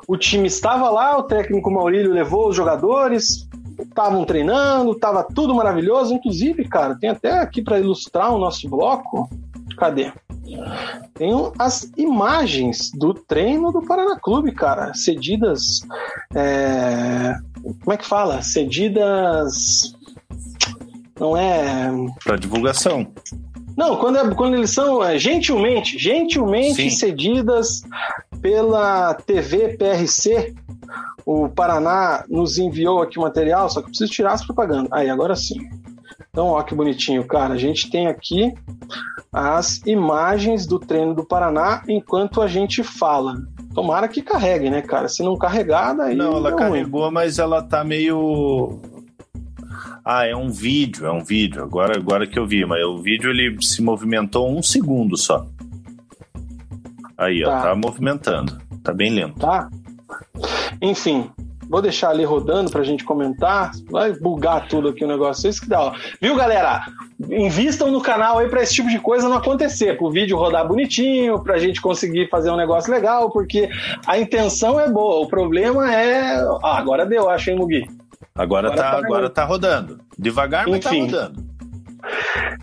O 0.07 0.17
time 0.17 0.49
estava 0.49 0.91
lá, 0.91 1.17
o 1.17 1.23
técnico 1.23 1.71
Maurílio 1.71 2.13
levou 2.13 2.49
os 2.49 2.57
jogadores, 2.57 3.49
estavam 3.79 4.25
treinando, 4.25 4.95
tava 4.95 5.23
tudo 5.23 5.55
maravilhoso. 5.55 6.15
Inclusive, 6.15 6.69
cara, 6.69 6.99
tem 6.99 7.11
até 7.11 7.39
aqui 7.39 7.63
para 7.63 7.79
ilustrar 7.79 8.35
o 8.35 8.39
nosso 8.39 8.69
bloco. 8.69 9.31
Cadê? 9.77 10.13
Tem 11.15 11.33
as 11.59 11.91
imagens 11.97 12.91
do 12.93 13.15
treino 13.15 13.73
do 13.73 13.83
Paraná 13.83 14.19
Clube, 14.21 14.53
cara, 14.53 14.95
cedidas. 14.95 15.81
É... 16.35 17.37
Como 17.63 17.93
é 17.93 17.97
que 17.97 18.07
fala? 18.07 18.43
Cedidas. 18.43 19.95
Não 21.19 21.37
é. 21.37 21.91
Para 22.25 22.37
divulgação. 22.37 23.07
Não, 23.77 23.97
quando, 23.97 24.19
é, 24.19 24.35
quando 24.35 24.55
eles 24.55 24.71
são 24.71 25.03
é, 25.03 25.19
gentilmente, 25.19 25.99
gentilmente 25.99 26.75
Sim. 26.75 26.91
cedidas 26.91 27.83
pela 28.41 29.15
TV 29.15 29.77
PRC. 29.77 30.55
O 31.25 31.49
Paraná 31.49 32.25
nos 32.29 32.59
enviou 32.59 33.03
aqui 33.03 33.19
o 33.19 33.23
material, 33.23 33.69
só 33.71 33.81
que 33.81 33.87
eu 33.87 33.91
preciso 33.91 34.11
tirar 34.11 34.33
as 34.33 34.45
propagandas. 34.45 34.91
Aí, 34.91 35.09
agora 35.09 35.37
sim. 35.37 35.61
Então, 36.31 36.47
ó 36.49 36.63
que 36.63 36.75
bonitinho, 36.75 37.25
cara. 37.27 37.55
A 37.55 37.59
gente 37.59 37.91
tem 37.91 38.07
aqui 38.07 38.55
as 39.33 39.79
imagens 39.85 40.65
do 40.67 40.79
treino 40.79 41.15
do 41.15 41.25
Paraná 41.25 41.83
enquanto 41.89 42.41
a 42.41 42.47
gente 42.47 42.83
fala. 42.85 43.35
Tomara 43.75 44.07
que 44.09 44.23
carregue, 44.23 44.71
né, 44.71 44.81
cara? 44.81 45.09
Se 45.09 45.23
não 45.23 45.37
carregar, 45.37 45.93
daí. 45.95 46.15
Não, 46.17 46.37
ela 46.37 46.51
deu 46.51 46.59
ruim. 46.59 46.71
carregou, 46.71 47.11
mas 47.11 47.39
ela 47.39 47.63
tá 47.63 47.83
meio. 47.83 48.79
Ah, 50.05 50.25
é 50.27 50.35
um 50.35 50.49
vídeo, 50.51 51.05
é 51.07 51.13
um 51.13 51.23
vídeo. 51.23 51.63
Agora, 51.63 51.97
agora 51.99 52.27
que 52.27 52.39
eu 52.39 52.47
vi, 52.47 52.65
mas 52.65 52.83
o 52.85 52.99
vídeo 52.99 53.31
ele 53.31 53.57
se 53.61 53.83
movimentou 53.83 54.51
um 54.51 54.63
segundo 54.63 55.17
só. 55.17 55.47
Aí, 57.19 57.45
ó, 57.45 57.51
Tá. 57.51 57.63
tá 57.63 57.75
movimentando. 57.75 58.59
Tá 58.83 58.93
bem 58.95 59.11
lento. 59.13 59.39
tá? 59.39 59.69
Enfim, 60.81 61.31
vou 61.71 61.81
deixar 61.81 62.11
ali 62.11 62.25
rodando 62.25 62.69
pra 62.69 62.83
gente 62.83 63.05
comentar. 63.05 63.71
Vai 63.89 64.13
bugar 64.13 64.67
tudo 64.67 64.89
aqui 64.89 65.05
o 65.05 65.09
negócio. 65.09 65.49
Isso 65.49 65.61
que 65.61 65.69
dá, 65.69 65.81
ó. 65.81 65.93
Viu, 66.21 66.35
galera? 66.35 66.83
Invistam 67.31 67.93
no 67.93 68.01
canal 68.01 68.39
aí 68.39 68.49
pra 68.49 68.63
esse 68.63 68.75
tipo 68.75 68.89
de 68.89 68.99
coisa 68.99 69.29
não 69.29 69.37
acontecer, 69.37 69.97
pro 69.97 70.11
vídeo 70.11 70.37
rodar 70.37 70.67
bonitinho, 70.67 71.39
pra 71.39 71.59
gente 71.59 71.81
conseguir 71.81 72.29
fazer 72.29 72.51
um 72.51 72.57
negócio 72.57 72.93
legal, 72.93 73.31
porque 73.31 73.69
a 74.05 74.19
intenção 74.19 74.81
é 74.81 74.91
boa. 74.91 75.25
O 75.25 75.29
problema 75.29 75.95
é. 75.95 76.43
Ah, 76.63 76.77
agora 76.77 77.07
deu, 77.07 77.31
acho, 77.31 77.51
hein, 77.51 77.57
Mugi? 77.57 77.87
Agora, 78.35 78.69
Agora 78.69 78.83
tá, 78.83 78.91
tá 78.91 78.99
agora 78.99 79.31
tá 79.31 79.45
rodando. 79.45 80.01
Devagar, 80.19 80.67
mas 80.67 80.85
Enfim. 80.85 81.07
tá 81.09 81.19
rodando. 81.19 81.51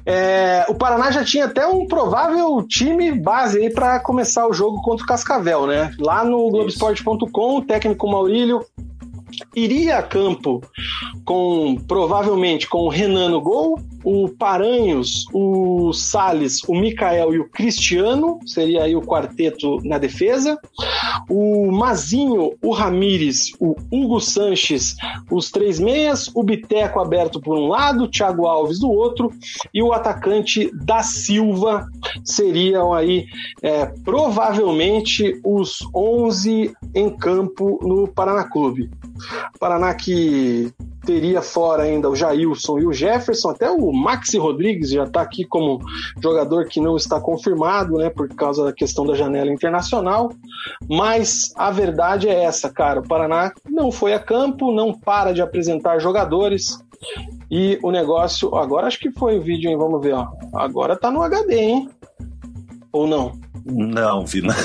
É, 0.05 0.65
o 0.67 0.75
Paraná 0.75 1.11
já 1.11 1.23
tinha 1.23 1.45
até 1.45 1.65
um 1.67 1.85
provável 1.85 2.65
time 2.67 3.11
base 3.11 3.59
aí 3.59 3.69
para 3.71 3.99
começar 3.99 4.47
o 4.47 4.53
jogo 4.53 4.81
contra 4.81 5.03
o 5.03 5.07
Cascavel, 5.07 5.67
né? 5.67 5.91
Lá 5.99 6.25
no 6.25 6.49
Globoesporte.com, 6.49 7.57
o 7.57 7.61
técnico 7.61 8.09
Maurílio 8.09 8.65
iria 9.55 9.97
a 9.97 10.03
campo 10.03 10.61
com 11.25 11.75
provavelmente 11.87 12.67
com 12.67 12.79
o 12.79 12.89
Renan 12.89 13.29
no 13.29 13.41
gol, 13.41 13.79
o 14.09 14.29
Paranhos, 14.29 15.25
o 15.33 15.91
Sales, 15.91 16.63
o 16.63 16.73
Mikael 16.73 17.33
e 17.33 17.39
o 17.39 17.49
Cristiano, 17.49 18.39
seria 18.45 18.83
aí 18.83 18.95
o 18.95 19.01
quarteto 19.01 19.81
na 19.83 19.97
defesa. 19.97 20.57
O 21.29 21.69
Mazinho, 21.73 22.53
o 22.63 22.71
Ramires, 22.71 23.51
o 23.59 23.75
Hugo 23.91 24.21
Sanches, 24.21 24.95
os 25.29 25.51
três 25.51 25.77
meias, 25.77 26.31
o 26.33 26.41
Biteco 26.41 27.01
aberto 27.01 27.41
por 27.41 27.57
um 27.57 27.67
lado, 27.67 28.05
o 28.05 28.07
Thiago 28.07 28.47
Alves 28.47 28.79
do 28.79 28.89
outro, 28.89 29.29
e 29.73 29.83
o 29.83 29.91
atacante 29.91 30.71
da 30.73 31.03
Silva 31.03 31.85
seriam 32.23 32.93
aí 32.93 33.25
é, 33.61 33.87
provavelmente 34.05 35.37
os 35.43 35.79
11 35.93 36.73
em 36.95 37.09
campo 37.09 37.77
no 37.81 38.07
Paraná 38.07 38.45
Clube. 38.45 38.89
Paraná 39.59 39.93
que 39.93 40.73
teria 41.07 41.41
fora 41.41 41.83
ainda 41.83 42.09
o 42.09 42.15
Jailson 42.15 42.79
e 42.79 42.85
o 42.85 42.91
Jefferson, 42.91 43.51
até 43.51 43.71
o 43.71 43.93
Maxi 44.01 44.37
Rodrigues 44.37 44.91
já 44.91 45.03
está 45.03 45.21
aqui 45.21 45.43
como 45.45 45.79
jogador 46.21 46.65
que 46.65 46.79
não 46.79 46.95
está 46.95 47.19
confirmado, 47.19 47.97
né, 47.97 48.09
por 48.09 48.27
causa 48.29 48.63
da 48.63 48.73
questão 48.73 49.05
da 49.05 49.15
janela 49.15 49.51
internacional. 49.51 50.31
Mas 50.89 51.51
a 51.55 51.71
verdade 51.71 52.27
é 52.27 52.43
essa, 52.43 52.69
cara. 52.69 52.99
O 52.99 53.07
Paraná 53.07 53.51
não 53.69 53.91
foi 53.91 54.13
a 54.13 54.19
campo, 54.19 54.71
não 54.71 54.93
para 54.93 55.33
de 55.33 55.41
apresentar 55.41 55.99
jogadores. 55.99 56.79
E 57.49 57.79
o 57.81 57.91
negócio, 57.91 58.55
agora 58.55 58.87
acho 58.87 58.99
que 58.99 59.11
foi 59.11 59.37
o 59.37 59.41
vídeo, 59.41 59.69
hein? 59.69 59.77
Vamos 59.77 60.01
ver, 60.01 60.13
ó. 60.13 60.27
Agora 60.53 60.97
tá 60.97 61.09
no 61.09 61.21
HD, 61.21 61.55
hein? 61.55 61.89
Ou 62.91 63.07
não? 63.07 63.33
Não, 63.65 64.25
Vina. 64.25 64.53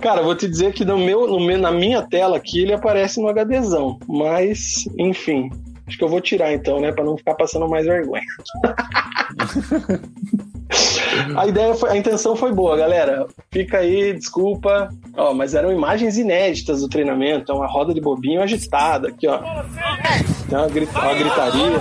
Cara, 0.00 0.22
vou 0.22 0.34
te 0.34 0.48
dizer 0.48 0.72
que 0.72 0.84
no 0.84 0.98
meu, 0.98 1.26
no 1.26 1.40
meu, 1.40 1.58
na 1.58 1.70
minha 1.70 2.02
tela 2.02 2.36
aqui 2.36 2.62
ele 2.62 2.72
aparece 2.72 3.20
no 3.20 3.28
HDzão. 3.28 3.98
Mas, 4.08 4.84
enfim. 4.98 5.50
Acho 5.88 5.96
que 5.96 6.04
eu 6.04 6.08
vou 6.08 6.20
tirar 6.20 6.52
então, 6.52 6.78
né? 6.80 6.92
Pra 6.92 7.02
não 7.02 7.16
ficar 7.16 7.34
passando 7.34 7.66
mais 7.66 7.86
vergonha. 7.86 8.22
a 11.36 11.46
ideia 11.46 11.74
foi, 11.74 11.90
a 11.90 11.96
intenção 11.96 12.36
foi 12.36 12.52
boa, 12.52 12.76
galera. 12.76 13.26
Fica 13.50 13.78
aí, 13.78 14.12
desculpa. 14.12 14.90
Ó, 15.16 15.32
mas 15.32 15.54
eram 15.54 15.72
imagens 15.72 16.18
inéditas 16.18 16.82
do 16.82 16.88
treinamento. 16.90 17.50
É 17.50 17.54
uma 17.54 17.66
roda 17.66 17.94
de 17.94 18.02
bobinho 18.02 18.42
agitada 18.42 19.08
aqui, 19.08 19.26
ó. 19.26 19.38
Tem 20.48 20.58
uma, 20.58 20.68
grita- 20.68 21.00
uma 21.00 21.14
gritaria. 21.14 21.78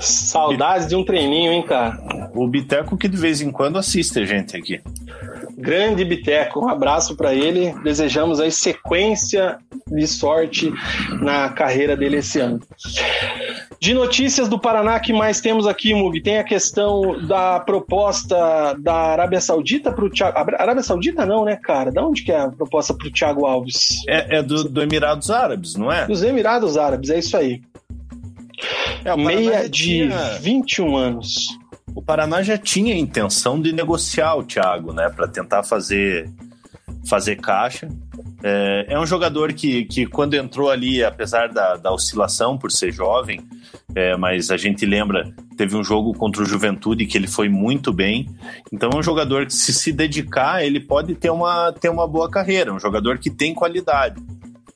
Saudades 0.00 0.86
de 0.86 0.96
um 0.96 1.04
treininho, 1.04 1.52
hein, 1.52 1.62
cara? 1.62 1.98
O 2.34 2.46
Biteco 2.46 2.96
que 2.96 3.08
de 3.08 3.16
vez 3.16 3.40
em 3.40 3.50
quando 3.50 3.78
assiste 3.78 4.18
a 4.18 4.24
gente 4.24 4.56
aqui. 4.56 4.80
Grande 5.56 6.04
Biteco, 6.04 6.60
um 6.60 6.68
abraço 6.68 7.16
para 7.16 7.34
ele. 7.34 7.74
Desejamos 7.82 8.38
aí 8.38 8.50
sequência 8.50 9.58
de 9.88 10.06
sorte 10.06 10.72
na 11.20 11.48
carreira 11.48 11.96
dele 11.96 12.18
esse 12.18 12.38
ano. 12.38 12.60
De 13.80 13.94
notícias 13.94 14.48
do 14.48 14.58
Paraná 14.58 14.98
que 15.00 15.12
mais 15.12 15.40
temos 15.40 15.66
aqui, 15.66 15.94
Mug, 15.94 16.20
tem 16.20 16.38
a 16.38 16.44
questão 16.44 17.26
da 17.26 17.60
proposta 17.60 18.74
da 18.78 18.94
Arábia 18.94 19.40
Saudita 19.40 19.90
para 19.90 20.04
o 20.04 20.10
Thiago. 20.10 20.38
Arábia 20.38 20.82
Saudita 20.82 21.26
não, 21.26 21.44
né, 21.44 21.56
cara? 21.56 21.90
Da 21.90 22.04
onde 22.04 22.22
que 22.22 22.32
é 22.32 22.40
a 22.40 22.48
proposta 22.48 22.94
para 22.94 23.08
o 23.08 23.10
Thiago 23.10 23.46
Alves? 23.46 24.04
É, 24.08 24.38
é 24.38 24.42
do, 24.42 24.64
do 24.64 24.82
Emirados 24.82 25.30
Árabes, 25.30 25.74
não 25.74 25.90
é? 25.90 26.06
Dos 26.06 26.22
Emirados 26.22 26.76
Árabes, 26.76 27.10
é 27.10 27.18
isso 27.18 27.36
aí. 27.36 27.62
É, 29.12 29.16
Meia 29.16 29.68
de 29.68 29.70
tinha- 29.70 30.38
21 30.40 30.96
anos. 30.96 31.58
O 31.94 32.02
Paraná 32.02 32.42
já 32.42 32.56
tinha 32.56 32.94
a 32.94 32.98
intenção 32.98 33.60
de 33.60 33.72
negociar 33.72 34.36
o 34.36 34.42
Thiago, 34.44 34.92
né, 34.92 35.08
para 35.08 35.26
tentar 35.26 35.62
fazer 35.62 36.30
fazer 37.06 37.36
caixa. 37.36 37.88
É, 38.42 38.86
é 38.88 39.00
um 39.00 39.06
jogador 39.06 39.52
que, 39.52 39.84
que 39.86 40.06
quando 40.06 40.34
entrou 40.34 40.70
ali, 40.70 41.02
apesar 41.02 41.48
da, 41.48 41.76
da 41.76 41.90
oscilação 41.92 42.56
por 42.56 42.70
ser 42.70 42.92
jovem, 42.92 43.40
é, 43.94 44.16
mas 44.16 44.50
a 44.50 44.56
gente 44.56 44.84
lembra, 44.86 45.32
teve 45.56 45.74
um 45.74 45.82
jogo 45.82 46.12
contra 46.12 46.42
o 46.42 46.46
Juventude 46.46 47.06
que 47.06 47.16
ele 47.16 47.26
foi 47.26 47.48
muito 47.48 47.92
bem. 47.92 48.28
Então 48.72 48.90
é 48.92 48.96
um 48.96 49.02
jogador 49.02 49.46
que 49.46 49.54
se 49.54 49.72
se 49.72 49.92
dedicar, 49.92 50.64
ele 50.64 50.80
pode 50.80 51.14
ter 51.14 51.30
uma, 51.30 51.72
ter 51.72 51.88
uma 51.88 52.06
boa 52.06 52.30
carreira, 52.30 52.72
um 52.72 52.78
jogador 52.78 53.18
que 53.18 53.30
tem 53.30 53.54
qualidade. 53.54 54.22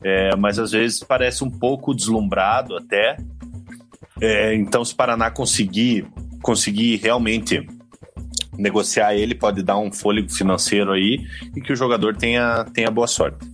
É, 0.02 0.34
mas 0.36 0.58
às 0.58 0.72
vezes 0.72 1.00
parece 1.00 1.44
um 1.44 1.50
pouco 1.50 1.94
deslumbrado 1.94 2.76
até. 2.76 3.16
É, 4.22 4.54
então 4.54 4.84
se 4.84 4.92
o 4.92 4.96
Paraná 4.96 5.32
conseguir 5.32 6.06
conseguir 6.40 6.96
realmente 6.96 7.66
negociar 8.56 9.14
ele, 9.14 9.34
pode 9.34 9.62
dar 9.62 9.78
um 9.78 9.90
fôlego 9.90 10.30
financeiro 10.30 10.92
aí 10.92 11.26
e 11.56 11.60
que 11.60 11.72
o 11.72 11.76
jogador 11.76 12.16
tenha, 12.16 12.64
tenha 12.72 12.90
boa 12.90 13.06
sorte. 13.06 13.51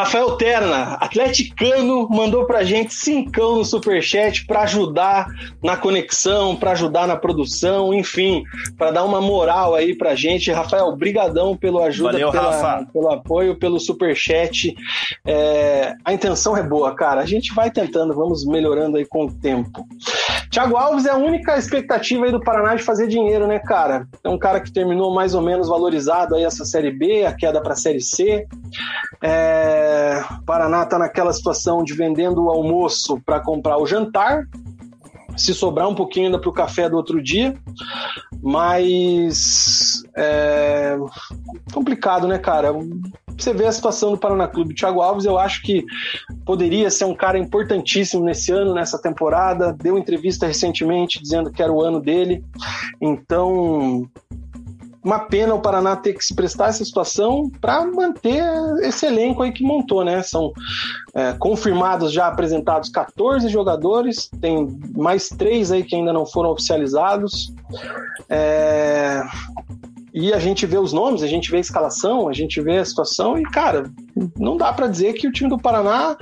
Rafael 0.00 0.30
Terna, 0.38 0.94
atleticano, 0.98 2.08
mandou 2.08 2.46
pra 2.46 2.64
gente 2.64 2.94
cincão 2.94 3.56
no 3.56 3.64
superchat 3.66 4.46
pra 4.46 4.62
ajudar 4.62 5.26
na 5.62 5.76
conexão, 5.76 6.56
pra 6.56 6.70
ajudar 6.72 7.06
na 7.06 7.16
produção, 7.16 7.92
enfim, 7.92 8.42
pra 8.78 8.90
dar 8.90 9.04
uma 9.04 9.20
moral 9.20 9.74
aí 9.74 9.94
pra 9.94 10.14
gente. 10.14 10.50
Rafael, 10.50 10.90
brigadão 10.96 11.54
pelo 11.54 11.82
ajuda, 11.82 12.12
Valeu, 12.12 12.30
pela- 12.30 12.86
pelo 12.90 13.10
apoio, 13.12 13.56
pelo 13.58 13.78
superchat. 13.78 14.74
É, 15.26 15.92
a 16.02 16.14
intenção 16.14 16.56
é 16.56 16.62
boa, 16.62 16.94
cara. 16.94 17.20
A 17.20 17.26
gente 17.26 17.52
vai 17.52 17.70
tentando, 17.70 18.14
vamos 18.14 18.46
melhorando 18.46 18.96
aí 18.96 19.04
com 19.04 19.26
o 19.26 19.30
tempo. 19.32 19.86
Thiago 20.50 20.76
Alves 20.76 21.06
é 21.06 21.10
a 21.10 21.16
única 21.16 21.56
expectativa 21.56 22.24
aí 22.24 22.32
do 22.32 22.40
Paraná 22.40 22.74
de 22.74 22.82
fazer 22.82 23.06
dinheiro, 23.06 23.46
né, 23.46 23.60
cara? 23.60 24.08
É 24.24 24.28
um 24.28 24.38
cara 24.38 24.60
que 24.60 24.72
terminou 24.72 25.14
mais 25.14 25.32
ou 25.32 25.40
menos 25.40 25.68
valorizado 25.68 26.34
aí 26.34 26.42
essa 26.42 26.64
Série 26.64 26.90
B, 26.90 27.24
a 27.24 27.32
queda 27.32 27.62
para 27.62 27.74
a 27.74 27.76
Série 27.76 28.00
C. 28.00 28.48
É, 29.22 30.24
o 30.40 30.42
Paraná 30.44 30.82
está 30.82 30.98
naquela 30.98 31.32
situação 31.32 31.84
de 31.84 31.94
vendendo 31.94 32.44
o 32.44 32.50
almoço 32.50 33.20
para 33.24 33.38
comprar 33.38 33.78
o 33.78 33.86
jantar. 33.86 34.44
Se 35.36 35.54
sobrar 35.54 35.88
um 35.88 35.94
pouquinho 35.94 36.26
ainda 36.26 36.38
para 36.40 36.50
o 36.50 36.52
café 36.52 36.90
do 36.90 36.96
outro 36.96 37.22
dia. 37.22 37.56
Mas 38.42 40.02
é 40.16 40.96
complicado, 41.72 42.26
né, 42.26 42.38
cara? 42.38 42.72
Você 43.44 43.52
vê 43.52 43.66
a 43.66 43.72
situação 43.72 44.12
do 44.12 44.18
Paraná 44.18 44.46
Clube. 44.46 44.74
Thiago 44.74 45.00
Alves, 45.00 45.24
eu 45.24 45.38
acho 45.38 45.62
que 45.62 45.84
poderia 46.44 46.90
ser 46.90 47.04
um 47.04 47.14
cara 47.14 47.38
importantíssimo 47.38 48.24
nesse 48.24 48.52
ano, 48.52 48.74
nessa 48.74 49.00
temporada. 49.00 49.72
Deu 49.72 49.98
entrevista 49.98 50.46
recentemente 50.46 51.22
dizendo 51.22 51.50
que 51.50 51.62
era 51.62 51.72
o 51.72 51.82
ano 51.82 52.00
dele. 52.00 52.44
Então, 53.00 54.08
uma 55.02 55.18
pena 55.18 55.54
o 55.54 55.60
Paraná 55.60 55.96
ter 55.96 56.12
que 56.12 56.24
se 56.24 56.34
prestar 56.34 56.68
essa 56.68 56.84
situação 56.84 57.50
para 57.60 57.84
manter 57.86 58.44
esse 58.82 59.06
elenco 59.06 59.42
aí 59.42 59.50
que 59.50 59.64
montou, 59.64 60.04
né? 60.04 60.22
São 60.22 60.52
é, 61.14 61.32
confirmados 61.32 62.12
já 62.12 62.26
apresentados 62.26 62.90
14 62.90 63.48
jogadores, 63.48 64.30
tem 64.40 64.78
mais 64.94 65.28
três 65.28 65.72
aí 65.72 65.82
que 65.82 65.96
ainda 65.96 66.12
não 66.12 66.26
foram 66.26 66.50
oficializados. 66.50 67.52
É, 68.28 69.22
e 70.12 70.32
a 70.32 70.38
gente 70.38 70.66
vê 70.66 70.78
os 70.78 70.92
nomes, 70.92 71.22
a 71.22 71.26
gente 71.26 71.50
vê 71.50 71.58
a 71.58 71.60
escalação, 71.60 72.28
a 72.28 72.32
gente 72.32 72.60
vê 72.60 72.78
a 72.78 72.84
situação 72.84 73.38
e, 73.38 73.42
cara, 73.42 73.90
não 74.36 74.56
dá 74.56 74.72
para 74.72 74.88
dizer 74.88 75.12
que 75.14 75.26
o 75.26 75.32
time 75.32 75.48
do 75.48 75.58
Paraná 75.58 76.16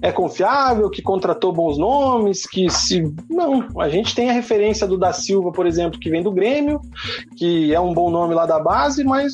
é 0.00 0.10
confiável, 0.10 0.90
que 0.90 1.02
contratou 1.02 1.52
bons 1.52 1.76
nomes, 1.76 2.46
que 2.46 2.70
se. 2.70 3.02
Não, 3.28 3.68
a 3.78 3.88
gente 3.88 4.14
tem 4.14 4.30
a 4.30 4.32
referência 4.32 4.86
do 4.86 4.98
Da 4.98 5.12
Silva, 5.12 5.52
por 5.52 5.66
exemplo, 5.66 6.00
que 6.00 6.10
vem 6.10 6.22
do 6.22 6.32
Grêmio, 6.32 6.80
que 7.36 7.74
é 7.74 7.80
um 7.80 7.92
bom 7.92 8.10
nome 8.10 8.34
lá 8.34 8.46
da 8.46 8.58
base, 8.58 9.04
mas 9.04 9.32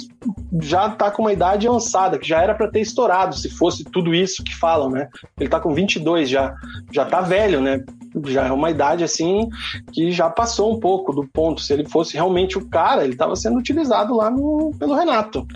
já 0.61 0.91
tá 0.91 1.11
com 1.11 1.23
uma 1.23 1.33
idade 1.33 1.69
avançada, 1.69 2.19
que 2.19 2.29
já 2.29 2.43
era 2.43 2.55
para 2.55 2.71
ter 2.71 2.81
estourado, 2.81 3.37
se 3.37 3.49
fosse 3.49 3.85
tudo 3.85 4.15
isso 4.15 4.43
que 4.43 4.55
falam, 4.55 4.91
né? 4.91 5.09
Ele 5.39 5.49
tá 5.49 5.61
com 5.61 5.73
22 5.73 6.29
já, 6.29 6.55
já 6.93 7.05
tá 7.05 7.21
velho, 7.21 7.61
né? 7.61 7.83
já 8.27 8.47
é 8.47 8.53
uma 8.53 8.71
idade 8.71 9.05
assim 9.05 9.49
que 9.93 10.11
já 10.11 10.29
passou 10.29 10.75
um 10.75 10.81
pouco 10.81 11.13
do 11.13 11.27
ponto. 11.29 11.61
Se 11.61 11.73
ele 11.73 11.89
fosse 11.89 12.15
realmente 12.15 12.59
o 12.59 12.69
cara, 12.69 13.05
ele 13.05 13.13
estava 13.13 13.37
sendo 13.37 13.59
utilizado 13.59 14.00
lá 14.09 14.31
no, 14.31 14.73
pelo 14.79 14.95
Renato. 14.95 15.47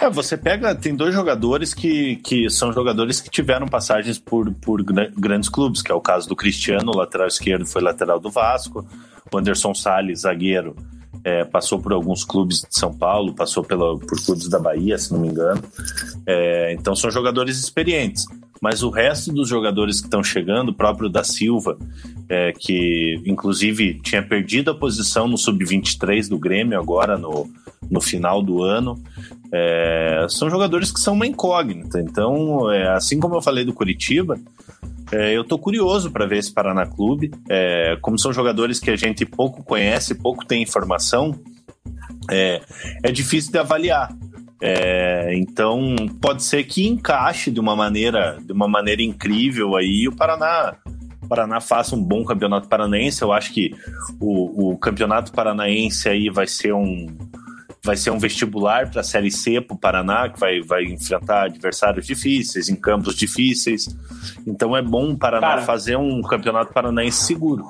É, 0.00 0.08
você 0.10 0.36
pega, 0.36 0.74
tem 0.74 0.94
dois 0.94 1.14
jogadores 1.14 1.72
que, 1.72 2.16
que 2.16 2.48
são 2.50 2.72
jogadores 2.72 3.20
que 3.20 3.30
tiveram 3.30 3.66
passagens 3.66 4.18
por, 4.18 4.52
por 4.54 4.82
grandes 4.82 5.48
clubes, 5.48 5.82
que 5.82 5.90
é 5.90 5.94
o 5.94 6.00
caso 6.00 6.28
do 6.28 6.36
Cristiano, 6.36 6.92
lateral 6.94 7.26
esquerdo, 7.26 7.66
foi 7.66 7.82
lateral 7.82 8.20
do 8.20 8.30
Vasco, 8.30 8.86
o 9.32 9.38
Anderson 9.38 9.74
Salles, 9.74 10.20
zagueiro, 10.20 10.76
é, 11.24 11.44
passou 11.44 11.78
por 11.80 11.92
alguns 11.92 12.24
clubes 12.24 12.60
de 12.60 12.78
São 12.78 12.92
Paulo, 12.92 13.34
passou 13.34 13.64
pela, 13.64 13.98
por 13.98 14.22
clubes 14.24 14.48
da 14.48 14.58
Bahia, 14.58 14.98
se 14.98 15.12
não 15.12 15.20
me 15.20 15.28
engano. 15.28 15.62
É, 16.26 16.72
então 16.74 16.94
são 16.94 17.10
jogadores 17.10 17.58
experientes 17.58 18.26
mas 18.64 18.82
o 18.82 18.88
resto 18.88 19.30
dos 19.30 19.46
jogadores 19.46 20.00
que 20.00 20.06
estão 20.06 20.24
chegando, 20.24 20.70
o 20.70 20.74
próprio 20.74 21.10
da 21.10 21.22
Silva, 21.22 21.76
é, 22.30 22.50
que 22.50 23.20
inclusive 23.26 24.00
tinha 24.02 24.22
perdido 24.22 24.70
a 24.70 24.74
posição 24.74 25.28
no 25.28 25.36
sub-23 25.36 26.30
do 26.30 26.38
Grêmio 26.38 26.80
agora 26.80 27.18
no, 27.18 27.46
no 27.90 28.00
final 28.00 28.42
do 28.42 28.62
ano, 28.62 28.98
é, 29.52 30.24
são 30.30 30.48
jogadores 30.48 30.90
que 30.90 30.98
são 30.98 31.12
uma 31.12 31.26
incógnita. 31.26 32.00
Então, 32.00 32.72
é, 32.72 32.88
assim 32.88 33.20
como 33.20 33.34
eu 33.34 33.42
falei 33.42 33.66
do 33.66 33.74
Curitiba, 33.74 34.40
é, 35.12 35.36
eu 35.36 35.42
estou 35.42 35.58
curioso 35.58 36.10
para 36.10 36.24
ver 36.24 36.38
esse 36.38 36.50
Paraná 36.50 36.86
Clube. 36.86 37.32
É, 37.50 37.98
como 38.00 38.18
são 38.18 38.32
jogadores 38.32 38.80
que 38.80 38.90
a 38.90 38.96
gente 38.96 39.26
pouco 39.26 39.62
conhece, 39.62 40.14
pouco 40.14 40.42
tem 40.46 40.62
informação, 40.62 41.38
é, 42.30 42.62
é 43.02 43.12
difícil 43.12 43.52
de 43.52 43.58
avaliar. 43.58 44.10
É, 44.66 45.36
então 45.36 45.94
pode 46.22 46.42
ser 46.42 46.64
que 46.64 46.88
encaixe 46.88 47.50
de 47.50 47.60
uma 47.60 47.76
maneira, 47.76 48.38
de 48.40 48.50
uma 48.50 48.66
maneira 48.66 49.02
incrível 49.02 49.76
aí 49.76 50.08
o 50.08 50.16
Paraná. 50.16 50.74
O 51.20 51.28
Paraná 51.28 51.60
faça 51.60 51.94
um 51.94 52.02
bom 52.02 52.24
campeonato 52.24 52.66
paranaense. 52.66 53.20
Eu 53.20 53.30
acho 53.30 53.52
que 53.52 53.74
o, 54.18 54.72
o 54.72 54.78
campeonato 54.78 55.32
paranaense 55.32 56.08
aí 56.08 56.30
vai 56.30 56.46
ser 56.46 56.72
um, 56.72 57.06
vai 57.84 57.96
ser 57.96 58.10
um 58.10 58.18
vestibular 58.18 58.90
para 58.90 59.02
a 59.02 59.04
Série 59.04 59.30
C 59.30 59.60
para 59.60 59.74
o 59.74 59.78
Paraná, 59.78 60.28
que 60.30 60.40
vai, 60.40 60.62
vai 60.62 60.84
enfrentar 60.84 61.44
adversários 61.44 62.06
difíceis, 62.06 62.70
em 62.70 62.74
campos 62.74 63.14
difíceis. 63.14 63.86
Então 64.46 64.74
é 64.74 64.80
bom 64.80 65.10
o 65.10 65.18
Paraná 65.18 65.48
Cara, 65.48 65.62
fazer 65.62 65.96
um 65.96 66.22
campeonato 66.22 66.72
paranaense 66.72 67.26
seguro. 67.26 67.68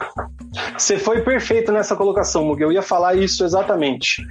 Você 0.79 0.99
foi 0.99 1.21
perfeito 1.23 1.73
nessa 1.73 1.97
colocação, 1.97 2.45
Muguel. 2.45 2.69
Eu 2.69 2.73
ia 2.73 2.83
falar 2.83 3.17
isso 3.17 3.45
exatamente. 3.45 4.25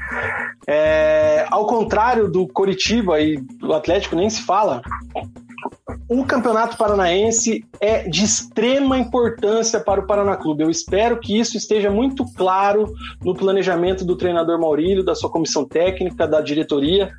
É, 0.66 1.46
ao 1.50 1.68
contrário 1.68 2.30
do 2.30 2.48
Coritiba 2.48 3.20
e 3.20 3.38
do 3.60 3.74
Atlético, 3.74 4.16
nem 4.16 4.30
se 4.30 4.42
fala 4.42 4.82
o 6.08 6.26
Campeonato 6.26 6.78
Paranaense 6.78 7.66
é 7.80 8.08
de 8.08 8.24
extrema 8.24 8.98
importância 8.98 9.80
para 9.80 10.02
o 10.02 10.08
Paraná 10.08 10.36
Clube. 10.36 10.64
Eu 10.64 10.70
espero 10.70 11.20
que 11.20 11.38
isso 11.40 11.58
esteja 11.58 11.90
muito 11.90 12.26
claro 12.34 12.94
no 13.24 13.34
planejamento 13.34 14.06
do 14.06 14.16
treinador 14.16 14.60
Maurílio, 14.60 15.04
da 15.04 15.16
sua 15.16 15.30
comissão 15.30 15.66
técnica, 15.66 16.28
da 16.28 16.42
diretoria, 16.42 17.12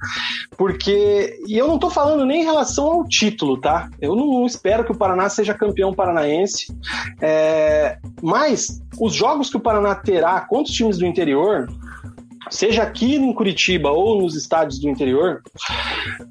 porque. 0.57 1.39
E 1.47 1.57
eu 1.57 1.67
não 1.67 1.77
estou 1.77 1.91
falando 1.91 2.25
nem 2.25 2.43
em 2.43 2.45
relação 2.45 2.87
ao 2.87 3.05
título, 3.05 3.61
tá? 3.61 3.89
Eu 4.01 4.15
não 4.15 4.47
espero 4.47 4.85
que 4.85 4.93
o 4.93 4.97
Paraná 4.97 5.29
seja 5.29 5.55
campeão 5.55 5.93
paranaense, 5.93 6.75
é, 7.21 7.99
mas 8.23 8.83
os 9.01 9.15
jogos 9.15 9.51
que 9.51 9.57
o 9.57 9.61
Paraná 9.61 9.95
terá 9.95 10.41
contra 10.43 10.71
os 10.71 10.77
times 10.77 10.99
do 10.99 11.07
interior 11.07 11.69
seja 12.51 12.83
aqui 12.83 13.17
em 13.17 13.33
Curitiba 13.33 13.91
ou 13.91 14.21
nos 14.21 14.35
estádios 14.35 14.79
do 14.79 14.89
interior, 14.89 15.43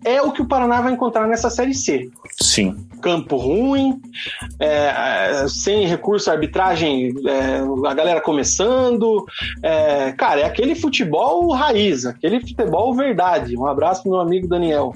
é 0.03 0.21
o 0.21 0.31
que 0.31 0.41
o 0.41 0.47
Paraná 0.47 0.81
vai 0.81 0.93
encontrar 0.93 1.27
nessa 1.27 1.49
Série 1.49 1.73
C. 1.73 2.09
Sim. 2.39 2.87
Campo 3.01 3.35
ruim, 3.35 4.01
é, 4.59 5.45
sem 5.47 5.85
recurso 5.85 6.29
à 6.29 6.33
arbitragem, 6.33 7.13
é, 7.27 7.87
a 7.87 7.93
galera 7.93 8.21
começando. 8.21 9.25
É, 9.61 10.11
cara, 10.13 10.41
é 10.41 10.45
aquele 10.45 10.75
futebol 10.75 11.51
raiz, 11.51 12.05
aquele 12.05 12.39
futebol 12.39 12.93
verdade. 12.93 13.57
Um 13.57 13.67
abraço 13.67 14.03
pro 14.03 14.11
meu 14.11 14.21
amigo 14.21 14.47
Daniel. 14.47 14.93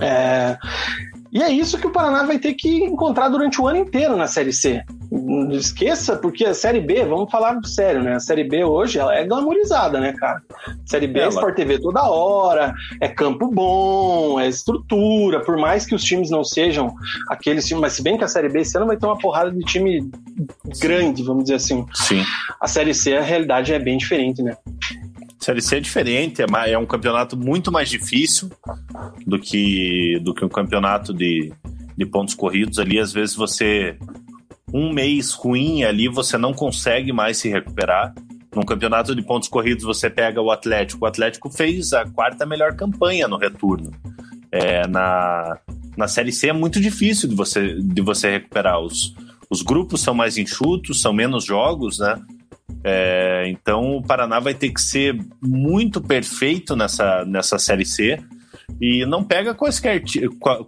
É, 0.00 0.58
e 1.34 1.42
é 1.42 1.50
isso 1.50 1.78
que 1.78 1.86
o 1.88 1.90
Paraná 1.90 2.22
vai 2.22 2.38
ter 2.38 2.54
que 2.54 2.84
encontrar 2.84 3.28
durante 3.28 3.60
o 3.60 3.66
ano 3.66 3.78
inteiro 3.78 4.16
na 4.16 4.28
Série 4.28 4.52
C. 4.52 4.84
Não 5.10 5.50
esqueça, 5.50 6.16
porque 6.16 6.44
a 6.44 6.54
Série 6.54 6.80
B, 6.80 7.04
vamos 7.04 7.28
falar 7.28 7.58
sério, 7.64 8.04
né? 8.04 8.14
A 8.14 8.20
Série 8.20 8.44
B 8.44 8.64
hoje 8.64 9.00
ela 9.00 9.12
é 9.12 9.24
glamorizada, 9.24 9.98
né, 9.98 10.12
cara? 10.12 10.40
A 10.64 10.88
Série 10.88 11.08
B 11.08 11.18
é, 11.18 11.24
é 11.24 11.28
Sport 11.28 11.56
TV 11.56 11.80
toda 11.80 12.08
hora, 12.08 12.72
é 13.00 13.08
campo 13.08 13.48
bom, 13.48 14.38
é 14.38 14.48
estrutura, 14.48 15.40
por 15.40 15.56
mais 15.56 15.84
que 15.84 15.94
os 15.96 16.04
times 16.04 16.30
não 16.30 16.44
sejam 16.44 16.94
aqueles 17.28 17.66
times, 17.66 17.80
mas 17.80 17.94
se 17.94 18.02
bem 18.02 18.16
que 18.16 18.22
a 18.22 18.28
Série 18.28 18.48
B 18.48 18.60
esse 18.60 18.76
ano 18.76 18.86
vai 18.86 18.96
ter 18.96 19.06
uma 19.06 19.18
porrada 19.18 19.50
de 19.50 19.64
time 19.64 20.08
grande, 20.80 21.24
vamos 21.24 21.44
dizer 21.44 21.56
assim. 21.56 21.84
Sim. 21.94 22.22
A 22.60 22.68
Série 22.68 22.94
C, 22.94 23.16
a 23.16 23.22
realidade 23.22 23.74
é 23.74 23.78
bem 23.80 23.98
diferente, 23.98 24.40
né? 24.40 24.56
Série 25.44 25.60
C 25.60 25.76
é 25.76 25.80
diferente, 25.80 26.40
é, 26.40 26.70
é 26.70 26.78
um 26.78 26.86
campeonato 26.86 27.36
muito 27.36 27.70
mais 27.70 27.90
difícil 27.90 28.50
do 29.26 29.38
que, 29.38 30.18
do 30.22 30.32
que 30.32 30.42
um 30.42 30.48
campeonato 30.48 31.12
de, 31.12 31.52
de 31.94 32.06
pontos 32.06 32.34
corridos. 32.34 32.78
Ali, 32.78 32.98
às 32.98 33.12
vezes, 33.12 33.36
você. 33.36 33.98
Um 34.72 34.90
mês 34.90 35.32
ruim 35.34 35.84
ali, 35.84 36.08
você 36.08 36.38
não 36.38 36.54
consegue 36.54 37.12
mais 37.12 37.36
se 37.36 37.50
recuperar. 37.50 38.14
Num 38.56 38.62
campeonato 38.62 39.14
de 39.14 39.20
pontos 39.20 39.48
corridos, 39.48 39.84
você 39.84 40.08
pega 40.08 40.40
o 40.40 40.50
Atlético. 40.50 41.04
O 41.04 41.08
Atlético 41.08 41.50
fez 41.50 41.92
a 41.92 42.06
quarta 42.06 42.46
melhor 42.46 42.74
campanha 42.74 43.28
no 43.28 43.36
retorno. 43.36 43.90
É, 44.50 44.86
na, 44.88 45.58
na 45.94 46.08
Série 46.08 46.32
C 46.32 46.48
é 46.48 46.52
muito 46.54 46.80
difícil 46.80 47.28
de 47.28 47.34
você, 47.34 47.74
de 47.74 48.00
você 48.00 48.30
recuperar. 48.30 48.80
Os, 48.80 49.14
os 49.50 49.60
grupos 49.60 50.00
são 50.00 50.14
mais 50.14 50.38
enxutos, 50.38 51.02
são 51.02 51.12
menos 51.12 51.44
jogos, 51.44 51.98
né? 51.98 52.18
É, 52.82 53.44
então 53.48 53.96
o 53.96 54.02
Paraná 54.02 54.40
vai 54.40 54.54
ter 54.54 54.70
que 54.70 54.80
ser 54.80 55.18
muito 55.40 56.00
perfeito 56.00 56.74
nessa, 56.76 57.24
nessa 57.24 57.58
Série 57.58 57.84
C 57.84 58.18
e 58.80 59.04
não 59.06 59.22
pega 59.22 59.54
qualquer, 59.54 60.02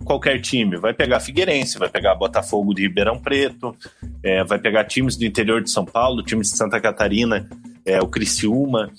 qualquer 0.05 0.41
time. 0.41 0.77
Vai 0.77 0.95
pegar 0.95 1.21
Figueirense, 1.21 1.79
vai 1.79 1.89
pegar 1.89 2.15
Botafogo 2.15 2.75
de 2.75 2.83
Ribeirão 2.83 3.19
Preto, 3.19 3.75
é, 4.23 4.45
vai 4.45 4.59
pegar 4.59 4.85
times 4.85 5.17
do 5.17 5.25
interior 5.25 5.63
de 5.63 5.71
São 5.71 5.85
Paulo, 5.85 6.23
times 6.23 6.51
de 6.51 6.57
Santa 6.57 6.81
Catarina, 6.81 7.49
é, 7.85 8.01
o 8.01 8.09
Criciúma, 8.09 8.91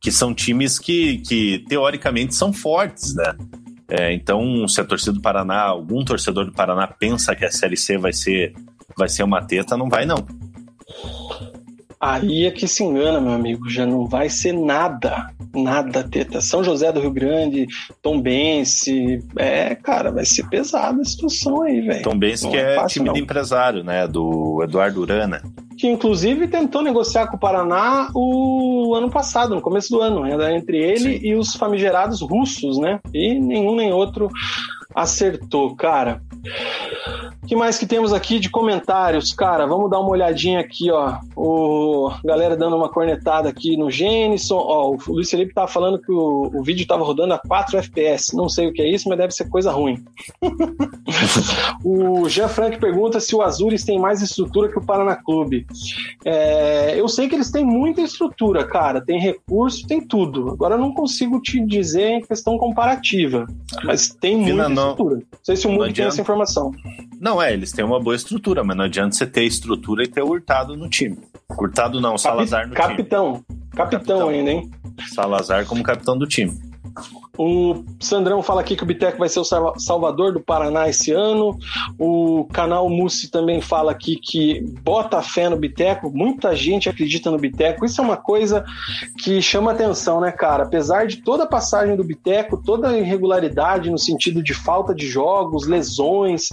que 0.00 0.10
são 0.10 0.34
times 0.34 0.78
que, 0.78 1.18
que 1.18 1.64
teoricamente 1.68 2.34
são 2.34 2.52
fortes, 2.52 3.14
né? 3.14 3.34
É, 3.88 4.12
então, 4.12 4.66
se 4.66 4.80
a 4.80 4.84
torcida 4.84 5.12
do 5.12 5.20
Paraná, 5.20 5.62
algum 5.62 6.04
torcedor 6.04 6.44
do 6.44 6.52
Paraná 6.52 6.86
pensa 6.86 7.36
que 7.36 7.44
a 7.44 7.50
Série 7.50 7.76
C 7.76 7.96
vai 7.96 8.12
ser, 8.12 8.52
vai 8.96 9.08
ser 9.08 9.22
uma 9.22 9.42
teta, 9.42 9.76
não 9.76 9.88
vai 9.88 10.04
não. 10.04 10.26
Aí 12.00 12.44
é 12.44 12.50
que 12.50 12.68
se 12.68 12.84
engana, 12.84 13.20
meu 13.20 13.32
amigo. 13.32 13.68
Já 13.70 13.86
não 13.86 14.06
vai 14.06 14.28
ser 14.28 14.52
nada. 14.52 15.30
Nada, 15.54 16.04
teta. 16.04 16.40
São 16.40 16.62
José 16.62 16.92
do 16.92 17.00
Rio 17.00 17.10
Grande, 17.10 17.66
Tom 18.02 18.20
Bense. 18.20 19.24
É, 19.36 19.74
cara, 19.74 20.10
vai 20.10 20.24
ser 20.24 20.46
pesada 20.48 21.00
a 21.00 21.04
situação 21.04 21.62
aí, 21.62 21.80
velho. 21.80 22.02
Tom 22.02 22.18
Bense 22.18 22.48
que 22.48 22.56
é, 22.56 22.72
é 22.72 22.76
fácil, 22.76 22.94
time 22.94 23.06
não. 23.06 23.14
de 23.14 23.20
empresário, 23.20 23.82
né? 23.82 24.06
Do 24.06 24.62
Eduardo 24.62 25.00
Urana. 25.00 25.42
Que 25.78 25.86
inclusive 25.86 26.48
tentou 26.48 26.82
negociar 26.82 27.26
com 27.28 27.36
o 27.36 27.40
Paraná 27.40 28.10
o 28.14 28.94
ano 28.94 29.10
passado, 29.10 29.54
no 29.54 29.60
começo 29.60 29.90
do 29.90 30.00
ano, 30.00 30.22
né? 30.22 30.56
entre 30.56 30.78
ele 30.78 31.18
Sim. 31.18 31.20
e 31.22 31.34
os 31.34 31.54
famigerados 31.54 32.20
russos, 32.20 32.78
né? 32.78 32.98
E 33.12 33.38
nenhum 33.38 33.74
nem 33.74 33.92
outro 33.92 34.30
acertou, 34.96 35.76
cara. 35.76 36.22
O 37.42 37.46
que 37.46 37.54
mais 37.54 37.78
que 37.78 37.86
temos 37.86 38.12
aqui 38.12 38.40
de 38.40 38.50
comentários? 38.50 39.32
Cara, 39.32 39.66
vamos 39.66 39.90
dar 39.90 40.00
uma 40.00 40.08
olhadinha 40.08 40.58
aqui, 40.58 40.90
ó. 40.90 41.18
O 41.36 42.10
galera 42.24 42.56
dando 42.56 42.74
uma 42.74 42.88
cornetada 42.88 43.48
aqui 43.48 43.76
no 43.76 43.90
Genison. 43.90 44.56
Ó, 44.56 44.92
o 44.92 45.12
Luiz 45.12 45.30
Felipe 45.30 45.52
tava 45.52 45.68
falando 45.68 46.00
que 46.00 46.10
o, 46.10 46.50
o 46.52 46.62
vídeo 46.64 46.86
tava 46.86 47.04
rodando 47.04 47.34
a 47.34 47.38
4 47.38 47.78
FPS. 47.78 48.34
Não 48.34 48.48
sei 48.48 48.68
o 48.68 48.72
que 48.72 48.80
é 48.80 48.90
isso, 48.90 49.08
mas 49.08 49.18
deve 49.18 49.32
ser 49.32 49.48
coisa 49.50 49.70
ruim. 49.70 50.02
o 51.84 52.28
Jean 52.28 52.48
Frank 52.48 52.78
pergunta 52.78 53.20
se 53.20 53.36
o 53.36 53.42
Azures 53.42 53.84
tem 53.84 53.98
mais 53.98 54.22
estrutura 54.22 54.68
que 54.68 54.78
o 54.78 54.84
Paraná 54.84 55.14
Clube. 55.14 55.66
É, 56.24 56.98
eu 56.98 57.06
sei 57.06 57.28
que 57.28 57.34
eles 57.34 57.50
têm 57.50 57.64
muita 57.64 58.00
estrutura, 58.00 58.64
cara. 58.64 59.04
Tem 59.04 59.20
recurso, 59.20 59.86
tem 59.86 60.00
tudo. 60.00 60.50
Agora 60.50 60.74
eu 60.74 60.80
não 60.80 60.92
consigo 60.92 61.40
te 61.40 61.60
dizer 61.64 62.08
em 62.08 62.22
questão 62.22 62.56
comparativa. 62.56 63.46
Mas 63.84 64.08
tem 64.08 64.36
muita 64.36 64.68
não, 64.68 64.85
estrutura. 64.90 65.16
Não 65.16 65.38
sei 65.42 65.56
se 65.56 65.66
o 65.66 65.70
Mundo 65.70 65.92
tem 65.92 66.04
essa 66.04 66.20
informação. 66.20 66.70
Não, 67.20 67.42
é, 67.42 67.52
eles 67.52 67.72
têm 67.72 67.84
uma 67.84 68.00
boa 68.00 68.16
estrutura, 68.16 68.62
mas 68.64 68.76
não 68.76 68.84
adianta 68.84 69.14
você 69.14 69.26
ter 69.26 69.44
estrutura 69.44 70.02
e 70.04 70.06
ter 70.08 70.22
o 70.22 70.28
Hurtado 70.28 70.76
no 70.76 70.88
time. 70.88 71.18
Hurtado 71.58 72.00
não, 72.00 72.18
Salazar 72.18 72.68
no 72.68 72.74
capitão. 72.74 73.34
time. 73.34 73.44
Capitão. 73.72 73.96
Capitão 73.98 74.28
ainda, 74.28 74.50
hein? 74.50 74.70
Salazar 75.14 75.66
como 75.66 75.82
capitão 75.82 76.16
do 76.16 76.26
time. 76.26 76.52
O 77.38 77.84
Sandrão 78.00 78.42
fala 78.42 78.60
aqui 78.60 78.76
que 78.76 78.82
o 78.82 78.86
Biteco 78.86 79.18
vai 79.18 79.28
ser 79.28 79.40
o 79.40 79.44
salvador 79.78 80.32
do 80.32 80.40
Paraná 80.40 80.88
esse 80.88 81.12
ano. 81.12 81.58
O 81.98 82.46
canal 82.52 82.88
Mussi 82.88 83.30
também 83.30 83.60
fala 83.60 83.92
aqui 83.92 84.16
que 84.16 84.60
bota 84.82 85.20
fé 85.22 85.48
no 85.48 85.56
Biteco. 85.56 86.10
Muita 86.10 86.56
gente 86.56 86.88
acredita 86.88 87.30
no 87.30 87.38
Biteco. 87.38 87.84
Isso 87.84 88.00
é 88.00 88.04
uma 88.04 88.16
coisa 88.16 88.64
que 89.18 89.42
chama 89.42 89.72
atenção, 89.72 90.20
né, 90.20 90.32
cara? 90.32 90.64
Apesar 90.64 91.06
de 91.06 91.18
toda 91.18 91.44
a 91.44 91.48
passagem 91.48 91.96
do 91.96 92.04
Biteco, 92.04 92.62
toda 92.62 92.88
a 92.88 92.98
irregularidade 92.98 93.90
no 93.90 93.98
sentido 93.98 94.42
de 94.42 94.54
falta 94.54 94.94
de 94.94 95.06
jogos, 95.06 95.66
lesões, 95.66 96.48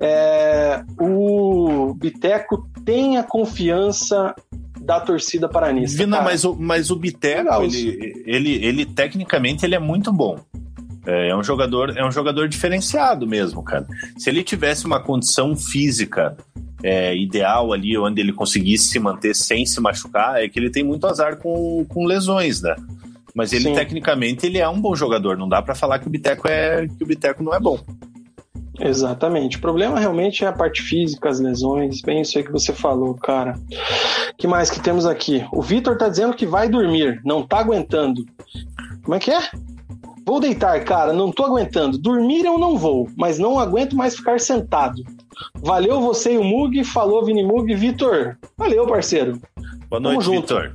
é... 0.00 0.82
o 1.00 1.94
Biteco 1.94 2.68
tem 2.84 3.16
a 3.16 3.22
confiança 3.22 4.34
da 4.86 5.00
torcida 5.00 5.48
paranista. 5.48 5.98
Vina, 5.98 6.22
mas 6.22 6.44
o, 6.44 6.54
mas 6.54 6.90
o 6.92 6.96
Biteco, 6.96 7.62
ele, 7.64 8.22
ele, 8.24 8.64
ele 8.64 8.86
tecnicamente 8.86 9.66
ele 9.66 9.74
é 9.74 9.80
muito 9.80 10.12
bom. 10.12 10.38
É, 11.04 11.30
é 11.30 11.36
um 11.36 11.42
jogador, 11.42 11.96
é 11.96 12.06
um 12.06 12.10
jogador 12.10 12.48
diferenciado 12.48 13.26
mesmo, 13.26 13.62
cara. 13.64 13.84
Se 14.16 14.30
ele 14.30 14.44
tivesse 14.44 14.86
uma 14.86 15.00
condição 15.00 15.56
física 15.56 16.36
é, 16.84 17.16
ideal 17.16 17.72
ali, 17.72 17.98
onde 17.98 18.20
ele 18.20 18.32
conseguisse 18.32 18.90
se 18.90 18.98
manter 19.00 19.34
sem 19.34 19.66
se 19.66 19.80
machucar, 19.80 20.40
é 20.40 20.48
que 20.48 20.58
ele 20.58 20.70
tem 20.70 20.84
muito 20.84 21.04
azar 21.06 21.36
com, 21.36 21.84
com 21.88 22.04
lesões, 22.04 22.62
né? 22.62 22.76
Mas 23.34 23.52
ele 23.52 23.64
Sim. 23.64 23.74
tecnicamente 23.74 24.46
ele 24.46 24.58
é 24.58 24.68
um 24.68 24.80
bom 24.80 24.94
jogador. 24.94 25.36
Não 25.36 25.48
dá 25.48 25.60
para 25.60 25.74
falar 25.74 25.98
que 25.98 26.06
o 26.06 26.10
Biteco 26.10 26.48
é 26.48 26.86
que 26.86 27.02
o 27.02 27.06
Biteco 27.06 27.42
não 27.42 27.52
é 27.52 27.60
bom. 27.60 27.78
Exatamente. 28.80 29.56
O 29.56 29.60
problema 29.60 29.98
realmente 29.98 30.44
é 30.44 30.48
a 30.48 30.52
parte 30.52 30.82
física, 30.82 31.28
as 31.28 31.40
lesões, 31.40 32.00
bem 32.02 32.20
isso 32.20 32.36
aí 32.38 32.44
que 32.44 32.52
você 32.52 32.72
falou, 32.72 33.14
cara. 33.14 33.58
que 34.36 34.46
mais 34.46 34.70
que 34.70 34.80
temos 34.80 35.06
aqui? 35.06 35.44
O 35.52 35.62
Vitor 35.62 35.96
tá 35.96 36.08
dizendo 36.08 36.34
que 36.34 36.46
vai 36.46 36.68
dormir, 36.68 37.20
não 37.24 37.46
tá 37.46 37.58
aguentando. 37.58 38.24
Como 39.02 39.14
é 39.14 39.18
que 39.18 39.30
é? 39.30 39.40
Vou 40.26 40.40
deitar, 40.40 40.82
cara, 40.84 41.12
não 41.12 41.30
tô 41.30 41.44
aguentando. 41.44 41.96
Dormir 41.96 42.44
eu 42.44 42.58
não 42.58 42.76
vou, 42.76 43.08
mas 43.16 43.38
não 43.38 43.58
aguento 43.58 43.96
mais 43.96 44.16
ficar 44.16 44.40
sentado. 44.40 45.02
Valeu 45.54 46.00
você 46.00 46.34
e 46.34 46.38
o 46.38 46.44
Mug, 46.44 46.82
falou 46.84 47.24
Vini 47.24 47.44
Mug. 47.44 47.72
Vitor, 47.74 48.36
valeu, 48.56 48.86
parceiro. 48.86 49.40
Boa 49.88 50.00
noite, 50.00 50.28
Vitor. 50.28 50.74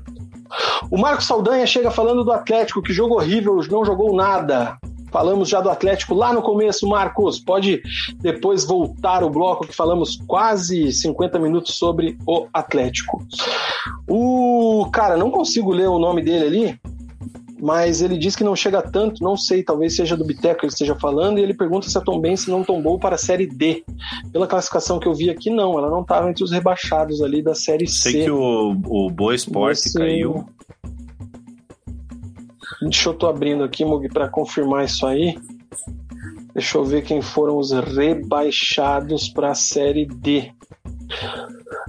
O 0.89 0.97
Marcos 0.97 1.25
Saldanha 1.25 1.65
chega 1.65 1.91
falando 1.91 2.23
do 2.23 2.31
Atlético, 2.31 2.81
que 2.81 2.93
jogo 2.93 3.15
horrível, 3.15 3.59
não 3.69 3.85
jogou 3.85 4.15
nada. 4.15 4.77
Falamos 5.11 5.49
já 5.49 5.59
do 5.59 5.69
Atlético 5.69 6.15
lá 6.15 6.33
no 6.33 6.41
começo, 6.41 6.87
Marcos. 6.87 7.39
Pode 7.39 7.81
depois 8.19 8.63
voltar 8.63 9.23
o 9.23 9.29
bloco 9.29 9.67
que 9.67 9.75
falamos 9.75 10.17
quase 10.25 10.91
50 10.91 11.37
minutos 11.37 11.75
sobre 11.75 12.17
o 12.25 12.47
Atlético. 12.53 13.21
O 14.07 14.89
cara, 14.91 15.17
não 15.17 15.29
consigo 15.29 15.71
ler 15.71 15.89
o 15.89 15.99
nome 15.99 16.21
dele 16.21 16.45
ali, 16.45 16.79
mas 17.61 18.01
ele 18.01 18.17
diz 18.17 18.35
que 18.35 18.43
não 18.43 18.55
chega 18.55 18.81
tanto, 18.81 19.23
não 19.23 19.37
sei, 19.37 19.61
talvez 19.61 19.95
seja 19.95 20.17
do 20.17 20.25
Biteco 20.25 20.61
que 20.61 20.65
ele 20.65 20.73
esteja 20.73 20.95
falando, 20.95 21.37
e 21.37 21.43
ele 21.43 21.53
pergunta 21.53 21.87
se 21.87 21.97
a 21.97 22.01
Tom 22.01 22.19
Benz 22.19 22.47
não 22.47 22.63
tombou 22.63 22.97
para 22.97 23.15
a 23.15 23.19
Série 23.19 23.45
D. 23.45 23.83
Pela 24.31 24.47
classificação 24.47 24.99
que 24.99 25.07
eu 25.07 25.13
vi 25.13 25.29
aqui, 25.29 25.49
não, 25.49 25.77
ela 25.77 25.89
não 25.89 26.01
estava 26.01 26.29
entre 26.29 26.43
os 26.43 26.51
rebaixados 26.51 27.21
ali 27.21 27.43
da 27.43 27.53
Série 27.53 27.87
C. 27.87 28.11
Sei 28.11 28.23
que 28.23 28.31
o, 28.31 28.71
o 28.87 29.09
Boa 29.11 29.35
Esporte 29.35 29.93
caiu. 29.93 30.45
Deixa 32.81 33.09
eu 33.09 33.13
tô 33.13 33.27
abrindo 33.27 33.63
aqui, 33.63 33.85
Mug, 33.85 34.09
para 34.09 34.27
confirmar 34.27 34.85
isso 34.85 35.05
aí. 35.05 35.37
Deixa 36.53 36.77
eu 36.77 36.83
ver 36.83 37.03
quem 37.03 37.21
foram 37.21 37.57
os 37.57 37.71
rebaixados 37.71 39.29
para 39.29 39.51
a 39.51 39.55
Série 39.55 40.05
D. 40.05 40.51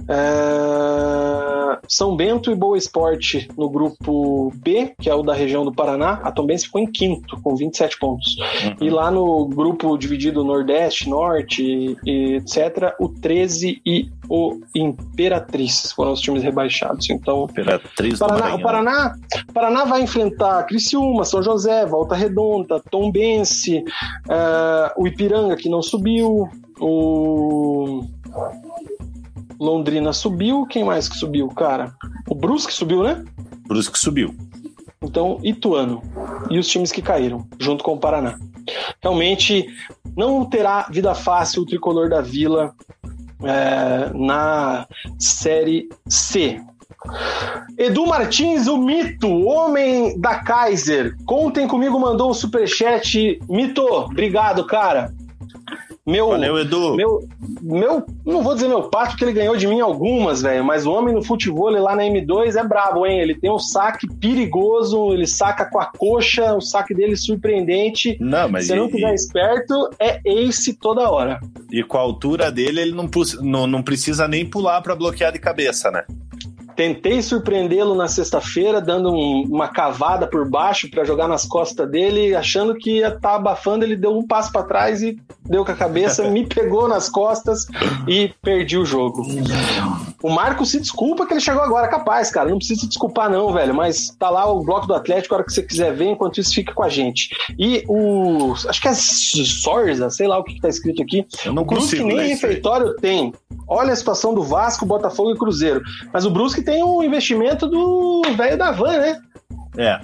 É... 0.07 1.53
São 1.87 2.15
Bento 2.15 2.51
e 2.51 2.55
Boa 2.55 2.77
Esporte 2.77 3.47
no 3.57 3.69
grupo 3.69 4.51
B, 4.55 4.93
que 4.99 5.09
é 5.09 5.15
o 5.15 5.23
da 5.23 5.33
região 5.33 5.65
do 5.65 5.71
Paraná. 5.71 6.19
A 6.23 6.31
Tombense 6.31 6.65
ficou 6.65 6.81
em 6.81 6.91
quinto, 6.91 7.39
com 7.41 7.55
27 7.55 7.97
pontos. 7.99 8.37
Uhum. 8.37 8.75
E 8.81 8.89
lá 8.89 9.11
no 9.11 9.45
grupo 9.47 9.97
dividido 9.97 10.43
Nordeste, 10.43 11.09
Norte, 11.09 11.97
e 12.05 12.35
etc., 12.35 12.93
o 12.99 13.09
13 13.09 13.81
e 13.85 14.09
o 14.29 14.59
Imperatriz 14.75 15.91
foram 15.91 16.13
os 16.13 16.21
times 16.21 16.43
rebaixados. 16.43 17.09
Então, 17.09 17.47
Imperatriz 17.49 18.19
Paraná, 18.19 18.55
o 18.55 18.61
Paraná, 18.61 19.15
Paraná 19.53 19.85
vai 19.85 20.01
enfrentar 20.01 20.63
Criciúma, 20.63 21.25
São 21.25 21.43
José, 21.43 21.85
Volta 21.85 22.15
Redonda, 22.15 22.81
Tombense, 22.89 23.79
uh, 23.79 25.01
o 25.01 25.07
Ipiranga, 25.07 25.55
que 25.55 25.69
não 25.69 25.81
subiu, 25.81 26.49
o 26.79 28.03
Londrina 29.59 30.13
subiu. 30.13 30.65
Quem 30.65 30.83
mais 30.83 31.07
que 31.07 31.17
subiu, 31.17 31.47
cara? 31.49 31.93
O 32.29 32.35
Brusque 32.35 32.73
subiu, 32.73 33.03
né? 33.03 33.23
Brusque 33.67 33.97
subiu. 33.97 34.35
Então, 35.01 35.39
Ituano. 35.43 36.01
E 36.49 36.57
os 36.57 36.67
times 36.67 36.91
que 36.91 37.01
caíram, 37.01 37.47
junto 37.59 37.83
com 37.83 37.93
o 37.93 37.99
Paraná. 37.99 38.39
Realmente, 39.01 39.67
não 40.15 40.45
terá 40.45 40.87
vida 40.89 41.13
fácil 41.13 41.63
o 41.63 41.65
tricolor 41.65 42.09
da 42.09 42.21
Vila 42.21 42.73
é, 43.43 44.11
na 44.13 44.87
Série 45.19 45.89
C. 46.07 46.61
Edu 47.77 48.05
Martins, 48.05 48.67
o 48.67 48.77
mito, 48.77 49.27
homem 49.45 50.17
da 50.19 50.39
Kaiser. 50.39 51.15
Contem 51.25 51.67
comigo, 51.67 51.99
mandou 51.99 52.31
um 52.31 52.33
superchat. 52.33 53.39
Mito, 53.49 53.85
obrigado, 53.85 54.65
cara. 54.65 55.13
Meu, 56.05 56.27
Valeu, 56.27 56.59
Edu. 56.59 56.95
Meu, 56.95 57.25
meu, 57.61 58.05
não 58.25 58.43
vou 58.43 58.53
dizer 58.53 58.67
meu 58.67 58.83
pato, 58.89 59.11
porque 59.11 59.23
ele 59.23 59.31
ganhou 59.31 59.55
de 59.55 59.65
mim 59.65 59.79
algumas, 59.79 60.41
velho, 60.41 60.61
mas 60.61 60.85
o 60.85 60.91
homem 60.91 61.15
no 61.15 61.23
futebol 61.23 61.69
lá 61.69 61.95
na 61.95 62.03
M2 62.03 62.57
é 62.57 62.67
brabo, 62.67 63.05
hein? 63.05 63.21
Ele 63.21 63.35
tem 63.35 63.49
um 63.49 63.57
saque 63.57 64.05
perigoso, 64.15 65.13
ele 65.13 65.25
saca 65.25 65.63
com 65.63 65.79
a 65.79 65.85
coxa, 65.85 66.55
o 66.55 66.59
saque 66.59 66.93
dele 66.93 67.15
surpreendente. 67.15 68.17
Não, 68.19 68.49
mas 68.49 68.67
Se 68.67 68.73
e, 68.73 68.75
não 68.75 68.89
tiver 68.89 69.13
esperto, 69.13 69.89
é 69.97 70.19
ace 70.25 70.73
toda 70.73 71.09
hora. 71.09 71.39
E 71.71 71.81
com 71.83 71.97
a 71.97 72.01
altura 72.01 72.51
dele, 72.51 72.81
ele 72.81 72.91
não, 72.91 73.09
não, 73.41 73.65
não 73.65 73.81
precisa 73.81 74.27
nem 74.27 74.45
pular 74.45 74.81
para 74.81 74.97
bloquear 74.97 75.31
de 75.31 75.39
cabeça, 75.39 75.89
né? 75.89 76.03
Tentei 76.75 77.21
surpreendê-lo 77.21 77.95
na 77.95 78.07
sexta-feira, 78.07 78.81
dando 78.81 79.11
um, 79.11 79.43
uma 79.49 79.67
cavada 79.67 80.27
por 80.27 80.49
baixo 80.49 80.89
para 80.89 81.03
jogar 81.03 81.27
nas 81.27 81.45
costas 81.45 81.89
dele, 81.89 82.35
achando 82.35 82.75
que 82.75 82.97
ia 82.97 83.07
estar 83.07 83.19
tá 83.19 83.35
abafando. 83.35 83.85
Ele 83.85 83.95
deu 83.95 84.17
um 84.17 84.25
passo 84.25 84.51
para 84.51 84.63
trás 84.63 85.01
e 85.01 85.19
deu 85.45 85.63
com 85.63 85.71
a 85.71 85.75
cabeça, 85.75 86.27
me 86.29 86.45
pegou 86.45 86.87
nas 86.87 87.09
costas 87.09 87.65
e 88.07 88.33
perdi 88.41 88.77
o 88.77 88.85
jogo. 88.85 89.23
O 90.23 90.29
Marco 90.29 90.65
se 90.65 90.79
desculpa 90.79 91.27
que 91.27 91.33
ele 91.33 91.41
chegou 91.41 91.61
agora, 91.61 91.89
capaz, 91.89 92.31
cara. 92.31 92.49
Não 92.49 92.57
precisa 92.57 92.79
se 92.79 92.87
desculpar, 92.87 93.29
não, 93.29 93.51
velho. 93.51 93.75
Mas 93.75 94.09
tá 94.17 94.29
lá 94.29 94.49
o 94.49 94.63
bloco 94.63 94.87
do 94.87 94.93
Atlético, 94.93 95.35
a 95.35 95.37
hora 95.37 95.45
que 95.45 95.51
você 95.51 95.61
quiser 95.61 95.93
ver, 95.93 96.05
enquanto 96.05 96.39
isso 96.39 96.55
fica 96.55 96.73
com 96.73 96.81
a 96.81 96.87
gente. 96.87 97.35
E 97.59 97.83
o. 97.89 98.53
Acho 98.53 98.81
que 98.81 98.87
é 98.87 98.93
Sorza, 98.93 100.09
sei 100.09 100.25
lá 100.25 100.39
o 100.39 100.43
que, 100.45 100.53
que 100.53 100.61
tá 100.61 100.69
escrito 100.69 101.03
aqui. 101.03 101.27
Eu 101.43 101.51
não 101.51 101.65
consigo. 101.65 102.07
que 102.07 102.15
nem 102.15 102.29
refeitório 102.29 102.95
tem. 102.95 103.33
Olha 103.67 103.91
a 103.91 103.95
situação 103.97 104.33
do 104.33 104.41
Vasco, 104.41 104.85
Botafogo 104.85 105.31
e 105.31 105.37
Cruzeiro. 105.37 105.81
Mas 106.13 106.25
o 106.25 106.31
Brusque 106.31 106.61
tem 106.61 106.81
o 106.81 107.03
investimento 107.03 107.67
do 107.67 108.21
velho 108.37 108.57
da 108.57 108.71
van, 108.71 108.97
né? 108.99 109.21
É, 109.77 109.99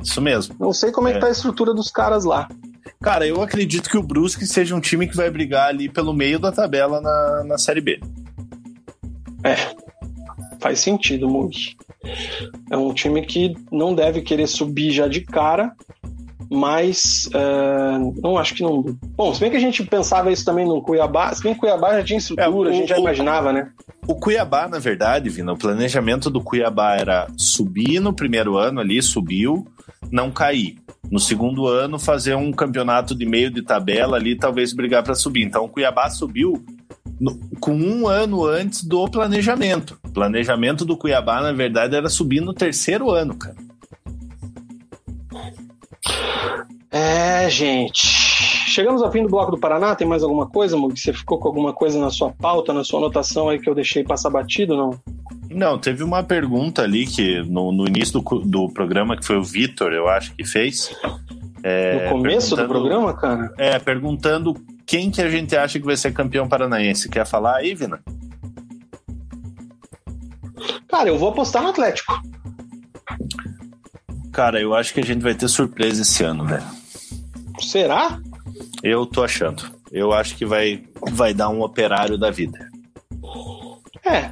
isso 0.00 0.20
mesmo. 0.20 0.54
Não 0.60 0.72
sei 0.72 0.92
como 0.92 1.08
é, 1.08 1.10
é 1.10 1.14
que 1.14 1.20
tá 1.20 1.26
a 1.26 1.30
estrutura 1.30 1.74
dos 1.74 1.90
caras 1.90 2.24
lá. 2.24 2.48
Cara, 3.02 3.26
eu 3.26 3.42
acredito 3.42 3.90
que 3.90 3.98
o 3.98 4.02
Brusque 4.04 4.46
seja 4.46 4.74
um 4.76 4.80
time 4.80 5.08
que 5.08 5.16
vai 5.16 5.28
brigar 5.30 5.68
ali 5.68 5.88
pelo 5.88 6.14
meio 6.14 6.38
da 6.38 6.52
tabela 6.52 7.00
na, 7.00 7.44
na 7.44 7.58
Série 7.58 7.80
B. 7.80 8.00
É, 9.44 9.56
faz 10.58 10.80
sentido, 10.80 11.28
Mug. 11.28 11.76
É 12.70 12.76
um 12.76 12.92
time 12.92 13.22
que 13.22 13.54
não 13.70 13.94
deve 13.94 14.22
querer 14.22 14.46
subir 14.46 14.90
já 14.90 15.06
de 15.06 15.20
cara, 15.20 15.72
mas 16.50 17.28
uh, 17.34 18.20
não 18.22 18.38
acho 18.38 18.54
que 18.54 18.62
não. 18.62 18.82
Bom, 19.16 19.34
se 19.34 19.40
bem 19.40 19.50
que 19.50 19.56
a 19.56 19.60
gente 19.60 19.84
pensava 19.84 20.32
isso 20.32 20.44
também 20.44 20.66
no 20.66 20.82
Cuiabá, 20.82 21.32
se 21.34 21.42
bem 21.42 21.54
que 21.54 21.60
Cuiabá 21.60 21.94
já 21.94 22.04
tinha 22.04 22.18
estrutura, 22.18 22.46
é, 22.46 22.50
o, 22.50 22.62
a 22.62 22.72
gente 22.72 22.88
já 22.88 22.96
o, 22.96 23.00
imaginava, 23.00 23.52
né? 23.52 23.70
O 24.06 24.14
Cuiabá, 24.14 24.68
na 24.68 24.78
verdade, 24.78 25.28
Vina, 25.30 25.52
o 25.52 25.58
planejamento 25.58 26.30
do 26.30 26.42
Cuiabá 26.42 26.96
era 26.96 27.26
subir 27.36 28.00
no 28.00 28.12
primeiro 28.12 28.56
ano 28.56 28.80
ali, 28.80 29.02
subiu, 29.02 29.66
não 30.10 30.30
cair. 30.30 30.78
No 31.10 31.18
segundo 31.18 31.66
ano, 31.66 31.98
fazer 31.98 32.34
um 32.34 32.50
campeonato 32.50 33.14
de 33.14 33.26
meio 33.26 33.50
de 33.50 33.62
tabela 33.62 34.16
ali, 34.16 34.36
talvez 34.36 34.72
brigar 34.72 35.02
para 35.02 35.14
subir. 35.14 35.42
Então, 35.42 35.64
o 35.64 35.68
Cuiabá 35.68 36.08
subiu 36.08 36.64
no, 37.20 37.38
com 37.60 37.74
um 37.74 38.08
ano 38.08 38.44
antes 38.44 38.84
do 38.84 39.08
planejamento. 39.08 39.98
O 40.04 40.10
planejamento 40.10 40.84
do 40.84 40.96
Cuiabá, 40.96 41.40
na 41.40 41.52
verdade, 41.52 41.96
era 41.96 42.08
subir 42.08 42.40
no 42.40 42.54
terceiro 42.54 43.10
ano, 43.10 43.34
cara. 43.36 43.56
É, 46.90 47.50
gente. 47.50 48.06
Chegamos 48.74 49.02
ao 49.02 49.10
fim 49.10 49.22
do 49.22 49.28
bloco 49.28 49.50
do 49.50 49.58
Paraná. 49.58 49.94
Tem 49.94 50.06
mais 50.06 50.22
alguma 50.22 50.46
coisa, 50.48 50.76
Mug? 50.76 50.98
Você 50.98 51.12
ficou 51.12 51.38
com 51.38 51.48
alguma 51.48 51.72
coisa 51.72 52.00
na 52.00 52.10
sua 52.10 52.30
pauta, 52.30 52.72
na 52.72 52.84
sua 52.84 53.00
anotação 53.00 53.48
aí 53.48 53.58
que 53.58 53.68
eu 53.68 53.74
deixei 53.74 54.04
passar 54.04 54.30
batido, 54.30 54.76
não? 54.76 54.90
Não, 55.50 55.78
teve 55.78 56.02
uma 56.02 56.22
pergunta 56.22 56.82
ali 56.82 57.06
que 57.06 57.42
no, 57.42 57.70
no 57.70 57.86
início 57.86 58.20
do, 58.20 58.38
do 58.40 58.68
programa, 58.68 59.16
que 59.16 59.24
foi 59.24 59.36
o 59.36 59.42
Vitor, 59.42 59.92
eu 59.92 60.08
acho 60.08 60.34
que 60.34 60.44
fez. 60.44 60.90
É, 61.66 62.04
no 62.04 62.10
começo 62.10 62.54
do 62.54 62.68
programa, 62.68 63.14
cara? 63.14 63.50
É, 63.56 63.78
perguntando 63.78 64.52
quem 64.84 65.10
que 65.10 65.22
a 65.22 65.30
gente 65.30 65.56
acha 65.56 65.80
que 65.80 65.86
vai 65.86 65.96
ser 65.96 66.12
campeão 66.12 66.46
paranaense. 66.46 67.08
Quer 67.08 67.24
falar 67.24 67.56
aí, 67.56 67.74
Vina? 67.74 68.00
Cara, 70.86 71.08
eu 71.08 71.16
vou 71.16 71.30
apostar 71.30 71.62
no 71.62 71.70
Atlético. 71.70 72.20
Cara, 74.30 74.60
eu 74.60 74.74
acho 74.74 74.92
que 74.92 75.00
a 75.00 75.04
gente 75.04 75.22
vai 75.22 75.34
ter 75.34 75.48
surpresa 75.48 76.02
esse 76.02 76.22
ano, 76.22 76.44
velho. 76.44 76.66
Será? 77.58 78.20
Eu 78.82 79.06
tô 79.06 79.24
achando. 79.24 79.64
Eu 79.90 80.12
acho 80.12 80.36
que 80.36 80.44
vai, 80.44 80.84
vai 81.12 81.32
dar 81.32 81.48
um 81.48 81.62
operário 81.62 82.18
da 82.18 82.30
vida. 82.30 82.68
É. 84.04 84.30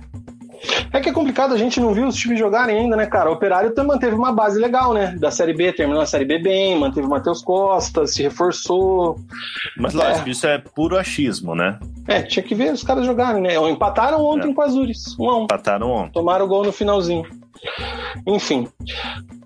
É 0.93 1.01
que 1.01 1.09
é 1.09 1.12
complicado, 1.12 1.55
a 1.55 1.56
gente 1.56 1.80
não 1.80 1.94
viu 1.94 2.06
os 2.06 2.16
times 2.16 2.39
jogarem 2.39 2.78
ainda, 2.78 2.97
né, 2.97 3.06
cara? 3.06 3.30
O 3.30 3.34
Operário 3.34 3.72
manteve 3.86 4.14
uma 4.14 4.32
base 4.32 4.59
legal, 4.59 4.93
né? 4.93 5.14
Da 5.18 5.30
Série 5.30 5.55
B, 5.55 5.72
terminou 5.72 6.02
a 6.02 6.06
Série 6.06 6.24
B 6.24 6.39
bem, 6.39 6.78
manteve 6.78 7.06
o 7.06 7.10
Matheus 7.10 7.43
Costa, 7.43 8.06
se 8.06 8.22
reforçou. 8.22 9.18
Mas 9.76 9.94
lógico, 9.94 10.28
é. 10.28 10.32
isso 10.32 10.47
é 10.47 10.59
puro 10.59 10.98
achismo, 10.98 11.55
né? 11.55 11.78
É, 12.06 12.22
tinha 12.22 12.43
que 12.43 12.55
ver 12.55 12.72
os 12.72 12.82
caras 12.82 13.06
jogarem, 13.06 13.40
né? 13.40 13.55
Empataram 13.70 14.24
ontem 14.24 14.51
é. 14.51 14.55
com 14.55 14.60
as 14.60 14.72
Azures, 14.72 15.18
um 15.18 15.30
a 15.30 15.39
um. 15.39 15.44
Empataram 15.44 15.90
ontem. 15.90 16.12
Tomaram 16.12 16.47
o 16.47 16.48
gol 16.48 16.64
no 16.64 16.72
finalzinho. 16.72 17.26
Enfim, 18.26 18.68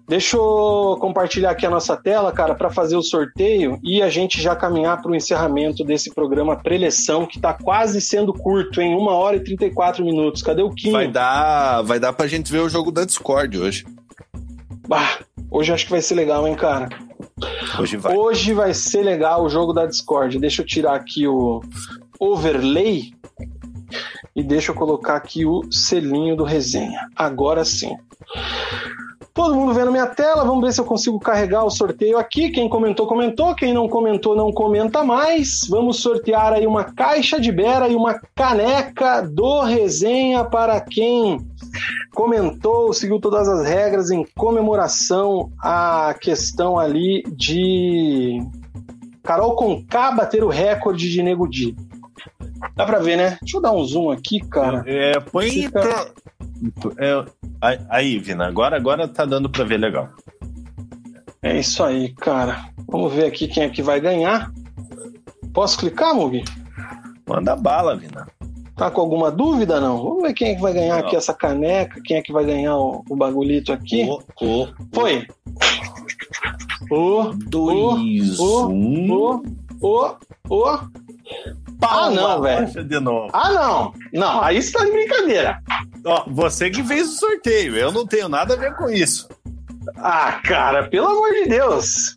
Deixa 0.09 0.37
eu 0.37 0.97
compartilhar 1.01 1.51
aqui 1.51 1.67
a 1.67 1.71
nossa 1.71 1.97
tela, 1.97 2.31
cara, 2.31 2.55
para 2.55 2.71
fazer 2.71 2.95
o 2.97 3.03
sorteio 3.03 3.81
e 3.83 4.01
a 4.01 4.09
gente 4.09 4.41
já 4.41 4.55
caminhar 4.55 5.03
para 5.03 5.11
o 5.11 5.17
encerramento 5.17 5.83
desse 5.83 6.15
programa 6.15 6.55
preleção, 6.55 7.27
que 7.27 7.39
está 7.39 7.53
quase 7.53 8.01
sendo 8.01 8.33
curto, 8.33 8.81
em 8.81 8.95
1 8.95 9.05
hora 9.05 9.37
e 9.37 9.43
34 9.43 10.05
minutos. 10.05 10.43
Cadê 10.43 10.63
o 10.63 10.71
Kim? 10.71 10.93
Vai 10.93 11.09
dar, 11.09 11.83
vai 11.83 11.99
dar 11.99 12.13
pra 12.13 12.29
gente 12.29 12.53
ver 12.53 12.61
o 12.61 12.69
jogo 12.69 12.93
da 12.93 13.05
Discord 13.05 13.59
hoje. 13.59 13.85
Bah, 14.87 15.19
hoje 15.51 15.73
acho 15.73 15.87
que 15.87 15.91
vai 15.91 16.03
ser 16.03 16.15
legal, 16.15 16.47
hein, 16.47 16.55
cara? 16.55 16.89
Hoje 17.81 17.97
vai. 17.97 18.17
Hoje 18.17 18.55
vai 18.55 18.73
ser 18.73 19.03
legal 19.03 19.45
o 19.45 19.49
jogo 19.49 19.73
da 19.73 19.87
Discord. 19.87 20.39
Deixa 20.39 20.63
eu 20.63 20.67
tirar 20.67 20.95
aqui 20.95 21.27
o 21.27 21.61
overlay 22.21 23.13
e 24.35 24.43
deixa 24.43 24.71
eu 24.71 24.75
colocar 24.75 25.17
aqui 25.17 25.45
o 25.45 25.63
selinho 25.71 26.37
do 26.37 26.45
resenha. 26.45 27.09
Agora 27.17 27.65
sim. 27.65 27.97
Todo 29.37 29.55
mundo 29.55 29.75
vendo 29.75 29.93
minha 29.93 30.07
tela, 30.07 30.45
vamos 30.45 30.65
ver 30.65 30.73
se 30.73 30.81
eu 30.81 30.85
consigo 30.87 31.21
carregar 31.21 31.63
o 31.63 31.71
sorteio 31.71 32.17
aqui. 32.17 32.49
Quem 32.49 32.71
comentou, 32.71 33.07
comentou. 33.07 33.55
Quem 33.55 33.75
não 33.75 33.87
comentou, 33.87 34.35
não 34.35 34.51
comenta 34.51 35.05
mais. 35.05 35.67
Vamos 35.69 36.01
sortear 36.01 36.55
aí 36.55 36.67
uma 36.67 36.85
caixa 36.85 37.39
de 37.39 37.53
Bera 37.53 37.87
e 37.87 37.95
uma 37.95 38.19
caneca 38.35 39.21
do 39.21 39.61
resenha 39.61 40.43
para 40.43 40.81
quem 40.81 41.39
comentou, 42.15 42.95
seguiu 42.95 43.21
todas 43.21 43.47
as 43.47 43.67
regras 43.67 44.11
em 44.11 44.25
comemoração 44.35 45.53
à 45.63 46.15
questão 46.19 46.79
ali 46.79 47.23
de 47.29 48.41
Carol 49.23 49.55
Conká 49.55 50.13
bater 50.13 50.43
o 50.43 50.49
recorde 50.49 51.11
de 51.11 51.23
Nego 51.23 51.47
Di. 51.47 51.77
Dá 52.75 52.85
pra 52.85 52.99
ver, 52.99 53.17
né? 53.17 53.39
Deixa 53.41 53.57
eu 53.57 53.63
dar 53.63 53.73
um 53.73 53.85
zoom 53.85 54.11
aqui, 54.11 54.41
cara. 54.41 54.83
É, 54.87 55.19
põe 55.21 55.51
Fica... 55.51 55.81
pra... 55.81 56.07
É, 56.99 57.25
Aí, 57.89 58.19
Vina, 58.19 58.47
agora, 58.47 58.77
agora 58.77 59.09
tá 59.09 59.25
dando 59.25 59.51
pra 59.51 59.65
ver 59.65 59.79
legal. 59.79 60.09
É 61.43 61.59
isso 61.59 61.83
aí, 61.83 62.13
cara. 62.15 62.71
Vamos 62.89 63.13
ver 63.13 63.27
aqui 63.27 63.49
quem 63.49 63.65
é 63.65 63.69
que 63.69 63.83
vai 63.83 64.01
ganhar. 64.01 64.53
Posso 65.53 65.79
clicar, 65.79 66.15
Mugi? 66.15 66.45
Manda 67.29 67.57
bala, 67.57 67.97
Vina. 67.97 68.29
Tá 68.77 68.91
com 68.91 69.01
alguma 69.01 69.31
dúvida, 69.31 69.81
não? 69.81 70.03
Vamos 70.03 70.23
ver 70.23 70.35
quem 70.35 70.51
é 70.51 70.55
que 70.55 70.61
vai 70.61 70.75
ganhar 70.75 70.99
não. 70.99 71.07
aqui 71.07 71.17
essa 71.17 71.33
caneca, 71.33 72.01
quem 72.05 72.19
é 72.19 72.23
que 72.23 72.33
vai 72.33 72.45
ganhar 72.45 72.77
o, 72.77 73.03
o 73.09 73.17
bagulhito 73.17 73.73
aqui. 73.73 74.05
O, 74.05 74.23
o, 74.45 74.69
Foi. 74.93 75.27
O, 76.91 77.33
dois, 77.49 78.39
o, 78.39 78.69
um. 78.69 79.13
O, 79.13 79.43
o, 79.81 80.15
o, 80.51 80.79
ah, 81.83 82.11
não, 82.11 82.41
velho. 82.41 82.85
De 82.85 83.01
novo. 83.01 83.31
Ah, 83.33 83.53
não. 83.53 83.93
Não, 84.13 84.43
aí 84.43 84.63
você 84.63 84.73
tá 84.73 84.85
de 84.85 84.91
brincadeira. 84.91 85.63
Ó, 86.05 86.25
você 86.29 86.71
que 86.71 86.83
fez 86.83 87.09
o 87.09 87.19
sorteio. 87.19 87.77
Eu 87.77 87.93
não 87.93 88.07
tenho 88.07 88.29
nada 88.29 88.55
a 88.55 88.57
ver 88.57 88.75
com 88.75 88.89
isso. 88.89 89.29
Ah, 89.97 90.41
cara, 90.45 90.89
pelo 90.89 91.09
amor 91.09 91.33
de 91.33 91.49
Deus. 91.49 92.17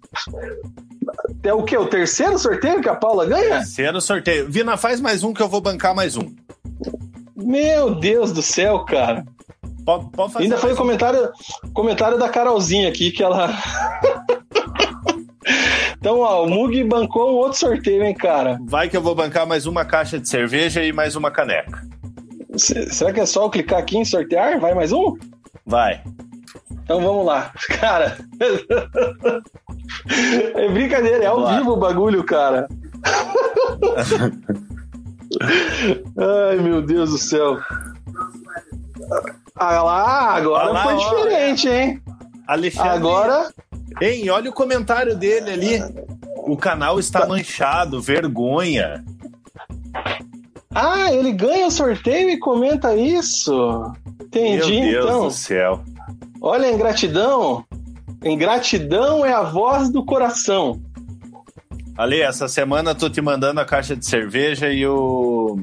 É 1.44 1.54
o 1.54 1.64
que? 1.64 1.78
O 1.78 1.88
terceiro 1.88 2.38
sorteio 2.38 2.82
que 2.82 2.90
a 2.90 2.96
Paula 2.96 3.26
ganha? 3.26 3.58
Terceiro 3.58 4.02
sorteio. 4.02 4.50
Vina, 4.50 4.78
faz 4.78 5.00
mais 5.00 5.24
um 5.24 5.34
que 5.34 5.42
eu 5.42 5.50
vou 5.50 5.62
bancar 5.62 5.96
mais 5.96 6.16
um. 6.18 6.34
Meu 7.36 7.96
Deus 7.96 8.32
do 8.32 8.42
céu, 8.42 8.80
cara. 8.86 9.26
Pode, 9.86 10.10
pode 10.12 10.38
Ainda 10.38 10.58
foi 10.58 10.74
o 10.74 10.76
comentário, 10.76 11.32
comentário 11.74 12.18
da 12.18 12.30
Carolzinha 12.30 12.90
aqui 12.90 13.12
que 13.12 13.24
ela. 13.24 13.50
Então, 16.00 16.22
ó, 16.22 16.46
o 16.46 16.50
Mug 16.50 16.82
bancou 16.86 17.32
um 17.32 17.36
outro 17.36 17.60
sorteio, 17.60 18.04
hein, 18.04 18.14
cara? 18.14 18.58
Vai 18.66 18.88
que 18.88 18.96
eu 18.96 19.02
vou 19.02 19.14
bancar 19.14 19.46
mais 19.46 19.66
uma 19.66 19.84
caixa 19.84 20.18
de 20.18 20.30
cerveja 20.30 20.82
e 20.82 20.94
mais 20.94 21.18
uma 21.18 21.30
caneca. 21.30 21.86
será 22.58 23.12
que 23.12 23.20
é 23.20 23.26
só 23.26 23.44
eu 23.44 23.50
clicar 23.50 23.80
aqui 23.80 23.98
em 23.98 24.06
sortear? 24.06 24.58
Vai 24.62 24.74
mais 24.74 24.94
um? 24.94 25.18
Vai. 25.66 26.02
Então 26.84 27.02
vamos 27.02 27.26
lá. 27.26 27.52
Cara. 27.82 28.18
é 30.56 30.70
brincadeira, 30.70 31.26
é 31.26 31.28
ao 31.28 31.48
vivo 31.50 31.74
o 31.74 31.78
bagulho, 31.78 32.24
cara. 32.24 32.68
Ai, 36.18 36.58
meu 36.58 36.82
Deus 36.82 37.12
do 37.12 37.18
céu. 37.18 37.60
Ah 39.56 39.84
lá, 39.84 40.36
agora 40.36 40.70
ah 40.70 40.72
lá, 40.72 40.84
foi 40.84 40.96
diferente, 40.96 41.68
hein? 41.70 42.02
Alexandre. 42.50 42.90
Agora. 42.90 43.54
Hein, 44.02 44.28
olha 44.32 44.50
o 44.50 44.54
comentário 44.54 45.16
dele 45.16 45.52
ali. 45.52 45.80
O 46.38 46.58
canal 46.58 47.00
está 47.00 47.28
manchado, 47.28 48.02
vergonha. 48.02 49.06
Ah, 50.74 51.14
ele 51.14 51.32
ganha 51.32 51.68
o 51.68 51.72
sorteio 51.72 52.30
e 52.32 52.40
comenta 52.40 52.96
isso. 52.96 53.54
Entendi, 54.20 54.82
Meu 54.82 54.92
Deus 54.92 55.06
então. 55.06 55.24
do 55.26 55.32
céu. 55.32 55.84
Olha 56.42 56.68
a 56.68 56.72
ingratidão. 56.72 57.64
Ingratidão 58.24 59.24
é 59.24 59.32
a 59.32 59.44
voz 59.44 59.90
do 59.90 60.04
coração. 60.04 60.82
Ali, 61.96 62.22
essa 62.22 62.48
semana 62.48 62.96
tô 62.96 63.10
te 63.10 63.22
mandando 63.22 63.60
a 63.60 63.66
caixa 63.66 63.96
de 63.96 64.06
cerveja 64.06 64.70
e 64.70 64.88
o. 64.88 65.56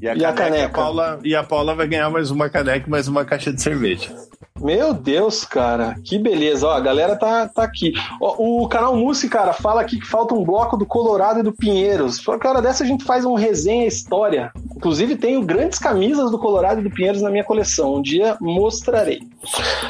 E 0.00 0.08
a, 0.08 0.14
e 0.14 0.18
caneca, 0.18 0.28
a 0.28 0.32
caneca. 0.32 0.66
A 0.66 0.68
Paula, 0.68 1.18
e 1.24 1.36
a 1.36 1.42
Paula 1.42 1.74
vai 1.74 1.86
ganhar 1.86 2.10
mais 2.10 2.30
uma 2.30 2.50
caneca 2.50 2.86
e 2.86 2.90
mais 2.90 3.08
uma 3.08 3.24
caixa 3.24 3.52
de 3.52 3.62
cerveja. 3.62 4.14
Meu 4.60 4.94
Deus, 4.94 5.44
cara, 5.44 5.96
que 6.04 6.18
beleza. 6.18 6.66
Ó, 6.66 6.72
a 6.72 6.80
galera 6.80 7.16
tá, 7.16 7.48
tá 7.48 7.64
aqui. 7.64 7.92
Ó, 8.20 8.36
o 8.38 8.68
canal 8.68 8.96
Mussi, 8.96 9.28
cara, 9.28 9.52
fala 9.52 9.80
aqui 9.80 9.98
que 9.98 10.06
falta 10.06 10.34
um 10.34 10.44
bloco 10.44 10.76
do 10.76 10.86
Colorado 10.86 11.40
e 11.40 11.42
do 11.42 11.52
Pinheiros. 11.52 12.18
Que 12.18 12.46
hora 12.46 12.62
dessa 12.62 12.84
a 12.84 12.86
gente 12.86 13.04
faz 13.04 13.24
um 13.24 13.34
resenha 13.34 13.86
história. 13.86 14.52
Inclusive, 14.76 15.16
tenho 15.16 15.42
grandes 15.42 15.78
camisas 15.78 16.30
do 16.30 16.38
Colorado 16.38 16.80
e 16.80 16.84
do 16.84 16.90
Pinheiros 16.90 17.22
na 17.22 17.30
minha 17.30 17.44
coleção. 17.44 17.96
Um 17.96 18.02
dia 18.02 18.36
mostrarei. 18.40 19.20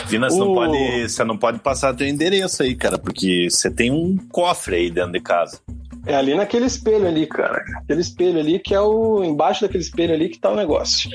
Vina, 0.07 0.31
você, 0.31 0.41
o... 0.41 0.45
não 0.45 0.55
pode, 0.55 1.09
você 1.09 1.25
não 1.25 1.37
pode 1.37 1.59
passar 1.59 1.95
teu 1.95 2.07
endereço 2.07 2.63
aí, 2.63 2.75
cara, 2.75 2.99
porque 2.99 3.49
você 3.51 3.71
tem 3.71 3.91
um 3.91 4.17
cofre 4.31 4.77
aí 4.77 4.91
dentro 4.91 5.13
de 5.13 5.21
casa. 5.21 5.61
É 6.07 6.15
ali 6.15 6.35
naquele 6.35 6.67
espelho 6.67 7.07
ali, 7.07 7.27
cara. 7.27 7.65
Aquele 7.79 8.01
espelho 8.01 8.41
ali 8.41 8.59
que 8.59 8.75
é 8.75 8.81
o. 8.81 9.23
Embaixo 9.23 9.63
daquele 9.63 9.83
espelho 9.83 10.15
ali 10.15 10.29
que 10.29 10.39
tá 10.39 10.51
o 10.51 10.57
negócio. 10.57 11.11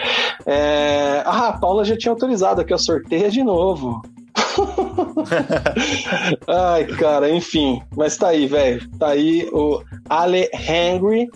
É... 0.45 1.21
Ah, 1.25 1.49
a 1.49 1.57
Paula 1.57 1.83
já 1.83 1.97
tinha 1.97 2.11
autorizado 2.11 2.61
aqui, 2.61 2.73
o 2.73 2.77
sorteio 2.77 3.29
de 3.29 3.43
novo. 3.43 4.01
Ai, 6.47 6.85
cara, 6.85 7.29
enfim. 7.29 7.81
Mas 7.95 8.17
tá 8.17 8.29
aí, 8.29 8.47
velho. 8.47 8.89
Tá 8.97 9.09
aí 9.09 9.47
o 9.51 9.81
Ale 10.09 10.49
Hangry. 10.53 11.29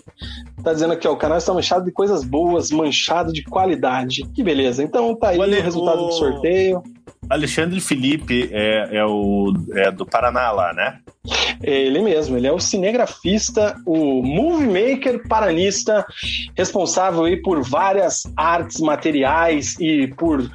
Tá 0.62 0.72
dizendo 0.72 0.92
aqui, 0.92 1.06
ó, 1.06 1.12
o 1.12 1.16
canal 1.16 1.38
está 1.38 1.52
manchado 1.52 1.84
de 1.84 1.92
coisas 1.92 2.24
boas, 2.24 2.70
manchado 2.70 3.32
de 3.32 3.44
qualidade. 3.44 4.22
Que 4.34 4.42
beleza. 4.42 4.82
Então 4.82 5.14
tá 5.14 5.30
aí 5.30 5.38
o, 5.38 5.42
Ale, 5.42 5.58
o 5.58 5.62
resultado 5.62 6.02
o... 6.02 6.06
do 6.06 6.12
sorteio. 6.12 6.82
Alexandre 7.28 7.80
Felipe 7.80 8.50
é, 8.52 8.96
é, 8.96 9.04
o, 9.04 9.52
é 9.74 9.90
do 9.90 10.04
Paraná 10.04 10.50
lá, 10.50 10.72
né? 10.72 10.98
Ele 11.62 12.02
mesmo, 12.02 12.36
ele 12.36 12.46
é 12.46 12.52
o 12.52 12.58
cinegrafista, 12.58 13.80
o 13.86 14.22
movie 14.22 14.66
maker 14.66 15.26
paranista, 15.28 16.04
responsável 16.56 17.24
aí 17.24 17.40
por 17.40 17.62
várias 17.62 18.24
artes 18.36 18.80
materiais 18.80 19.76
e 19.78 20.08
por 20.08 20.50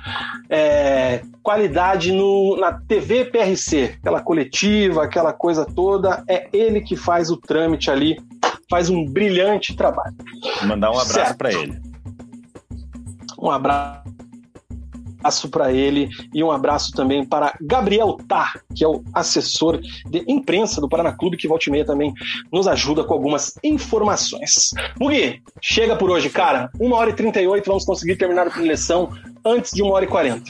é, 0.50 1.22
qualidade 1.42 2.12
no, 2.12 2.58
na 2.58 2.74
TV 2.74 3.26
PRC, 3.26 3.96
aquela 4.02 4.22
coletiva, 4.22 5.04
aquela 5.04 5.32
coisa 5.32 5.66
toda. 5.66 6.24
É 6.28 6.48
ele 6.52 6.82
que 6.82 6.98
faz 6.98 7.32
o 7.32 7.38
trâmite 7.38 7.90
ali 7.90 8.18
faz 8.70 8.90
um 8.90 9.06
brilhante 9.06 9.76
trabalho. 9.76 10.16
Vou 10.60 10.68
mandar 10.68 10.92
um 10.92 11.00
abraço 11.00 11.38
para 11.38 11.54
ele. 11.54 11.80
Um 13.40 13.50
abraço 13.50 14.17
abraço 15.28 15.50
para 15.50 15.74
ele 15.74 16.10
e 16.34 16.42
um 16.42 16.52
abraço 16.52 16.92
também 16.94 17.26
para 17.26 17.54
Gabriel 17.62 18.18
Tá, 18.28 18.54
que 18.74 18.84
é 18.84 18.88
o 18.88 19.04
assessor 19.14 19.80
de 20.10 20.24
imprensa 20.28 20.80
do 20.80 20.88
Paraná 20.88 21.12
Clube, 21.12 21.38
que 21.38 21.48
volta 21.48 21.66
e 21.68 21.72
meia 21.72 21.86
também 21.86 22.14
nos 22.52 22.68
ajuda 22.68 23.04
com 23.04 23.14
algumas 23.14 23.54
informações. 23.64 24.72
Mugi, 25.00 25.42
chega 25.62 25.96
por 25.96 26.10
hoje, 26.10 26.30
cara. 26.30 26.70
1 26.80 26.92
hora 26.94 27.10
e 27.10 27.14
38, 27.14 27.66
vamos 27.66 27.86
conseguir 27.86 28.16
terminar 28.16 28.48
a 28.48 28.50
preleção 28.50 29.10
antes 29.46 29.72
de 29.72 29.84
1 29.84 29.88
hora 29.88 30.06
e 30.06 30.08
40. 30.08 30.44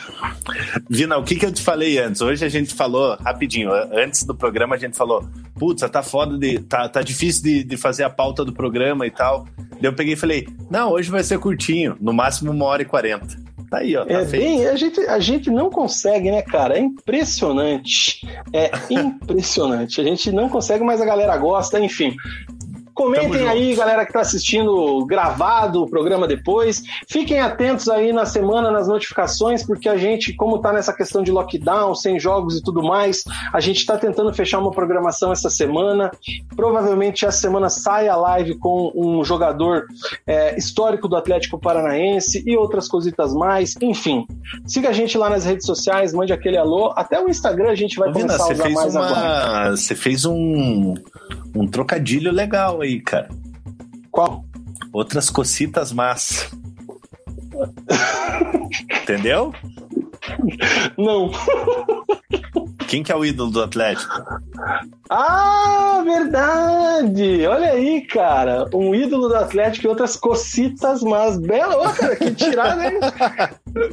Vina, 0.89 1.17
o 1.17 1.23
que, 1.23 1.35
que 1.35 1.45
eu 1.45 1.51
te 1.51 1.61
falei 1.61 1.97
antes? 1.97 2.21
Hoje 2.21 2.45
a 2.45 2.49
gente 2.49 2.73
falou, 2.73 3.17
rapidinho, 3.19 3.71
antes 3.91 4.23
do 4.23 4.35
programa 4.35 4.75
a 4.75 4.79
gente 4.79 4.95
falou, 4.95 5.27
putz, 5.57 5.87
tá 5.89 6.03
foda 6.03 6.37
de. 6.37 6.59
tá, 6.59 6.87
tá 6.87 7.01
difícil 7.01 7.43
de, 7.43 7.63
de 7.63 7.77
fazer 7.77 8.03
a 8.03 8.09
pauta 8.09 8.45
do 8.45 8.53
programa 8.53 9.07
e 9.07 9.11
tal. 9.11 9.47
Daí 9.57 9.85
eu 9.85 9.93
peguei 9.93 10.13
e 10.13 10.17
falei, 10.17 10.47
não, 10.69 10.91
hoje 10.91 11.09
vai 11.09 11.23
ser 11.23 11.39
curtinho, 11.39 11.95
no 11.99 12.13
máximo 12.13 12.51
1 12.51 12.61
hora 12.61 12.81
e 12.81 12.85
40. 12.85 13.46
Tá 13.69 13.80
aí, 13.80 13.95
ó. 13.95 14.06
Tá 14.06 14.14
é 14.14 14.26
feito. 14.26 14.44
bem, 14.44 14.65
a 14.65 14.76
gente, 14.76 14.99
a 15.02 15.19
gente 15.19 15.49
não 15.49 15.69
consegue, 15.69 16.31
né, 16.31 16.41
cara? 16.41 16.77
É 16.77 16.80
impressionante. 16.80 18.27
É 18.53 18.72
impressionante. 18.89 19.99
A 19.99 20.03
gente 20.03 20.31
não 20.31 20.48
consegue, 20.48 20.84
mas 20.84 21.02
a 21.02 21.06
galera 21.06 21.35
gosta, 21.38 21.80
enfim. 21.80 22.15
Comentem 22.97 23.47
aí, 23.47 23.75
galera 23.75 24.03
que 24.03 24.09
está 24.09 24.21
assistindo 24.21 25.05
gravado 25.05 25.83
o 25.83 25.87
programa 25.87 26.27
depois. 26.27 26.81
Fiquem 27.07 27.39
atentos 27.39 27.87
aí 27.87 28.11
na 28.11 28.25
semana 28.25 28.71
nas 28.71 28.87
notificações, 28.87 29.63
porque 29.63 29.87
a 29.87 29.95
gente, 29.95 30.33
como 30.33 30.55
está 30.55 30.73
nessa 30.73 30.91
questão 30.91 31.21
de 31.21 31.31
lockdown, 31.31 31.93
sem 31.93 32.19
jogos 32.19 32.57
e 32.57 32.63
tudo 32.63 32.81
mais, 32.81 33.23
a 33.53 33.59
gente 33.59 33.77
está 33.77 33.99
tentando 33.99 34.33
fechar 34.33 34.57
uma 34.57 34.71
programação 34.71 35.31
essa 35.31 35.47
semana. 35.47 36.09
Provavelmente 36.55 37.23
essa 37.23 37.37
semana 37.37 37.69
sai 37.69 38.07
a 38.07 38.15
live 38.15 38.57
com 38.57 38.91
um 38.95 39.23
jogador 39.23 39.85
é, 40.25 40.57
histórico 40.57 41.07
do 41.07 41.15
Atlético 41.15 41.59
Paranaense 41.59 42.43
e 42.47 42.57
outras 42.57 42.87
cositas 42.87 43.31
mais. 43.31 43.75
Enfim, 43.79 44.25
siga 44.65 44.89
a 44.89 44.93
gente 44.93 45.19
lá 45.19 45.29
nas 45.29 45.45
redes 45.45 45.67
sociais, 45.67 46.13
mande 46.13 46.33
aquele 46.33 46.57
alô. 46.57 46.91
Até 46.95 47.23
o 47.23 47.29
Instagram 47.29 47.69
a 47.69 47.75
gente 47.75 47.95
vai 47.99 48.11
Vina, 48.11 48.25
começar 48.25 48.43
a 48.43 48.53
usar 48.53 48.69
mais 48.71 48.95
uma... 48.95 49.05
agora. 49.05 49.75
Você 49.75 49.93
fez 49.93 50.25
um, 50.25 50.95
um 51.55 51.67
trocadilho 51.67 52.31
legal 52.31 52.81
aí, 52.81 52.86
cara. 53.01 53.30
Qual? 54.11 54.45
Outras 54.93 55.30
cocitas 55.30 55.91
más. 55.91 56.49
Entendeu? 59.03 59.53
Não. 60.97 61.31
Quem 62.88 63.03
que 63.03 63.11
é 63.11 63.15
o 63.15 63.26
ídolo 63.26 63.51
do 63.51 63.61
Atlético? 63.61 64.23
Ah, 65.09 66.01
verdade! 66.05 67.45
Olha 67.45 67.72
aí, 67.72 68.01
cara. 68.01 68.65
Um 68.73 68.95
ídolo 68.95 69.27
do 69.27 69.35
Atlético 69.35 69.88
e 69.88 69.89
outras 69.89 70.15
cocitas 70.15 71.01
más. 71.03 71.38
Bela, 71.38 71.91
cara, 71.93 72.15
que 72.15 72.31
tirada, 72.31 72.85
hein? 72.85 72.99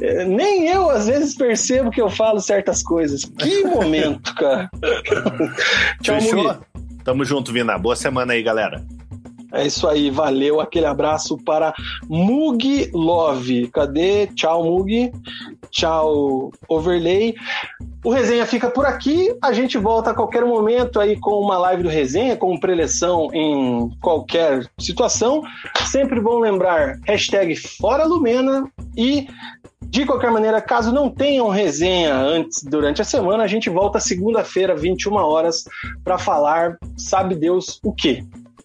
É, 0.01 0.23
nem 0.25 0.67
eu, 0.67 0.89
às 0.89 1.07
vezes, 1.07 1.35
percebo 1.35 1.91
que 1.91 2.01
eu 2.01 2.09
falo 2.09 2.39
certas 2.39 2.81
coisas. 2.81 3.25
Que 3.25 3.63
momento, 3.65 4.33
cara. 4.35 4.69
Tchau, 6.01 6.21
Fechou? 6.21 6.43
Mugi. 6.43 6.59
Tamo 7.05 7.23
junto, 7.23 7.53
Vina. 7.53 7.77
Boa 7.77 7.95
semana 7.95 8.33
aí, 8.33 8.41
galera. 8.41 8.83
É 9.53 9.65
isso 9.65 9.87
aí, 9.87 10.09
valeu. 10.09 10.59
Aquele 10.59 10.87
abraço 10.87 11.37
para 11.37 11.71
Mug 12.09 12.89
Love. 12.91 13.67
Cadê? 13.67 14.25
Tchau, 14.35 14.63
Mug. 14.63 15.11
Tchau, 15.69 16.51
Overlay. 16.67 17.35
O 18.03 18.09
resenha 18.09 18.45
fica 18.47 18.71
por 18.71 18.87
aqui. 18.87 19.35
A 19.39 19.53
gente 19.53 19.77
volta 19.77 20.09
a 20.09 20.13
qualquer 20.15 20.43
momento 20.43 20.99
aí 20.99 21.15
com 21.19 21.39
uma 21.39 21.59
live 21.59 21.83
do 21.83 21.89
resenha, 21.89 22.35
com 22.35 22.59
preleção 22.59 23.29
em 23.33 23.89
qualquer 24.01 24.67
situação. 24.79 25.43
Sempre 25.85 26.19
bom 26.19 26.39
lembrar: 26.39 26.99
hashtag 27.05 27.55
Fora 27.55 28.03
Lumena 28.03 28.67
e 28.97 29.27
de 29.95 30.05
qualquer 30.05 30.29
maneira, 30.29 30.61
caso 30.61 30.91
não 30.91 31.09
tenham 31.09 31.47
resenha 31.47 32.13
antes 32.13 32.61
durante 32.61 33.01
a 33.01 33.05
semana, 33.05 33.45
a 33.45 33.47
gente 33.47 33.69
volta 33.69 33.97
segunda-feira, 33.97 34.75
21 34.75 35.13
horas, 35.13 35.63
para 36.03 36.17
falar, 36.17 36.77
sabe 36.97 37.33
Deus 37.33 37.79
o 37.81 37.93
quê? 37.93 38.21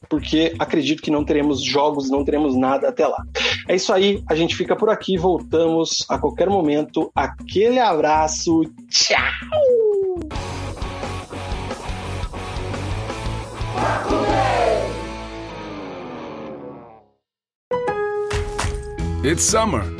Porque 0.08 0.52
acredito 0.58 1.00
que 1.00 1.10
não 1.10 1.24
teremos 1.24 1.62
jogos, 1.62 2.10
não 2.10 2.24
teremos 2.24 2.56
nada 2.56 2.88
até 2.88 3.06
lá. 3.06 3.22
É 3.68 3.76
isso 3.76 3.92
aí, 3.92 4.24
a 4.28 4.34
gente 4.34 4.56
fica 4.56 4.74
por 4.74 4.90
aqui, 4.90 5.16
voltamos 5.16 6.04
a 6.08 6.18
qualquer 6.18 6.50
momento. 6.50 7.12
Aquele 7.14 7.78
abraço, 7.78 8.62
tchau! 8.88 9.20
It's 19.22 19.44
summer 19.44 19.99